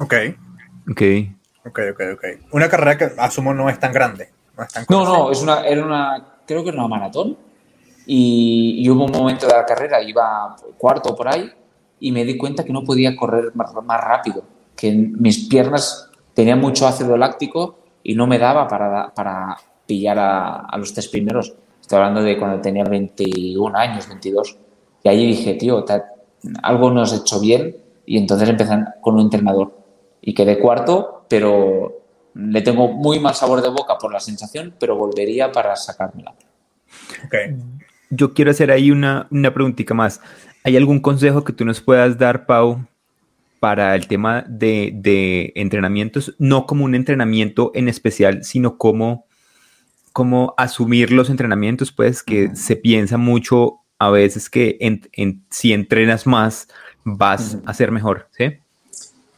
Ok, 0.00 0.14
Ok, 0.90 1.02
ok, 1.64 1.78
ok, 1.92 2.00
ok. 2.14 2.24
Una 2.52 2.68
carrera 2.68 2.98
que 2.98 3.10
asumo 3.18 3.54
no 3.54 3.70
es 3.70 3.80
tan 3.80 3.92
grande. 3.92 4.28
No, 4.56 4.62
es 4.64 4.72
tan 4.72 4.84
No, 4.90 5.04
no, 5.04 5.30
es 5.32 5.40
una, 5.40 5.62
era 5.66 5.84
una, 5.84 6.26
creo 6.46 6.62
que 6.62 6.70
era 6.70 6.78
una 6.78 6.88
maratón. 6.88 7.36
Y, 8.06 8.76
y 8.78 8.88
hubo 8.90 9.04
un 9.04 9.12
momento 9.12 9.46
de 9.46 9.52
la 9.52 9.66
carrera, 9.66 10.00
iba 10.02 10.54
cuarto 10.78 11.14
por 11.16 11.26
ahí, 11.28 11.50
y 11.98 12.12
me 12.12 12.24
di 12.24 12.36
cuenta 12.36 12.64
que 12.64 12.72
no 12.72 12.84
podía 12.84 13.16
correr 13.16 13.50
más, 13.54 13.72
más 13.84 14.00
rápido, 14.00 14.42
que 14.76 14.92
mis 14.92 15.48
piernas 15.48 16.08
tenían 16.34 16.60
mucho 16.60 16.86
ácido 16.86 17.16
láctico 17.16 17.78
y 18.04 18.14
no 18.14 18.26
me 18.28 18.38
daba 18.38 18.68
para, 18.68 19.12
para 19.12 19.56
pillar 19.86 20.18
a, 20.18 20.56
a 20.60 20.78
los 20.78 20.92
tres 20.92 21.08
primeros. 21.08 21.52
Estoy 21.80 21.96
hablando 21.98 22.22
de 22.22 22.38
cuando 22.38 22.60
tenía 22.60 22.84
21 22.84 23.76
años, 23.76 24.06
22. 24.08 24.56
Y 25.02 25.08
ahí 25.08 25.26
dije, 25.26 25.54
tío, 25.54 25.82
te- 25.84 26.02
algo 26.62 26.90
no 26.92 27.02
has 27.02 27.12
hecho 27.12 27.40
bien, 27.40 27.76
y 28.04 28.18
entonces 28.18 28.48
empecé 28.48 28.72
con 29.00 29.14
un 29.14 29.22
entrenador. 29.22 29.72
Y 30.20 30.32
quedé 30.34 30.60
cuarto, 30.60 31.24
pero 31.28 31.92
le 32.36 32.60
tengo 32.62 32.88
muy 32.88 33.18
mal 33.18 33.34
sabor 33.34 33.62
de 33.62 33.68
boca 33.68 33.96
por 33.98 34.12
la 34.12 34.20
sensación, 34.20 34.74
pero 34.78 34.96
volvería 34.96 35.50
para 35.50 35.74
sacármela. 35.76 36.34
Ok. 37.24 37.34
yo 38.10 38.32
quiero 38.34 38.50
hacer 38.50 38.70
ahí 38.70 38.90
una, 38.90 39.26
una 39.30 39.52
preguntita 39.52 39.94
más. 39.94 40.20
¿Hay 40.64 40.76
algún 40.76 41.00
consejo 41.00 41.44
que 41.44 41.52
tú 41.52 41.64
nos 41.64 41.80
puedas 41.80 42.18
dar, 42.18 42.46
Pau, 42.46 42.84
para 43.60 43.94
el 43.94 44.06
tema 44.06 44.44
de, 44.48 44.92
de 44.94 45.52
entrenamientos? 45.56 46.34
No 46.38 46.66
como 46.66 46.84
un 46.84 46.94
entrenamiento 46.94 47.70
en 47.74 47.88
especial, 47.88 48.44
sino 48.44 48.76
como, 48.76 49.24
como 50.12 50.54
asumir 50.56 51.10
los 51.12 51.30
entrenamientos, 51.30 51.90
pues 51.92 52.22
que 52.22 52.54
se 52.54 52.76
piensa 52.76 53.16
mucho 53.16 53.80
a 53.98 54.10
veces 54.10 54.50
que 54.50 54.76
en- 54.80 55.08
en- 55.12 55.42
si 55.50 55.72
entrenas 55.72 56.26
más 56.26 56.68
vas 57.04 57.58
a 57.64 57.72
ser 57.74 57.90
mejor, 57.92 58.28
¿sí? 58.36 58.58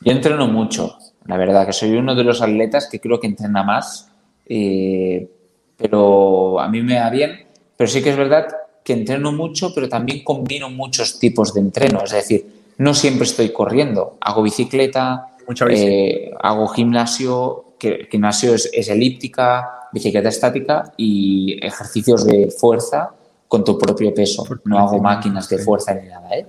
Yo 0.01 0.13
entreno 0.13 0.47
mucho, 0.49 0.97
la 1.29 1.37
verdad, 1.37 1.67
que 1.67 1.75
soy 1.75 1.93
uno 1.93 2.15
de 2.15 2.25
los 2.25 2.41
atletas 2.41 2.89
que 2.91 3.01
creo 3.01 3.21
que 3.21 3.27
entrena 3.27 3.63
más, 3.63 4.11
eh, 4.47 5.29
pero 5.77 6.59
a 6.59 6.69
mí 6.69 6.83
me 6.83 6.99
va 6.99 7.11
bien. 7.11 7.47
Pero 7.77 7.89
sí 7.89 8.03
que 8.03 8.11
es 8.11 8.17
verdad 8.17 8.47
que 8.83 8.95
entreno 8.95 9.31
mucho, 9.31 9.73
pero 9.75 9.91
también 9.91 10.25
combino 10.25 10.71
muchos 10.71 11.19
tipos 11.19 11.53
de 11.53 11.61
entreno. 11.61 12.03
Es 12.03 12.13
decir, 12.13 12.47
no 12.79 12.95
siempre 12.95 13.25
estoy 13.25 13.53
corriendo. 13.53 14.17
Hago 14.23 14.43
bicicleta, 14.43 15.37
Mucha 15.47 15.67
bici. 15.67 15.87
eh, 15.87 16.31
hago 16.41 16.67
gimnasio, 16.69 17.75
que 17.79 18.09
gimnasio 18.11 18.55
es, 18.55 18.71
es 18.73 18.89
elíptica, 18.89 19.89
bicicleta 19.93 20.31
estática 20.31 20.95
y 20.97 21.59
ejercicios 21.63 22.25
de 22.25 22.51
fuerza 22.51 23.11
con 23.47 23.65
tu 23.65 23.77
propio 23.77 24.15
peso. 24.15 24.45
No 24.65 24.79
hago 24.79 24.99
máquinas 24.99 25.47
de 25.51 25.59
fuerza 25.59 25.93
ni 25.93 26.09
nada, 26.09 26.35
¿eh? 26.35 26.47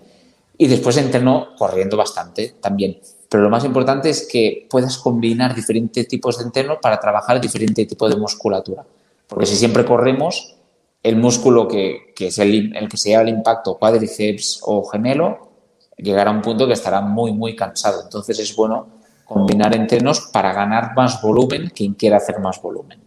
Y 0.57 0.67
después 0.67 0.95
entreno 0.95 1.49
corriendo 1.57 1.97
bastante 1.97 2.55
también. 2.61 2.97
Pero 3.29 3.43
lo 3.43 3.49
más 3.49 3.63
importante 3.63 4.09
es 4.09 4.27
que 4.29 4.67
puedas 4.69 4.97
combinar 4.97 5.53
diferentes 5.53 6.07
tipos 6.07 6.39
de 6.39 6.45
entreno 6.45 6.79
para 6.81 6.99
trabajar 6.99 7.39
diferente 7.39 7.85
tipo 7.85 8.09
de 8.09 8.15
musculatura. 8.15 8.83
Porque 9.27 9.45
si 9.45 9.55
siempre 9.55 9.85
corremos, 9.85 10.55
el 11.03 11.15
músculo 11.15 11.67
que, 11.67 12.11
que 12.15 12.27
es 12.27 12.39
el, 12.39 12.75
el 12.75 12.89
que 12.89 12.97
se 12.97 13.09
lleva 13.09 13.21
el 13.21 13.29
impacto, 13.29 13.77
cuádriceps 13.77 14.61
o 14.63 14.83
gemelo, 14.85 15.49
llegará 15.97 16.31
a 16.31 16.33
un 16.33 16.41
punto 16.41 16.65
que 16.67 16.73
estará 16.73 17.01
muy, 17.01 17.31
muy 17.31 17.55
cansado. 17.55 18.01
Entonces 18.03 18.39
es 18.39 18.55
bueno 18.55 18.99
combinar 19.25 19.75
entrenos 19.75 20.21
para 20.33 20.53
ganar 20.53 20.95
más 20.95 21.21
volumen 21.21 21.69
quien 21.69 21.93
quiera 21.93 22.17
hacer 22.17 22.39
más 22.39 22.59
volumen. 22.61 22.99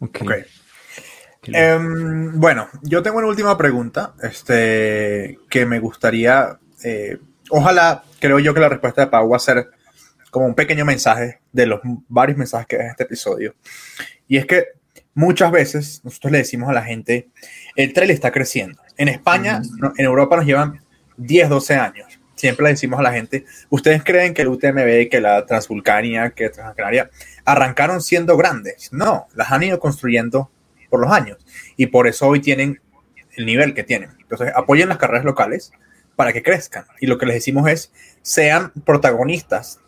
Ok. 0.00 0.22
Ok. 0.22 1.48
Em, 1.52 2.40
bueno, 2.40 2.68
yo 2.82 3.02
tengo 3.02 3.18
una 3.18 3.28
última 3.28 3.56
pregunta, 3.56 4.14
este, 4.22 5.38
que 5.48 5.66
me 5.66 5.78
gustaría, 5.78 6.58
eh, 6.82 7.18
ojalá, 7.54 8.02
creo 8.18 8.40
yo 8.40 8.52
que 8.52 8.58
la 8.58 8.68
respuesta 8.68 9.02
de 9.02 9.06
Pau 9.06 9.28
va 9.28 9.36
a 9.36 9.40
ser 9.40 9.70
como 10.30 10.46
un 10.46 10.54
pequeño 10.54 10.84
mensaje 10.84 11.40
de 11.52 11.66
los 11.66 11.80
varios 12.08 12.36
mensajes 12.36 12.66
que 12.66 12.76
es 12.76 12.90
este 12.90 13.04
episodio. 13.04 13.54
Y 14.26 14.38
es 14.38 14.46
que 14.46 14.64
muchas 15.14 15.52
veces 15.52 16.00
nosotros 16.02 16.32
le 16.32 16.38
decimos 16.38 16.68
a 16.68 16.72
la 16.72 16.82
gente, 16.82 17.28
el 17.76 17.92
trail 17.92 18.10
está 18.10 18.32
creciendo. 18.32 18.82
En 18.96 19.06
España, 19.06 19.62
en 19.96 20.04
Europa 20.04 20.36
nos 20.36 20.46
llevan 20.46 20.80
10, 21.16 21.48
12 21.48 21.74
años. 21.76 22.18
Siempre 22.34 22.64
le 22.64 22.70
decimos 22.70 22.98
a 22.98 23.04
la 23.04 23.12
gente, 23.12 23.44
¿ustedes 23.70 24.02
creen 24.02 24.34
que 24.34 24.42
el 24.42 24.48
UTMB, 24.48 25.08
que 25.08 25.20
la 25.20 25.46
Transvulcania, 25.46 26.30
que 26.30 26.50
Transcanaria 26.50 27.08
arrancaron 27.44 28.02
siendo 28.02 28.36
grandes? 28.36 28.92
No, 28.92 29.28
las 29.34 29.52
han 29.52 29.62
ido 29.62 29.78
construyendo 29.78 30.50
por 30.90 30.98
los 30.98 31.12
años 31.12 31.38
y 31.76 31.86
por 31.86 32.08
eso 32.08 32.26
hoy 32.26 32.40
tienen 32.40 32.80
el 33.36 33.46
nivel 33.46 33.74
que 33.74 33.84
tienen. 33.84 34.10
Entonces, 34.18 34.52
apoyen 34.56 34.88
las 34.88 34.98
carreras 34.98 35.24
locales, 35.24 35.70
para 36.16 36.32
que 36.32 36.42
crezcan. 36.42 36.86
Y 37.00 37.06
lo 37.06 37.18
que 37.18 37.26
les 37.26 37.36
decimos 37.36 37.68
es, 37.68 37.92
sean 38.22 38.72
protagonistas 38.84 39.80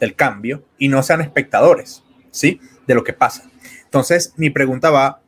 del 0.00 0.14
cambio 0.14 0.64
y 0.78 0.88
no 0.88 1.02
sean 1.02 1.20
espectadores, 1.20 2.02
¿sí? 2.30 2.60
De 2.86 2.94
lo 2.94 3.04
que 3.04 3.12
pasa. 3.12 3.50
Entonces, 3.84 4.34
mi 4.36 4.50
pregunta 4.50 4.90
va 4.90 5.20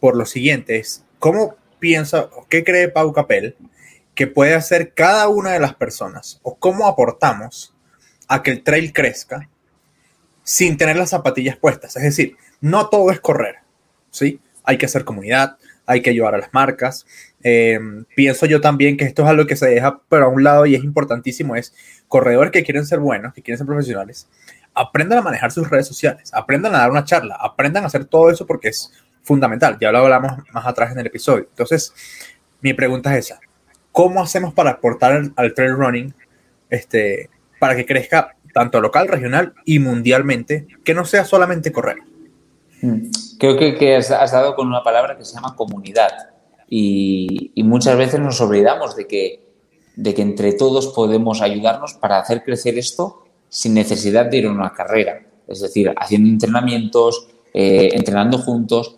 por 0.00 0.16
lo 0.16 0.24
siguiente, 0.26 0.82
¿cómo 1.18 1.56
piensa 1.78 2.22
o 2.22 2.46
qué 2.48 2.64
cree 2.64 2.88
Pau 2.88 3.12
Capel 3.12 3.56
que 4.14 4.26
puede 4.26 4.54
hacer 4.54 4.94
cada 4.94 5.28
una 5.28 5.52
de 5.52 5.60
las 5.60 5.74
personas 5.74 6.40
o 6.42 6.56
cómo 6.56 6.86
aportamos 6.86 7.74
a 8.28 8.42
que 8.42 8.50
el 8.50 8.62
trail 8.62 8.92
crezca 8.92 9.48
sin 10.42 10.76
tener 10.76 10.96
las 10.96 11.10
zapatillas 11.10 11.56
puestas? 11.56 11.96
Es 11.96 12.02
decir, 12.02 12.36
no 12.60 12.88
todo 12.88 13.10
es 13.10 13.20
correr, 13.20 13.56
¿sí? 14.10 14.40
Hay 14.64 14.78
que 14.78 14.86
hacer 14.86 15.04
comunidad, 15.04 15.58
hay 15.86 16.02
que 16.02 16.10
ayudar 16.10 16.34
a 16.34 16.38
las 16.38 16.52
marcas. 16.52 17.06
Eh, 17.42 17.78
pienso 18.14 18.46
yo 18.46 18.60
también 18.60 18.96
que 18.96 19.04
esto 19.04 19.22
es 19.22 19.28
algo 19.28 19.46
que 19.46 19.56
se 19.56 19.68
deja 19.68 20.00
pero 20.08 20.26
a 20.26 20.28
un 20.28 20.44
lado 20.44 20.66
y 20.66 20.74
es 20.74 20.84
importantísimo, 20.84 21.56
es 21.56 21.74
corredores 22.08 22.52
que 22.52 22.62
quieren 22.62 22.86
ser 22.86 23.00
buenos, 23.00 23.32
que 23.32 23.42
quieren 23.42 23.58
ser 23.58 23.66
profesionales, 23.66 24.28
aprendan 24.74 25.18
a 25.18 25.22
manejar 25.22 25.50
sus 25.52 25.68
redes 25.68 25.86
sociales, 25.86 26.30
aprendan 26.34 26.74
a 26.74 26.78
dar 26.78 26.90
una 26.90 27.04
charla, 27.04 27.36
aprendan 27.40 27.84
a 27.84 27.86
hacer 27.86 28.04
todo 28.04 28.30
eso 28.30 28.46
porque 28.46 28.68
es 28.68 28.92
fundamental. 29.22 29.78
Ya 29.80 29.92
lo 29.92 29.98
hablamos 29.98 30.32
más 30.52 30.66
atrás 30.66 30.92
en 30.92 30.98
el 30.98 31.06
episodio. 31.06 31.46
Entonces, 31.50 31.92
mi 32.60 32.74
pregunta 32.74 33.16
es 33.16 33.26
esa. 33.26 33.40
¿Cómo 33.92 34.22
hacemos 34.22 34.54
para 34.54 34.70
aportar 34.70 35.22
al, 35.36 35.54
trail 35.54 35.74
running 35.74 36.14
este, 36.68 37.28
para 37.58 37.74
que 37.74 37.86
crezca 37.86 38.36
tanto 38.54 38.80
local, 38.80 39.08
regional 39.08 39.54
y 39.64 39.78
mundialmente, 39.78 40.66
que 40.84 40.94
no 40.94 41.04
sea 41.04 41.24
solamente 41.24 41.72
correr? 41.72 41.98
Creo 43.38 43.56
que, 43.56 43.74
que 43.74 43.96
has, 43.96 44.08
dado 44.08 44.54
con 44.54 44.66
una 44.66 44.82
palabra 44.82 45.16
que 45.16 45.24
se 45.24 45.34
llama 45.34 45.54
comunidad 45.56 46.10
y, 46.68 47.52
y, 47.54 47.62
muchas 47.62 47.96
veces 47.96 48.20
nos 48.20 48.40
olvidamos 48.40 48.96
de 48.96 49.06
que, 49.06 49.50
de 49.96 50.14
que 50.14 50.22
entre 50.22 50.52
todos 50.52 50.88
podemos 50.88 51.42
ayudarnos 51.42 51.94
para 51.94 52.18
hacer 52.18 52.42
crecer 52.42 52.78
esto 52.78 53.24
sin 53.48 53.74
necesidad 53.74 54.26
de 54.26 54.38
ir 54.38 54.46
a 54.46 54.52
una 54.52 54.72
carrera, 54.72 55.26
es 55.46 55.60
decir, 55.60 55.92
haciendo 55.96 56.28
entrenamientos, 56.28 57.28
eh, 57.52 57.90
entrenando 57.92 58.38
juntos, 58.38 58.96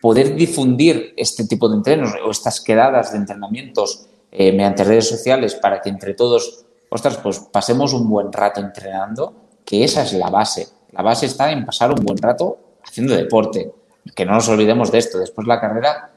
poder 0.00 0.36
difundir 0.36 1.12
este 1.16 1.44
tipo 1.46 1.68
de 1.68 1.76
entrenos 1.76 2.12
o 2.24 2.30
estas 2.30 2.60
quedadas 2.60 3.12
de 3.12 3.18
entrenamientos 3.18 4.06
eh, 4.30 4.52
mediante 4.52 4.84
redes 4.84 5.08
sociales 5.08 5.56
para 5.56 5.80
que 5.82 5.88
entre 5.88 6.14
todos, 6.14 6.64
ostras, 6.88 7.16
pues 7.18 7.40
pasemos 7.40 7.92
un 7.92 8.08
buen 8.08 8.32
rato 8.32 8.60
entrenando, 8.60 9.34
que 9.64 9.82
esa 9.82 10.02
es 10.02 10.12
la 10.12 10.30
base. 10.30 10.68
La 10.92 11.02
base 11.02 11.26
está 11.26 11.50
en 11.50 11.66
pasar 11.66 11.90
un 11.90 12.04
buen 12.04 12.18
rato 12.18 12.67
haciendo 12.88 13.14
deporte. 13.14 13.70
Que 14.14 14.24
no 14.24 14.32
nos 14.32 14.48
olvidemos 14.48 14.90
de 14.90 14.98
esto. 14.98 15.18
Después 15.18 15.46
la 15.46 15.60
carrera 15.60 16.10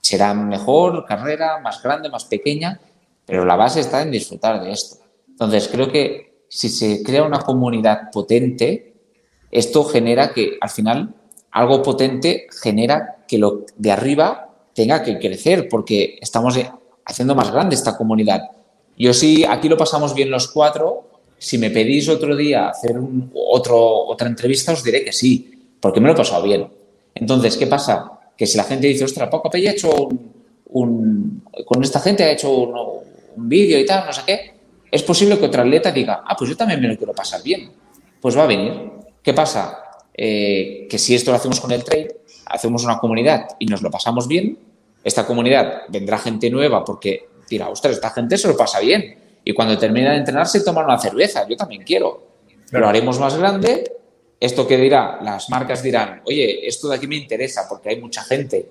será 0.00 0.34
mejor, 0.34 1.04
carrera 1.04 1.58
más 1.58 1.82
grande, 1.82 2.08
más 2.08 2.24
pequeña, 2.24 2.80
pero 3.26 3.44
la 3.44 3.56
base 3.56 3.80
está 3.80 4.02
en 4.02 4.10
disfrutar 4.10 4.62
de 4.62 4.72
esto. 4.72 4.96
Entonces, 5.28 5.68
creo 5.68 5.90
que 5.90 6.44
si 6.48 6.68
se 6.68 7.02
crea 7.02 7.24
una 7.24 7.40
comunidad 7.40 8.10
potente, 8.10 8.94
esto 9.50 9.84
genera 9.84 10.32
que 10.32 10.58
al 10.60 10.70
final 10.70 11.14
algo 11.50 11.82
potente 11.82 12.46
genera 12.62 13.24
que 13.26 13.38
lo 13.38 13.64
de 13.76 13.90
arriba 13.90 14.48
tenga 14.74 15.02
que 15.02 15.18
crecer 15.18 15.68
porque 15.68 16.18
estamos 16.20 16.58
haciendo 17.04 17.34
más 17.34 17.50
grande 17.50 17.74
esta 17.74 17.96
comunidad. 17.96 18.42
Yo 18.96 19.12
sí, 19.14 19.44
aquí 19.44 19.68
lo 19.68 19.76
pasamos 19.76 20.14
bien 20.14 20.30
los 20.30 20.48
cuatro. 20.48 21.08
Si 21.38 21.56
me 21.56 21.70
pedís 21.70 22.08
otro 22.08 22.36
día 22.36 22.68
hacer 22.68 22.98
un, 22.98 23.30
otro, 23.34 24.06
otra 24.06 24.28
entrevista, 24.28 24.72
os 24.72 24.82
diré 24.82 25.04
que 25.04 25.12
sí, 25.12 25.57
porque 25.80 26.00
me 26.00 26.06
lo 26.06 26.14
he 26.14 26.16
pasado 26.16 26.42
bien. 26.42 26.68
Entonces, 27.14 27.56
¿qué 27.56 27.66
pasa? 27.66 28.12
Que 28.36 28.46
si 28.46 28.56
la 28.56 28.64
gente 28.64 28.86
dice, 28.86 29.04
ostras, 29.04 29.28
Paco 29.28 29.50
Pella 29.50 29.70
ha 29.70 29.72
hecho 29.72 29.90
un, 29.90 30.32
un, 30.70 31.44
con 31.64 31.82
esta 31.82 32.00
gente 32.00 32.24
ha 32.24 32.30
hecho 32.30 32.50
un, 32.50 32.74
un 33.36 33.48
vídeo 33.48 33.78
y 33.78 33.86
tal, 33.86 34.06
no 34.06 34.12
sé 34.12 34.22
qué, 34.26 34.54
es 34.90 35.02
posible 35.02 35.38
que 35.38 35.46
otro 35.46 35.62
atleta 35.62 35.90
diga, 35.92 36.22
ah, 36.24 36.34
pues 36.36 36.50
yo 36.50 36.56
también 36.56 36.80
me 36.80 36.88
lo 36.88 36.96
quiero 36.96 37.12
pasar 37.12 37.42
bien. 37.42 37.70
Pues 38.20 38.36
va 38.36 38.44
a 38.44 38.46
venir. 38.46 38.90
¿Qué 39.22 39.34
pasa? 39.34 39.78
Eh, 40.14 40.86
que 40.88 40.98
si 40.98 41.14
esto 41.14 41.30
lo 41.30 41.36
hacemos 41.36 41.60
con 41.60 41.70
el 41.72 41.84
trade, 41.84 42.20
hacemos 42.46 42.84
una 42.84 42.98
comunidad 42.98 43.46
y 43.58 43.66
nos 43.66 43.82
lo 43.82 43.90
pasamos 43.90 44.26
bien, 44.26 44.58
esta 45.04 45.26
comunidad 45.26 45.82
vendrá 45.88 46.18
gente 46.18 46.50
nueva 46.50 46.84
porque 46.84 47.28
dirá, 47.48 47.68
ostras, 47.68 47.94
esta 47.94 48.10
gente 48.10 48.36
se 48.36 48.48
lo 48.48 48.56
pasa 48.56 48.80
bien. 48.80 49.16
Y 49.44 49.52
cuando 49.52 49.78
termina 49.78 50.10
de 50.12 50.18
entrenarse 50.18 50.60
toman 50.62 50.84
una 50.86 50.98
cerveza, 50.98 51.46
yo 51.46 51.56
también 51.56 51.82
quiero. 51.82 52.26
Lo 52.70 52.88
haremos 52.88 53.18
más 53.18 53.36
grande. 53.36 53.92
Esto 54.40 54.66
que 54.66 54.76
dirá, 54.76 55.18
las 55.22 55.50
marcas 55.50 55.82
dirán, 55.82 56.22
oye, 56.24 56.66
esto 56.66 56.88
de 56.88 56.96
aquí 56.96 57.06
me 57.06 57.16
interesa 57.16 57.66
porque 57.68 57.90
hay 57.90 58.00
mucha 58.00 58.22
gente. 58.22 58.70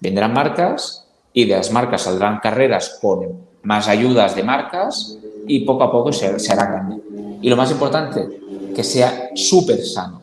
Vendrán 0.00 0.32
marcas 0.32 1.06
y 1.32 1.44
de 1.44 1.56
las 1.56 1.72
marcas 1.72 2.02
saldrán 2.02 2.38
carreras 2.38 2.98
con 3.00 3.46
más 3.62 3.88
ayudas 3.88 4.36
de 4.36 4.44
marcas 4.44 5.18
y 5.46 5.60
poco 5.60 5.84
a 5.84 5.90
poco 5.90 6.12
se, 6.12 6.26
hará 6.26 6.66
grande. 6.66 7.02
Y 7.42 7.48
lo 7.48 7.56
más 7.56 7.70
importante, 7.70 8.28
que 8.74 8.84
sea 8.84 9.30
súper 9.34 9.84
sano, 9.84 10.22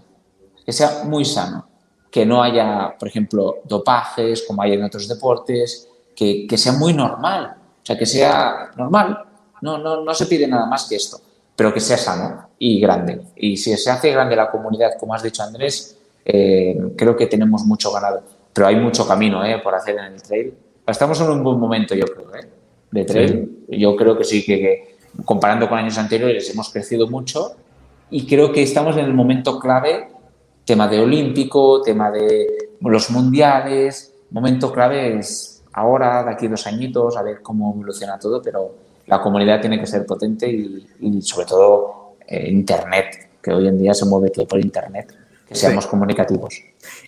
que 0.66 0.72
sea 0.72 1.04
muy 1.04 1.26
sano 1.26 1.68
que 2.16 2.26
no 2.26 2.42
haya, 2.42 2.96
por 2.98 3.10
ejemplo, 3.10 3.58
dopajes 3.66 4.44
como 4.44 4.62
hay 4.62 4.72
en 4.72 4.86
otros 4.86 5.06
deportes, 5.06 5.90
que, 6.16 6.48
que 6.48 6.58
sea 6.58 6.72
muy 6.72 6.94
normal, 6.94 7.58
o 7.58 7.86
sea, 7.86 7.98
que 7.98 8.06
sea 8.06 8.72
normal, 8.78 9.22
no, 9.62 9.78
no, 9.80 10.02
no 10.02 10.14
se 10.14 10.26
pide 10.26 10.48
nada 10.48 10.66
más 10.66 10.86
que 10.86 10.96
esto, 10.96 11.20
pero 11.56 11.74
que 11.74 11.80
sea 11.80 11.98
sano 11.98 12.50
y 12.60 12.80
grande. 12.80 13.22
Y 13.36 13.58
si 13.58 13.76
se 13.78 13.92
hace 13.92 14.12
grande 14.12 14.36
la 14.36 14.50
comunidad, 14.50 14.92
como 15.00 15.14
has 15.14 15.24
dicho 15.24 15.44
Andrés, 15.44 15.98
eh, 16.26 16.78
creo 16.98 17.16
que 17.16 17.28
tenemos 17.28 17.66
mucho 17.66 17.92
ganado, 17.92 18.22
pero 18.54 18.68
hay 18.68 18.76
mucho 18.76 19.08
camino 19.08 19.44
eh, 19.46 19.60
por 19.64 19.76
hacer 19.76 19.98
en 19.98 20.14
el 20.14 20.22
trail. 20.22 20.54
Estamos 20.88 21.20
en 21.22 21.30
un 21.30 21.44
buen 21.44 21.60
momento, 21.60 21.96
yo 21.96 22.06
creo, 22.06 22.36
eh, 22.36 22.48
de 22.92 23.06
trail. 23.06 23.66
Sí. 23.70 23.80
Yo 23.80 23.96
creo 23.96 24.18
que 24.18 24.24
sí, 24.24 24.44
que, 24.46 24.60
que 24.60 24.96
comparando 25.24 25.70
con 25.70 25.78
años 25.78 25.98
anteriores 25.98 26.50
hemos 26.50 26.70
crecido 26.70 27.08
mucho 27.08 27.56
y 28.10 28.28
creo 28.28 28.52
que 28.52 28.62
estamos 28.62 28.98
en 28.98 29.06
el 29.06 29.14
momento 29.14 29.60
clave 29.60 30.10
tema 30.66 30.88
de 30.88 31.00
olímpico, 31.00 31.82
tema 31.82 32.12
de 32.12 32.70
los 32.82 33.12
mundiales, 33.12 34.14
momento 34.32 34.72
clave 34.72 35.20
es 35.20 35.64
ahora, 35.74 36.24
de 36.24 36.32
aquí 36.32 36.48
dos 36.48 36.66
añitos, 36.68 37.16
a 37.16 37.22
ver 37.22 37.42
cómo 37.42 37.72
evoluciona 37.74 38.20
todo, 38.20 38.42
pero 38.42 38.76
la 39.08 39.22
comunidad 39.22 39.62
tiene 39.62 39.80
que 39.80 39.88
ser 39.88 40.06
potente 40.06 40.50
y, 40.50 40.88
y 41.00 41.22
sobre 41.22 41.46
todo 41.46 42.18
eh, 42.28 42.50
Internet, 42.50 43.30
que 43.42 43.52
hoy 43.52 43.68
en 43.68 43.78
día 43.78 43.94
se 43.94 44.06
mueve 44.06 44.30
todo 44.30 44.48
por 44.48 44.60
Internet, 44.60 45.14
que 45.48 45.56
seamos 45.56 45.84
sí. 45.84 45.90
comunicativos. 45.90 46.62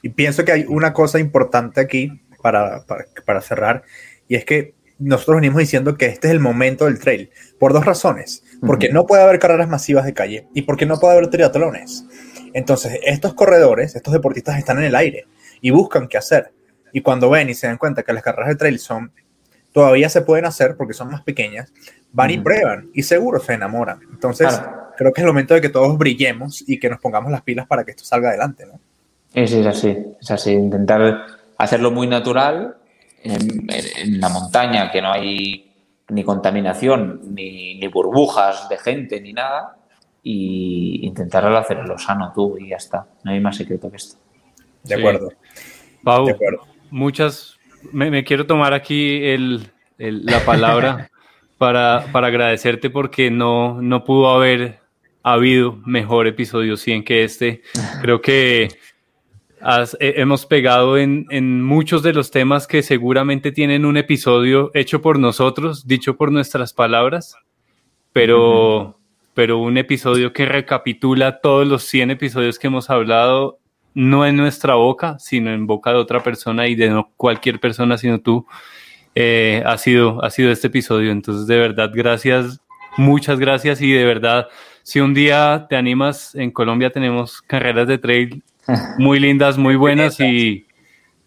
Y 0.04 0.10
pienso 0.10 0.46
que 0.46 0.52
hay 0.52 0.66
una 0.68 0.94
cosa 0.94 1.20
importante 1.20 1.82
aquí 1.82 2.22
para, 2.42 2.86
para, 2.86 3.06
para 3.26 3.42
cerrar, 3.42 3.84
y 4.28 4.36
es 4.36 4.46
que 4.46 4.76
nosotros 5.00 5.38
venimos 5.38 5.60
diciendo 5.60 5.96
que 5.96 6.08
este 6.08 6.28
es 6.28 6.34
el 6.34 6.40
momento 6.40 6.86
del 6.86 7.00
trail, 7.00 7.30
por 7.60 7.74
dos 7.74 7.86
razones. 7.86 8.44
Porque 8.66 8.88
uh 8.88 8.90
-huh. 8.90 8.94
no 8.94 9.06
puede 9.06 9.24
haber 9.24 9.40
carreras 9.40 9.70
masivas 9.70 10.06
de 10.06 10.14
calle 10.14 10.48
y 10.54 10.64
porque 10.64 10.86
no 10.86 11.00
puede 11.00 11.14
haber 11.14 11.30
triatlones. 11.30 12.06
Entonces, 12.54 13.00
estos 13.06 13.34
corredores, 13.36 13.96
estos 13.96 14.14
deportistas 14.14 14.58
están 14.58 14.80
en 14.80 14.86
el 14.86 14.96
aire 14.96 15.28
y 15.62 15.70
buscan 15.70 16.08
qué 16.08 16.18
hacer. 16.18 16.52
Y 16.94 17.02
cuando 17.02 17.30
ven 17.30 17.50
y 17.50 17.54
se 17.54 17.68
dan 17.68 17.78
cuenta 17.78 18.04
que 18.04 18.14
las 18.14 18.24
carreras 18.24 18.50
de 18.50 18.56
trail 18.56 18.80
son 18.80 19.12
todavía 19.78 20.10
se 20.10 20.24
pueden 20.24 20.46
hacer 20.46 20.76
porque 20.76 20.96
son 20.96 21.12
más 21.12 21.22
pequeñas, 21.22 21.72
van 22.12 22.32
uh 22.32 22.34
-huh. 22.34 22.36
y 22.36 22.40
prueban 22.40 22.90
y 22.96 23.04
seguro 23.04 23.40
se 23.40 23.54
enamoran. 23.54 24.00
Entonces, 24.12 24.48
claro. 24.48 24.88
creo 24.98 25.14
que 25.14 25.22
es 25.22 25.24
el 25.24 25.28
momento 25.28 25.54
de 25.54 25.62
que 25.62 25.70
todos 25.70 25.96
brillemos 26.00 26.68
y 26.68 26.80
que 26.80 26.90
nos 26.90 27.00
pongamos 27.00 27.32
las 27.32 27.44
pilas 27.44 27.68
para 27.68 27.84
que 27.84 27.92
esto 27.92 28.04
salga 28.04 28.30
adelante, 28.30 28.66
¿no? 28.66 28.80
Es, 29.36 29.52
es 29.52 29.68
así, 29.68 29.96
es 30.20 30.32
así. 30.32 30.52
Intentar 30.54 31.28
hacerlo 31.60 31.92
muy 31.92 32.08
natural 32.08 32.78
en, 33.22 33.70
en, 33.70 34.20
la 34.20 34.30
montaña, 34.30 34.90
que 34.92 35.00
no 35.00 35.12
hay 35.12 35.72
ni 36.10 36.24
contaminación, 36.24 37.36
ni, 37.36 37.78
ni 37.78 37.88
burbujas 37.88 38.68
de 38.70 38.80
gente, 38.80 39.22
ni 39.22 39.32
nada 39.32 39.78
y 40.24 41.06
intentar 41.06 41.46
hacerlo 41.56 42.00
sano 42.00 42.32
tú 42.34 42.58
y 42.58 42.70
ya 42.70 42.78
está. 42.78 43.06
No 43.24 43.32
hay 43.32 43.40
más 43.40 43.58
secreto 43.58 43.92
que 43.92 43.98
esto. 43.98 44.18
De 44.84 44.96
acuerdo. 44.96 45.30
Sí. 45.30 45.36
Pau, 46.04 46.26
de 46.26 46.32
acuerdo. 46.32 46.64
muchas. 46.90 47.57
Me, 47.92 48.12
me, 48.12 48.24
quiero 48.24 48.46
tomar 48.46 48.74
aquí 48.74 49.24
el, 49.24 49.72
el, 49.98 50.26
la 50.26 50.44
palabra 50.46 51.10
para, 51.58 52.06
para 52.12 52.28
agradecerte 52.28 52.90
porque 52.90 53.32
no, 53.32 53.82
no 53.82 54.04
pudo 54.04 54.30
haber 54.30 54.80
habido 55.24 55.80
mejor 55.86 56.28
episodio 56.28 56.78
100 56.78 57.04
que 57.04 57.24
este. 57.24 57.62
Creo 58.02 58.22
que 58.22 58.70
has, 59.62 59.96
eh, 60.00 60.16
hemos 60.18 60.46
pegado 60.46 60.98
en, 60.98 61.26
en, 61.30 61.64
muchos 61.64 62.04
de 62.04 62.14
los 62.14 62.32
temas 62.32 62.68
que 62.68 62.84
seguramente 62.84 63.52
tienen 63.52 63.86
un 63.86 63.98
episodio 63.98 64.72
hecho 64.74 65.02
por 65.02 65.20
nosotros, 65.20 65.88
dicho 65.88 66.16
por 66.16 66.32
nuestras 66.32 66.74
palabras, 66.74 67.36
pero. 68.14 68.78
Uh 68.78 68.84
-huh 68.90 68.98
pero 69.38 69.60
un 69.60 69.78
episodio 69.78 70.34
que 70.34 70.48
recapitula 70.48 71.42
todos 71.42 71.68
los 71.68 71.84
100 71.84 72.10
episodios 72.10 72.58
que 72.58 72.66
hemos 72.66 72.90
hablado, 72.90 73.60
no 74.00 74.28
en 74.28 74.36
nuestra 74.38 74.76
boca, 74.76 75.18
sino 75.18 75.52
en 75.52 75.66
boca 75.66 75.90
de 75.90 75.98
otra 75.98 76.22
persona 76.22 76.68
y 76.68 76.76
de 76.76 76.90
no 76.92 77.10
cualquier 77.18 77.60
persona, 77.60 77.98
sino 77.98 78.20
tú, 78.20 78.46
eh, 79.16 79.64
ha, 79.66 79.76
sido, 79.80 80.24
ha 80.24 80.30
sido 80.30 80.52
este 80.52 80.68
episodio. 80.68 81.12
Entonces, 81.12 81.48
de 81.48 81.58
verdad, 81.58 81.90
gracias, 81.92 82.60
muchas 82.96 83.40
gracias 83.40 83.82
y 83.82 83.92
de 83.92 84.06
verdad, 84.06 84.48
si 84.84 85.00
un 85.00 85.16
día 85.16 85.66
te 85.68 85.76
animas, 85.76 86.36
en 86.36 86.52
Colombia 86.52 86.92
tenemos 86.92 87.42
carreras 87.42 87.88
de 87.88 87.98
trail 87.98 88.44
muy 89.00 89.20
lindas, 89.20 89.58
muy 89.58 89.76
buenas 89.76 90.20
y, 90.20 90.68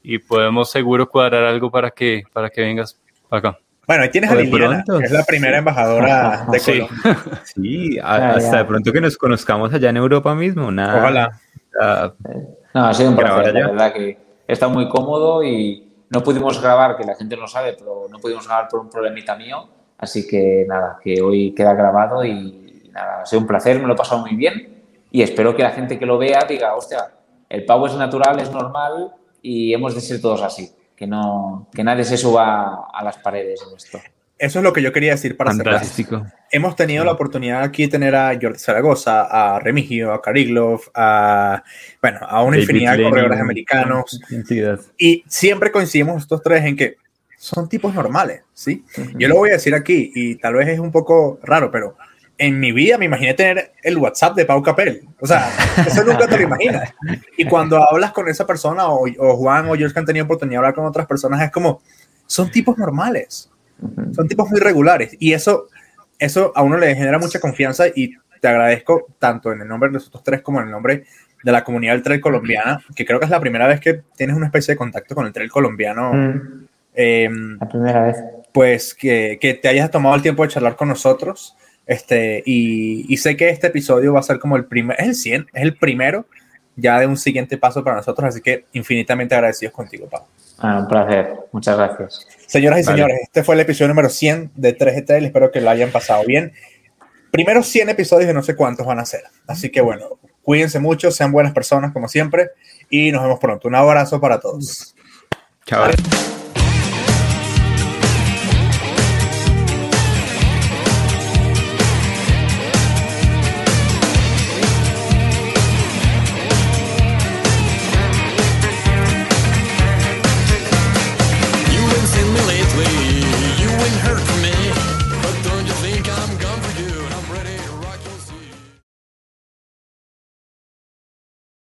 y 0.05 0.19
podemos 0.19 0.71
seguro 0.71 1.09
cuadrar 1.09 1.43
algo 1.43 1.73
para 1.73 1.91
que, 1.91 2.23
para 2.33 2.51
que 2.51 2.61
vengas 2.61 3.01
acá. 3.31 3.59
Bueno, 3.89 4.05
ahí 4.05 4.11
tienes 4.11 4.31
a 4.31 4.37
Liliana, 4.37 4.85
pronto. 4.85 5.01
que 5.01 5.07
es 5.07 5.11
la 5.13 5.25
primera 5.25 5.59
embajadora 5.59 6.47
de 6.53 6.59
Sí. 6.61 6.73
Colombia. 6.79 7.43
Sí, 7.43 7.99
a- 8.01 8.19
Ya, 8.19 8.31
hasta 8.37 8.59
de 8.59 8.65
pronto 8.67 8.93
que 8.93 9.01
nos 9.01 9.17
conozcamos 9.17 9.75
allá 9.75 9.91
en 9.91 9.97
Europa 9.97 10.33
mismo. 10.37 10.71
Nada, 10.71 10.99
Ojalá. 11.01 11.41
Ah, 11.83 12.13
No, 12.75 12.87
ha 12.87 12.95
sido 12.95 13.11
un 13.11 13.17
placer, 13.17 13.55
la 13.55 13.69
verdad 13.69 13.93
que 13.93 14.19
he 14.47 14.53
estado 14.53 14.73
muy 14.73 14.89
cómodo 14.89 15.43
y 15.43 15.93
no 16.09 16.23
pudimos 16.23 16.61
grabar, 16.61 16.97
que 16.97 17.05
la 17.05 17.15
gente 17.15 17.37
no 17.37 17.47
sabe, 17.47 17.75
pero 17.79 18.07
no 18.11 18.19
pudimos 18.19 18.47
grabar 18.47 18.69
por 18.69 18.81
un 18.81 18.89
problemita 18.89 19.37
mío, 19.37 19.69
así 19.99 20.27
que 20.27 20.65
nada, 20.69 20.99
que 21.03 21.21
hoy 21.21 21.53
queda 21.55 21.75
grabado 21.75 22.25
y 22.25 22.91
nada, 22.93 23.23
ha 23.23 23.27
sido 23.27 23.41
un 23.41 23.47
placer, 23.47 23.81
me 23.81 23.87
lo 23.87 23.95
he 23.95 23.97
pasado 23.97 24.21
muy 24.21 24.35
bien. 24.37 24.83
Y 25.13 25.23
espero 25.23 25.57
que 25.57 25.63
la 25.63 25.71
gente 25.71 25.99
que 25.99 26.07
lo 26.07 26.19
vea 26.19 26.45
diga, 26.49 26.75
hostia, 26.75 27.13
el 27.49 27.65
pavo 27.65 27.87
es 27.87 27.95
natural, 27.97 28.39
es 28.39 28.51
normal 28.53 29.13
y 29.43 29.75
hemos 29.75 29.95
de 29.95 30.01
ser 30.01 30.21
todos 30.21 30.43
así, 30.43 30.71
que 30.95 31.07
no, 31.07 31.69
que 31.73 31.83
nadie 31.83 32.05
se 32.05 32.17
suba 32.17 32.89
a 32.93 33.05
las 33.05 33.19
paredes 33.19 33.65
en 33.69 33.77
esto. 33.77 33.99
Eso 34.41 34.61
es 34.61 34.63
lo 34.63 34.73
que 34.73 34.81
yo 34.81 34.91
quería 34.91 35.13
decir 35.13 35.37
para 35.37 35.53
cerrar. 35.53 35.75
fantástico. 35.75 36.27
Hemos 36.51 36.75
tenido 36.75 37.05
la 37.05 37.13
oportunidad 37.13 37.63
aquí 37.63 37.83
de 37.83 37.89
tener 37.89 38.17
a 38.17 38.33
Jordi 38.41 38.59
Zaragoza, 38.59 39.25
a 39.25 39.61
Remigio, 39.61 40.15
a 40.15 40.23
Cariglov, 40.23 40.81
a, 40.95 41.63
bueno, 42.01 42.21
a 42.23 42.43
una 42.43 42.57
David 42.57 42.63
infinidad 42.63 42.97
de 42.97 43.03
corredores 43.03 43.39
americanos. 43.39 44.19
Y 44.97 45.23
siempre 45.29 45.71
coincidimos 45.71 46.23
estos 46.23 46.43
tres 46.43 46.65
en 46.65 46.75
que 46.75 46.97
son 47.37 47.69
tipos 47.69 47.95
normales, 47.95 48.41
¿sí? 48.55 48.83
Yo 49.19 49.29
lo 49.29 49.37
voy 49.37 49.51
a 49.51 49.55
decir 49.55 49.75
aquí 49.75 50.11
y 50.15 50.37
tal 50.37 50.55
vez 50.55 50.69
es 50.69 50.79
un 50.79 50.91
poco 50.91 51.39
raro, 51.43 51.71
pero 51.71 51.99
en 52.39 52.59
mi 52.59 52.73
vida 52.73 52.97
me 52.97 53.05
imaginé 53.05 53.35
tener 53.35 53.73
el 53.83 53.99
WhatsApp 53.99 54.37
de 54.37 54.47
Pau 54.47 54.63
Capel. 54.63 55.07
O 55.21 55.27
sea, 55.27 55.51
eso 55.87 56.03
nunca 56.03 56.27
te 56.27 56.39
lo 56.39 56.45
imaginas. 56.45 56.95
Y 57.37 57.45
cuando 57.45 57.77
hablas 57.77 58.13
con 58.13 58.27
esa 58.27 58.47
persona 58.47 58.89
o, 58.89 59.07
o 59.19 59.37
Juan 59.37 59.67
o 59.69 59.75
George 59.75 59.93
que 59.93 60.01
han 60.01 60.07
tenido 60.07 60.25
oportunidad 60.25 60.55
de 60.55 60.59
hablar 60.59 60.75
con 60.75 60.87
otras 60.87 61.07
personas, 61.07 61.43
es 61.43 61.51
como, 61.51 61.83
son 62.27 62.51
tipos 62.51 62.79
normales, 62.79 63.51
son 64.13 64.29
tipos 64.29 64.51
muy 64.51 64.61
regulares. 64.61 65.17
Y 65.19 65.33
eso, 65.33 65.69
eso 66.19 66.53
a 66.55 66.63
uno 66.63 66.77
le 66.79 66.95
genera 66.95 67.19
mucha 67.19 67.41
confianza 67.41 67.87
y 67.95 68.13
te 68.41 68.49
agradezco 68.49 69.07
tanto 69.19 69.53
en 69.53 69.61
el 69.63 69.69
nombre 69.69 69.89
de 69.91 69.95
nosotros 69.95 70.23
tres 70.25 70.41
como 70.43 70.61
en 70.61 70.67
el 70.67 70.71
nombre 70.73 71.05
de 71.43 71.53
la 71.53 71.65
comunidad 71.65 71.95
del 71.95 72.03
trail 72.03 72.21
colombiana, 72.21 72.83
que 72.95 73.05
creo 73.07 73.19
que 73.19 73.25
es 73.25 73.31
la 73.31 73.41
primera 73.41 73.67
vez 73.67 73.81
que 73.81 74.03
tienes 74.17 74.37
una 74.37 74.47
especie 74.47 74.75
de 74.75 74.79
contacto 74.79 75.15
con 75.15 75.27
el 75.27 75.33
trail 75.33 75.51
colombiano. 75.51 76.13
Mm, 76.13 76.67
Eh, 76.95 77.31
La 77.61 77.69
primera 77.69 78.07
vez. 78.07 78.17
pues 78.53 78.95
que, 78.95 79.39
que 79.41 79.55
te 79.55 79.69
hayas 79.69 79.91
tomado 79.91 80.15
el 80.17 80.23
tiempo 80.23 80.43
de 80.43 80.49
charlar 80.49 80.75
con 80.77 80.89
nosotros. 80.89 81.57
Este, 81.87 82.43
y, 82.45 83.07
y 83.13 83.17
sé 83.17 83.37
que 83.37 83.49
este 83.49 83.69
episodio 83.69 84.13
va 84.13 84.21
a 84.21 84.25
ser 84.25 84.39
como 84.39 84.57
el 84.57 84.65
primer, 84.65 85.01
es 85.01 85.07
el 85.09 85.15
100, 85.15 85.47
es 85.53 85.63
el 85.63 85.77
primero 85.77 86.27
ya 86.77 86.99
de 87.01 87.07
un 87.07 87.17
siguiente 87.17 87.59
paso 87.59 87.83
para 87.85 87.97
nosotros, 87.97 88.29
así 88.29 88.41
que 88.41 88.65
infinitamente 88.73 89.35
agradecidos 89.35 89.75
contigo, 89.75 90.09
Pau. 90.09 90.25
Ah, 90.61 90.81
un 90.81 90.89
placer, 90.89 91.35
muchas 91.53 91.77
gracias. 91.77 92.27
Señoras 92.47 92.81
y 92.81 92.85
Vale. 92.85 92.97
señores, 92.97 93.19
este 93.23 93.43
fue 93.43 93.55
el 93.55 93.63
episodio 93.63 93.89
número 93.89 94.11
100 94.11 94.53
de 94.55 94.77
3GTL, 94.77 95.25
espero 95.25 95.51
que 95.51 95.61
lo 95.61 95.71
hayan 95.71 95.91
pasado 95.91 96.23
bien. 96.27 96.53
Primeros 97.31 97.67
100 97.69 97.89
episodios 97.89 98.27
de 98.27 98.35
no 98.35 98.43
sé 98.43 98.57
cuántos 98.57 98.87
van 98.87 98.99
a 98.99 99.07
ser, 99.07 99.23
así 99.47 99.71
que 99.71 99.81
bueno, 99.81 100.19
cuídense 100.43 100.79
mucho, 100.79 101.11
sean 101.11 101.33
buenas 101.33 101.53
personas 101.53 101.93
como 101.93 102.09
siempre 102.09 102.51
y 102.91 103.11
nos 103.11 103.23
vemos 103.23 103.39
pronto. 103.39 103.69
Un 103.69 103.77
abrazo 103.77 104.21
para 104.21 104.39
todos. 104.39 104.95
Chao. 105.65 105.91